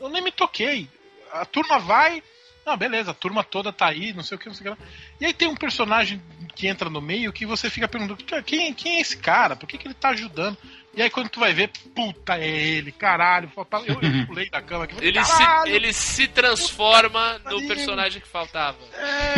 Eu 0.00 0.08
nem 0.08 0.22
me 0.22 0.30
toquei. 0.32 0.88
A 1.32 1.44
turma 1.44 1.78
vai. 1.78 2.22
Não, 2.64 2.76
beleza, 2.76 3.12
a 3.12 3.14
turma 3.14 3.44
toda 3.44 3.72
tá 3.72 3.86
aí, 3.86 4.12
não 4.12 4.24
sei 4.24 4.36
o 4.36 4.40
que, 4.40 4.46
não 4.48 4.54
sei 4.54 4.68
o 4.70 4.74
que 4.74 4.82
lá. 4.82 4.88
E 5.20 5.26
aí 5.26 5.32
tem 5.32 5.46
um 5.46 5.54
personagem 5.54 6.20
que 6.54 6.66
entra 6.66 6.90
no 6.90 7.00
meio 7.00 7.32
que 7.32 7.46
você 7.46 7.70
fica 7.70 7.86
perguntando: 7.86 8.24
quem, 8.42 8.74
quem 8.74 8.96
é 8.96 9.00
esse 9.00 9.16
cara? 9.16 9.54
Por 9.54 9.68
que, 9.68 9.78
que 9.78 9.86
ele 9.86 9.94
tá 9.94 10.08
ajudando? 10.10 10.58
E 10.94 11.02
aí 11.02 11.10
quando 11.10 11.28
tu 11.28 11.38
vai 11.38 11.52
ver, 11.52 11.70
puta, 11.94 12.38
é 12.38 12.48
ele, 12.48 12.90
caralho. 12.90 13.52
Eu, 13.86 13.94
eu 14.00 14.26
pulei 14.26 14.48
da 14.48 14.62
cama 14.62 14.84
aqui. 14.84 14.94
falei, 14.94 15.10
Ele 15.10 15.24
se, 15.24 15.38
"Caralho, 15.38 15.74
ele 15.74 15.92
se 15.92 16.26
transforma 16.28 17.38
no 17.44 17.60
Puta 17.60 17.66
personagem 17.74 18.20
que 18.20 18.26
faltava. 18.28 18.78
é, 18.94 19.34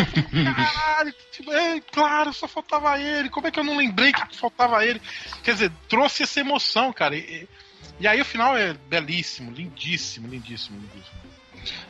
caralho, 0.55 1.15
tipo, 1.33 1.53
é, 1.53 1.81
claro, 1.93 2.33
só 2.33 2.47
faltava 2.49 2.99
ele. 3.01 3.29
Como 3.29 3.47
é 3.47 3.51
que 3.51 3.59
eu 3.59 3.65
não 3.65 3.77
lembrei 3.77 4.13
que 4.13 4.37
faltava 4.37 4.87
ele? 4.87 5.03
Quer 5.43 5.53
dizer, 5.53 5.73
trouxe 5.89 6.23
essa 6.23 6.39
emoção, 6.41 6.93
cara. 6.93 7.17
E, 7.17 7.49
e- 8.01 8.07
aí 8.07 8.21
o 8.21 8.25
final 8.25 8.57
é 8.57 8.75
belíssimo, 8.89 9.51
lindíssimo, 9.51 10.29
lindíssimo, 10.29 10.79
lindíssimo. 10.79 11.19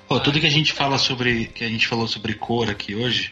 Pô, 0.08 0.18
tudo 0.18 0.40
que 0.40 0.46
a 0.46 0.50
gente 0.50 0.72
fala 0.72 0.98
sobre. 0.98 1.46
que 1.46 1.64
a 1.64 1.68
gente 1.68 1.86
falou 1.86 2.08
sobre 2.08 2.34
cor 2.34 2.70
aqui 2.70 2.94
hoje. 2.94 3.30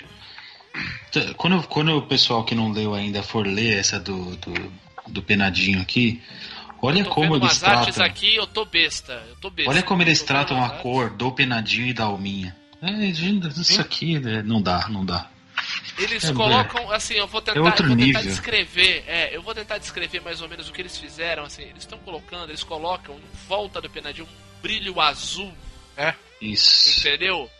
Quando, 1.36 1.66
quando 1.68 1.96
o 1.96 2.02
pessoal 2.02 2.44
que 2.44 2.54
não 2.54 2.70
leu 2.70 2.94
ainda 2.94 3.22
for 3.22 3.46
ler 3.46 3.78
essa 3.78 3.98
do, 3.98 4.36
do, 4.36 4.72
do 5.08 5.22
penadinho 5.22 5.80
aqui, 5.80 6.20
olha 6.82 7.02
Tô 7.04 7.10
como 7.10 7.32
vendo 7.32 7.46
eles 7.46 7.62
umas 7.62 7.64
artes 7.64 7.94
tratam. 7.94 8.12
aqui, 8.12 8.36
eu 8.36 8.46
tô 8.46 8.66
besta. 8.66 9.24
Eu 9.28 9.36
tô 9.36 9.48
besta. 9.48 9.70
Olha 9.70 9.82
como 9.82 10.02
eles 10.02 10.22
tratam 10.22 10.62
a 10.62 10.68
cor 10.68 11.08
do 11.10 11.32
penadinho 11.32 11.86
e 11.86 11.94
da 11.94 12.04
alminha. 12.04 12.54
É, 12.82 12.90
isso 13.06 13.80
aqui 13.80 14.18
né, 14.18 14.42
não 14.42 14.60
dá, 14.60 14.86
não 14.90 15.04
dá. 15.04 15.30
Eles 15.98 16.24
É, 16.24 16.32
colocam, 16.32 16.90
assim, 16.90 17.14
eu 17.14 17.26
vou 17.26 17.40
tentar, 17.40 17.58
é 17.58 17.60
eu 17.60 17.64
vou 17.64 17.72
tentar 17.72 17.94
nível. 17.94 18.22
descrever, 18.22 19.04
é, 19.06 19.34
eu 19.36 19.42
vou 19.42 19.54
tentar 19.54 19.78
descrever 19.78 20.20
mais 20.20 20.40
ou 20.42 20.48
menos 20.48 20.68
o 20.68 20.72
que 20.72 20.80
eles 20.82 20.96
fizeram, 20.98 21.44
assim, 21.44 21.62
eles 21.62 21.78
estão 21.84 21.98
colocando, 21.98 22.50
eles 22.50 22.62
colocam 22.62 23.14
em 23.16 23.46
volta 23.48 23.80
do 23.80 23.88
penadinho 23.88 24.26
um 24.26 24.60
brilho 24.60 25.00
azul, 25.00 25.52
Isso. 26.40 27.00
entendeu? 27.00 27.50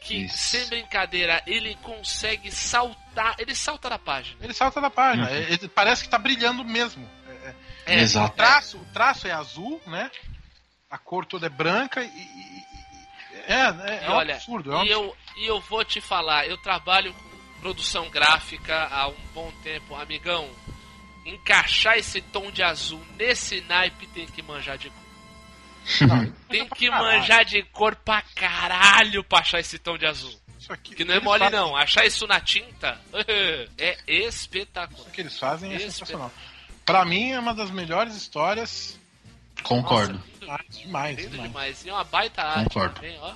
Que, 0.00 0.24
Isso. 0.26 0.36
sem 0.36 0.66
brincadeira, 0.66 1.42
ele 1.46 1.76
consegue 1.82 2.50
saltar, 2.50 3.36
ele 3.38 3.54
salta 3.54 3.88
da 3.88 3.98
página. 3.98 4.36
Ele 4.42 4.52
salta 4.52 4.80
da 4.80 4.90
página, 4.90 5.28
Uhum. 5.30 5.36
ele- 5.36 5.68
parece 5.68 6.02
que 6.02 6.08
tá 6.10 6.18
brilhando 6.18 6.64
mesmo. 6.64 7.08
É, 7.86 7.94
é, 7.94 7.96
o, 7.96 8.00
Exato. 8.00 8.36
traço, 8.36 8.76
o 8.78 8.84
traço 8.92 9.26
é 9.26 9.30
azul, 9.32 9.80
né? 9.86 10.10
A 10.90 10.98
cor 10.98 11.24
toda 11.26 11.46
é 11.46 11.50
branca 11.50 12.02
e. 12.02 12.06
e- 12.08 12.64
é, 13.46 13.52
é, 13.54 14.04
é 14.04 14.10
um 14.10 14.14
olha, 14.14 14.34
absurdo. 14.36 14.72
É 14.72 14.76
um 14.78 14.84
e 14.84 14.90
eu, 14.90 15.16
e 15.36 15.46
eu 15.46 15.60
vou 15.60 15.84
te 15.84 16.00
falar, 16.00 16.46
eu 16.46 16.56
trabalho 16.58 17.12
com 17.12 17.33
produção 17.68 18.10
gráfica 18.10 18.88
há 18.90 19.08
um 19.08 19.14
bom 19.32 19.50
tempo, 19.62 19.94
amigão. 19.94 20.46
Encaixar 21.24 21.96
esse 21.96 22.20
tom 22.20 22.50
de 22.50 22.62
azul 22.62 23.00
nesse 23.16 23.62
naipe 23.62 24.06
tem 24.08 24.26
que 24.26 24.42
manjar 24.42 24.76
de 24.76 24.90
cor. 24.90 25.02
Tem 26.50 26.68
que 26.68 26.90
manjar 26.90 27.42
de 27.44 27.62
cor 27.64 27.96
pra 27.96 28.20
caralho 28.34 29.24
pra 29.24 29.38
achar 29.38 29.60
esse 29.60 29.78
tom 29.78 29.96
de 29.96 30.04
azul. 30.06 30.34
Isso 30.60 30.70
aqui, 30.74 30.94
Que 30.94 31.04
não 31.06 31.14
é 31.14 31.20
mole 31.20 31.38
fazem- 31.44 31.58
não, 31.58 31.74
achar 31.74 32.04
isso 32.06 32.26
na 32.26 32.38
tinta 32.38 33.00
é 33.78 33.96
espetacular. 34.06 35.08
O 35.08 35.10
que 35.10 35.22
eles 35.22 35.38
fazem 35.38 35.72
é 35.72 35.76
Esse 35.76 35.84
sensacional. 35.86 36.30
Pra 36.84 37.02
mim 37.06 37.30
é 37.32 37.38
uma 37.40 37.54
das 37.54 37.70
melhores 37.70 38.14
histórias. 38.14 38.98
Concordo, 39.62 40.22
Nossa, 40.42 40.54
Ah, 40.54 40.64
demais, 40.70 41.16
lindo 41.16 41.30
demais. 41.30 41.48
demais. 41.50 41.84
E 41.86 41.88
é 41.88 41.92
uma 41.94 42.04
baita 42.04 42.42
arte 42.42 42.64
Concordo. 42.64 42.94
também, 42.96 43.18
ó. 43.20 43.34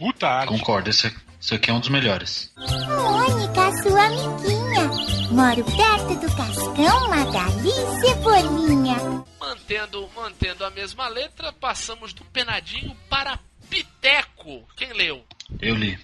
Puta 0.00 0.26
arte. 0.26 0.48
concordo. 0.48 0.88
Esse, 0.88 1.14
isso 1.38 1.54
aqui 1.54 1.70
é 1.70 1.74
um 1.74 1.78
dos 1.78 1.90
melhores. 1.90 2.50
Mônica, 2.56 3.82
sua 3.82 4.06
amiguinha. 4.06 4.90
Moro 5.30 5.64
perto 5.64 6.20
do 6.20 6.36
Cascão, 6.36 7.08
Magali 7.10 7.68
e 7.68 8.00
Cebolinha. 8.00 8.96
Mantendo, 9.38 10.08
mantendo 10.16 10.64
a 10.64 10.70
mesma 10.70 11.06
letra, 11.06 11.52
passamos 11.52 12.14
do 12.14 12.24
penadinho 12.24 12.96
para 13.10 13.38
Piteco. 13.68 14.66
Quem 14.74 14.92
leu? 14.94 15.22
Eu 15.60 15.74
li. 15.74 15.98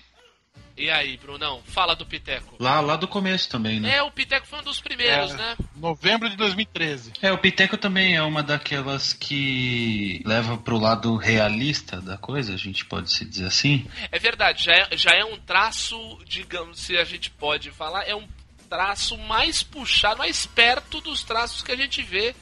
E 0.77 0.91
aí, 0.91 1.17
Brunão, 1.17 1.63
fala 1.65 1.97
do 1.97 2.05
Piteco. 2.05 2.57
Lá, 2.61 2.81
lá 2.81 2.97
do 2.97 3.09
começo 3.09 3.49
também, 3.49 3.81
né? 3.81 3.97
É, 3.97 4.03
o 4.03 4.11
Piteco 4.11 4.47
foi 4.47 4.59
um 4.59 4.63
dos 4.63 4.79
primeiros, 4.81 5.33
É. 5.33 5.37
né? 5.37 5.57
Novembro 5.75 6.29
de 6.29 6.37
2013. 6.37 7.13
É, 7.23 7.33
o 7.33 7.39
Piteco 7.39 7.79
também 7.79 8.15
é 8.15 8.23
uma 8.23 8.43
daquelas 8.43 9.15
que 9.15 10.23
leva 10.27 10.59
pro 10.59 10.77
lado 10.79 11.17
realista 11.17 12.01
da 12.01 12.19
coisa, 12.19 12.53
a 12.53 12.59
gente 12.59 12.85
pode 12.85 13.11
se 13.11 13.25
dizer 13.25 13.47
assim. 13.47 13.87
É 14.13 14.19
verdade, 14.19 14.65
já 14.65 14.73
é, 14.73 14.89
já 14.97 15.13
é 15.13 15.25
um 15.25 15.39
traço, 15.39 16.19
digamos, 16.27 16.79
se 16.81 16.97
a 16.97 17.05
gente 17.05 17.31
pode 17.31 17.71
falar, 17.71 18.05
é 18.05 18.15
um 18.15 18.29
traço 18.69 19.17
mais 19.17 19.63
puxado, 19.63 20.19
mais 20.19 20.45
perto 20.45 21.01
dos 21.01 21.23
traços 21.23 21.63
que 21.63 21.73
a 21.73 21.77
gente 21.77 22.03
vê 22.03 22.35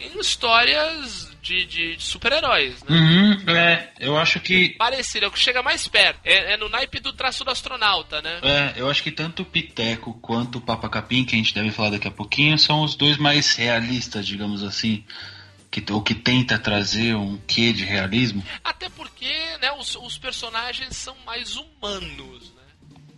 em 0.00 0.18
histórias 0.20 1.28
de, 1.42 1.64
de- 1.64 1.96
de 1.96 2.02
super-heróis, 2.04 2.82
né? 2.84 2.96
Uhum, 2.96 3.50
é, 3.56 3.92
eu 4.00 4.16
acho 4.18 4.38
que. 4.40 4.70
Parecido, 4.70 5.24
é 5.26 5.28
o 5.28 5.32
que 5.32 5.38
chega 5.38 5.62
mais 5.62 5.86
perto. 5.88 6.20
É, 6.24 6.54
é 6.54 6.56
no 6.56 6.68
naipe 6.68 7.00
do 7.00 7.12
traço 7.12 7.44
do 7.44 7.50
astronauta, 7.50 8.20
né? 8.22 8.40
É, 8.42 8.74
eu 8.76 8.88
acho 8.90 9.02
que 9.02 9.10
tanto 9.10 9.42
o 9.42 9.46
Piteco 9.46 10.14
quanto 10.20 10.58
o 10.58 10.60
Papa 10.60 10.88
Capim, 10.88 11.24
que 11.24 11.34
a 11.34 11.38
gente 11.38 11.54
deve 11.54 11.70
falar 11.70 11.90
daqui 11.90 12.08
a 12.08 12.10
pouquinho, 12.12 12.58
são 12.58 12.82
os 12.82 12.94
dois 12.94 13.16
mais 13.16 13.54
realistas, 13.54 14.26
digamos 14.26 14.62
assim. 14.62 15.04
Que, 15.70 15.84
ou 15.92 16.00
que 16.02 16.14
tenta 16.14 16.58
trazer 16.58 17.14
um 17.14 17.36
quê 17.46 17.74
de 17.74 17.84
realismo. 17.84 18.42
Até 18.64 18.88
porque, 18.88 19.30
né, 19.60 19.70
os, 19.78 19.96
os 19.96 20.16
personagens 20.16 20.96
são 20.96 21.14
mais 21.26 21.56
humanos, 21.56 22.54
né? 22.54 22.62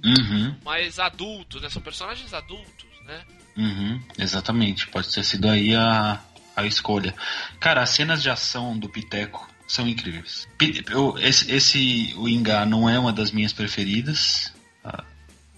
Uhum, 0.05 0.57
Mais 0.65 0.99
adultos, 0.99 1.63
né? 1.63 1.69
São 1.71 1.81
personagens 1.81 2.35
adultos, 2.35 2.87
né? 3.07 3.23
uhum, 3.57 4.03
exatamente. 4.19 4.87
Pode 4.89 5.13
ter 5.13 5.23
sido 5.25 5.49
aí 5.49 5.75
a, 5.77 6.19
a 6.61 6.67
escolha. 6.67 7.15
Cara, 7.59 7.83
as 7.83 7.91
cenas 7.91 8.23
de 8.23 8.31
ação 8.31 8.79
do 8.79 8.89
Piteco 8.89 9.49
são 9.67 9.87
incríveis. 9.89 10.49
Eu- 10.89 11.17
esse, 11.19 11.51
esse 11.51 12.15
o 12.17 12.29
Ingá 12.29 12.65
não 12.67 12.89
é 12.89 12.99
uma 12.99 13.13
das 13.13 13.31
minhas 13.31 13.53
preferidas. 13.53 14.53
Ah, 14.85 15.05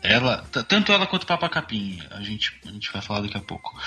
Ela, 0.02 0.38
tanto 0.68 0.90
ela 0.92 1.06
quanto 1.06 1.26
Papa 1.26 1.48
Capim, 1.48 2.02
a 2.10 2.20
gente, 2.22 2.52
a 2.66 2.72
gente 2.72 2.92
vai 2.92 3.00
falar 3.00 3.20
daqui 3.20 3.36
a 3.36 3.40
pouco. 3.40 3.80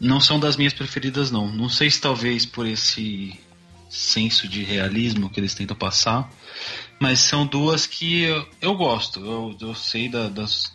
Não 0.00 0.20
são 0.20 0.40
das 0.40 0.56
minhas 0.56 0.72
preferidas, 0.72 1.30
não. 1.30 1.46
Não 1.50 1.68
sei 1.68 1.88
se 1.88 2.00
talvez 2.00 2.44
por 2.44 2.66
esse 2.66 3.38
senso 3.88 4.48
de 4.48 4.64
realismo 4.64 5.30
que 5.30 5.38
eles 5.38 5.54
tentam 5.54 5.76
passar. 5.76 6.28
Mas 6.98 7.20
são 7.20 7.46
duas 7.46 7.86
que 7.86 8.22
eu, 8.22 8.48
eu 8.60 8.74
gosto. 8.74 9.20
Eu, 9.20 9.56
eu 9.60 9.74
sei 9.76 10.08
da, 10.08 10.28
das, 10.28 10.72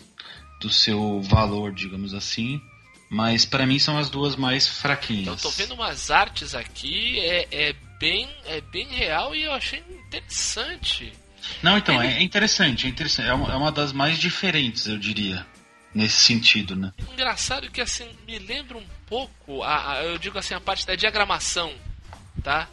do 0.62 0.70
seu 0.70 1.22
valor, 1.24 1.74
digamos 1.74 2.14
assim. 2.14 2.62
Mas 3.10 3.44
para 3.44 3.66
mim 3.66 3.80
são 3.80 3.98
as 3.98 4.10
duas 4.10 4.36
mais 4.36 4.68
fraquinhas. 4.68 5.28
Eu 5.28 5.38
tô 5.38 5.50
vendo 5.50 5.74
umas 5.74 6.12
artes 6.12 6.54
aqui, 6.54 7.20
é, 7.20 7.48
é, 7.52 7.76
bem, 8.00 8.30
é 8.46 8.62
bem 8.62 8.88
real 8.88 9.36
e 9.36 9.44
eu 9.44 9.52
achei 9.52 9.80
interessante. 9.80 11.12
Não, 11.64 11.78
então, 11.78 12.00
é 12.00 12.22
interessante, 12.22 12.86
é 12.86 12.90
interessante. 12.90 13.28
É 13.28 13.34
uma, 13.34 13.52
é 13.52 13.56
uma 13.56 13.72
das 13.72 13.92
mais 13.92 14.20
diferentes, 14.20 14.86
eu 14.86 14.98
diria. 14.98 15.46
Nesse 15.92 16.18
sentido, 16.18 16.76
né? 16.76 16.94
Engraçado 17.12 17.72
que 17.72 17.82
assim, 17.82 18.08
me 18.28 18.38
lembra 18.38 18.78
um 18.78 18.86
pouco, 19.08 19.64
a, 19.64 19.94
a 19.94 20.04
eu 20.04 20.20
digo 20.20 20.38
assim, 20.38 20.54
a 20.54 20.62
parte 20.62 20.86
da 20.86 20.94
diagramação, 20.94 21.74
tá? 22.44 22.68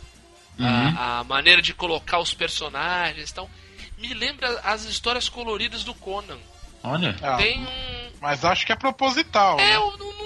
Uhum. 0.58 0.66
A, 0.66 1.20
a 1.20 1.24
maneira 1.24 1.62
de 1.62 1.72
colocar 1.72 2.18
os 2.18 2.34
personagens 2.34 3.30
e 3.30 3.34
tal. 3.34 3.50
Me 3.96 4.12
lembra 4.12 4.60
as 4.60 4.84
histórias 4.84 5.30
coloridas 5.30 5.82
do 5.82 5.94
Conan. 5.94 6.36
Olha. 6.82 7.16
Ah, 7.22 7.36
Tem 7.36 7.58
um. 7.58 8.10
Mas 8.20 8.44
acho 8.44 8.66
que 8.66 8.72
é 8.72 8.76
proposital. 8.76 9.58
É, 9.58 9.66
né? 9.66 9.76
eu 9.76 9.96
não, 9.96 10.25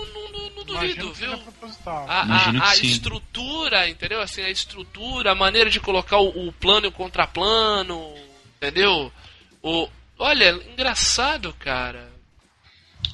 viu? 0.79 1.31
A, 2.09 2.23
a- 2.35 2.51
a 2.71 2.77
estrutura, 2.87 3.89
entendeu? 3.89 4.21
Assim, 4.21 4.43
a 4.43 4.51
estrutura, 4.51 5.33
a 5.33 5.35
maneira 5.35 5.69
de 5.71 5.81
colocar 5.81 6.19
o, 6.19 6.49
o 6.49 6.53
plano 6.53 6.87
e 6.87 6.89
o 6.89 6.93
contraplano, 6.93 8.15
entendeu? 8.57 9.13
O, 9.63 9.89
olha, 10.19 10.51
engraçado, 10.73 11.53
cara. 11.59 12.11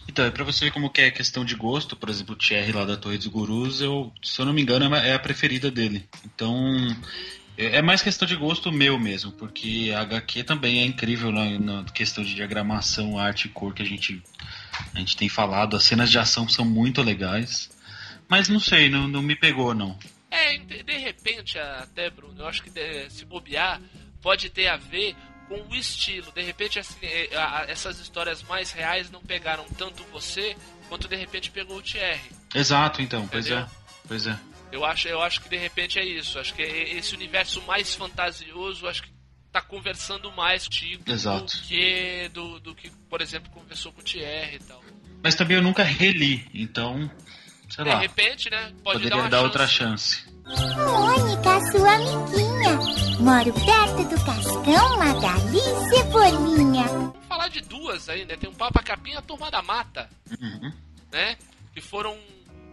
Então, 0.09 0.25
é 0.25 0.31
pra 0.31 0.45
você 0.45 0.65
ver 0.67 0.71
como 0.71 0.89
que 0.91 1.01
é 1.03 1.11
questão 1.11 1.45
de 1.45 1.55
gosto, 1.55 1.95
por 1.97 2.09
exemplo, 2.09 2.35
o 2.35 2.39
Thierry 2.39 2.73
lá 2.73 2.85
da 2.85 2.97
Torre 2.97 3.19
dos 3.19 3.27
Gurus, 3.27 3.81
eu, 3.81 4.13
se 4.23 4.41
eu 4.41 4.47
não 4.47 4.53
me 4.53 4.63
engano, 4.63 4.95
é 4.95 5.13
a 5.15 5.19
preferida 5.19 5.71
dele. 5.71 6.09
Então, 6.25 6.87
é 7.59 7.77
é 7.77 7.83
mais 7.83 8.03
questão 8.03 8.27
de 8.27 8.37
gosto 8.37 8.71
meu 8.73 8.99
mesmo, 8.99 9.33
porque 9.33 9.93
a 9.95 10.01
HQ 10.03 10.45
também 10.45 10.81
é 10.81 10.85
incrível 10.87 11.31
na, 11.33 11.59
na 11.59 11.85
questão 11.85 12.23
de 12.25 12.35
diagramação, 12.35 13.19
arte 13.19 13.47
e 13.47 13.51
cor 13.51 13.75
que 13.75 13.83
a 13.83 13.87
gente, 13.87 14.23
a 14.95 14.99
gente 14.99 15.17
tem 15.17 15.29
falado. 15.29 15.77
As 15.77 15.85
cenas 15.85 16.11
de 16.11 16.19
ação 16.19 16.49
são 16.49 16.65
muito 16.65 17.03
legais. 17.03 17.71
Mas 18.29 18.49
não 18.49 18.59
sei, 18.61 18.89
não, 18.89 19.07
não 19.07 19.23
me 19.23 19.37
pegou, 19.37 19.73
não. 19.75 19.99
É, 20.31 20.57
de, 20.59 20.99
repente, 20.99 21.59
até, 21.59 22.11
Bruno, 22.11 22.41
eu 22.43 22.47
acho 22.49 22.63
que 22.63 22.71
de- 22.71 23.09
se 23.11 23.25
bobear, 23.25 23.81
pode 24.21 24.51
ter 24.51 24.67
a 24.67 24.77
ver 24.77 25.15
com 25.49 25.61
o 25.63 25.75
estilo. 25.77 26.33
De 26.33 26.43
repente, 26.43 26.79
assim, 26.79 26.97
é, 27.03 27.29
essas 27.69 28.01
histórias 28.01 28.43
mais 28.43 28.73
reais 28.73 29.11
não 29.11 29.21
pegaram 29.23 29.65
tanto 29.79 30.03
você, 30.13 30.57
quanto 30.89 31.07
de 31.09 31.15
repente 31.17 31.51
pegou 31.53 31.77
o 31.79 31.83
Thierry. 31.83 32.21
Exato, 32.55 33.01
então, 33.01 33.27
pois 33.29 33.47
Entendeu? 33.47 33.65
é. 33.65 33.69
Pois 34.09 34.27
é. 34.27 34.37
Eu 34.73 34.85
acho, 34.85 35.07
eu 35.07 35.23
acho 35.23 35.41
que 35.41 35.49
de 35.49 35.57
repente 35.57 35.99
é 36.01 36.05
isso. 36.05 36.39
Acho 36.39 36.53
que 36.53 36.63
é 36.63 36.95
esse 36.99 37.15
universo 37.15 37.63
mais 37.63 37.95
fantasioso, 37.95 38.89
acho 38.89 39.05
que 39.05 39.11
tá 39.61 39.63
conversando 39.63 40.31
mais 40.33 40.65
contigo 40.65 41.03
Exato. 41.11 41.57
do 41.57 41.63
que, 41.63 42.29
do, 42.33 42.61
do 42.61 42.75
que, 42.75 42.91
por 43.09 43.21
exemplo, 43.23 43.51
conversou 43.51 43.91
com 43.93 44.01
o 44.01 44.05
Thierry 44.05 44.57
e 44.57 44.59
tal. 44.61 44.83
Mas 45.23 45.35
também 45.35 45.57
eu 45.57 45.63
nunca 45.63 45.83
reli, 45.83 46.47
então, 46.53 47.11
sei 47.71 47.85
De 47.85 47.91
lá, 47.91 47.99
repente, 47.99 48.51
né? 48.51 48.73
Pode 48.85 48.99
poderia 48.99 49.11
dar 49.11 49.17
uma 49.17 49.29
dar 49.31 49.39
chance. 49.39 49.45
outra 49.47 49.67
chance. 49.67 50.27
Mônica, 50.47 51.61
sua 51.73 51.95
amiguinha. 51.95 52.79
Moro 53.19 53.53
perto 53.53 54.09
do 54.09 54.25
Cascão, 54.25 54.99
Magali 54.99 55.59
e 55.59 55.89
Cebolinha. 55.89 56.87
Vamos 56.89 57.27
falar 57.27 57.49
de 57.49 57.61
duas 57.63 58.09
aí, 58.09 58.25
né? 58.25 58.37
Tem 58.37 58.49
um 58.51 58.55
Papa 58.55 58.83
Capim 58.83 59.13
e 59.13 59.17
a 59.17 59.23
Turma 59.23 59.51
da 59.51 59.63
Mata, 59.63 60.09
Uhum. 60.41 60.73
né? 61.11 61.37
Que 61.75 61.81
foram 61.81 62.17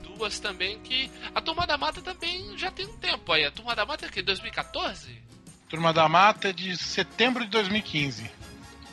duas 0.03 0.37
também 0.39 0.79
que. 0.81 1.09
A 1.33 1.41
Turma 1.41 1.65
da 1.65 1.77
Mata 1.77 2.01
também 2.01 2.55
já 2.57 2.69
tem 2.69 2.85
um 2.85 2.97
tempo 2.97 3.31
aí. 3.31 3.45
A 3.45 3.51
Turma 3.51 3.73
da 3.75 3.85
Mata 3.85 4.05
é 4.05 4.09
o 4.09 4.11
quê? 4.11 4.21
2014? 4.21 5.17
Turma 5.73 5.91
da 5.91 6.07
Mata 6.07 6.49
é 6.49 6.53
de 6.53 6.77
setembro 6.77 7.43
de 7.43 7.49
2015. 7.49 8.29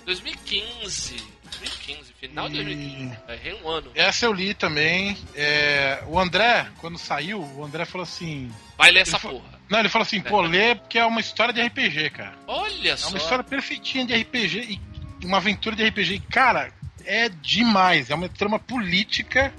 2015. 0.07 1.15
2015, 1.61 2.13
final 2.19 2.49
de 2.49 2.59
E- 2.59 2.65
2015. 2.65 3.19
Errei 3.29 3.61
um 3.63 3.69
ano. 3.69 3.91
Essa 3.95 4.25
eu 4.25 4.33
li 4.33 4.55
também. 4.55 5.15
É, 5.35 6.03
o 6.07 6.19
André, 6.19 6.67
quando 6.79 6.97
saiu, 6.97 7.43
o 7.43 7.63
André 7.63 7.85
falou 7.85 8.05
assim. 8.05 8.51
Vai 8.79 8.91
ler 8.93 9.01
essa 9.01 9.19
porra. 9.21 9.61
Não, 9.69 9.79
ele 9.79 9.91
falou 9.91 10.07
assim, 10.07 10.23
pô, 10.23 10.41
lê 10.41 10.75
porque 10.75 10.99
é 10.99 11.05
uma 11.05 11.21
história 11.21 11.53
de 11.53 11.61
RPG, 11.61 12.09
cara. 12.09 12.33
Olha 12.47 12.93
É 12.93 12.97
só. 12.97 13.11
uma 13.11 13.19
história 13.19 13.45
perfeitinha 13.45 14.07
de 14.07 14.15
RPG 14.15 14.81
e 15.21 15.27
uma 15.27 15.37
aventura 15.37 15.77
de 15.77 15.85
RPG. 15.87 16.15
E, 16.15 16.21
cara, 16.21 16.73
é 17.05 17.29
demais. 17.29 18.09
É 18.09 18.15
uma 18.15 18.27
trama 18.31 18.59
política. 18.59 19.53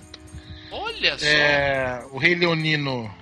Olha 0.72 1.19
só. 1.19 1.26
É, 1.27 2.03
o 2.10 2.18
rei 2.18 2.34
Leonino 2.34 3.14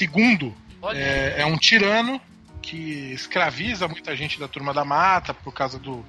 II 0.00 0.54
é, 0.94 1.34
é 1.38 1.44
um 1.44 1.58
tirano 1.58 2.20
que 2.62 3.12
escraviza 3.12 3.88
muita 3.88 4.14
gente 4.16 4.38
da 4.38 4.46
turma 4.48 4.72
da 4.74 4.84
mata 4.84 5.32
por 5.34 5.52
causa 5.52 5.78
do 5.78 6.04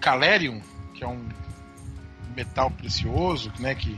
Calerium, 0.00 0.60
que 0.94 1.04
é 1.04 1.06
um 1.08 1.28
metal 2.34 2.70
precioso, 2.70 3.52
né? 3.58 3.74
Que, 3.74 3.96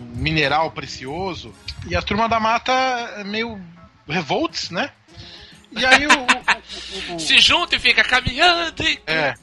um 0.00 0.04
mineral 0.16 0.70
precioso. 0.70 1.52
E 1.86 1.96
a 1.96 2.02
turma 2.02 2.28
da 2.28 2.38
mata 2.38 2.72
é 2.72 3.24
meio 3.24 3.60
revolts, 4.06 4.70
né? 4.70 4.90
E 5.72 5.84
aí 5.84 6.06
o. 6.06 6.10
o- 6.10 7.12
o- 7.12 7.16
o- 7.16 7.20
Se 7.20 7.38
junta 7.40 7.76
e 7.76 7.78
fica 7.78 8.02
caminhando 8.04 8.82
e. 8.82 8.98
é, 9.06 9.34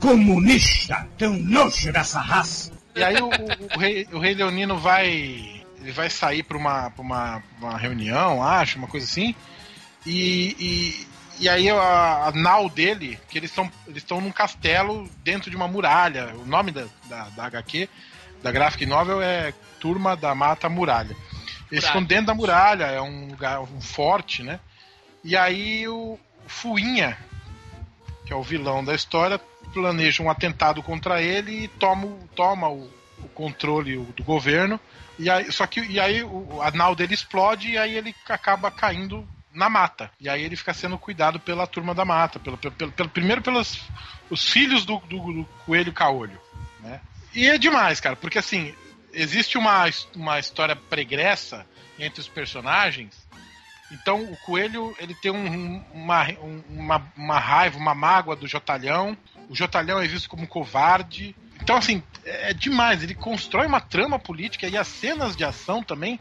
Comunista, 0.00 1.08
tão 1.18 1.32
nojo 1.38 1.92
dessa 1.92 2.20
raça. 2.20 2.72
E 2.94 3.02
aí 3.02 3.16
o, 3.20 3.26
o- 3.28 3.74
o 3.74 3.78
rei, 3.78 4.06
o 4.12 4.18
rei 4.18 4.34
Leonino 4.34 4.76
vai. 4.78 5.62
Ele 5.80 5.92
vai 5.92 6.08
sair 6.08 6.42
pra 6.42 6.56
uma, 6.56 6.90
pra 6.90 7.02
uma, 7.02 7.42
uma 7.58 7.76
reunião, 7.76 8.42
acho, 8.42 8.78
uma 8.78 8.86
coisa 8.86 9.04
assim. 9.06 9.34
E, 10.06 10.56
e, 10.58 11.06
e 11.44 11.48
aí 11.48 11.68
a, 11.70 12.26
a 12.26 12.32
nau 12.32 12.68
dele, 12.68 13.18
que 13.28 13.38
eles 13.38 13.50
estão 13.50 13.70
eles 13.86 14.02
estão 14.02 14.20
num 14.20 14.30
castelo 14.32 15.08
dentro 15.22 15.50
de 15.50 15.56
uma 15.56 15.68
muralha. 15.68 16.34
O 16.36 16.46
nome 16.46 16.70
da, 16.70 16.86
da, 17.08 17.28
da 17.30 17.44
HQ, 17.46 17.88
da 18.42 18.52
Graphic 18.52 18.84
Novel 18.86 19.20
é 19.22 19.52
Turma 19.80 20.16
da 20.16 20.34
Mata 20.34 20.68
Muralha. 20.68 21.16
Eles 21.70 21.84
ficam 21.88 22.04
dentro 22.04 22.26
da 22.26 22.34
muralha, 22.34 22.84
é 22.84 23.00
um 23.00 23.28
lugar, 23.28 23.60
um 23.60 23.80
forte, 23.80 24.42
né? 24.42 24.60
E 25.24 25.36
aí 25.36 25.88
o 25.88 26.18
Fuinha, 26.46 27.16
que 28.26 28.32
é 28.32 28.36
o 28.36 28.42
vilão 28.42 28.84
da 28.84 28.94
história, 28.94 29.40
planeja 29.72 30.22
um 30.22 30.30
atentado 30.30 30.82
contra 30.82 31.20
ele 31.22 31.64
e 31.64 31.68
toma, 31.68 32.06
o- 32.06 32.28
toma 32.36 32.68
o, 32.68 32.88
o 33.22 33.28
controle 33.34 33.96
do 33.96 34.22
governo. 34.22 34.78
E 35.18 35.30
aí, 35.30 35.50
só 35.50 35.66
que 35.66 35.80
e 35.80 35.98
aí 35.98 36.22
o, 36.22 36.60
a 36.62 36.70
nau 36.70 36.94
dele 36.94 37.14
explode 37.14 37.70
e 37.70 37.78
aí 37.78 37.96
ele 37.96 38.14
acaba 38.28 38.70
caindo 38.70 39.26
na 39.54 39.68
mata. 39.70 40.10
E 40.20 40.28
aí 40.28 40.42
ele 40.42 40.56
fica 40.56 40.74
sendo 40.74 40.98
cuidado 40.98 41.38
pela 41.38 41.66
turma 41.66 41.94
da 41.94 42.04
mata, 42.04 42.38
pelo, 42.38 42.56
pelo, 42.58 42.92
pelo- 42.92 43.08
primeiro 43.08 43.40
pelos 43.40 43.80
os 44.30 44.48
filhos 44.50 44.84
do, 44.84 44.98
do, 45.00 45.18
do 45.18 45.44
coelho 45.64 45.92
caolho, 45.92 46.40
né? 46.80 47.00
E 47.34 47.46
é 47.46 47.58
demais, 47.58 48.00
cara, 48.00 48.16
porque 48.16 48.38
assim, 48.38 48.74
existe 49.12 49.56
uma, 49.58 49.84
uma 50.14 50.38
história 50.38 50.74
pregressa 50.76 51.66
entre 51.98 52.20
os 52.20 52.28
personagens. 52.28 53.26
Então 53.90 54.22
o 54.24 54.36
coelho 54.36 54.94
ele 54.98 55.14
tem 55.14 55.30
um- 55.30 55.82
uma, 55.92 56.24
um- 56.40 56.62
uma, 56.70 57.12
uma 57.16 57.38
raiva, 57.38 57.78
uma 57.78 57.94
mágoa 57.94 58.34
do 58.34 58.46
Jotalhão. 58.46 59.16
O 59.48 59.54
Jotalhão 59.54 60.00
é 60.00 60.06
visto 60.06 60.28
como 60.28 60.46
covarde. 60.46 61.36
Então, 61.60 61.76
assim, 61.76 62.02
é 62.24 62.50
é 62.50 62.54
demais. 62.54 63.02
Ele 63.02 63.14
constrói 63.14 63.66
uma 63.66 63.80
trama 63.80 64.18
política 64.18 64.66
e 64.66 64.76
as 64.76 64.88
cenas 64.88 65.36
de 65.36 65.44
ação 65.44 65.82
também 65.82 66.18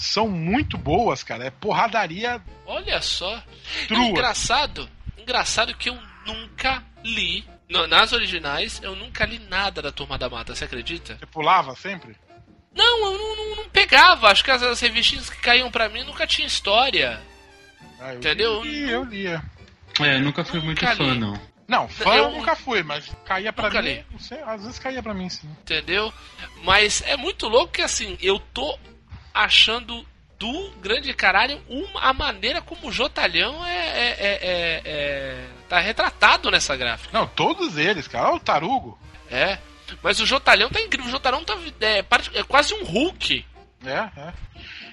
são 0.00 0.28
muito 0.28 0.76
boas, 0.78 1.22
cara. 1.22 1.44
É 1.44 1.50
porradaria 1.50 2.40
Olha 2.66 3.00
só. 3.02 3.42
Trua. 3.88 4.04
engraçado, 4.06 4.88
engraçado 5.18 5.74
que 5.74 5.88
eu 5.90 5.98
nunca 6.26 6.82
li. 7.04 7.44
no- 7.68 7.86
nas 7.86 8.12
originais, 8.12 8.80
eu 8.82 8.96
nunca 8.96 9.24
li 9.24 9.38
nada 9.38 9.80
da 9.80 9.92
Turma 9.92 10.18
da 10.18 10.28
Mata, 10.28 10.54
você 10.56 10.64
acredita? 10.64 11.16
Você 11.16 11.26
pulava 11.26 11.72
sempre? 11.76 12.16
Não, 12.74 13.12
eu 13.12 13.18
não, 13.18 13.36
não- 13.36 13.56
não 13.62 13.68
pegava. 13.68 14.28
Acho 14.28 14.42
que 14.42 14.50
as, 14.50 14.60
as 14.62 14.80
revistinhas 14.80 15.30
que 15.30 15.36
caíam 15.40 15.70
pra 15.70 15.88
mim 15.88 16.02
nunca 16.02 16.26
tinha 16.26 16.46
história. 16.48 17.20
Ah, 18.00 18.12
eu 18.12 18.16
Entendeu? 18.18 18.64
Li, 18.64 18.90
eu 18.90 19.04
lia. 19.04 19.40
É, 20.00 20.18
nunca 20.18 20.44
fui 20.44 20.60
muito 20.60 20.82
Nunca 20.82 20.96
fã, 20.96 21.12
li. 21.12 21.18
não. 21.20 21.40
Não, 21.68 21.88
fã 21.88 22.10
Eu- 22.16 22.24
eu 22.24 22.30
nunca 22.32 22.56
fui, 22.56 22.82
mas 22.82 23.08
caía 23.24 23.52
pra 23.52 23.68
Nunca 23.68 23.82
mim. 23.82 23.88
li. 23.90 24.04
Não 24.10 24.18
sei, 24.18 24.40
às 24.40 24.62
vezes 24.64 24.78
caía 24.80 25.00
pra 25.02 25.14
mim, 25.14 25.28
sim. 25.28 25.48
Entendeu? 25.60 26.12
Mas 26.64 27.02
é 27.06 27.16
muito 27.16 27.46
louco 27.46 27.72
que 27.74 27.82
assim, 27.82 28.18
eu 28.20 28.40
tô 28.52 28.76
achando 29.44 30.06
do 30.38 30.70
grande 30.80 31.12
caralho 31.12 31.60
uma, 31.68 32.00
a 32.00 32.12
maneira 32.14 32.62
como 32.62 32.88
o 32.88 32.92
Jotalhão 32.92 33.64
é, 33.66 33.76
é, 33.76 34.06
é, 34.08 34.38
é- 34.42 34.82
é- 34.84 35.46
tá 35.68 35.78
retratado 35.78 36.50
nessa 36.50 36.74
gráfica. 36.76 37.10
Não, 37.16 37.26
todos 37.26 37.76
eles, 37.76 38.08
cara. 38.08 38.28
Olha 38.28 38.36
o 38.36 38.40
Tarugo. 38.40 38.98
É. 39.30 39.58
Mas 40.02 40.18
o 40.20 40.26
Jotalhão 40.26 40.70
tá 40.70 40.80
incrível. 40.80 41.08
O 41.08 41.10
Jotalhão 41.10 41.44
tá 41.44 41.56
é, 41.80 42.04
é 42.38 42.42
quase 42.44 42.72
um 42.74 42.84
Hulk. 42.84 43.44
É, 43.84 43.90
é. 43.90 44.32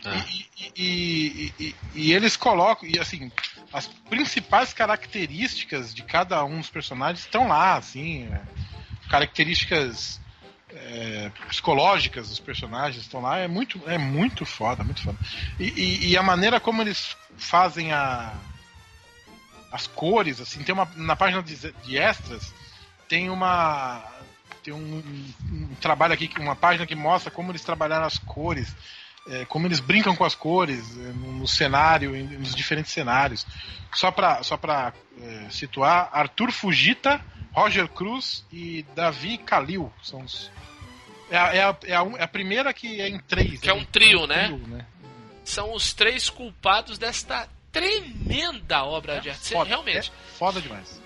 Tá. 0.01 0.11
E, 0.15 0.45
e- 0.75 1.53
e- 1.59 1.63
e- 1.63 1.75
e 1.95 2.13
eles 2.13 2.35
colocam, 2.37 2.87
e 2.87 2.99
assim, 2.99 3.31
as 3.71 3.87
principais 3.87 4.73
características 4.73 5.93
de 5.93 6.03
cada 6.03 6.43
um 6.43 6.59
dos 6.59 6.69
personagens 6.69 7.21
estão 7.21 7.47
lá, 7.47 7.75
assim, 7.75 8.27
é, 8.31 8.41
características 9.09 10.19
é, 10.77 11.31
psicológicas 11.47 12.29
dos 12.29 12.39
personagens 12.39 13.03
estão 13.03 13.21
lá 13.21 13.37
é 13.37 13.47
muito, 13.47 13.81
é 13.87 13.97
muito 13.97 14.45
foda, 14.45 14.83
muito 14.83 15.01
foda. 15.03 15.17
E, 15.59 15.65
e- 15.69 16.07
e 16.11 16.17
a 16.17 16.23
maneira 16.23 16.59
como 16.59 16.81
eles 16.81 17.15
fazem 17.37 17.91
a, 17.93 18.33
as 19.71 19.87
cores, 19.87 20.39
assim, 20.39 20.63
tem 20.63 20.73
uma 20.73 20.87
na 20.95 21.15
página 21.15 21.43
de, 21.43 21.55
de 21.55 21.97
extras 21.97 22.53
tem 23.07 23.29
uma 23.29 24.03
tem 24.63 24.73
um, 24.73 25.01
um 25.51 25.75
trabalho 25.79 26.13
aqui, 26.13 26.29
uma 26.39 26.55
página 26.55 26.85
que 26.85 26.95
mostra 26.95 27.31
como 27.31 27.51
eles 27.51 27.63
trabalharam 27.63 28.05
as 28.05 28.17
cores, 28.17 28.75
é, 29.29 29.45
como 29.45 29.65
eles 29.65 29.79
brincam 29.79 30.13
com 30.13 30.25
as 30.25 30.35
cores 30.35 30.83
é, 30.97 31.03
no, 31.13 31.31
no 31.31 31.47
cenário, 31.47 32.13
em- 32.15 32.37
nos 32.37 32.53
diferentes 32.53 32.91
cenários. 32.91 33.45
Só 33.93 34.11
para 34.11 34.43
só 34.43 34.57
pra, 34.57 34.91
é, 35.21 35.47
situar, 35.49 36.09
Arthur 36.11 36.51
Fujita, 36.51 37.21
Roger 37.53 37.87
Cruz 37.87 38.45
e 38.51 38.85
Davi 38.93 39.37
Kalil 39.37 39.91
são 40.03 40.21
os. 40.21 40.51
É 41.29 41.37
a, 41.37 41.53
é 41.53 41.61
a, 41.63 41.77
é 41.85 41.95
a, 41.95 42.03
um- 42.03 42.17
é 42.17 42.23
a 42.23 42.27
primeira 42.27 42.73
que 42.73 43.01
é 43.01 43.09
em 43.09 43.19
três. 43.19 43.59
Que 43.59 43.69
é 43.69 43.73
um 43.73 43.83
trio, 43.85 44.25
né? 44.27 44.45
trio, 44.47 44.85
São 45.43 45.73
os 45.73 45.93
três 45.93 46.29
culpados 46.29 46.97
desta 46.97 47.47
tremenda 47.71 48.83
obra 48.83 49.19
de 49.19 49.29
arte. 49.29 49.53
Foda, 49.53 49.69
Realmente. 49.69 50.09
é 50.09 50.33
foda 50.37 50.61
demais. 50.61 51.01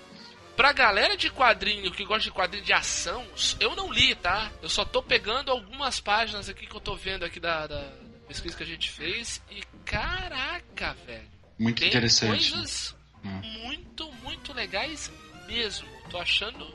Pra 0.56 0.72
galera 0.72 1.16
de 1.16 1.30
quadrinho 1.30 1.90
que 1.90 2.04
gosta 2.04 2.24
de 2.24 2.30
quadrinho 2.30 2.62
de 2.64 2.72
ação, 2.72 3.24
eu 3.58 3.74
não 3.74 3.90
li, 3.92 4.14
tá? 4.14 4.50
Eu 4.62 4.68
só 4.68 4.84
tô 4.84 5.02
pegando 5.02 5.50
algumas 5.50 5.98
páginas 5.98 6.48
aqui 6.48 6.66
que 6.66 6.74
eu 6.76 6.80
tô 6.80 6.94
vendo 6.94 7.24
aqui 7.24 7.40
da, 7.40 7.66
da 7.66 7.90
pesquisa 8.28 8.56
que 8.56 8.62
a 8.62 8.66
gente 8.66 8.90
fez 8.90 9.42
e 9.50 9.62
caraca, 9.84 10.94
velho. 11.06 11.28
Muito 11.58 11.78
Tem 11.80 11.88
interessante. 11.88 12.50
coisas 12.52 12.94
Hum. 13.24 13.40
muito, 13.64 14.12
muito 14.22 14.52
legais 14.52 15.10
mesmo. 15.46 15.86
Tô 16.10 16.18
achando. 16.18 16.74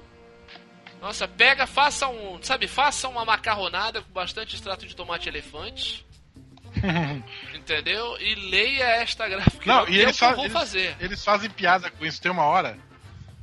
Nossa, 1.02 1.28
pega, 1.28 1.66
faça 1.68 2.08
um. 2.08 2.42
Sabe, 2.42 2.68
faça 2.68 3.08
uma 3.08 3.24
macarronada 3.24 4.02
com 4.02 4.12
bastante 4.12 4.56
extrato 4.56 4.86
de 4.88 4.96
tomate 4.96 5.30
elefante. 5.30 6.06
entendeu? 7.56 8.18
E 8.20 8.36
leia 8.36 8.84
esta 9.02 9.28
gráfica. 9.28 9.66
Não, 9.66 9.86
que 9.86 9.94
e 9.94 10.00
é 10.00 10.04
eles, 10.04 10.18
fa- 10.18 10.34
vou 10.34 10.46
eles- 10.46 10.54
fazer. 10.54 10.96
eles 11.00 11.24
fazem 11.24 11.50
piada 11.50 11.90
com 11.90 12.06
isso. 12.06 12.22
Tem 12.22 12.32
uma 12.32 12.44
hora 12.44 12.78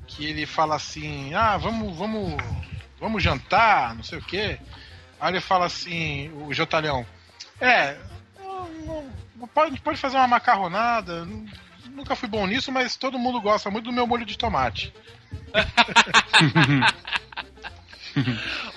que 0.06 0.24
ele 0.26 0.46
fala 0.46 0.76
assim: 0.76 1.32
ah, 1.34 1.56
vamos, 1.56 1.96
vamos, 1.96 2.34
vamos 3.00 3.22
jantar, 3.22 3.94
não 3.94 4.02
sei 4.02 4.18
o 4.18 4.22
quê. 4.22 4.58
Aí 5.20 5.32
ele 5.32 5.40
fala 5.40 5.66
assim: 5.66 6.30
o 6.46 6.52
Jotalhão, 6.52 7.06
é, 7.60 7.96
pode, 9.54 9.80
pode 9.80 9.98
fazer 9.98 10.16
uma 10.16 10.28
macarronada. 10.28 11.24
nu- 11.24 11.46
Nunca 11.90 12.16
fui 12.16 12.28
bom 12.28 12.44
nisso, 12.44 12.72
mas 12.72 12.96
todo 12.96 13.18
mundo 13.18 13.40
gosta 13.40 13.70
muito 13.70 13.84
do 13.84 13.92
meu 13.92 14.04
molho 14.06 14.24
de 14.26 14.36
tomate. 14.36 14.92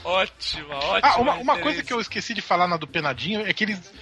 Ótima, 0.03 0.75
ótima. 0.75 0.99
Ah, 1.01 1.17
uma, 1.19 1.33
uma 1.35 1.57
coisa 1.59 1.83
que 1.83 1.91
eu 1.93 1.99
esqueci 1.99 2.33
de 2.33 2.41
falar 2.41 2.67
na 2.67 2.77
do 2.77 2.87
Penadinho 2.87 3.45
é 3.45 3.53
que 3.53 3.63
eles, 3.63 3.93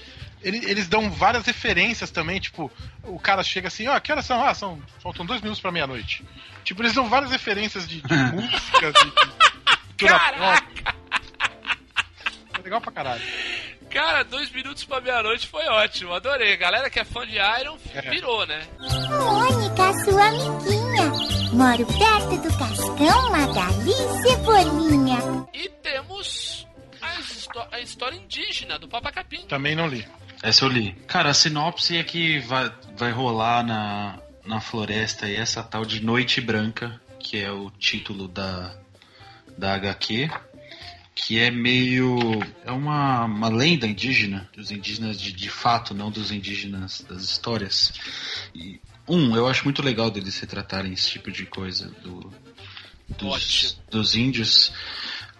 eles, 0.41 0.64
eles 0.66 0.88
dão 0.88 1.10
várias 1.10 1.45
referências 1.45 2.12
também, 2.12 2.40
tipo, 2.40 2.72
o 3.03 3.20
cara 3.20 3.44
chega 3.44 3.68
assim, 3.68 3.88
ó, 3.88 3.99
que 3.99 4.12
horas 4.12 4.26
são? 4.26 4.44
Ah, 4.44 4.53
são, 4.53 4.82
faltam 5.02 5.26
dois 5.26 5.41
minutos 5.41 5.62
pra 5.62 5.72
meia-noite. 5.72 6.24
Tipo, 6.64 6.82
eles 6.82 6.94
dão 6.94 7.07
várias 7.10 7.32
referências 7.32 7.88
de, 7.88 8.02
de 8.02 8.14
música, 8.34 8.91
de, 8.91 9.06
de 9.98 10.06
Caraca! 10.06 10.95
É 12.53 12.62
legal 12.64 12.82
pra 12.82 12.91
caralho. 12.91 13.22
Cara, 13.90 14.24
dois 14.24 14.52
minutos 14.52 14.84
pra 14.84 14.99
meia-noite 14.99 15.48
foi 15.48 15.64
ótimo. 15.68 16.14
Adorei. 16.14 16.57
Galera 16.57 16.90
que 16.90 16.99
é 16.99 17.06
fã 17.06 17.26
de 17.26 17.36
Iron 17.62 17.78
É. 17.94 18.02
virou, 18.10 18.45
né? 18.45 18.62
Mônica, 18.80 19.94
sua 20.03 20.26
amiguinha. 20.28 21.12
Moro 21.56 21.86
perto 21.86 22.41
do 22.41 22.57
Cascão, 22.57 23.32
Magali 23.32 23.91
e 23.91 24.22
Cebolinha. 24.30 25.18
E 25.53 25.69
temos 25.82 26.68
a, 27.02 27.19
histó- 27.19 27.68
a 27.72 27.80
história 27.80 28.18
indígena 28.18 28.77
do 28.80 28.88
Papa 28.88 29.11
Capim. 29.11 29.41
Também 29.48 29.76
não 29.76 29.88
li. 29.88 30.06
Essa 30.44 30.65
eu 30.65 30.69
li. 30.69 30.91
Cara, 31.07 31.30
a 31.30 31.34
sinopse 31.34 31.98
é 31.98 32.03
que 32.03 32.40
vai, 32.40 32.72
vai 32.98 33.11
rolar 33.11 33.64
na, 33.64 34.19
na 34.45 34.60
floresta 34.60 35.26
aí 35.26 35.36
essa 35.36 35.64
tal 35.64 35.86
de 35.86 36.03
Noite 36.03 36.41
Branca, 36.41 36.99
que 37.19 37.38
é 37.38 37.52
o 37.52 37.69
título 37.72 38.27
da, 38.27 38.76
da 39.57 39.73
HQ, 39.76 40.30
que 41.15 41.40
é 41.40 41.49
meio. 41.49 42.18
É 42.65 42.72
uma, 42.72 43.26
uma 43.26 43.49
lenda 43.49 43.88
indígena, 43.88 44.49
dos 44.56 44.72
indígenas 44.72 45.19
de, 45.19 45.32
de 45.32 45.49
fato, 45.49 45.94
não 45.94 46.11
dos 46.11 46.32
indígenas 46.32 47.02
das 47.07 47.23
histórias. 47.23 47.94
E, 48.53 48.80
um, 49.07 49.36
eu 49.36 49.48
acho 49.48 49.64
muito 49.64 49.82
legal 49.82 50.10
deles 50.10 50.40
retratarem 50.40 50.94
esse 50.94 51.11
tipo 51.11 51.32
de 51.32 51.45
coisa 51.45 51.90
do, 52.02 52.32
dos, 53.18 53.77
dos 53.90 54.15
índios. 54.15 54.72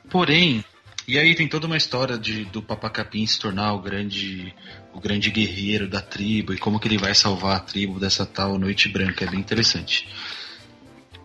Porém, 0.10 0.64
e 1.08 1.20
aí 1.20 1.36
tem 1.36 1.48
toda 1.48 1.68
uma 1.68 1.78
história 1.78 2.18
de, 2.18 2.46
do 2.46 2.62
Papacapim 2.62 3.26
se 3.26 3.40
tornar 3.40 3.74
o 3.74 3.80
grande 3.80 4.54
o 4.94 5.00
grande 5.00 5.30
guerreiro 5.30 5.90
da 5.90 6.02
tribo 6.02 6.54
e 6.54 6.58
como 6.58 6.80
que 6.80 6.88
ele 6.88 6.98
vai 6.98 7.14
salvar 7.14 7.58
a 7.58 7.60
tribo 7.60 8.00
dessa 8.00 8.26
tal 8.26 8.58
Noite 8.58 8.88
Branca. 8.88 9.26
É 9.26 9.30
bem 9.30 9.40
interessante. 9.40 10.08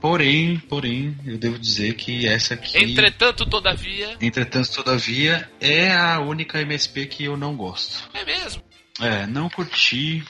Porém, 0.00 0.58
porém, 0.58 1.16
eu 1.26 1.38
devo 1.38 1.58
dizer 1.58 1.94
que 1.94 2.26
essa 2.26 2.54
aqui, 2.54 2.76
Entretanto, 2.78 3.44
todavia. 3.46 4.16
entretanto, 4.20 4.72
todavia, 4.72 5.48
é 5.60 5.92
a 5.92 6.20
única 6.20 6.60
MSP 6.60 7.06
que 7.06 7.24
eu 7.24 7.36
não 7.36 7.54
gosto. 7.54 8.10
É 8.14 8.24
mesmo. 8.24 8.62
É, 8.98 9.26
não 9.26 9.48
curti, 9.48 10.24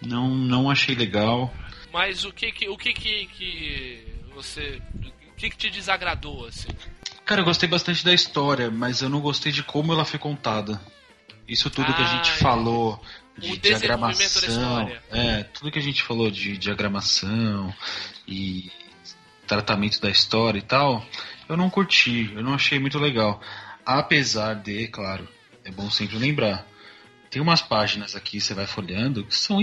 não, 0.00 0.28
não 0.34 0.70
achei 0.70 0.94
legal. 0.94 1.52
Mas 1.92 2.24
o 2.24 2.32
que 2.32 2.52
que, 2.52 2.68
o 2.68 2.76
que, 2.76 2.92
que, 2.92 3.26
que 3.26 4.06
você. 4.34 4.80
O 5.28 5.34
que, 5.36 5.50
que 5.50 5.56
te 5.56 5.70
desagradou, 5.70 6.46
assim? 6.46 6.68
Cara, 7.24 7.40
eu 7.40 7.44
gostei 7.44 7.68
bastante 7.68 8.04
da 8.04 8.14
história, 8.14 8.70
mas 8.70 9.02
eu 9.02 9.08
não 9.08 9.20
gostei 9.20 9.50
de 9.50 9.62
como 9.62 9.92
ela 9.92 10.04
foi 10.04 10.18
contada. 10.18 10.80
Isso 11.48 11.70
tudo 11.70 11.92
que 11.94 12.02
a 12.02 12.06
gente 12.06 12.30
Ah, 12.30 12.36
falou 12.36 13.02
de 13.38 13.56
diagramação, 13.58 14.90
é, 15.10 15.42
tudo 15.44 15.70
que 15.70 15.78
a 15.78 15.82
gente 15.82 16.02
falou 16.02 16.30
de 16.30 16.56
diagramação 16.56 17.72
e 18.26 18.70
tratamento 19.46 20.00
da 20.00 20.10
história 20.10 20.58
e 20.58 20.62
tal, 20.62 21.04
eu 21.48 21.56
não 21.56 21.70
curti, 21.70 22.32
eu 22.34 22.42
não 22.42 22.54
achei 22.54 22.78
muito 22.78 22.98
legal. 22.98 23.40
Apesar 23.84 24.54
de, 24.54 24.88
claro, 24.88 25.28
é 25.64 25.70
bom 25.70 25.90
sempre 25.90 26.18
lembrar, 26.18 26.66
tem 27.30 27.40
umas 27.42 27.60
páginas 27.62 28.14
aqui, 28.14 28.40
você 28.40 28.54
vai 28.54 28.66
folheando, 28.66 29.24
que 29.24 29.36
são 29.36 29.58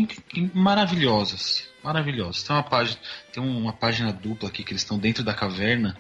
maravilhosas. 0.53 1.68
Maravilhosas. 1.84 2.44
Tem 2.44 2.56
uma 2.56 2.64
página, 2.64 2.99
tem 3.31 3.44
uma 3.44 3.73
página 3.73 4.11
dupla 4.14 4.49
aqui 4.49 4.64
que 4.64 4.72
eles 4.72 4.81
estão 4.81 4.98
dentro 4.98 5.23
da 5.23 5.34
caverna, 5.34 5.98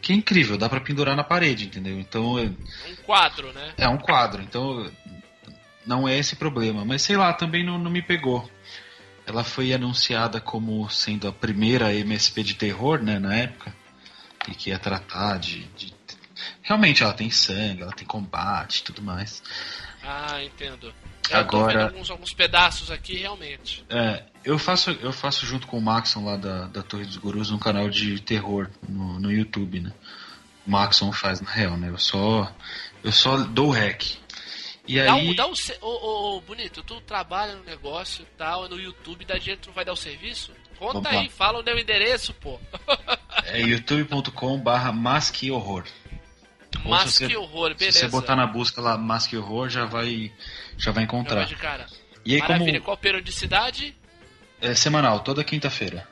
que 0.00 0.12
é 0.12 0.16
incrível, 0.16 0.56
dá 0.56 0.68
pra 0.68 0.80
pendurar 0.80 1.16
na 1.16 1.24
parede, 1.24 1.66
entendeu? 1.66 1.98
Então, 1.98 2.38
é- 2.38 2.42
Um 2.90 2.96
quadro, 3.04 3.52
né? 3.52 3.74
é 3.76 3.88
um 3.88 3.98
quadro, 3.98 4.42
então 4.42 4.90
não 5.84 6.06
é 6.08 6.16
esse 6.18 6.36
problema. 6.36 6.84
Mas 6.84 7.02
sei 7.02 7.16
lá, 7.16 7.32
também 7.32 7.64
não, 7.64 7.78
não 7.78 7.90
me 7.90 8.02
pegou. 8.02 8.48
Ela 9.26 9.42
foi 9.42 9.72
anunciada 9.72 10.40
como 10.40 10.88
sendo 10.88 11.26
a 11.26 11.32
primeira 11.32 11.92
MSP 11.92 12.42
de 12.44 12.54
terror, 12.54 13.02
né, 13.02 13.18
na 13.18 13.34
época. 13.34 13.74
E 14.48 14.54
que 14.54 14.70
ia 14.70 14.78
tratar 14.78 15.38
de. 15.38 15.64
de- 15.76 15.94
Realmente 16.62 17.02
ela 17.02 17.12
tem 17.12 17.28
sangue, 17.30 17.82
ela 17.82 17.90
tem 17.92 18.06
combate 18.06 18.78
e 18.78 18.82
tudo 18.84 19.02
mais. 19.02 19.42
Ah, 20.06 20.42
entendo. 20.44 20.94
É, 21.30 21.34
Agora- 21.36 21.72
Eu 21.72 21.72
tô 21.72 21.78
vendo 21.78 21.82
alguns, 21.94 22.10
alguns 22.10 22.32
pedaços 22.32 22.90
aqui, 22.90 23.16
realmente. 23.16 23.84
É, 23.90 24.22
eu 24.44 24.58
faço, 24.58 24.90
eu 24.92 25.12
faço 25.12 25.44
junto 25.44 25.66
com 25.66 25.76
o 25.78 25.82
Maxon 25.82 26.24
lá 26.24 26.36
da, 26.36 26.66
da 26.68 26.82
Torre 26.82 27.04
dos 27.04 27.16
Gurus 27.16 27.50
um 27.50 27.58
canal 27.58 27.88
de 27.90 28.20
terror 28.20 28.70
no, 28.88 29.18
no 29.18 29.32
YouTube, 29.32 29.80
né? 29.80 29.92
O 30.66 30.70
Maxon 30.70 31.12
faz 31.12 31.40
na 31.40 31.50
real, 31.50 31.76
né? 31.76 31.88
Eu 31.90 31.98
só. 31.98 32.52
Eu 33.02 33.10
só 33.12 33.36
dou 33.38 33.68
o 33.68 33.72
hack. 33.72 34.04
E 34.86 34.96
Dá 35.02 35.14
aí. 35.14 35.28
um, 35.30 35.34
dá 35.34 35.46
um, 35.48 35.52
ô, 35.80 36.36
ô, 36.36 36.40
bonito, 36.40 36.80
tu 36.84 37.00
trabalha 37.00 37.56
no 37.56 37.64
negócio 37.64 38.22
e 38.22 38.36
tal, 38.38 38.68
no 38.68 38.78
YouTube, 38.78 39.24
da 39.24 39.36
dinheiro, 39.36 39.60
tu 39.60 39.72
vai 39.72 39.84
dar 39.84 39.92
o 39.92 39.96
serviço? 39.96 40.52
Conta 40.78 41.08
aí, 41.08 41.28
fala 41.28 41.60
o 41.60 41.64
meu 41.64 41.76
endereço, 41.78 42.32
pô. 42.34 42.60
É 43.48 43.60
youtube.com 43.60 44.58
barra 44.58 44.92
masque 44.92 45.50
horror. 45.52 45.84
Mas 46.84 47.18
que 47.18 47.36
horror, 47.36 47.74
beleza. 47.74 47.98
Se 47.98 48.04
você 48.04 48.10
botar 48.10 48.36
na 48.36 48.46
busca 48.46 48.80
lá 48.80 48.96
masque 48.98 49.36
horror, 49.36 49.68
já 49.68 49.84
vai, 49.84 50.32
já 50.76 50.90
vai 50.92 51.02
Já 51.02 51.04
encontrar. 51.04 51.36
vai 51.36 51.46
de 51.46 51.56
cara. 51.56 51.86
E 52.24 52.34
aí 52.34 52.40
Maravilha, 52.40 52.72
como 52.72 52.84
qual 52.84 52.96
periodicidade? 52.96 53.96
é 54.60 54.74
semanal, 54.74 55.20
toda 55.20 55.44
quinta-feira. 55.44 56.06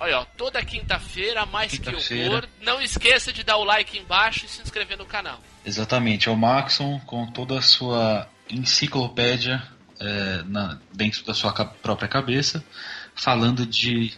Olha, 0.00 0.18
ó, 0.20 0.24
toda 0.24 0.62
quinta-feira, 0.64 1.46
mais 1.46 1.70
que 1.72 1.78
Quinta-feira. 1.78 2.28
horror. 2.30 2.48
Não 2.60 2.82
esqueça 2.82 3.32
de 3.32 3.44
dar 3.44 3.56
o 3.58 3.64
like 3.64 3.96
embaixo 3.96 4.44
e 4.44 4.48
se 4.48 4.60
inscrever 4.60 4.98
no 4.98 5.06
canal. 5.06 5.40
Exatamente, 5.64 6.28
é 6.28 6.32
o 6.32 6.36
Maxon 6.36 6.98
com 7.06 7.26
toda 7.30 7.58
a 7.58 7.62
sua 7.62 8.28
enciclopédia 8.50 9.62
é, 10.00 10.42
na- 10.46 10.78
dentro 10.92 11.24
da 11.24 11.32
sua 11.32 11.52
própria 11.52 12.08
cabeça, 12.08 12.64
falando 13.14 13.64
de 13.64 14.12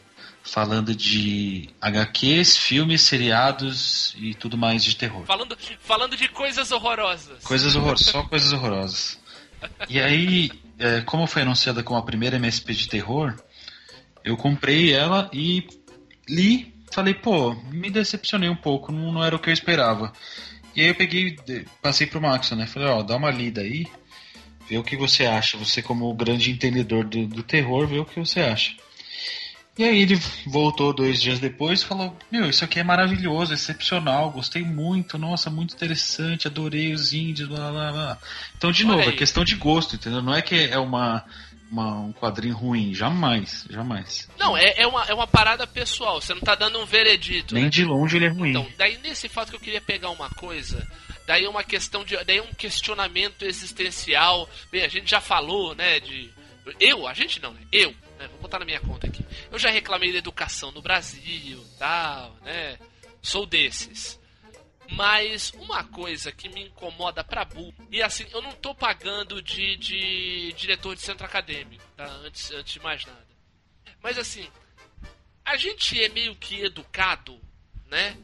falando 0.47 0.95
de 0.95 1.69
HQs, 1.81 2.57
filmes, 2.57 3.03
seriados 3.03 4.15
e 4.17 4.33
tudo 4.33 4.57
mais 4.57 4.85
de 4.85 4.95
terror. 4.95 5.25
Falando, 5.27 5.59
falando 5.81 6.17
de 6.17 6.29
coisas 6.29 6.71
horrorosas. 6.71 7.43
Coisas 7.43 7.75
horrorosas, 7.75 8.07
só 8.07 8.23
coisas 8.23 8.53
horrorosas. 8.53 9.19
E 9.89 9.99
aí, 9.99 10.51
é, 10.79 11.01
como 11.01 11.27
foi 11.27 11.43
anunciada 11.43 11.83
como 11.83 11.99
a 11.99 12.05
primeira 12.05 12.37
MSP 12.37 12.75
de 12.75 12.89
terror, 12.89 13.35
eu 14.23 14.37
comprei 14.37 14.93
ela 14.93 15.31
e 15.33 15.67
li. 16.29 16.75
Falei, 16.93 17.15
pô, 17.15 17.55
me 17.73 17.91
decepcionei 17.91 18.49
um 18.49 18.55
pouco, 18.55 18.93
não, 18.93 19.11
não 19.11 19.25
era 19.25 19.35
o 19.35 19.39
que 19.39 19.49
eu 19.49 19.55
esperava. 19.55 20.13
E 20.75 20.83
aí 20.83 20.89
eu 20.89 20.95
peguei, 20.95 21.37
passei 21.83 22.07
pro 22.07 22.21
Max, 22.21 22.51
né? 22.51 22.67
Falei, 22.67 22.89
ó, 22.89 23.03
dá 23.03 23.17
uma 23.17 23.31
lida 23.31 23.63
aí, 23.63 23.87
vê 24.69 24.77
o 24.77 24.85
que 24.85 24.97
você 24.97 25.25
acha. 25.25 25.57
Você, 25.57 25.83
como 25.83 26.15
grande 26.15 26.51
entendedor 26.51 27.05
do, 27.05 27.27
do 27.27 27.43
terror, 27.43 27.87
vê 27.89 27.99
o 27.99 28.05
que 28.05 28.21
você 28.21 28.41
acha. 28.41 28.73
E 29.79 29.85
aí 29.85 30.01
ele 30.03 30.19
voltou 30.47 30.93
dois 30.95 31.21
dias 31.21 31.39
depois 31.39 31.83
e 31.83 31.85
falou, 31.85 32.17
meu, 32.33 32.49
isso 32.49 32.65
aqui 32.65 32.81
é 32.81 32.83
maravilhoso, 32.83 33.53
excepcional, 33.53 34.31
gostei 34.31 34.63
muito, 34.63 35.19
nossa, 35.19 35.51
muito 35.51 35.75
interessante, 35.75 36.47
adorei 36.49 36.95
os 36.95 37.13
índios, 37.13 37.47
blá 37.49 37.71
blá 37.71 37.93
blá. 37.93 38.19
Então, 38.57 38.73
de 38.73 38.85
Olha 38.85 38.93
novo, 38.97 39.09
é 39.09 39.13
aí. 39.13 39.17
questão 39.17 39.45
de 39.45 39.55
gosto, 39.55 39.97
entendeu? 39.97 40.23
Não 40.23 40.35
é 40.35 40.41
que 40.41 40.55
é 40.55 40.79
uma, 40.79 41.23
uma- 41.71 42.01
um 42.07 42.13
quadrinho 42.15 42.57
ruim, 42.57 42.95
jamais, 42.95 43.67
jamais. 43.69 44.27
Não, 44.39 44.57
é, 44.57 44.73
é, 44.79 44.87
uma, 44.87 45.05
é 45.05 45.13
uma 45.13 45.27
parada 45.27 45.67
pessoal, 45.67 46.23
você 46.23 46.33
não 46.33 46.41
tá 46.41 46.55
dando 46.55 46.79
um 46.81 46.87
veredito. 46.87 47.53
Nem 47.55 47.65
né? 47.65 47.69
de 47.69 47.85
longe 47.85 48.17
ele 48.17 48.25
é 48.27 48.31
ruim. 48.31 48.51
Então, 48.51 48.67
daí 48.79 48.97
nesse 49.03 49.29
fato 49.29 49.51
que 49.51 49.57
eu 49.57 49.61
queria 49.61 49.83
pegar 49.83 50.09
uma 50.09 50.31
coisa, 50.31 50.91
daí 51.27 51.45
é 51.45 51.49
uma 51.51 51.63
questão 51.63 52.03
de. 52.03 52.17
Daí 52.25 52.39
é 52.39 52.43
um 52.43 52.55
questionamento 52.55 53.45
existencial. 53.45 54.49
Bem, 54.73 54.85
a 54.85 54.89
gente 54.89 55.11
já 55.11 55.21
falou, 55.21 55.75
né, 55.75 56.01
de. 56.01 56.31
Eu, 56.81 57.07
a 57.07 57.13
gente 57.13 57.41
não, 57.43 57.53
né? 57.53 57.61
Eu, 57.71 57.95
né? 58.19 58.27
Vou 58.29 58.41
botar 58.41 58.59
na 58.59 58.65
minha 58.65 58.81
conta 58.81 59.07
aqui. 59.07 59.25
Eu 59.51 59.59
já 59.59 59.71
reclamei 59.71 60.13
da 60.13 60.19
educação 60.19 60.71
no 60.73 60.83
Brasil 60.83 61.65
tal, 61.79 62.35
né? 62.43 62.79
Sou 63.23 63.47
desses. 63.47 64.19
Mas 64.91 65.51
uma 65.55 65.83
coisa 65.85 66.31
que 66.31 66.49
me 66.49 66.65
incomoda 66.65 67.25
pra 67.25 67.45
burro, 67.45 67.75
e 67.91 68.03
assim, 68.03 68.25
eu 68.31 68.41
não 68.41 68.53
tô 68.53 68.75
pagando 68.75 69.43
de, 69.43 69.77
de 69.77 70.53
diretor 70.53 70.95
de 70.95 71.03
centro 71.03 71.27
acadêmico, 71.27 71.85
tá? 71.97 72.07
Antes, 72.07 72.51
antes 72.53 72.75
de 72.75 72.81
mais 72.81 73.05
nada. 73.05 73.27
Mas 74.01 74.17
assim, 74.17 74.49
a 75.45 75.57
gente 75.57 76.03
é 76.03 76.09
meio 76.09 76.37
que 76.37 76.61
educado, 76.61 77.41
né? 77.87 78.17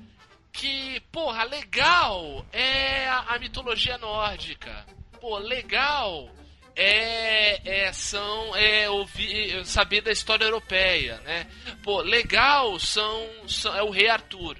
Que, 0.53 1.01
porra, 1.11 1.45
legal 1.45 2.47
é 2.53 3.09
a, 3.09 3.35
a 3.35 3.39
mitologia 3.39 3.99
nórdica. 3.99 4.87
Pô, 5.21 5.39
legal 5.39 6.31
é, 6.75 7.87
é 7.87 7.93
são 7.93 8.57
é 8.57 8.89
ouvir, 8.89 9.65
saber 9.67 10.01
da 10.01 10.11
história 10.11 10.45
europeia, 10.45 11.19
né? 11.19 11.47
Pô, 11.83 12.01
legal 12.01 12.79
são, 12.79 13.29
são 13.47 13.75
é 13.77 13.83
o 13.83 13.91
rei 13.91 14.09
Arthur. 14.09 14.57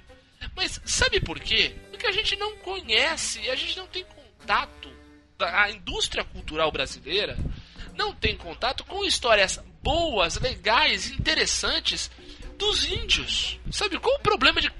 Mas 0.55 0.79
sabe 0.85 1.19
por 1.19 1.39
quê? 1.39 1.75
Porque 1.89 2.07
a 2.07 2.11
gente 2.11 2.35
não 2.35 2.57
conhece, 2.57 3.49
a 3.49 3.55
gente 3.55 3.77
não 3.77 3.87
tem 3.87 4.03
contato. 4.03 4.91
A 5.39 5.71
indústria 5.71 6.23
cultural 6.23 6.71
brasileira 6.71 7.37
não 7.95 8.13
tem 8.13 8.35
contato 8.35 8.83
com 8.85 9.03
histórias 9.03 9.59
boas, 9.81 10.37
legais, 10.39 11.09
interessantes 11.11 12.09
dos 12.63 12.85
índios. 12.85 13.59
Sabe 13.71 13.99
qual 13.99 14.15
o 14.15 14.19
problema 14.19 14.61
de 14.61 14.71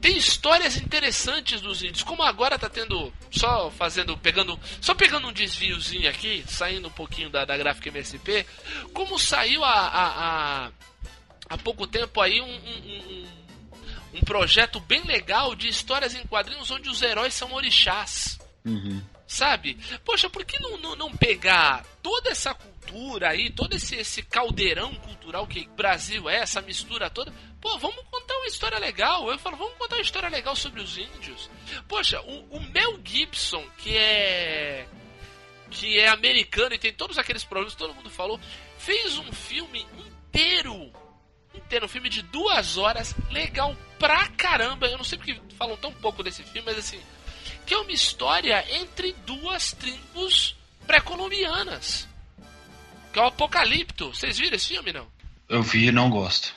tem 0.00 0.16
histórias 0.16 0.76
interessantes 0.76 1.60
dos 1.60 1.82
índios, 1.82 2.02
como 2.02 2.22
agora 2.22 2.58
tá 2.58 2.68
tendo 2.68 3.12
só 3.30 3.70
fazendo 3.70 4.16
pegando 4.16 4.58
só 4.80 4.94
pegando 4.94 5.28
um 5.28 5.32
desviozinho 5.32 6.08
aqui, 6.08 6.44
saindo 6.46 6.88
um 6.88 6.92
pouquinho 6.92 7.30
da, 7.30 7.44
da 7.44 7.56
gráfica 7.56 7.88
MSP, 7.88 8.46
como 8.92 9.18
saiu 9.18 9.64
há, 9.64 9.72
há, 9.72 10.06
há, 10.06 10.70
há 11.48 11.58
pouco 11.58 11.86
tempo 11.86 12.20
aí 12.20 12.40
um, 12.40 12.44
um, 12.44 12.78
um, 12.78 13.28
um 14.14 14.20
projeto 14.20 14.78
bem 14.78 15.02
legal 15.02 15.54
de 15.54 15.68
histórias 15.68 16.14
em 16.14 16.24
quadrinhos 16.26 16.70
onde 16.70 16.88
os 16.88 17.02
heróis 17.02 17.34
são 17.34 17.52
orixás. 17.52 18.38
Uhum. 18.64 19.02
Sabe? 19.26 19.78
Poxa, 20.04 20.28
por 20.28 20.44
que 20.44 20.60
não, 20.60 20.76
não, 20.76 20.94
não 20.94 21.16
pegar 21.16 21.84
toda 22.02 22.30
essa 22.30 22.54
cultura 22.54 22.71
aí, 23.24 23.50
todo 23.50 23.74
esse, 23.74 23.96
esse 23.96 24.22
caldeirão 24.22 24.94
cultural 24.96 25.46
que 25.46 25.60
o 25.60 25.74
Brasil 25.74 26.28
é, 26.28 26.38
essa 26.40 26.60
mistura 26.60 27.08
toda? 27.08 27.32
Pô, 27.60 27.78
vamos 27.78 28.04
contar 28.10 28.36
uma 28.36 28.46
história 28.46 28.78
legal. 28.78 29.30
Eu 29.30 29.38
falo, 29.38 29.56
vamos 29.56 29.74
contar 29.74 29.96
uma 29.96 30.02
história 30.02 30.28
legal 30.28 30.54
sobre 30.56 30.80
os 30.80 30.98
índios. 30.98 31.48
Poxa, 31.88 32.20
o, 32.20 32.56
o 32.56 32.60
Mel 32.60 32.98
Gibson, 33.04 33.64
que 33.78 33.96
é. 33.96 34.86
que 35.70 35.98
é 35.98 36.08
americano 36.08 36.74
e 36.74 36.78
tem 36.78 36.92
todos 36.92 37.18
aqueles 37.18 37.44
problemas 37.44 37.74
que 37.74 37.78
todo 37.78 37.94
mundo 37.94 38.10
falou, 38.10 38.38
fez 38.78 39.18
um 39.18 39.32
filme 39.32 39.86
inteiro. 39.98 40.92
Inteiro, 41.54 41.84
um 41.84 41.88
filme 41.88 42.08
de 42.08 42.22
duas 42.22 42.78
horas, 42.78 43.14
legal 43.30 43.76
pra 43.98 44.26
caramba. 44.28 44.86
Eu 44.86 44.96
não 44.96 45.04
sei 45.04 45.18
porque 45.18 45.40
falam 45.56 45.76
tão 45.76 45.92
pouco 45.92 46.22
desse 46.22 46.42
filme, 46.42 46.62
mas 46.66 46.78
assim 46.78 47.00
que 47.66 47.74
é 47.74 47.78
uma 47.78 47.92
história 47.92 48.64
entre 48.76 49.12
duas 49.24 49.72
tribos 49.72 50.56
pré-colombianas. 50.86 52.08
Que 53.12 53.18
é 53.18 53.22
o 53.22 53.26
Apocalipto. 53.26 54.08
Vocês 54.14 54.38
viram 54.38 54.56
esse 54.56 54.68
filme, 54.68 54.92
não? 54.92 55.06
Eu 55.48 55.62
vi 55.62 55.86
e 55.88 55.92
não 55.92 56.08
gosto. 56.08 56.54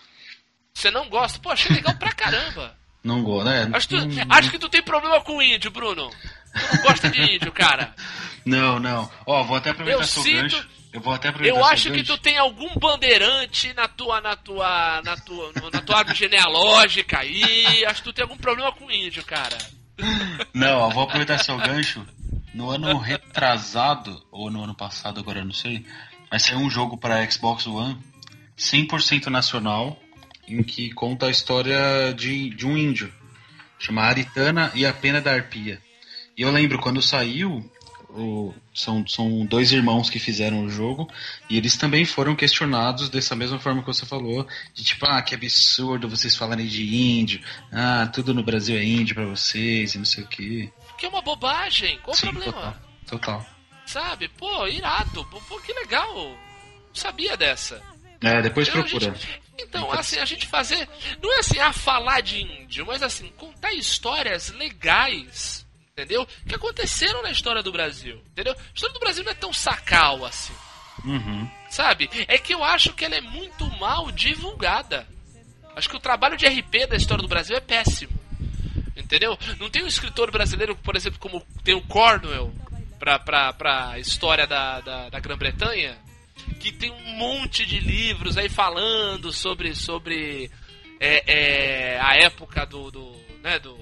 Você 0.73 0.89
não 0.91 1.09
gosta? 1.09 1.39
Pô, 1.39 1.51
achei 1.51 1.75
legal 1.75 1.95
pra 1.95 2.11
caramba. 2.13 2.75
Não 3.05 3.21
gosto, 3.21 3.45
né? 3.45 3.69
Acho, 3.71 3.87
que 3.87 3.95
tu- 3.99 4.07
Não- 4.07 4.35
acho 4.35 4.49
que 4.49 4.57
tu 4.57 4.67
tem 4.67 4.81
problema 4.81 5.21
com 5.21 5.39
índio, 5.39 5.69
Bruno. 5.69 6.09
Tu 6.09 6.75
não 6.75 6.81
gosta 6.81 7.07
de 7.07 7.21
índio, 7.35 7.51
cara. 7.51 7.93
Não, 8.43 8.79
não. 8.79 9.11
Ó, 9.27 9.43
vou 9.43 9.57
até 9.57 9.69
aproveitar 9.69 10.01
Eu 10.01 10.07
seu 10.07 10.23
gancho. 10.23 10.67
Eu 10.91 11.01
vou 11.01 11.13
até 11.13 11.29
aproveitar 11.29 11.55
Eu 11.55 11.63
acho 11.65 11.91
que 11.91 12.01
tu 12.03 12.17
tem 12.17 12.37
algum 12.39 12.73
bandeirante 12.79 13.71
na 13.73 13.87
tua, 13.87 14.19
na 14.21 14.35
tua, 14.35 15.01
na 15.03 15.15
tua, 15.17 15.51
na 15.71 15.81
tua 15.81 15.97
árvore 15.99 16.17
genealógica 16.17 17.19
aí. 17.19 17.85
Acho 17.85 18.01
que 18.01 18.09
tu 18.09 18.13
tem 18.13 18.23
algum 18.23 18.37
problema 18.37 18.71
com 18.71 18.89
índio, 18.89 19.23
cara. 19.23 19.57
Não, 20.51 20.79
ó, 20.79 20.89
vou 20.89 21.03
aproveitar 21.03 21.37
seu 21.37 21.57
gancho. 21.57 22.03
No 22.55 22.71
ano 22.71 22.97
retrasado, 22.97 24.25
ou 24.31 24.49
no 24.49 24.63
ano 24.63 24.73
passado, 24.73 25.19
agora 25.19 25.39
eu 25.41 25.45
não 25.45 25.53
sei, 25.53 25.85
mas 26.31 26.43
saiu 26.43 26.59
um 26.59 26.69
jogo 26.69 26.97
para 26.97 27.29
Xbox 27.29 27.65
One 27.67 27.97
100% 28.57 29.27
nacional, 29.27 29.99
em 30.47 30.63
que 30.63 30.91
conta 30.93 31.27
a 31.27 31.31
história 31.31 32.13
de, 32.15 32.49
de 32.51 32.65
um 32.65 32.77
índio, 32.77 33.11
chama 33.79 34.03
Aritana 34.03 34.71
e 34.75 34.85
a 34.85 34.93
Pena 34.93 35.19
da 35.21 35.33
Arpia. 35.33 35.81
E 36.37 36.41
eu 36.41 36.51
lembro, 36.51 36.79
quando 36.79 37.01
saiu, 37.01 37.69
o- 38.09 38.53
são, 38.73 39.05
são 39.07 39.45
dois 39.45 39.71
irmãos 39.71 40.09
que 40.09 40.19
fizeram 40.19 40.65
o 40.65 40.69
jogo, 40.69 41.09
e 41.49 41.57
eles 41.57 41.75
também 41.77 42.05
foram 42.05 42.35
questionados 42.35 43.09
dessa 43.09 43.35
mesma 43.35 43.59
forma 43.59 43.81
que 43.81 43.87
você 43.87 44.05
falou, 44.05 44.47
de 44.73 44.83
tipo, 44.83 45.05
ah, 45.05 45.21
que 45.21 45.35
absurdo 45.35 46.07
vocês 46.09 46.35
falarem 46.35 46.67
de 46.67 46.83
índio, 46.95 47.41
ah, 47.71 48.07
tudo 48.13 48.33
no 48.33 48.43
Brasil 48.43 48.77
é 48.77 48.83
índio 48.83 49.15
pra 49.15 49.25
vocês, 49.25 49.95
e 49.95 49.97
não 49.97 50.05
sei 50.05 50.23
o 50.23 50.27
que. 50.27 50.71
Que 50.97 51.05
é 51.05 51.09
uma 51.09 51.21
bobagem. 51.21 51.99
Qual 52.03 52.13
o 52.13 52.17
Sim, 52.17 52.27
problema? 52.27 52.53
total. 52.53 52.75
Total. 53.07 53.45
Sabe? 53.85 54.27
Pô, 54.29 54.67
irado. 54.67 55.25
Pô, 55.25 55.59
que 55.59 55.73
legal. 55.73 56.13
Não 56.15 56.37
sabia 56.95 57.35
dessa. 57.37 57.81
É, 58.21 58.41
depois 58.41 58.67
Então, 58.67 58.81
procura. 58.81 59.13
gente- 59.13 59.41
então, 59.59 59.91
assim, 59.91 60.17
a 60.19 60.25
gente 60.25 60.47
fazer. 60.47 60.87
Não 61.21 61.31
é 61.35 61.39
assim, 61.39 61.59
a 61.59 61.71
falar 61.71 62.21
de 62.21 62.41
índio, 62.41 62.85
mas 62.85 63.03
assim, 63.03 63.29
contar 63.37 63.73
histórias 63.73 64.49
legais, 64.51 65.65
entendeu? 65.91 66.27
Que 66.47 66.55
aconteceram 66.55 67.21
na 67.21 67.29
história 67.31 67.61
do 67.61 67.71
Brasil, 67.71 68.21
entendeu? 68.31 68.53
A 68.53 68.73
história 68.73 68.93
do 68.93 68.99
Brasil 68.99 69.23
não 69.23 69.31
é 69.31 69.35
tão 69.35 69.53
sacal 69.53 70.25
assim, 70.25 70.53
Uhum. 71.03 71.49
sabe? 71.69 72.09
É 72.27 72.37
que 72.37 72.53
eu 72.53 72.63
acho 72.63 72.93
que 72.93 73.05
ela 73.05 73.15
é 73.15 73.21
muito 73.21 73.69
mal 73.77 74.09
divulgada. 74.11 75.07
Acho 75.75 75.89
que 75.89 75.97
o 75.97 75.99
trabalho 75.99 76.37
de 76.37 76.45
RP 76.47 76.87
da 76.87 76.95
história 76.95 77.21
do 77.21 77.27
Brasil 77.27 77.55
é 77.55 77.59
péssimo. 77.61 78.13
Entendeu? 78.95 79.37
Não 79.59 79.69
tem 79.69 79.83
um 79.83 79.87
escritor 79.87 80.31
brasileiro, 80.31 80.75
por 80.77 80.95
exemplo, 80.95 81.19
como 81.19 81.45
tem 81.63 81.75
o 81.75 81.81
Cornwell 81.81 82.51
pra, 82.99 83.19
pra, 83.19 83.53
pra 83.53 83.99
história 83.99 84.47
da, 84.47 84.81
da, 84.81 85.09
da 85.09 85.19
Grã-Bretanha, 85.19 85.97
que 86.59 86.71
tem 86.71 86.91
um 86.91 87.17
monte 87.17 87.65
de 87.65 87.79
livros 87.79 88.37
aí 88.37 88.49
falando 88.49 89.31
sobre, 89.31 89.75
sobre 89.75 90.51
é, 90.99 91.23
é, 91.95 91.99
a 91.99 92.15
época 92.17 92.65
do, 92.65 92.91
do, 92.91 93.15
né, 93.41 93.59
do, 93.59 93.75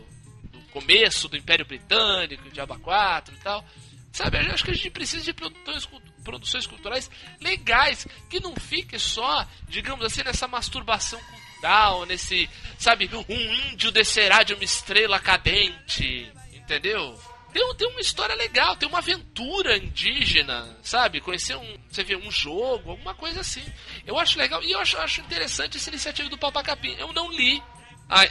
do 0.51 0.59
começo 0.71 1.27
do 1.27 1.37
Império 1.37 1.65
Britânico, 1.65 2.49
de 2.49 2.61
Aba 2.61 2.77
4 2.77 3.33
e 3.33 3.37
tal. 3.39 3.63
Sabe, 4.11 4.37
eu 4.45 4.53
acho 4.53 4.63
que 4.63 4.69
a 4.69 4.75
gente 4.75 4.91
precisa 4.91 5.23
de 5.23 5.33
produções, 5.33 5.89
produções 6.23 6.67
culturais 6.67 7.09
legais, 7.41 8.07
que 8.29 8.39
não 8.39 8.55
fique 8.55 8.99
só, 8.99 9.47
digamos 9.67 10.05
assim, 10.05 10.21
nessa 10.23 10.47
masturbação 10.47 11.19
cultural, 11.23 12.05
nesse, 12.05 12.47
sabe, 12.77 13.09
um 13.27 13.43
índio 13.71 13.91
descerá 13.91 14.43
de 14.43 14.53
uma 14.53 14.63
estrela 14.63 15.19
cadente, 15.19 16.31
entendeu? 16.53 17.19
Tem, 17.53 17.75
tem 17.75 17.87
uma 17.87 18.01
história 18.01 18.35
legal, 18.35 18.75
tem 18.75 18.89
uma 18.89 18.97
aventura 18.97 19.77
indígena, 19.77 20.75
sabe? 20.81 21.21
Conhecer 21.21 21.55
um, 21.55 21.77
você 21.87 22.03
vê, 22.03 22.15
um 22.15 22.31
jogo, 22.31 22.91
alguma 22.91 23.13
coisa 23.13 23.41
assim. 23.41 23.63
Eu 24.05 24.17
acho 24.17 24.39
legal, 24.39 24.63
e 24.63 24.71
eu 24.71 24.79
acho, 24.79 24.97
acho 24.97 25.21
interessante 25.21 25.77
essa 25.77 25.89
iniciativa 25.89 26.29
do 26.29 26.37
Papacapim. 26.37 26.95
Eu 26.97 27.13
não 27.13 27.31
li 27.31 27.61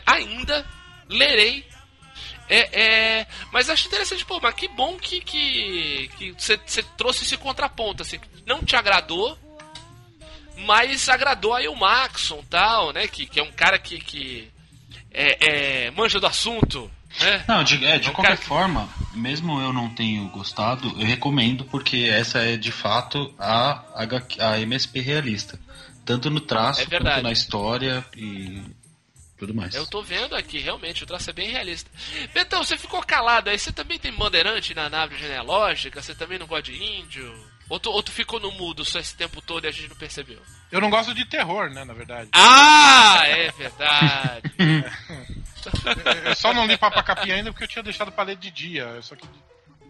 ainda, 0.07 0.67
lerei, 1.09 1.65
é, 2.49 2.81
é, 3.21 3.27
mas 3.51 3.71
acho 3.71 3.87
interessante, 3.87 4.25
pô, 4.25 4.39
mas 4.41 4.55
que 4.55 4.69
bom 4.69 4.99
que 4.99 5.21
que 5.21 6.35
você 6.37 6.83
trouxe 6.97 7.25
esse 7.25 7.37
contraponto, 7.37 8.03
assim, 8.03 8.21
não 8.45 8.63
te 8.63 8.77
agradou, 8.77 9.39
mas 10.59 11.09
agradou 11.09 11.55
aí 11.55 11.69
o 11.69 11.75
Maxon, 11.75 12.45
tal, 12.51 12.93
né, 12.93 13.07
que, 13.07 13.27
que 13.27 13.41
é 13.41 13.43
um 13.43 13.53
cara 13.53 13.79
que, 13.79 13.99
que 14.01 14.51
é, 15.11 15.87
é, 15.87 15.91
manja 15.93 16.21
do 16.21 16.27
assunto, 16.27 16.91
né? 17.21 17.45
Não, 17.49 17.63
de, 17.65 17.85
é, 17.85 17.99
de 17.99 18.09
É 18.09 18.11
qualquer 18.13 18.23
cara 18.23 18.37
que- 18.37 18.45
forma, 18.47 18.89
mesmo 19.15 19.61
eu 19.61 19.73
não 19.73 19.89
tenho 19.89 20.27
gostado, 20.29 20.89
eu 20.99 21.07
recomendo 21.07 21.65
porque 21.65 22.09
essa 22.11 22.39
é 22.39 22.57
de 22.57 22.73
fato 22.73 23.33
a, 23.39 23.83
a 24.41 24.61
MSP 24.61 25.01
realista. 25.01 25.59
Tanto 26.05 26.29
no 26.31 26.41
traço 26.41 26.81
É 26.81 26.87
quanto 26.87 27.23
na 27.23 27.31
história 27.31 28.05
e 28.17 28.63
tudo 29.39 29.55
mais. 29.55 29.75
Eu 29.75 29.87
tô 29.87 30.03
vendo 30.03 30.35
aqui, 30.35 30.59
realmente, 30.59 31.05
o 31.05 31.07
traço 31.07 31.31
é 31.31 31.33
bem 31.33 31.49
realista. 31.51 31.89
Betão, 32.35 32.65
você 32.65 32.77
ficou 32.77 33.01
calado 33.03 33.51
aí, 33.51 33.59
você 33.59 33.71
também 33.73 33.99
tem 33.99 34.13
bandeirante 34.13 34.75
na 34.75 34.89
nave 34.91 35.17
genealógica? 35.17 36.03
Você 36.03 36.15
também 36.15 36.39
não 36.39 36.47
gosta 36.47 36.65
de 36.73 36.83
índio? 36.83 37.33
Ou 37.69 37.81
tu, 37.81 37.91
ou 37.91 38.03
tu 38.03 38.11
ficou 38.11 38.39
no 38.39 38.53
mudo 38.53 38.85
só 38.85 38.99
esse 38.99 39.15
tempo 39.15 39.41
todo 39.41 39.65
e 39.65 39.69
a 39.69 39.71
gente 39.71 39.89
não 39.89 39.97
percebeu? 39.97 40.41
Eu 40.71 40.81
não 40.81 40.91
gosto 40.91 41.15
de 41.15 41.25
terror, 41.25 41.71
né, 41.71 41.85
na 41.85 41.95
verdade. 41.95 42.29
Ah, 42.33 43.23
é 43.27 43.51
verdade. 43.53 44.43
Eu 46.25 46.35
só 46.35 46.53
não 46.53 46.67
li 46.67 46.77
Papa 46.77 47.03
Capim 47.03 47.31
ainda 47.31 47.53
porque 47.53 47.65
eu 47.65 47.69
tinha 47.69 47.85
deixado 47.85 48.11
pra 48.11 48.25
ler 48.25 48.37
de 48.37 48.51
dia. 48.51 49.01
Só 49.01 49.15
que. 49.15 49.25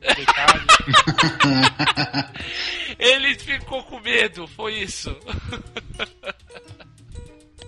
Ele 2.99 3.39
ficou 3.39 3.83
com 3.85 4.01
medo, 4.01 4.47
foi 4.47 4.81
isso. 4.81 5.17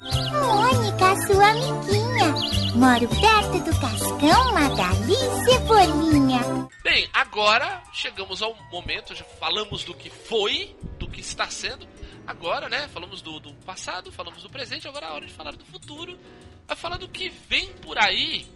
Mônica, 0.05 1.17
sua 1.27 1.49
amiguinha. 1.49 2.35
Moro 2.75 3.09
perto 3.09 3.65
do 3.65 3.81
Cascão, 3.81 4.53
Magali 4.53 5.15
e 5.15 5.45
Cebolinha. 5.45 6.41
Bem, 6.83 7.09
agora 7.13 7.83
chegamos 7.91 8.43
ao 8.43 8.55
momento, 8.71 9.15
já 9.15 9.25
falamos 9.25 9.83
do 9.83 9.95
que 9.95 10.11
foi, 10.11 10.77
do 10.99 11.09
que 11.09 11.23
está 11.23 11.49
sendo. 11.49 11.89
Agora, 12.27 12.69
né? 12.69 12.87
Falamos 12.89 13.23
do, 13.23 13.41
do 13.41 13.55
passado, 13.65 14.13
falamos 14.13 14.43
do 14.43 14.51
presente, 14.51 14.87
agora 14.87 15.07
é 15.07 15.09
a 15.09 15.13
hora 15.15 15.27
de 15.27 15.33
falar 15.33 15.57
do 15.57 15.65
futuro. 15.65 16.19
Vai 16.67 16.77
falar 16.77 16.99
do 16.99 17.09
que 17.09 17.31
vem 17.49 17.73
por 17.75 17.97
aí. 17.99 18.47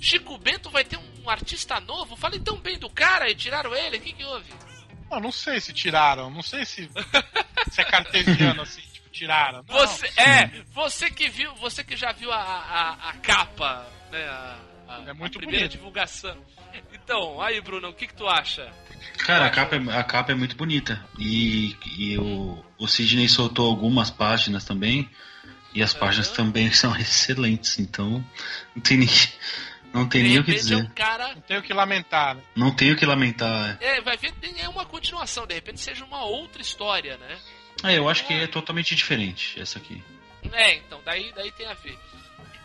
Chico 0.00 0.36
Bento 0.36 0.70
vai 0.70 0.84
ter 0.84 0.98
um 0.98 1.30
artista 1.30 1.80
novo? 1.80 2.14
Falei 2.14 2.40
tão 2.40 2.58
bem 2.58 2.78
do 2.78 2.90
cara 2.90 3.30
e 3.30 3.34
tiraram 3.34 3.74
ele, 3.74 3.96
o 3.96 4.00
que, 4.00 4.12
que 4.12 4.24
houve? 4.24 4.52
Não, 5.10 5.18
não 5.18 5.32
sei 5.32 5.60
se 5.60 5.72
tiraram, 5.72 6.30
não 6.30 6.42
sei 6.42 6.64
se, 6.66 6.90
se 7.70 7.80
é 7.80 7.84
cartesiano 7.84 8.60
assim, 8.62 8.82
tiraram. 9.18 9.64
Não, 9.68 9.74
Você, 9.78 10.06
é, 10.16 10.46
você 10.72 11.10
que 11.10 11.28
viu, 11.28 11.54
você 11.56 11.82
que 11.84 11.96
já 11.96 12.12
viu 12.12 12.32
a, 12.32 12.36
a, 12.38 13.10
a 13.10 13.12
capa, 13.14 13.86
né? 14.10 14.24
A, 14.26 14.58
a- 14.88 15.02
É 15.06 15.12
muito 15.12 15.36
a 15.36 15.40
primeira 15.40 15.60
bonito. 15.66 15.72
divulgação. 15.72 16.36
Então, 16.92 17.40
aí, 17.40 17.60
Bruno, 17.60 17.88
o 17.88 17.92
que, 17.94 18.06
que 18.06 18.14
tu 18.14 18.26
acha? 18.28 18.70
Cara, 19.18 19.46
a 19.46 19.50
capa, 19.50 19.76
é, 19.76 19.98
a 19.98 20.04
capa 20.04 20.32
é 20.32 20.34
muito 20.34 20.56
bonita. 20.56 21.04
E, 21.18 21.76
e 21.96 22.18
o, 22.18 22.64
o 22.78 22.86
Sidney 22.86 23.28
soltou 23.28 23.68
algumas 23.68 24.10
páginas 24.10 24.64
também. 24.64 25.08
E 25.74 25.82
as 25.82 25.92
páginas 25.92 26.28
Aham. 26.28 26.36
também 26.36 26.70
são 26.72 26.94
excelentes. 26.96 27.78
Então, 27.78 28.24
não 28.74 28.82
tem 28.82 28.98
nem, 28.98 29.08
não 29.92 30.08
tem 30.08 30.22
nem 30.22 30.38
o 30.38 30.44
que 30.44 30.52
repente 30.52 30.72
é 30.72 30.76
um 30.76 30.80
dizer. 30.80 30.94
cara. 30.94 31.34
não 31.34 31.40
tenho 31.42 31.60
o 31.60 31.62
que 31.62 31.72
lamentar. 31.74 32.34
Né? 32.36 32.42
Não 32.56 32.70
tenho 32.74 32.94
o 32.94 32.96
que 32.96 33.06
lamentar. 33.06 33.76
É, 33.80 34.00
vai 34.00 34.16
ver, 34.16 34.32
é 34.58 34.68
uma 34.68 34.84
continuação, 34.86 35.46
de 35.46 35.54
repente 35.54 35.80
seja 35.80 36.04
uma 36.04 36.24
outra 36.24 36.60
história, 36.62 37.16
né? 37.18 37.36
É, 37.84 37.96
eu 37.98 38.08
acho 38.08 38.26
que 38.26 38.34
é 38.34 38.46
totalmente 38.46 38.94
diferente 38.94 39.60
essa 39.60 39.78
aqui. 39.78 40.02
É, 40.52 40.76
então, 40.76 41.00
daí, 41.04 41.32
daí 41.34 41.52
tem 41.52 41.66
a 41.66 41.74
ver. 41.74 41.98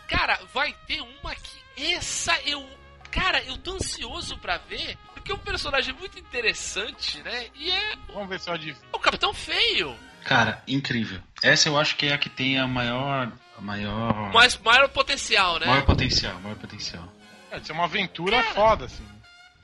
Cara, 0.08 0.38
vai 0.52 0.74
ter 0.86 1.00
uma 1.00 1.34
que. 1.34 1.92
Essa 1.94 2.38
eu. 2.44 2.64
Cara, 3.10 3.42
eu 3.44 3.56
tô 3.58 3.74
ansioso 3.76 4.36
pra 4.38 4.58
ver, 4.58 4.98
porque 5.12 5.30
é 5.30 5.34
um 5.34 5.38
personagem 5.38 5.94
muito 5.94 6.18
interessante, 6.18 7.22
né? 7.22 7.46
E 7.54 7.70
é 7.70 7.96
Vamos 8.12 8.28
ver 8.28 8.40
se 8.40 8.50
eu 8.50 8.54
adivinho. 8.54 8.84
o 8.92 8.98
Capitão 8.98 9.32
Feio. 9.32 9.96
Cara, 10.24 10.62
incrível. 10.66 11.20
Essa 11.42 11.68
eu 11.68 11.78
acho 11.78 11.96
que 11.96 12.06
é 12.06 12.12
a 12.14 12.18
que 12.18 12.28
tem 12.28 12.58
a 12.58 12.66
maior. 12.66 13.30
A 13.56 13.60
maior. 13.60 14.32
Mas 14.32 14.58
maior 14.58 14.88
potencial, 14.88 15.60
né? 15.60 15.66
maior 15.66 15.84
potencial, 15.84 16.40
maior 16.40 16.56
potencial. 16.56 17.08
É, 17.52 17.58
isso 17.58 17.70
é 17.70 17.74
uma 17.74 17.84
aventura 17.84 18.42
Cara. 18.42 18.54
foda, 18.54 18.84
assim. 18.86 19.04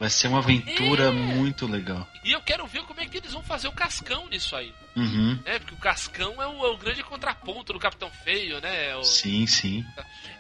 Vai 0.01 0.09
ser 0.09 0.29
uma 0.29 0.39
aventura 0.39 1.05
É. 1.09 1.11
muito 1.11 1.67
legal. 1.67 2.09
E 2.25 2.33
eu 2.33 2.41
quero 2.41 2.67
ver 2.67 2.83
como 2.85 3.01
é 3.03 3.07
que 3.07 3.19
eles 3.19 3.33
vão 3.35 3.43
fazer 3.43 3.69
o 3.69 3.73
Cascão 3.73 4.27
nisso 4.29 4.57
aí. 4.57 4.73
Uhum. 4.97 5.39
né? 5.45 5.59
Porque 5.59 5.75
o 5.75 5.77
Cascão 5.79 6.41
é 6.43 6.47
o, 6.47 6.65
é 6.65 6.71
o 6.71 6.77
grande 6.79 7.03
contraponto 7.05 7.73
do 7.75 7.79
Capitão 7.79 8.11
Feio, 8.25 8.61
né? 8.63 8.89
É 8.93 8.97
o, 8.97 9.05
Sim, 9.05 9.47
sim. 9.47 9.85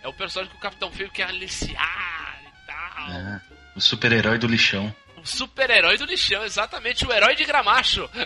é 0.02 0.08
o 0.08 0.12
personagem 0.14 0.50
que 0.50 0.56
o 0.58 0.60
Capitão 0.62 0.90
Feio 0.90 1.10
quer 1.10 1.24
aliciar 1.28 2.40
e 2.42 2.66
tal. 2.66 3.10
É. 3.10 3.40
O 3.76 3.80
super-herói 3.82 4.38
do 4.38 4.46
lixão. 4.48 4.92
O 5.18 5.26
super-herói 5.26 5.98
do 5.98 6.06
lixão, 6.06 6.42
exatamente, 6.44 7.04
o 7.06 7.12
herói 7.12 7.36
de 7.36 7.44
gramacho. 7.44 8.08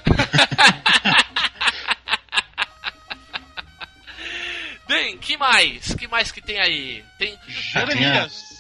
Bem, 4.87 5.17
que 5.19 5.37
mais? 5.37 5.95
Que 5.95 6.07
mais 6.07 6.31
que 6.31 6.41
tem 6.43 6.61
aí? 6.61 7.05
Tem 7.19 7.37
Jeremias. 7.49 8.54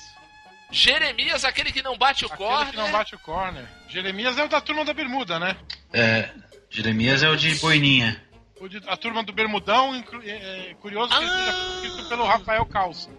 Jeremias, 0.75 1.45
aquele 1.45 1.71
que 1.73 1.83
não 1.83 1.97
bate 1.97 2.25
o 2.25 2.27
Aquele 2.27 2.49
corner. 2.49 2.71
que 2.71 2.77
não 2.77 2.91
bate 2.91 3.15
o 3.15 3.19
corner. 3.21 3.65
Jeremias 3.89 4.37
é 4.37 4.45
o 4.45 4.49
da 4.49 4.61
turma 4.61 4.85
da 4.85 4.93
Bermuda, 4.93 5.39
né? 5.39 5.57
É. 5.93 6.31
Jeremias 6.69 7.23
é 7.23 7.29
o 7.29 7.37
de 7.37 7.55
boininha. 7.57 8.21
O 8.61 8.69
de- 8.69 8.83
a 8.89 8.97
turma 8.97 9.23
do 9.23 9.33
Bermudão, 9.33 9.95
é, 10.25 10.71
é 10.71 10.75
curioso 10.81 11.11
que 11.11 11.17
ele 11.23 11.27
Ah. 11.31 11.53
seja 11.53 11.87
escrito 11.87 12.09
pelo 12.09 12.25
Rafael 12.25 12.67
Calça. 12.67 13.09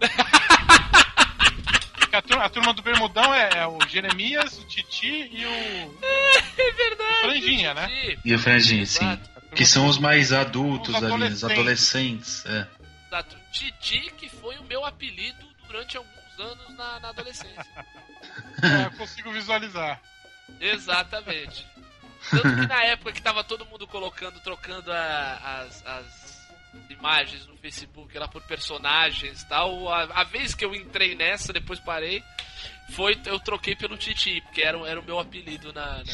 A, 2.12 2.22
turma, 2.22 2.44
a 2.44 2.48
turma 2.48 2.72
do 2.72 2.80
Bermudão 2.80 3.34
é, 3.34 3.50
é 3.58 3.66
o 3.66 3.78
Jeremias, 3.88 4.58
o 4.58 4.64
Titi 4.66 5.28
e 5.30 5.44
o 5.44 5.98
É 6.02 6.72
verdade. 6.72 7.20
Franjinha, 7.20 7.74
né? 7.74 7.88
Titi. 7.88 8.18
E 8.24 8.34
o 8.34 8.38
Franjinha, 8.38 8.86
sim. 8.86 9.20
Que 9.54 9.66
são 9.66 9.86
os 9.86 9.98
mais 9.98 10.32
adultos 10.32 10.94
Os 10.96 11.02
ali, 11.04 11.24
os 11.24 11.44
adolescentes. 11.44 12.42
É. 12.46 12.66
Titi, 13.52 14.10
que 14.16 14.30
foi 14.30 14.56
o 14.56 14.64
meu 14.64 14.82
apelido 14.86 15.44
durante 15.66 15.98
alguns 16.38 16.58
anos 16.60 16.76
na, 16.76 17.00
na 17.00 17.08
adolescência. 17.10 17.66
É, 18.62 18.86
eu 18.86 18.90
consigo 18.92 19.32
visualizar. 19.32 20.00
Exatamente. 20.60 21.66
Tanto 22.30 22.42
que 22.42 22.66
na 22.66 22.82
época 22.84 23.12
que 23.12 23.22
tava 23.22 23.44
todo 23.44 23.66
mundo 23.66 23.86
colocando, 23.86 24.40
trocando 24.40 24.90
a- 24.92 25.60
as, 25.68 25.86
as 25.86 26.46
imagens 26.90 27.46
no 27.46 27.56
Facebook 27.56 28.16
lá 28.18 28.26
por 28.28 28.42
personagens 28.42 29.42
e 29.42 29.46
tal, 29.46 29.88
a, 29.92 30.02
a 30.20 30.24
vez 30.24 30.54
que 30.54 30.64
eu 30.64 30.74
entrei 30.74 31.14
nessa, 31.14 31.52
depois 31.52 31.78
parei, 31.80 32.22
foi 32.90 33.18
eu 33.26 33.38
troquei 33.38 33.76
pelo 33.76 33.96
Titi, 33.96 34.40
porque 34.42 34.62
era, 34.62 34.78
o- 34.78 34.86
era 34.86 35.00
o 35.00 35.04
meu 35.04 35.18
apelido 35.18 35.72
na, 35.72 35.98
na, 35.98 36.04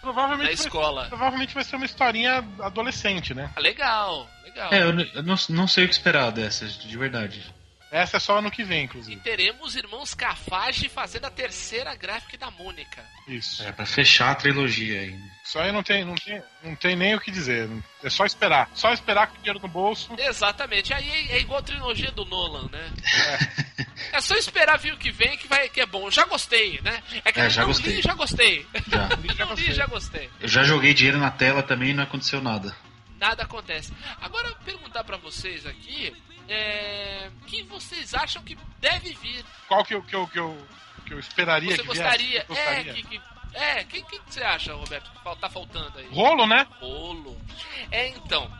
Provavelmente, 0.00 0.46
na 0.48 0.52
escola. 0.52 1.00
Vai, 1.02 1.08
provavelmente 1.10 1.54
vai 1.54 1.62
ser 1.64 1.76
uma 1.76 1.84
historinha 1.86 2.44
adolescente, 2.60 3.32
né? 3.34 3.52
Ah, 3.54 3.60
legal, 3.60 4.28
legal. 4.42 4.72
É, 4.72 4.82
eu, 4.82 4.98
eu 5.14 5.22
não, 5.22 5.36
não 5.50 5.68
sei 5.68 5.84
o 5.84 5.88
que 5.88 5.94
esperar 5.94 6.30
dessas, 6.32 6.76
de 6.76 6.96
verdade. 6.98 7.54
Essa 7.92 8.16
é 8.16 8.20
só 8.20 8.38
ano 8.38 8.50
que 8.50 8.64
vem, 8.64 8.80
E 8.80 8.84
inclusive. 8.84 9.20
teremos 9.20 9.76
irmãos 9.76 10.14
Cafage 10.14 10.88
fazendo 10.88 11.26
a 11.26 11.30
terceira 11.30 11.94
gráfica 11.94 12.38
da 12.38 12.50
Mônica. 12.50 13.04
Isso. 13.28 13.62
É, 13.62 13.70
pra 13.70 13.84
fechar 13.84 14.30
a 14.30 14.34
trilogia 14.34 14.98
aí. 15.00 15.10
né? 15.10 15.30
Isso 15.44 15.58
aí 15.58 15.70
não 15.70 15.82
tem, 15.82 16.02
não, 16.04 16.14
tem, 16.14 16.42
não 16.64 16.74
tem 16.74 16.96
nem 16.96 17.14
o 17.14 17.20
que 17.20 17.30
dizer. 17.30 17.68
É 18.02 18.08
só 18.08 18.24
esperar. 18.24 18.70
Só 18.74 18.92
esperar 18.94 19.26
com 19.26 19.34
o 19.34 19.38
dinheiro 19.38 19.60
no 19.60 19.68
bolso. 19.68 20.10
Exatamente, 20.18 20.94
aí 20.94 21.06
é, 21.30 21.36
é 21.36 21.40
igual 21.40 21.58
a 21.58 21.62
trilogia 21.62 22.10
do 22.12 22.24
Nolan, 22.24 22.68
né? 22.72 22.90
É. 24.12 24.20
só 24.22 24.34
esperar 24.36 24.78
vir 24.78 24.94
o 24.94 24.98
que 24.98 25.10
vem 25.10 25.36
que, 25.36 25.46
vai, 25.46 25.68
que 25.68 25.80
é 25.80 25.86
bom. 25.86 26.06
Eu 26.06 26.10
já 26.10 26.24
gostei, 26.24 26.80
né? 26.82 27.02
É 27.24 27.30
que 27.30 27.40
É, 27.40 27.46
eu 27.46 27.50
já 27.50 27.60
não 27.60 27.68
gostei. 27.68 27.92
li 27.92 27.98
e 27.98 28.02
já 28.02 28.14
gostei. 28.14 28.66
Já. 28.88 29.08
Não 29.46 29.54
li 29.54 29.68
e 29.70 29.74
já 29.74 29.86
gostei. 29.86 30.30
Eu 30.40 30.48
já 30.48 30.62
joguei 30.64 30.94
dinheiro 30.94 31.18
na 31.18 31.30
tela 31.30 31.62
também 31.62 31.90
e 31.90 31.94
não 31.94 32.04
aconteceu 32.04 32.40
nada. 32.40 32.74
Nada 33.18 33.42
acontece. 33.42 33.92
Agora, 34.20 34.50
perguntar 34.64 35.04
pra 35.04 35.16
vocês 35.16 35.66
aqui, 35.66 36.12
é... 36.48 37.30
quem 37.46 37.64
vocês 37.66 38.14
acham 38.14 38.42
que 38.42 38.56
deve 38.80 39.12
vir? 39.14 39.44
Qual 39.68 39.84
que 39.84 39.94
eu, 39.94 40.02
que 40.02 40.14
eu, 40.14 40.26
que 40.28 40.38
eu, 40.38 40.66
que 41.06 41.14
eu 41.14 41.18
esperaria 41.18 41.70
Você 41.70 41.82
que 41.82 41.88
gostaria? 41.88 42.28
viesse? 42.28 42.46
Gostaria. 42.46 42.90
É, 42.90 42.94
que, 42.94 43.02
que- 43.02 43.20
é, 43.54 43.84
quem, 43.84 44.02
quem 44.04 44.20
que 44.22 44.32
você 44.32 44.42
acha, 44.42 44.72
Roberto, 44.74 45.10
que 45.10 45.36
tá 45.40 45.48
faltando 45.50 45.98
aí? 45.98 46.06
Rolo, 46.10 46.46
né? 46.46 46.66
Rolo. 46.80 47.38
É, 47.90 48.08
então. 48.08 48.50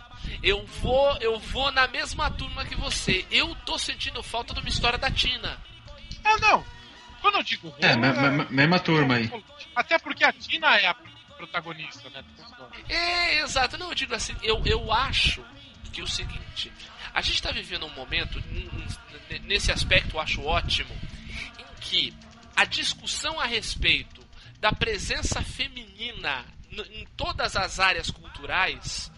Eu 0.42 0.64
vou, 0.66 1.16
eu 1.18 1.38
vou 1.38 1.72
na 1.72 1.88
mesma 1.88 2.30
turma 2.30 2.64
que 2.64 2.74
você. 2.76 3.26
Eu 3.30 3.54
tô 3.66 3.78
sentindo 3.78 4.22
falta 4.22 4.52
de 4.54 4.60
uma 4.60 4.68
história 4.68 4.98
da 4.98 5.10
Tina. 5.10 5.58
Ah, 6.22 6.36
não. 6.38 6.64
Quando 7.20 7.36
eu 7.38 7.42
digo 7.42 7.68
rolo. 7.68 7.82
É, 7.82 7.96
me- 7.96 8.46
mesma 8.50 8.78
turma 8.78 9.14
aí. 9.14 9.30
Até 9.74 9.98
porque 9.98 10.24
a 10.24 10.32
Tina 10.32 10.76
é 10.76 10.86
a 10.86 10.94
protagonista, 11.36 12.08
né? 12.10 12.22
dessa 12.22 12.48
história. 12.50 12.84
É, 12.88 13.38
exato. 13.40 13.78
Não, 13.78 13.88
eu 13.88 13.94
digo 13.94 14.14
assim, 14.14 14.36
eu, 14.42 14.62
eu 14.64 14.92
acho 14.92 15.42
que 15.92 16.00
é 16.00 16.04
o 16.04 16.08
seguinte, 16.08 16.70
a 17.14 17.20
gente 17.20 17.34
está 17.36 17.50
vivendo 17.50 17.86
um 17.86 17.94
momento, 17.94 18.42
nesse 19.44 19.70
aspecto 19.70 20.16
eu 20.16 20.20
acho 20.20 20.42
ótimo, 20.42 20.94
em 21.58 21.80
que 21.80 22.14
a 22.56 22.64
discussão 22.64 23.40
a 23.40 23.46
respeito 23.46 24.22
da 24.60 24.72
presença 24.72 25.42
feminina 25.42 26.44
em 26.70 27.06
todas 27.16 27.56
as 27.56 27.78
áreas 27.80 28.10
culturais, 28.10 29.10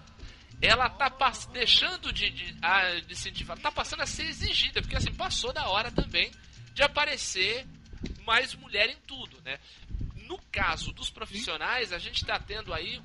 ela 0.62 0.88
tá 0.88 1.12
deixando 1.52 2.12
de, 2.12 2.30
de, 2.30 2.56
a- 2.62 3.00
de 3.00 3.12
incentivar, 3.12 3.58
tá 3.58 3.70
passando 3.70 4.00
a 4.02 4.06
ser 4.06 4.24
exigida, 4.24 4.80
porque 4.80 4.96
assim, 4.96 5.12
passou 5.12 5.52
da 5.52 5.68
hora 5.68 5.90
também 5.90 6.30
de 6.72 6.82
aparecer 6.82 7.66
mais 8.26 8.54
mulher 8.54 8.88
em 8.88 8.96
tudo, 9.06 9.40
né? 9.44 9.58
No 10.26 10.38
caso 10.50 10.92
dos 10.92 11.10
profissionais, 11.10 11.92
a 11.92 11.98
gente 11.98 12.22
está 12.22 12.38
tendo 12.38 12.72
aí 12.72 13.00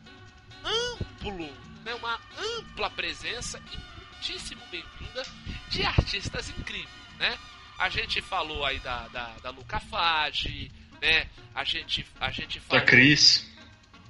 amplo, 0.63 1.45
né, 1.83 1.93
uma 1.95 2.19
ampla 2.37 2.89
presença 2.89 3.61
e 3.71 3.98
muitíssimo 4.19 4.61
bem-vinda 4.69 5.23
de 5.69 5.83
artistas 5.83 6.49
incríveis, 6.49 6.89
né? 7.17 7.37
A 7.77 7.87
gente 7.89 8.21
falou 8.21 8.65
aí 8.65 8.77
da, 8.79 9.07
da, 9.07 9.27
da 9.41 9.49
Luca 9.49 9.79
Fage, 9.79 10.69
né? 11.01 11.29
A 11.55 11.63
gente, 11.63 12.05
a 12.19 12.29
gente 12.29 12.59
Da 12.59 12.65
falou 12.65 12.85
Cris. 12.85 13.49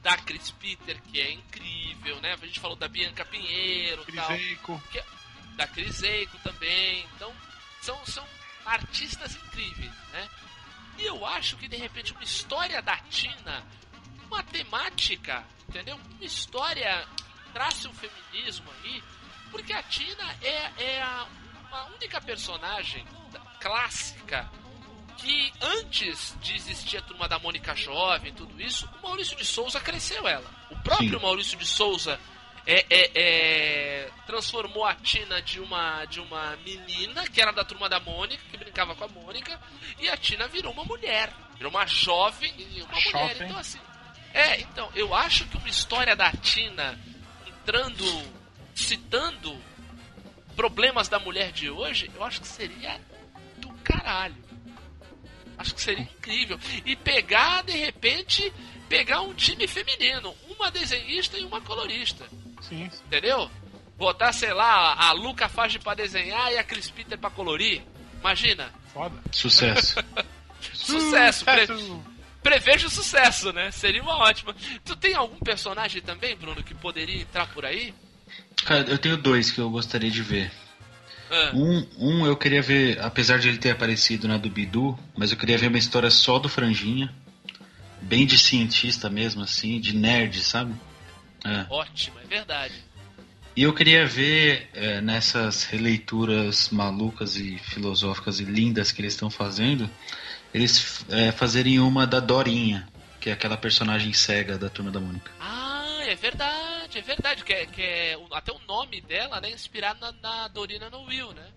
da 0.02 0.18
Chris 0.18 0.49
Peter, 0.52 0.99
que 1.03 1.22
é 1.22 1.31
incrível, 1.31 2.19
né? 2.22 2.34
A 2.34 2.45
gente 2.45 2.60
falou 2.60 2.76
da 2.76 2.88
Bianca 2.88 3.23
Pinheiro, 3.23 4.03
tal, 4.15 4.27
Criseico. 4.27 4.84
da 5.56 5.68
Cris 5.68 6.02
Eico 6.02 6.38
também. 6.40 7.06
Então, 7.15 7.31
são, 7.81 8.03
são 8.07 8.26
artistas 8.65 9.36
incríveis, 9.36 9.91
né? 10.11 10.27
E 10.98 11.06
eu 11.06 11.23
acho 11.23 11.56
que 11.57 11.68
de 11.68 11.77
repente 11.77 12.14
uma 12.14 12.23
história 12.23 12.81
da 12.81 12.98
Tina, 12.98 13.64
uma 14.26 14.41
temática, 14.41 15.45
entendeu? 15.68 15.98
Uma 15.98 16.26
história 16.26 17.07
trace 17.53 17.88
um 17.88 17.94
feminismo 17.94 18.69
aí, 18.84 19.03
porque 19.52 19.74
a 19.74 19.84
Tina 19.84 20.36
é, 20.42 20.72
é 20.84 21.02
a, 21.02 21.28
a 21.72 21.86
única 21.96 22.20
personagem 22.22 23.06
clássica 23.60 24.50
que 25.18 25.52
antes 25.62 26.36
de 26.42 26.56
existir 26.56 26.98
a 26.98 27.02
turma 27.02 27.28
da 27.28 27.38
Mônica 27.38 27.76
Jovem, 27.76 28.34
tudo 28.34 28.60
isso, 28.62 28.90
o 29.00 29.08
Maurício 29.08 29.36
de 29.36 29.46
Souza 29.46 29.80
cresceu 29.80 30.28
ela. 30.28 30.50
O 30.72 30.78
próprio 30.78 31.20
Sim. 31.20 31.26
Maurício 31.26 31.58
de 31.58 31.66
Souza 31.66 32.20
é, 32.66 32.86
é- 32.90 33.12
é- 33.16 34.12
transformou 34.26 34.86
a 34.86 34.96
Tina 34.96 35.42
de 35.42 35.60
uma, 35.60 36.06
de 36.06 36.20
uma 36.22 36.56
menina, 36.58 37.28
que 37.28 37.42
era 37.42 37.52
da 37.52 37.66
turma 37.66 37.90
da 37.90 38.00
Mônica, 38.00 38.42
que 38.50 38.58
brincava 38.58 38.96
com 38.96 39.04
a 39.04 39.08
Mônica, 39.08 39.60
e 40.00 40.08
a 40.08 40.16
Tina 40.16 40.48
virou 40.48 40.72
uma 40.72 40.86
mulher. 40.86 41.34
Virou 41.56 41.72
uma 41.72 41.86
jovem 41.86 42.54
e 42.58 42.82
uma 42.82 42.94
mulher. 42.94 43.12
Jovem. 43.12 43.48
Então, 43.48 43.58
assim. 43.58 43.80
É, 44.34 44.62
então, 44.62 44.90
eu 44.96 45.14
acho 45.14 45.46
que 45.48 45.58
uma 45.58 45.68
história 45.68 46.16
da 46.16 46.32
Tina 46.32 46.98
entrando, 47.46 48.06
citando 48.80 49.56
problemas 50.56 51.08
da 51.08 51.20
mulher 51.20 51.52
de 51.52 51.70
hoje, 51.70 52.10
eu 52.16 52.24
acho 52.24 52.42
que 52.42 52.48
seria 52.48 53.00
do 53.58 53.70
caralho. 53.84 54.36
Acho 55.58 55.76
que 55.76 55.82
seria 55.82 56.04
incrível. 56.04 56.60
E 56.86 56.96
pegar, 56.96 57.64
de 57.64 57.74
repente, 57.74 58.52
pegar 58.88 59.22
um 59.22 59.34
time 59.34 59.68
feminino, 59.68 60.34
uma 60.50 60.72
desenhista 60.72 61.38
e 61.38 61.44
uma 61.44 61.62
colorista. 61.62 62.26
Sim. 62.62 62.90
Entendeu? 63.06 63.50
Botar, 63.98 64.32
sei 64.32 64.54
lá, 64.54 64.96
a 64.96 65.12
Luca 65.12 65.50
Fage 65.50 65.80
pra 65.80 65.94
desenhar 65.94 66.52
e 66.54 66.58
a 66.58 66.64
Chris 66.64 66.90
Peter 66.90 67.18
pra 67.18 67.30
colorir. 67.30 67.82
Imagina. 68.20 68.74
Foda. 68.94 69.22
Sucesso. 69.32 69.96
Sucesso. 70.74 71.46
Pre 71.46 71.68
Sucesso. 71.68 72.04
prevejo 72.42 72.90
sucesso, 72.90 73.54
né? 73.54 73.72
Seria 73.72 74.02
uma 74.02 74.18
ótima. 74.18 74.56
Tu 74.84 74.96
tem 74.96 75.14
algum 75.14 75.40
personagem 75.40 76.02
também, 76.02 76.36
Bruno, 76.36 76.64
que 76.64 76.74
poderia 76.74 77.22
entrar 77.22 77.48
por 77.54 77.66
aí? 77.66 77.94
Cara, 78.66 78.90
eu 78.90 78.98
tenho 78.98 79.18
dois 79.18 79.52
que 79.52 79.60
eu 79.60 79.70
gostaria 79.70 80.11
de 80.11 80.22
ver. 80.22 80.52
Ah, 81.32 81.52
Um, 81.53 81.86
um 81.98 82.26
eu 82.26 82.36
queria 82.36 82.61
ver, 82.61 82.99
apesar 83.02 83.40
de 83.40 83.48
ele 83.48 83.57
ter 83.57 83.72
aparecido 83.72 84.28
na 84.28 84.38
do 84.38 84.49
Bidu, 84.49 84.98
mas 85.16 85.32
eu 85.32 85.38
queria 85.38 85.57
ver 85.57 85.68
uma 85.68 85.78
história 85.78 86.10
só 86.10 86.40
do 86.40 86.49
Franjinha. 86.49 87.14
Bem 88.02 88.26
de 88.26 88.40
cientista 88.40 89.10
mesmo, 89.10 89.41
assim, 89.41 89.80
de 89.80 89.95
nerd, 89.95 90.41
sabe? 90.41 90.74
É. 91.45 91.66
ótimo, 91.70 92.18
é 92.20 92.26
verdade. 92.26 92.74
E 93.56 93.64
eu 93.64 93.74
queria 93.74 94.06
ver 94.06 94.70
é, 94.74 95.02
nessas 95.02 95.64
releituras 95.64 96.70
malucas 96.70 97.36
e 97.36 97.57
filosóficas 97.57 98.40
e 98.40 98.45
lindas 98.45 98.91
que 98.91 99.02
eles 99.02 99.14
estão 99.14 99.30
fazendo, 99.30 99.90
eles 100.53 101.06
é, 101.10 101.32
fazerem 101.32 101.80
uma 101.80 102.07
da 102.07 102.20
Dorinha, 102.20 102.88
que 103.20 103.30
é 103.30 103.34
aquela 103.34 103.57
personagem 103.57 104.14
cega 104.14 104.57
da 104.57 104.70
Turma 104.70 104.91
da 104.91 104.99
Mônica. 104.99 105.30
Ah, 105.40 105.69
é 106.02 106.16
verdade, 106.16 106.98
é 106.98 107.02
verdade. 107.02 107.44
Que 107.44 107.54
é, 107.54 107.66
que 107.66 107.82
é 107.82 108.18
o- 108.18 108.34
até 108.34 108.52
o 108.52 108.60
nome 108.68 109.02
dela, 109.02 109.40
né? 109.42 109.50
Inspirado 109.52 110.00
na, 110.00 110.12
na 110.12 110.48
Dorina 110.48 110.90
no 110.90 111.04
Will, 111.04 111.32
né? 111.34 111.48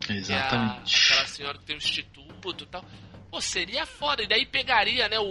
Que 0.00 0.12
é 0.12 0.14
a- 0.14 0.18
Exatamente. 0.18 1.12
aquela 1.12 1.26
senhora 1.28 1.58
que 1.58 1.64
tem 1.64 1.76
um 1.76 1.78
instituto 1.78 2.64
e 2.64 2.66
tal. 2.66 2.84
Pô, 3.30 3.40
seria 3.40 3.86
foda. 3.86 4.22
E 4.22 4.26
daí 4.26 4.44
pegaria, 4.46 5.08
né, 5.08 5.18
o, 5.18 5.24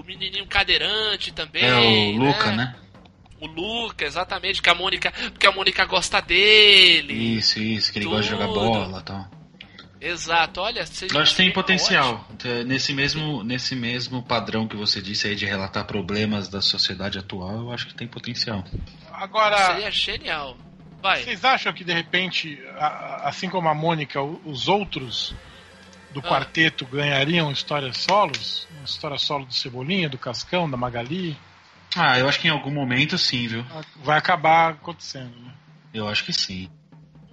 o 0.00 0.04
menininho 0.04 0.46
cadeirante 0.46 1.32
também. 1.32 1.64
É 1.64 1.74
o 1.74 2.16
Luca, 2.18 2.50
né? 2.52 2.74
O 3.40 3.46
Luca, 3.46 4.04
exatamente, 4.04 4.60
que 4.62 4.70
a 4.70 4.74
Mônica. 4.74 5.12
Porque 5.30 5.46
a 5.46 5.52
Mônica 5.52 5.84
gosta 5.84 6.20
dele. 6.20 7.12
Isso, 7.36 7.60
isso, 7.60 7.92
que 7.92 7.98
ele 7.98 8.06
gosta 8.06 8.22
de 8.22 8.28
jogar 8.30 8.46
Tudo. 8.48 8.60
bola 8.60 9.00
e 9.00 9.02
tal. 9.04 9.30
Exato, 10.06 10.60
olha. 10.60 10.84
Seria, 10.86 11.16
Eu 11.16 11.22
acho 11.22 11.30
que 11.32 11.36
tem 11.38 11.52
potencial. 11.52 12.28
É, 12.44 12.62
Nesse 12.64 12.92
mesmo, 12.92 13.42
nesse 13.42 13.74
mesmo 13.74 14.22
padrão 14.22 14.68
que 14.68 14.76
você 14.76 15.00
disse 15.00 15.26
aí 15.28 15.34
de 15.34 15.46
relatar 15.46 15.84
problemas 15.86 16.48
da 16.48 16.60
sociedade 16.60 17.18
atual, 17.18 17.56
eu 17.56 17.72
acho 17.72 17.86
que 17.86 17.94
tem 17.94 18.06
potencial. 18.06 18.58
ótimo. 18.58 18.82
Agora, 19.12 19.56
Seria 19.74 19.90
genial. 19.90 20.56
Vai. 21.02 21.22
vocês 21.22 21.44
acham 21.44 21.72
que 21.72 21.84
de 21.84 21.92
repente, 21.92 22.58
assim 23.22 23.48
como 23.48 23.68
a 23.68 23.74
Mônica, 23.74 24.22
os 24.22 24.68
outros 24.68 25.34
do 26.12 26.20
Ah. 26.20 26.22
quarteto 26.22 26.86
ganhariam 26.86 27.50
histórias 27.50 27.98
solos? 27.98 28.66
Uma 28.76 28.84
história 28.84 29.18
solo 29.18 29.44
do 29.46 29.52
Cebolinha, 29.54 30.08
do 30.08 30.16
Cascão, 30.18 30.68
da 30.70 30.76
Magali? 30.76 31.36
Ah, 31.96 32.18
eu 32.18 32.28
acho 32.28 32.40
que 32.40 32.48
em 32.48 32.50
algum 32.50 32.70
momento 32.72 33.16
sim, 33.18 33.46
viu? 33.46 33.64
Vai 34.02 34.18
acabar 34.18 34.70
acontecendo, 34.72 35.36
né? 35.40 35.52
Eu 35.92 36.08
acho 36.08 36.24
que 36.24 36.32
sim. 36.32 36.68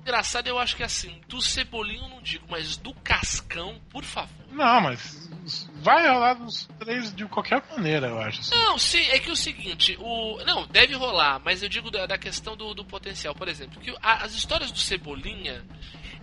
Engraçado, 0.01 0.47
eu 0.47 0.57
acho 0.57 0.75
que 0.75 0.83
assim, 0.83 1.21
do 1.27 1.39
Cebolinho 1.41 2.03
eu 2.03 2.09
não 2.09 2.21
digo, 2.21 2.45
mas 2.49 2.75
do 2.75 2.91
Cascão, 2.95 3.79
por 3.89 4.03
favor. 4.03 4.45
Não, 4.51 4.81
mas 4.81 5.29
vai 5.75 6.09
rolar 6.09 6.33
dos 6.33 6.67
três 6.79 7.13
de 7.15 7.25
qualquer 7.27 7.63
maneira, 7.71 8.07
eu 8.07 8.19
acho. 8.19 8.39
assim. 8.41 8.55
Não, 8.55 8.77
sim, 8.79 9.01
é 9.09 9.19
que 9.19 9.29
o 9.29 9.35
seguinte, 9.35 9.95
o. 9.99 10.43
Não, 10.43 10.65
deve 10.67 10.95
rolar, 10.95 11.39
mas 11.45 11.61
eu 11.61 11.69
digo 11.69 11.91
da, 11.91 12.05
da 12.07 12.17
questão 12.17 12.57
do, 12.57 12.73
do 12.73 12.83
potencial. 12.83 13.35
Por 13.35 13.47
exemplo, 13.47 13.79
que 13.79 13.95
a- 14.01 14.23
as 14.25 14.33
histórias 14.33 14.71
do 14.71 14.79
Cebolinha, 14.79 15.63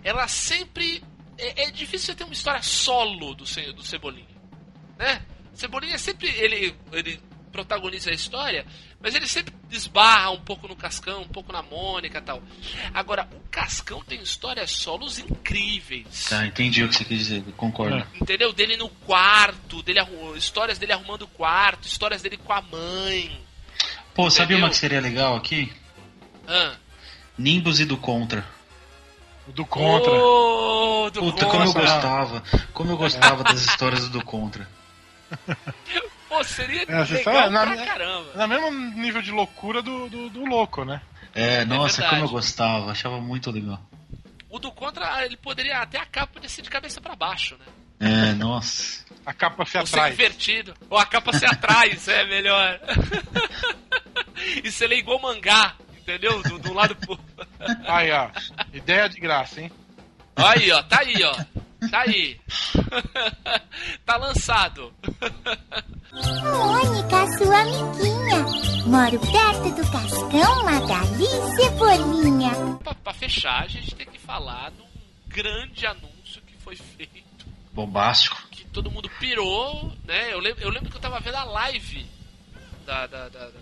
elas 0.03 0.31
sempre. 0.31 1.01
É, 1.37 1.63
é 1.63 1.71
difícil 1.71 2.07
você 2.07 2.15
ter 2.15 2.25
uma 2.25 2.33
história 2.33 2.61
solo 2.61 3.33
do, 3.33 3.45
do 3.73 3.83
Cebolinha. 3.83 4.27
Né? 4.97 5.25
Cebolinha 5.53 5.97
sempre. 5.97 6.27
Ele, 6.27 6.75
ele 6.91 7.21
protagoniza 7.51 8.09
a 8.09 8.13
história, 8.13 8.65
mas 9.01 9.15
ele 9.15 9.27
sempre 9.27 9.53
esbarra 9.71 10.31
um 10.31 10.39
pouco 10.39 10.67
no 10.67 10.75
Cascão, 10.75 11.21
um 11.21 11.27
pouco 11.27 11.51
na 11.51 11.61
Mônica 11.61 12.17
e 12.17 12.21
tal. 12.21 12.41
Agora, 12.93 13.27
o 13.33 13.39
Cascão 13.49 14.03
tem 14.03 14.21
histórias 14.21 14.71
solos 14.71 15.19
incríveis. 15.19 16.25
Tá, 16.29 16.45
entendi 16.45 16.83
o 16.83 16.89
que 16.89 16.95
você 16.95 17.05
quis 17.05 17.19
dizer, 17.19 17.43
concordo. 17.57 17.97
É. 17.97 18.07
Entendeu? 18.21 18.53
Dele 18.53 18.77
no 18.77 18.89
quarto, 18.89 19.81
dele 19.83 19.99
histórias 20.35 20.77
dele 20.77 20.93
arrumando 20.93 21.23
o 21.23 21.27
quarto, 21.27 21.87
histórias 21.87 22.21
dele 22.21 22.37
com 22.37 22.53
a 22.53 22.61
mãe. 22.61 23.39
Pô, 24.13 24.29
sabe 24.29 24.53
Entendeu? 24.53 24.65
uma 24.65 24.69
que 24.69 24.77
seria 24.77 24.99
legal 24.99 25.35
aqui? 25.35 25.71
Ah. 26.47 26.75
Nimbus 27.37 27.79
e 27.79 27.85
do 27.85 27.97
Contra. 27.97 28.45
O 29.47 29.51
do 29.51 29.65
Contra. 29.65 30.11
Oh, 30.11 31.09
do 31.09 31.21
Puta, 31.21 31.45
como 31.45 31.63
eu 31.63 31.73
Contra. 31.73 31.81
gostava. 31.81 32.43
Como 32.73 32.91
eu 32.91 32.97
gostava 32.97 33.43
das 33.43 33.61
histórias 33.61 34.09
do 34.09 34.23
Contra. 34.23 34.67
Pô, 36.29 36.43
seria 36.43 36.83
É, 36.83 36.99
legal 37.03 37.23
fala, 37.23 37.49
na- 37.49 37.65
pra 37.75 37.85
caramba. 37.85 38.31
Na 38.35 38.47
mesmo 38.47 38.71
nível 38.71 39.21
de 39.21 39.31
loucura 39.31 39.81
do, 39.81 40.07
do, 40.07 40.29
do 40.29 40.45
louco, 40.45 40.85
né? 40.85 41.01
É, 41.33 41.65
nossa, 41.65 41.97
verdade. 42.01 42.09
como 42.21 42.25
eu 42.29 42.29
gostava. 42.31 42.91
Achava 42.91 43.19
muito 43.19 43.49
legal. 43.51 43.81
O 44.49 44.57
do 44.59 44.71
Contra, 44.71 45.25
ele 45.25 45.35
poderia 45.37 45.77
até 45.79 45.97
a 45.99 46.05
capa 46.05 46.27
poderia 46.33 46.49
ser 46.49 46.61
de 46.61 46.69
cabeça 46.69 47.01
pra 47.01 47.15
baixo, 47.15 47.57
né? 47.57 47.65
É, 47.99 48.33
nossa. 48.33 49.03
A 49.25 49.33
capa 49.33 49.65
se 49.65 49.77
Ou 49.77 49.85
ser 49.85 49.95
atrai. 49.95 50.11
invertido. 50.13 50.73
Ou 50.89 50.97
a 50.97 51.05
capa 51.05 51.33
ser 51.33 51.47
atrás, 51.47 52.07
é 52.07 52.23
melhor. 52.25 52.79
e 54.63 54.71
ser 54.71 54.91
igual 54.91 55.19
mangá, 55.21 55.75
entendeu? 55.97 56.41
Do, 56.43 56.57
do 56.59 56.73
lado 56.73 56.95
pro... 56.95 57.19
Aí, 57.87 58.11
ó. 58.11 58.29
Ideia 58.73 59.09
de 59.09 59.19
graça, 59.19 59.61
hein? 59.61 59.71
Aí, 60.35 60.71
ó, 60.71 60.81
tá 60.83 60.99
aí, 60.99 61.21
ó. 61.23 61.35
Tá 61.89 62.01
aí. 62.01 62.39
tá 64.05 64.17
lançado. 64.17 64.93
Mônica, 66.11 67.27
sua 67.37 67.59
amiguinha. 67.61 68.43
Moro 68.85 69.19
perto 69.19 69.75
do 69.75 69.91
Cascão, 69.91 70.63
Magali 70.63 71.25
Cebolinha. 71.55 72.51
Pra, 72.83 72.93
pra 72.95 73.13
fechar, 73.13 73.63
a 73.63 73.67
gente 73.67 73.95
tem 73.95 74.07
que 74.07 74.19
falar 74.19 74.71
de 74.71 74.81
um 74.81 74.87
grande 75.27 75.85
anúncio 75.85 76.41
que 76.45 76.57
foi 76.57 76.75
feito. 76.75 77.45
Bombástico. 77.73 78.41
Que 78.51 78.65
todo 78.65 78.91
mundo 78.91 79.09
pirou, 79.19 79.93
né? 80.05 80.33
Eu 80.33 80.39
lembro, 80.39 80.61
eu 80.63 80.69
lembro 80.69 80.89
que 80.89 80.97
eu 80.97 81.01
tava 81.01 81.19
vendo 81.19 81.35
a 81.35 81.43
live 81.43 82.05
da, 82.85 83.07
da- 83.07 83.29
da- 83.29 83.47
do 83.49 83.59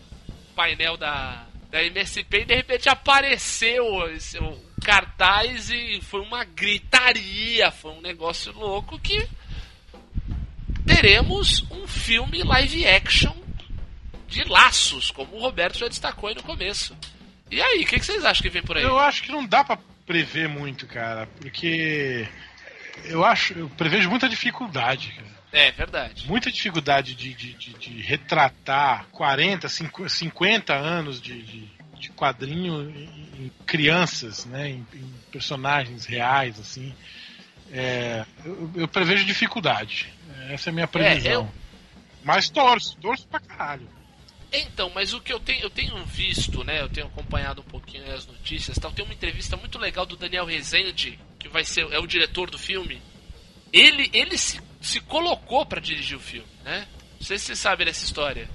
painel 0.56 0.98
da, 0.98 1.46
da 1.70 1.84
MSP 1.84 2.40
e 2.42 2.46
de 2.46 2.56
repente 2.56 2.90
apareceu 2.90 4.10
esse, 4.12 4.38
o 4.40 4.58
cartaz 4.84 5.70
e 5.70 6.00
foi 6.02 6.22
uma 6.22 6.44
gritaria, 6.44 7.72
foi 7.72 7.92
um 7.92 8.02
negócio 8.02 8.52
louco 8.54 9.00
que 9.00 9.28
teremos 10.86 11.64
um 11.72 11.88
filme 11.88 12.44
live 12.44 12.88
action 12.88 13.36
de 14.28 14.44
laços, 14.44 15.12
como 15.12 15.36
o 15.36 15.40
Roberto 15.40 15.78
já 15.80 15.88
destacou 15.88 16.30
aí 16.30 16.36
no 16.36 16.44
começo. 16.44 16.96
E 17.50 17.62
aí, 17.62 17.82
o 17.84 17.88
que, 17.88 18.00
que 18.00 18.06
vocês 18.06 18.26
acham 18.26 18.42
que 18.44 18.50
vem 18.50 18.62
por 18.62 18.78
aí? 18.78 18.84
Eu 18.84 19.00
acho 19.00 19.24
que 19.24 19.32
não 19.32 19.46
dá 19.46 19.64
pra 19.64 19.78
prever 20.06 20.48
muito, 20.50 20.86
cara, 20.86 21.28
porque 21.40 22.28
eu 23.06 23.24
acho, 23.24 23.54
eu 23.54 23.70
prevejo 23.70 24.10
muita 24.10 24.28
dificuldade, 24.28 25.12
cara. 25.14 25.28
É 25.54 25.72
verdade. 25.72 26.28
Muita 26.28 26.52
dificuldade 26.52 27.16
de, 27.16 27.34
de, 27.34 27.54
de- 27.54 27.74
de 27.74 28.02
retratar 28.02 29.06
40, 29.12 29.70
50 29.70 30.10
50 30.10 30.74
anos 30.74 31.22
de, 31.22 31.42
de, 32.00 32.10
quadrinho 32.12 32.90
em, 32.90 33.46
em 33.46 33.52
crianças, 33.66 34.46
né? 34.46 34.70
Em, 34.70 34.86
em 34.94 35.14
personagens 35.32 36.06
reais, 36.06 36.60
assim. 36.60 36.94
É, 37.72 38.26
eu, 38.46 38.72
eu 38.76 38.88
prevejo 38.88 39.26
dificuldade. 39.26 40.12
Essa 40.50 40.70
é 40.70 40.72
a 40.72 40.74
minha 40.74 40.88
previsão. 40.88 41.32
eu- 41.32 41.52
Mas 42.24 42.50
torço, 42.50 42.96
torço 42.98 43.28
pra 43.28 43.40
caralho. 43.40 43.88
Então, 44.52 44.90
mas 44.96 45.14
o 45.14 45.20
que 45.20 45.34
eu 45.34 45.40
tenho, 45.42 45.62
eu 45.62 45.70
tenho 45.70 45.98
visto, 46.06 46.64
né? 46.64 46.80
Eu 46.82 46.88
tenho 46.88 47.08
acompanhado 47.08 47.62
um 47.62 47.66
pouquinho 47.66 48.10
as 48.14 48.26
notícias, 48.26 48.78
tal. 48.78 48.92
Tem 48.92 49.04
uma 49.04 49.14
entrevista 49.14 49.58
muito 49.58 49.78
legal 49.78 50.06
do 50.06 50.16
Daniel 50.16 50.46
Rezende 50.46 51.20
que 51.38 51.50
vai 51.50 51.66
ser 51.66 51.82
é 51.92 52.00
o 52.00 52.08
diretor 52.08 52.50
do 52.50 52.58
filme, 52.58 53.02
ele, 53.74 54.10
ele 54.14 54.38
se, 54.38 54.60
se 54.82 55.00
colocou 55.02 55.66
para 55.66 55.82
dirigir 55.82 56.18
o 56.18 56.20
filme, 56.22 56.48
né? 56.64 56.88
Não 57.20 57.26
sei 57.28 57.38
se 57.38 57.46
você 57.46 57.56
sabe 57.56 57.84
dessa 57.86 58.04
história. 58.06 58.50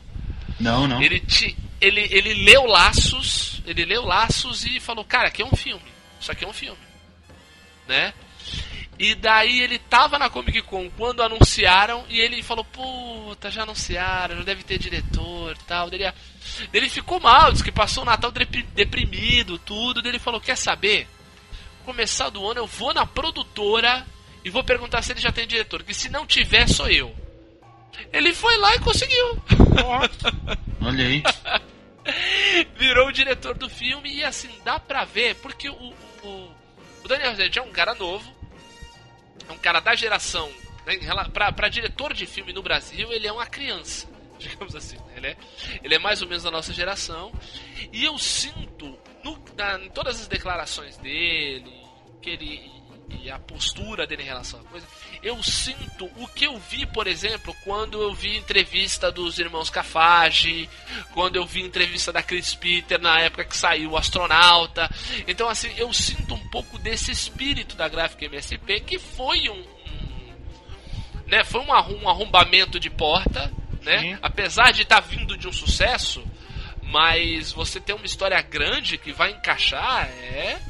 Não, 0.58 0.86
não. 0.88 1.02
Ele, 1.02 1.20
te, 1.20 1.54
ele, 1.82 2.06
ele 2.12 2.32
leu 2.44 2.64
Laços, 2.64 3.60
ele 3.66 3.84
leu 3.84 4.04
Laços 4.04 4.64
e 4.64 4.78
falou, 4.78 5.04
cara, 5.04 5.28
aqui 5.28 5.42
é 5.42 5.44
um 5.44 5.56
filme. 5.56 5.82
Isso 6.20 6.30
aqui 6.30 6.44
é 6.44 6.48
um 6.48 6.52
filme. 6.52 6.78
Né? 7.88 8.14
E 8.96 9.16
daí 9.16 9.60
ele 9.60 9.80
tava 9.80 10.16
na 10.16 10.30
Comic 10.30 10.62
Con 10.62 10.88
quando 10.90 11.24
anunciaram 11.24 12.04
e 12.08 12.20
ele 12.20 12.40
falou, 12.40 12.64
puta, 12.64 13.50
já 13.50 13.64
anunciaram, 13.64 14.36
não 14.36 14.44
deve 14.44 14.62
ter 14.62 14.78
diretor 14.78 15.56
e 15.60 15.64
tal. 15.64 15.88
Ele, 15.92 16.08
ele 16.72 16.88
ficou 16.88 17.18
mal, 17.18 17.50
disse 17.50 17.64
que 17.64 17.72
passou 17.72 18.04
o 18.04 18.06
Natal 18.06 18.30
deprimido, 18.30 19.58
tudo. 19.58 20.00
Daí 20.00 20.12
ele 20.12 20.20
falou, 20.20 20.40
quer 20.40 20.56
saber? 20.56 21.08
Começar 21.84 22.30
do 22.30 22.48
ano 22.48 22.60
eu 22.60 22.66
vou 22.66 22.94
na 22.94 23.04
produtora 23.04 24.06
e 24.44 24.50
vou 24.50 24.62
perguntar 24.62 25.02
se 25.02 25.10
ele 25.10 25.20
já 25.20 25.32
tem 25.32 25.48
diretor, 25.48 25.82
que 25.82 25.92
se 25.92 26.08
não 26.08 26.24
tiver, 26.24 26.68
sou 26.68 26.88
eu. 26.88 27.12
Ele 28.12 28.32
foi 28.32 28.56
lá 28.58 28.72
e 28.76 28.78
conseguiu. 28.78 29.42
Olha 30.80 31.04
aí. 31.04 31.22
Virou 32.76 33.08
o 33.08 33.12
diretor 33.12 33.56
do 33.56 33.68
filme 33.68 34.12
e 34.12 34.24
assim, 34.24 34.50
dá 34.64 34.78
pra 34.78 35.04
ver, 35.04 35.36
porque 35.36 35.68
o, 35.68 35.94
o, 36.22 36.52
o 37.04 37.08
Daniel 37.08 37.30
Rezende 37.30 37.58
é 37.58 37.62
um 37.62 37.70
cara 37.70 37.94
novo, 37.94 38.30
é 39.48 39.52
um 39.52 39.58
cara 39.58 39.80
da 39.80 39.94
geração, 39.94 40.50
né, 40.86 40.98
pra, 41.32 41.52
pra 41.52 41.68
diretor 41.68 42.12
de 42.12 42.26
filme 42.26 42.52
no 42.52 42.62
Brasil, 42.62 43.12
ele 43.12 43.26
é 43.26 43.32
uma 43.32 43.46
criança, 43.46 44.08
digamos 44.38 44.74
assim. 44.74 44.96
Né? 44.96 45.14
Ele, 45.16 45.26
é, 45.28 45.36
ele 45.82 45.94
é 45.94 45.98
mais 45.98 46.22
ou 46.22 46.28
menos 46.28 46.42
da 46.42 46.50
nossa 46.50 46.72
geração. 46.72 47.32
E 47.92 48.04
eu 48.04 48.18
sinto, 48.18 48.98
no, 49.22 49.38
na, 49.56 49.78
em 49.78 49.90
todas 49.90 50.20
as 50.20 50.26
declarações 50.26 50.96
dele, 50.98 51.72
que 52.20 52.30
ele 52.30 52.81
e 53.20 53.30
a 53.30 53.38
postura 53.38 54.06
dele 54.06 54.22
em 54.22 54.26
relação 54.26 54.60
à 54.60 54.64
coisa, 54.64 54.86
eu 55.22 55.42
sinto 55.42 56.10
o 56.16 56.26
que 56.26 56.46
eu 56.46 56.58
vi, 56.58 56.86
por 56.86 57.06
exemplo, 57.06 57.54
quando 57.64 58.00
eu 58.00 58.12
vi 58.14 58.36
entrevista 58.36 59.10
dos 59.10 59.38
irmãos 59.38 59.70
Cafage, 59.70 60.68
quando 61.12 61.36
eu 61.36 61.46
vi 61.46 61.62
entrevista 61.62 62.12
da 62.12 62.22
Chris 62.22 62.54
Peter 62.54 63.00
na 63.00 63.20
época 63.20 63.44
que 63.44 63.56
saiu 63.56 63.90
o 63.90 63.96
Astronauta. 63.96 64.90
Então, 65.26 65.48
assim, 65.48 65.72
eu 65.76 65.92
sinto 65.92 66.34
um 66.34 66.48
pouco 66.48 66.78
desse 66.78 67.10
espírito 67.10 67.76
da 67.76 67.88
gráfica 67.88 68.24
MSP, 68.24 68.80
que 68.80 68.98
foi 68.98 69.48
um. 69.48 69.60
um 69.60 70.32
né, 71.26 71.44
foi 71.44 71.60
um, 71.60 71.68
um 71.68 72.08
arrombamento 72.08 72.80
de 72.80 72.90
porta, 72.90 73.52
né? 73.82 74.18
Apesar 74.22 74.72
de 74.72 74.82
estar 74.82 75.00
tá 75.00 75.06
vindo 75.06 75.36
de 75.36 75.46
um 75.46 75.52
sucesso, 75.52 76.24
mas 76.82 77.52
você 77.52 77.80
tem 77.80 77.94
uma 77.94 78.06
história 78.06 78.40
grande 78.42 78.98
que 78.98 79.12
vai 79.12 79.30
encaixar, 79.30 80.08
é 80.08 80.60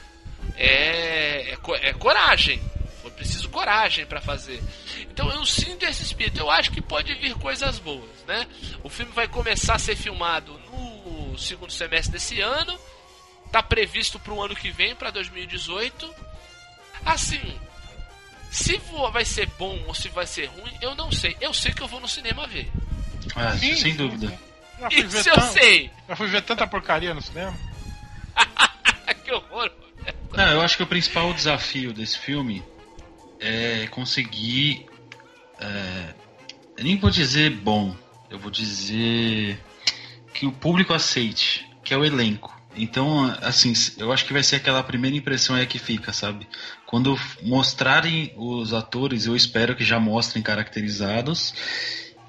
é, 0.56 1.52
é, 1.52 1.88
é 1.88 1.92
coragem. 1.94 2.60
Foi 3.00 3.10
preciso 3.10 3.48
coragem 3.48 4.06
para 4.06 4.20
fazer. 4.20 4.62
Então 5.10 5.30
eu 5.30 5.44
sinto 5.44 5.84
esse 5.84 6.02
espírito. 6.02 6.40
Eu 6.40 6.50
acho 6.50 6.70
que 6.70 6.80
pode 6.80 7.14
vir 7.14 7.34
coisas 7.34 7.78
boas, 7.78 8.10
né? 8.26 8.46
O 8.82 8.88
filme 8.88 9.12
vai 9.12 9.26
começar 9.26 9.74
a 9.74 9.78
ser 9.78 9.96
filmado 9.96 10.58
no 10.70 11.36
segundo 11.38 11.72
semestre 11.72 12.12
desse 12.12 12.40
ano. 12.40 12.78
Tá 13.50 13.62
previsto 13.62 14.18
para 14.18 14.32
o 14.32 14.42
ano 14.42 14.54
que 14.54 14.70
vem, 14.70 14.94
para 14.94 15.10
2018. 15.10 16.14
Assim, 17.04 17.58
se 18.50 18.80
vai 19.12 19.24
ser 19.24 19.46
bom 19.58 19.82
ou 19.86 19.94
se 19.94 20.08
vai 20.08 20.26
ser 20.26 20.46
ruim, 20.46 20.72
eu 20.80 20.94
não 20.94 21.10
sei. 21.10 21.36
Eu 21.40 21.52
sei 21.52 21.72
que 21.72 21.82
eu 21.82 21.88
vou 21.88 22.00
no 22.00 22.08
cinema 22.08 22.46
ver. 22.46 22.70
Ah, 23.34 23.56
Sim, 23.56 23.74
sem 23.76 23.96
dúvida. 23.96 24.32
Isso 24.90 25.28
eu 25.28 25.40
sei. 25.40 25.90
Já 26.08 26.16
fui 26.16 26.28
ver 26.28 26.42
tanta 26.42 26.66
porcaria 26.66 27.14
no 27.14 27.22
cinema. 27.22 27.56
que 29.24 29.32
horror. 29.32 29.70
Não, 30.34 30.48
eu 30.48 30.60
acho 30.60 30.76
que 30.76 30.82
o 30.82 30.86
principal 30.86 31.32
desafio 31.34 31.92
desse 31.92 32.18
filme 32.18 32.62
é 33.38 33.86
conseguir. 33.88 34.86
É, 35.60 36.14
eu 36.78 36.84
nem 36.84 36.98
vou 36.98 37.10
dizer 37.10 37.50
bom, 37.50 37.94
eu 38.30 38.38
vou 38.38 38.50
dizer 38.50 39.58
que 40.32 40.46
o 40.46 40.52
público 40.52 40.94
aceite, 40.94 41.68
que 41.84 41.92
é 41.92 41.96
o 41.96 42.04
elenco. 42.04 42.60
Então, 42.74 43.24
assim, 43.42 43.72
eu 43.98 44.10
acho 44.10 44.24
que 44.24 44.32
vai 44.32 44.42
ser 44.42 44.56
aquela 44.56 44.82
primeira 44.82 45.16
impressão 45.16 45.56
é 45.56 45.66
que 45.66 45.78
fica, 45.78 46.12
sabe? 46.12 46.48
Quando 46.86 47.18
mostrarem 47.42 48.32
os 48.36 48.72
atores, 48.72 49.26
eu 49.26 49.36
espero 49.36 49.76
que 49.76 49.84
já 49.84 50.00
mostrem 50.00 50.42
caracterizados 50.42 51.54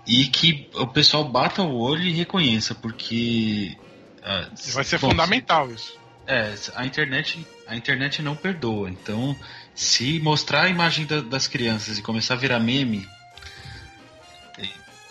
e 0.06 0.26
que 0.26 0.70
o 0.74 0.86
pessoal 0.88 1.24
bata 1.24 1.62
o 1.62 1.80
olho 1.80 2.04
e 2.04 2.12
reconheça, 2.12 2.76
porque. 2.76 3.78
Ah, 4.22 4.50
vai 4.74 4.84
ser 4.84 5.00
bom, 5.00 5.10
fundamental 5.10 5.72
isso. 5.72 5.98
É, 6.28 6.54
a 6.76 6.86
internet, 6.86 7.46
a 7.74 7.78
internet 7.78 8.22
não 8.22 8.36
perdoa. 8.36 8.90
Então, 8.90 9.36
se 9.74 10.20
mostrar 10.20 10.64
a 10.64 10.70
imagem 10.70 11.06
da, 11.06 11.22
das 11.22 11.48
crianças 11.48 11.98
e 11.98 12.02
começar 12.02 12.36
a 12.36 12.38
virar 12.38 12.60
meme, 12.60 13.08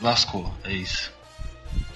lascou, 0.01 0.53
é 0.65 0.73
isso. 0.73 1.13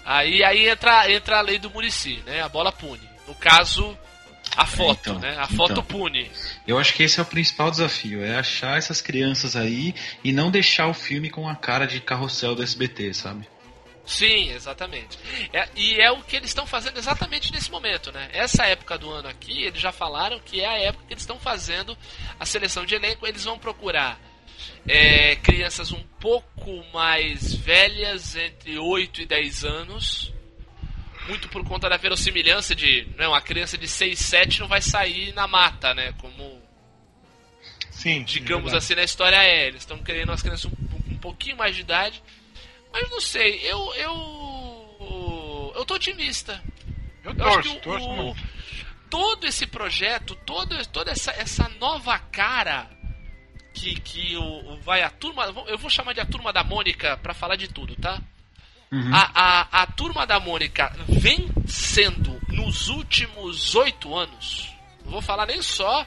Aí, 0.05 0.43
aí 0.45 0.69
entra, 0.69 1.11
entra 1.11 1.39
a 1.39 1.41
lei 1.41 1.59
do 1.59 1.71
Murici, 1.71 2.23
né? 2.25 2.41
A 2.43 2.49
bola 2.49 2.71
pune. 2.71 3.09
No 3.27 3.35
caso, 3.35 3.97
a 4.57 4.63
é, 4.63 4.67
foto, 4.67 5.01
então, 5.01 5.19
né? 5.19 5.37
A 5.37 5.49
foto 5.49 5.73
então, 5.73 5.83
pune. 5.85 6.31
Eu 6.67 6.79
acho 6.79 6.95
que 6.95 7.03
esse 7.03 7.19
é 7.19 7.23
o 7.23 7.27
principal 7.27 7.71
desafio, 7.71 8.25
é 8.25 8.37
achar 8.37 8.79
essas 8.79 9.01
crianças 9.01 9.57
aí 9.57 9.95
e 10.23 10.33
não 10.33 10.51
deixar 10.51 10.87
o 10.87 10.95
filme 10.95 11.29
com 11.29 11.49
a 11.49 11.57
cara 11.57 11.87
de 11.87 12.01
carrossel 12.01 12.55
do 12.55 12.63
SBT, 12.63 13.13
sabe? 13.15 13.49
Sim, 14.07 14.51
exatamente. 14.53 15.19
É, 15.53 15.69
e 15.75 16.01
é 16.01 16.11
o 16.13 16.23
que 16.23 16.37
eles 16.37 16.51
estão 16.51 16.65
fazendo 16.65 16.97
exatamente 16.97 17.53
nesse 17.53 17.71
momento, 17.71 18.13
né? 18.13 18.31
Essa 18.33 18.65
época 18.65 18.97
do 18.97 19.11
ano 19.11 19.29
aqui, 19.29 19.65
eles 19.65 19.81
já 19.81 19.91
falaram 19.91 20.39
que 20.39 20.61
é 20.61 20.67
a 20.67 20.79
época 20.79 21.05
que 21.09 21.13
eles 21.13 21.25
estão 21.25 21.41
fazendo 21.41 21.99
a 22.39 22.47
seleção 22.47 22.87
de 22.87 22.95
elenco. 22.95 23.27
Eles 23.27 23.43
vão 23.43 23.59
procurar 23.59 24.19
é, 24.87 25.35
crianças 25.37 25.91
um 25.91 26.03
pouco 26.21 26.85
mais 26.95 27.53
velhas, 27.53 28.37
entre 28.37 28.79
8 28.79 29.23
e 29.23 29.27
10 29.27 29.65
anos. 29.65 30.33
Muito 31.27 31.49
por 31.49 31.65
conta 31.65 31.89
da 31.89 31.97
verossimilhança 31.97 32.77
de 32.77 33.09
né, 33.19 33.27
uma 33.27 33.41
criança 33.41 33.77
de 33.77 33.89
6, 33.89 34.17
7 34.17 34.61
não 34.61 34.69
vai 34.69 34.81
sair 34.81 35.35
na 35.35 35.49
mata, 35.49 35.93
né? 35.93 36.15
Como. 36.21 36.63
Sim. 37.91 38.23
Digamos 38.23 38.73
assim, 38.73 38.95
na 38.95 39.03
história 39.03 39.37
é. 39.37 39.67
Eles 39.67 39.81
estão 39.81 39.99
querendo 39.99 40.29
umas 40.29 40.43
crianças 40.43 40.67
um, 40.67 41.13
um 41.13 41.19
pouquinho 41.19 41.57
mais 41.57 41.75
de 41.75 41.81
idade 41.81 42.23
mas 42.97 43.11
não 43.11 43.21
sei, 43.21 43.61
eu. 43.63 43.95
Eu. 43.95 45.73
Eu 45.77 45.85
tô 45.85 45.95
otimista. 45.95 46.63
Eu, 47.23 47.33
eu 47.33 47.37
torço, 47.37 47.59
acho 47.59 47.81
que 47.81 47.89
o, 47.89 48.31
o, 48.31 48.37
todo 49.11 49.47
esse 49.47 49.67
projeto, 49.67 50.35
todo, 50.47 50.75
toda 50.87 51.11
essa, 51.11 51.31
essa 51.33 51.69
nova 51.79 52.19
cara 52.19 52.89
que, 53.75 54.01
que 54.01 54.35
o, 54.37 54.73
o, 54.73 54.81
vai 54.81 55.03
a 55.03 55.11
turma. 55.11 55.45
Eu 55.67 55.77
vou 55.77 55.91
chamar 55.91 56.15
de 56.15 56.21
a 56.21 56.27
turma 56.27 56.55
da 56.55 56.65
Mônica 56.65 57.19
para 57.19 57.35
falar 57.35 57.57
de 57.57 57.69
tudo, 57.69 57.95
tá? 57.97 58.23
Uhum. 58.91 59.15
A, 59.15 59.31
a, 59.35 59.83
a 59.83 59.87
turma 59.89 60.27
da 60.27 60.41
Mônica 60.41 60.91
vem 61.07 61.51
sendo 61.67 62.41
nos 62.49 62.89
últimos 62.89 63.75
oito 63.75 64.17
anos. 64.17 64.73
Não 65.05 65.13
vou 65.13 65.21
falar 65.21 65.45
nem 65.45 65.61
só 65.61 66.07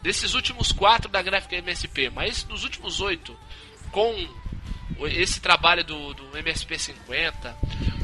desses 0.00 0.34
últimos 0.34 0.70
quatro 0.70 1.10
da 1.10 1.20
gráfica 1.20 1.56
MSP, 1.56 2.10
mas 2.10 2.44
nos 2.44 2.62
últimos 2.62 3.00
oito, 3.00 3.36
com 3.90 4.14
esse 5.06 5.40
trabalho 5.40 5.84
do, 5.84 6.14
do 6.14 6.38
MSP 6.38 6.78
50, 6.78 7.56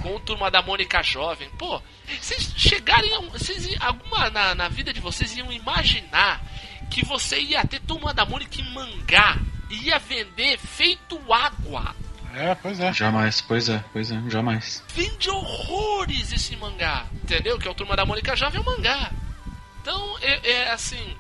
com 0.02 0.16
o 0.16 0.20
Turma 0.20 0.50
da 0.50 0.62
Mônica 0.62 1.02
Jovem, 1.02 1.48
pô, 1.58 1.82
vocês 2.20 2.52
chegarem, 2.56 3.10
vocês, 3.30 3.68
alguma 3.80 4.30
na, 4.30 4.54
na 4.54 4.68
vida 4.68 4.92
de 4.92 5.00
vocês 5.00 5.36
iam 5.36 5.52
imaginar 5.52 6.40
que 6.90 7.04
você 7.04 7.40
ia 7.40 7.66
ter 7.66 7.80
Turma 7.80 8.14
da 8.14 8.24
Mônica 8.24 8.60
em 8.60 8.70
mangá, 8.72 9.38
ia 9.70 9.98
vender 9.98 10.58
feito 10.58 11.20
água. 11.32 11.94
É, 12.34 12.54
pois 12.54 12.80
é. 12.80 12.92
Jamais, 12.92 13.40
pois 13.40 13.68
é, 13.68 13.82
pois 13.92 14.10
é, 14.10 14.20
jamais. 14.28 14.82
Vende 14.92 15.30
horrores 15.30 16.32
esse 16.32 16.56
mangá, 16.56 17.06
entendeu? 17.12 17.58
Que 17.58 17.68
é 17.68 17.70
o 17.70 17.74
Turma 17.74 17.96
da 17.96 18.04
Mônica 18.04 18.34
Jovem 18.34 18.58
é 18.58 18.60
um 18.60 18.64
mangá. 18.64 19.10
Então, 19.80 20.18
é, 20.20 20.50
é 20.50 20.70
assim, 20.72 21.16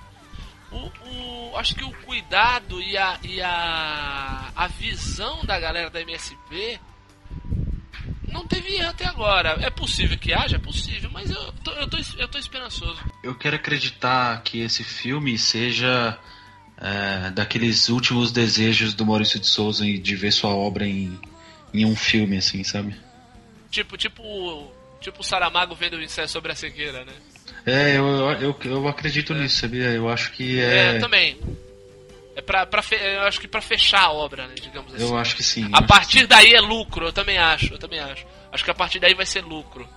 o, 0.74 1.52
o, 1.52 1.56
acho 1.56 1.74
que 1.74 1.84
o 1.84 1.92
cuidado 2.04 2.80
e, 2.80 2.96
a, 2.96 3.18
e 3.22 3.40
a, 3.40 4.50
a 4.54 4.66
visão 4.66 5.44
da 5.44 5.58
galera 5.58 5.88
da 5.88 6.00
MSP 6.00 6.80
não 8.28 8.46
teve 8.46 8.80
até 8.80 9.06
agora. 9.06 9.58
É 9.60 9.70
possível 9.70 10.18
que 10.18 10.32
haja? 10.32 10.56
É 10.56 10.58
possível, 10.58 11.08
mas 11.12 11.30
eu 11.30 11.52
tô, 11.64 11.70
eu 11.72 11.88
tô, 11.88 11.96
eu 12.18 12.28
tô 12.28 12.38
esperançoso. 12.38 13.00
Eu 13.22 13.34
quero 13.34 13.56
acreditar 13.56 14.42
que 14.42 14.60
esse 14.60 14.82
filme 14.82 15.38
seja 15.38 16.18
é, 16.76 17.30
daqueles 17.30 17.88
últimos 17.88 18.32
desejos 18.32 18.92
do 18.92 19.06
Maurício 19.06 19.38
de 19.38 19.46
Souza 19.46 19.84
de 19.84 20.16
ver 20.16 20.32
sua 20.32 20.50
obra 20.50 20.86
em, 20.86 21.18
em 21.72 21.84
um 21.86 21.94
filme, 21.94 22.36
assim, 22.36 22.64
sabe? 22.64 22.96
Tipo, 23.70 23.96
tipo, 23.96 24.72
tipo 25.00 25.20
o 25.20 25.24
Saramago 25.24 25.74
vendo 25.74 25.94
o 25.94 26.02
ensaio 26.02 26.28
sobre 26.28 26.50
a 26.52 26.54
cegueira, 26.56 27.04
né? 27.04 27.12
É, 27.66 27.96
eu, 27.96 28.06
eu, 28.40 28.56
eu 28.64 28.88
acredito 28.88 29.32
é. 29.32 29.38
nisso, 29.38 29.60
sabia? 29.60 29.86
Eu 29.90 30.08
acho 30.08 30.32
que 30.32 30.60
é. 30.60 30.96
É, 30.96 30.98
também. 30.98 31.38
É 32.36 32.42
pra, 32.42 32.66
pra 32.66 32.82
fe... 32.82 32.96
Eu 32.96 33.22
acho 33.22 33.40
que 33.40 33.46
pra 33.46 33.60
fechar 33.60 34.02
a 34.02 34.12
obra, 34.12 34.46
né, 34.48 34.54
digamos 34.60 34.92
assim. 34.92 35.04
Eu 35.04 35.16
acho 35.16 35.36
que 35.36 35.42
sim. 35.42 35.68
A 35.72 35.80
partir 35.82 36.20
sim. 36.20 36.26
daí 36.26 36.52
é 36.52 36.60
lucro, 36.60 37.06
eu 37.06 37.12
também 37.12 37.38
acho, 37.38 37.74
eu 37.74 37.78
também 37.78 38.00
acho. 38.00 38.26
Acho 38.52 38.64
que 38.64 38.70
a 38.70 38.74
partir 38.74 38.98
daí 38.98 39.14
vai 39.14 39.24
ser 39.24 39.42
lucro. 39.42 39.88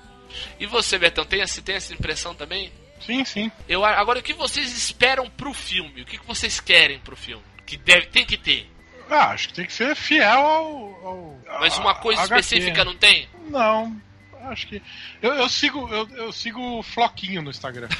E 0.59 0.65
você, 0.65 0.97
Betão, 0.99 1.25
tem, 1.25 1.41
essa, 1.41 1.61
tem 1.61 1.75
essa 1.75 1.93
impressão 1.93 2.35
também? 2.35 2.71
Sim, 2.99 3.25
sim. 3.25 3.51
Eu, 3.67 3.83
agora, 3.83 4.19
o 4.19 4.23
que 4.23 4.33
vocês 4.33 4.71
esperam 4.75 5.29
pro 5.29 5.53
filme? 5.53 6.01
O 6.01 6.05
que, 6.05 6.17
que 6.17 6.27
vocês 6.27 6.59
querem 6.59 6.99
pro 6.99 7.15
filme? 7.15 7.43
Que 7.65 7.75
deve, 7.77 8.07
tem 8.07 8.25
que 8.25 8.37
ter. 8.37 8.69
Ah, 9.09 9.29
acho 9.29 9.47
que 9.49 9.53
tem 9.55 9.65
que 9.65 9.73
ser 9.73 9.95
fiel 9.95 10.39
ao. 10.39 11.05
ao 11.05 11.59
Mas 11.59 11.77
uma 11.77 11.95
coisa 11.95 12.21
a- 12.21 12.25
HQ. 12.25 12.39
específica 12.41 12.83
não 12.83 12.95
tem? 12.95 13.27
Não, 13.49 13.95
acho 14.43 14.67
que. 14.67 14.81
Eu, 15.21 15.33
eu 15.33 15.49
sigo 15.49 15.87
eu, 15.89 16.07
eu 16.17 16.31
sigo 16.31 16.61
o 16.79 16.83
Floquinho 16.83 17.41
no 17.41 17.49
Instagram. 17.49 17.87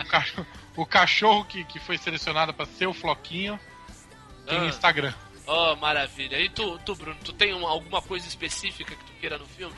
o, 0.00 0.04
cachorro, 0.08 0.46
o 0.76 0.86
cachorro 0.86 1.44
que, 1.44 1.64
que 1.64 1.78
foi 1.78 1.98
selecionado 1.98 2.52
pra 2.52 2.66
ser 2.66 2.86
o 2.86 2.94
Floquinho 2.94 3.58
tem 4.46 4.58
Ah. 4.58 4.66
Instagram. 4.66 5.12
Oh, 5.46 5.76
maravilha. 5.76 6.40
E 6.40 6.48
tu, 6.48 6.78
tu 6.84 6.94
Bruno, 6.96 7.16
tu 7.24 7.32
tem 7.32 7.54
uma- 7.54 7.70
alguma 7.70 8.02
coisa 8.02 8.26
específica 8.26 8.94
que 8.94 9.04
tu 9.04 9.12
queira 9.20 9.38
no 9.38 9.46
filme? 9.46 9.74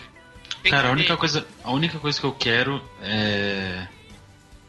Tem 0.62 0.73
Cara, 0.73 0.89
a 0.89 0.93
única, 0.93 1.16
coisa, 1.16 1.47
a 1.62 1.70
única 1.73 1.99
coisa 1.99 2.19
que 2.19 2.27
eu 2.27 2.32
quero 2.32 2.82
é. 3.03 3.86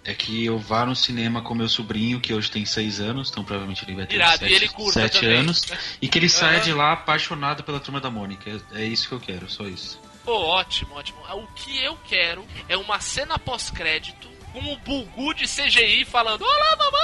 É 0.09 0.13
que 0.15 0.43
eu 0.43 0.57
vá 0.57 0.87
no 0.87 0.95
cinema 0.95 1.39
com 1.39 1.53
meu 1.53 1.69
sobrinho, 1.69 2.19
que 2.19 2.33
hoje 2.33 2.49
tem 2.49 2.65
6 2.65 2.99
anos, 2.99 3.29
então 3.29 3.43
provavelmente 3.43 3.85
ele 3.85 3.95
vai 3.95 4.07
ter 4.07 4.15
Irado, 4.15 4.43
e 4.43 4.49
7, 4.49 4.55
ele 4.55 5.09
também. 5.09 5.37
anos, 5.37 5.67
e 6.01 6.07
que 6.07 6.17
ele 6.17 6.27
saia 6.27 6.59
de 6.61 6.73
lá 6.73 6.93
apaixonado 6.93 7.63
pela 7.63 7.79
turma 7.79 8.01
da 8.01 8.09
Mônica. 8.09 8.59
É, 8.73 8.83
isso 8.83 9.07
que 9.07 9.13
eu 9.13 9.19
quero, 9.19 9.47
só 9.47 9.67
isso. 9.67 10.01
Pô, 10.25 10.33
ótimo, 10.33 10.95
ótimo. 10.95 11.19
O 11.31 11.45
que 11.53 11.83
eu 11.83 11.95
quero 12.07 12.43
é 12.67 12.75
uma 12.75 12.99
cena 12.99 13.37
pós-crédito 13.37 14.27
com 14.51 14.73
o 14.73 14.77
Bulgu 14.77 15.35
de 15.35 15.45
CGI 15.45 16.03
falando 16.05 16.41
Olá, 16.41 16.75
mamãe! 16.75 16.99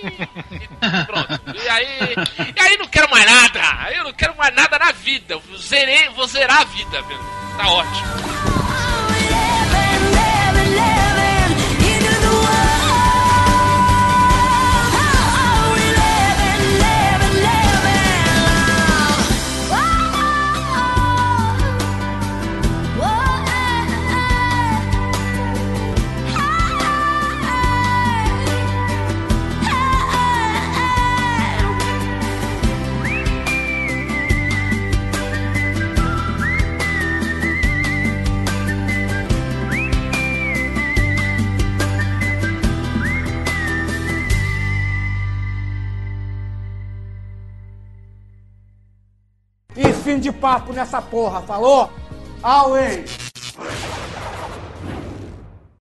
E 0.80 1.04
pronto. 1.04 1.40
E 1.54 1.68
aí, 1.68 2.14
e 2.56 2.60
aí 2.60 2.78
não 2.78 2.86
quero 2.86 3.10
mais 3.10 3.26
nada. 3.26 3.92
Eu 3.92 4.04
não 4.04 4.12
quero 4.14 4.34
mais 4.36 4.54
nada 4.54 4.78
na 4.78 4.92
vida. 4.92 5.34
Eu 5.34 5.58
zerei, 5.58 6.08
vou 6.10 6.26
zerar 6.26 6.60
a 6.62 6.64
vida, 6.64 7.02
velho. 7.02 7.20
Tá 7.58 7.68
ótimo. 7.68 8.77
fim 50.08 50.18
de 50.18 50.32
papo 50.32 50.72
nessa 50.72 51.02
porra, 51.02 51.42
falou? 51.42 51.90
Always! 52.42 53.28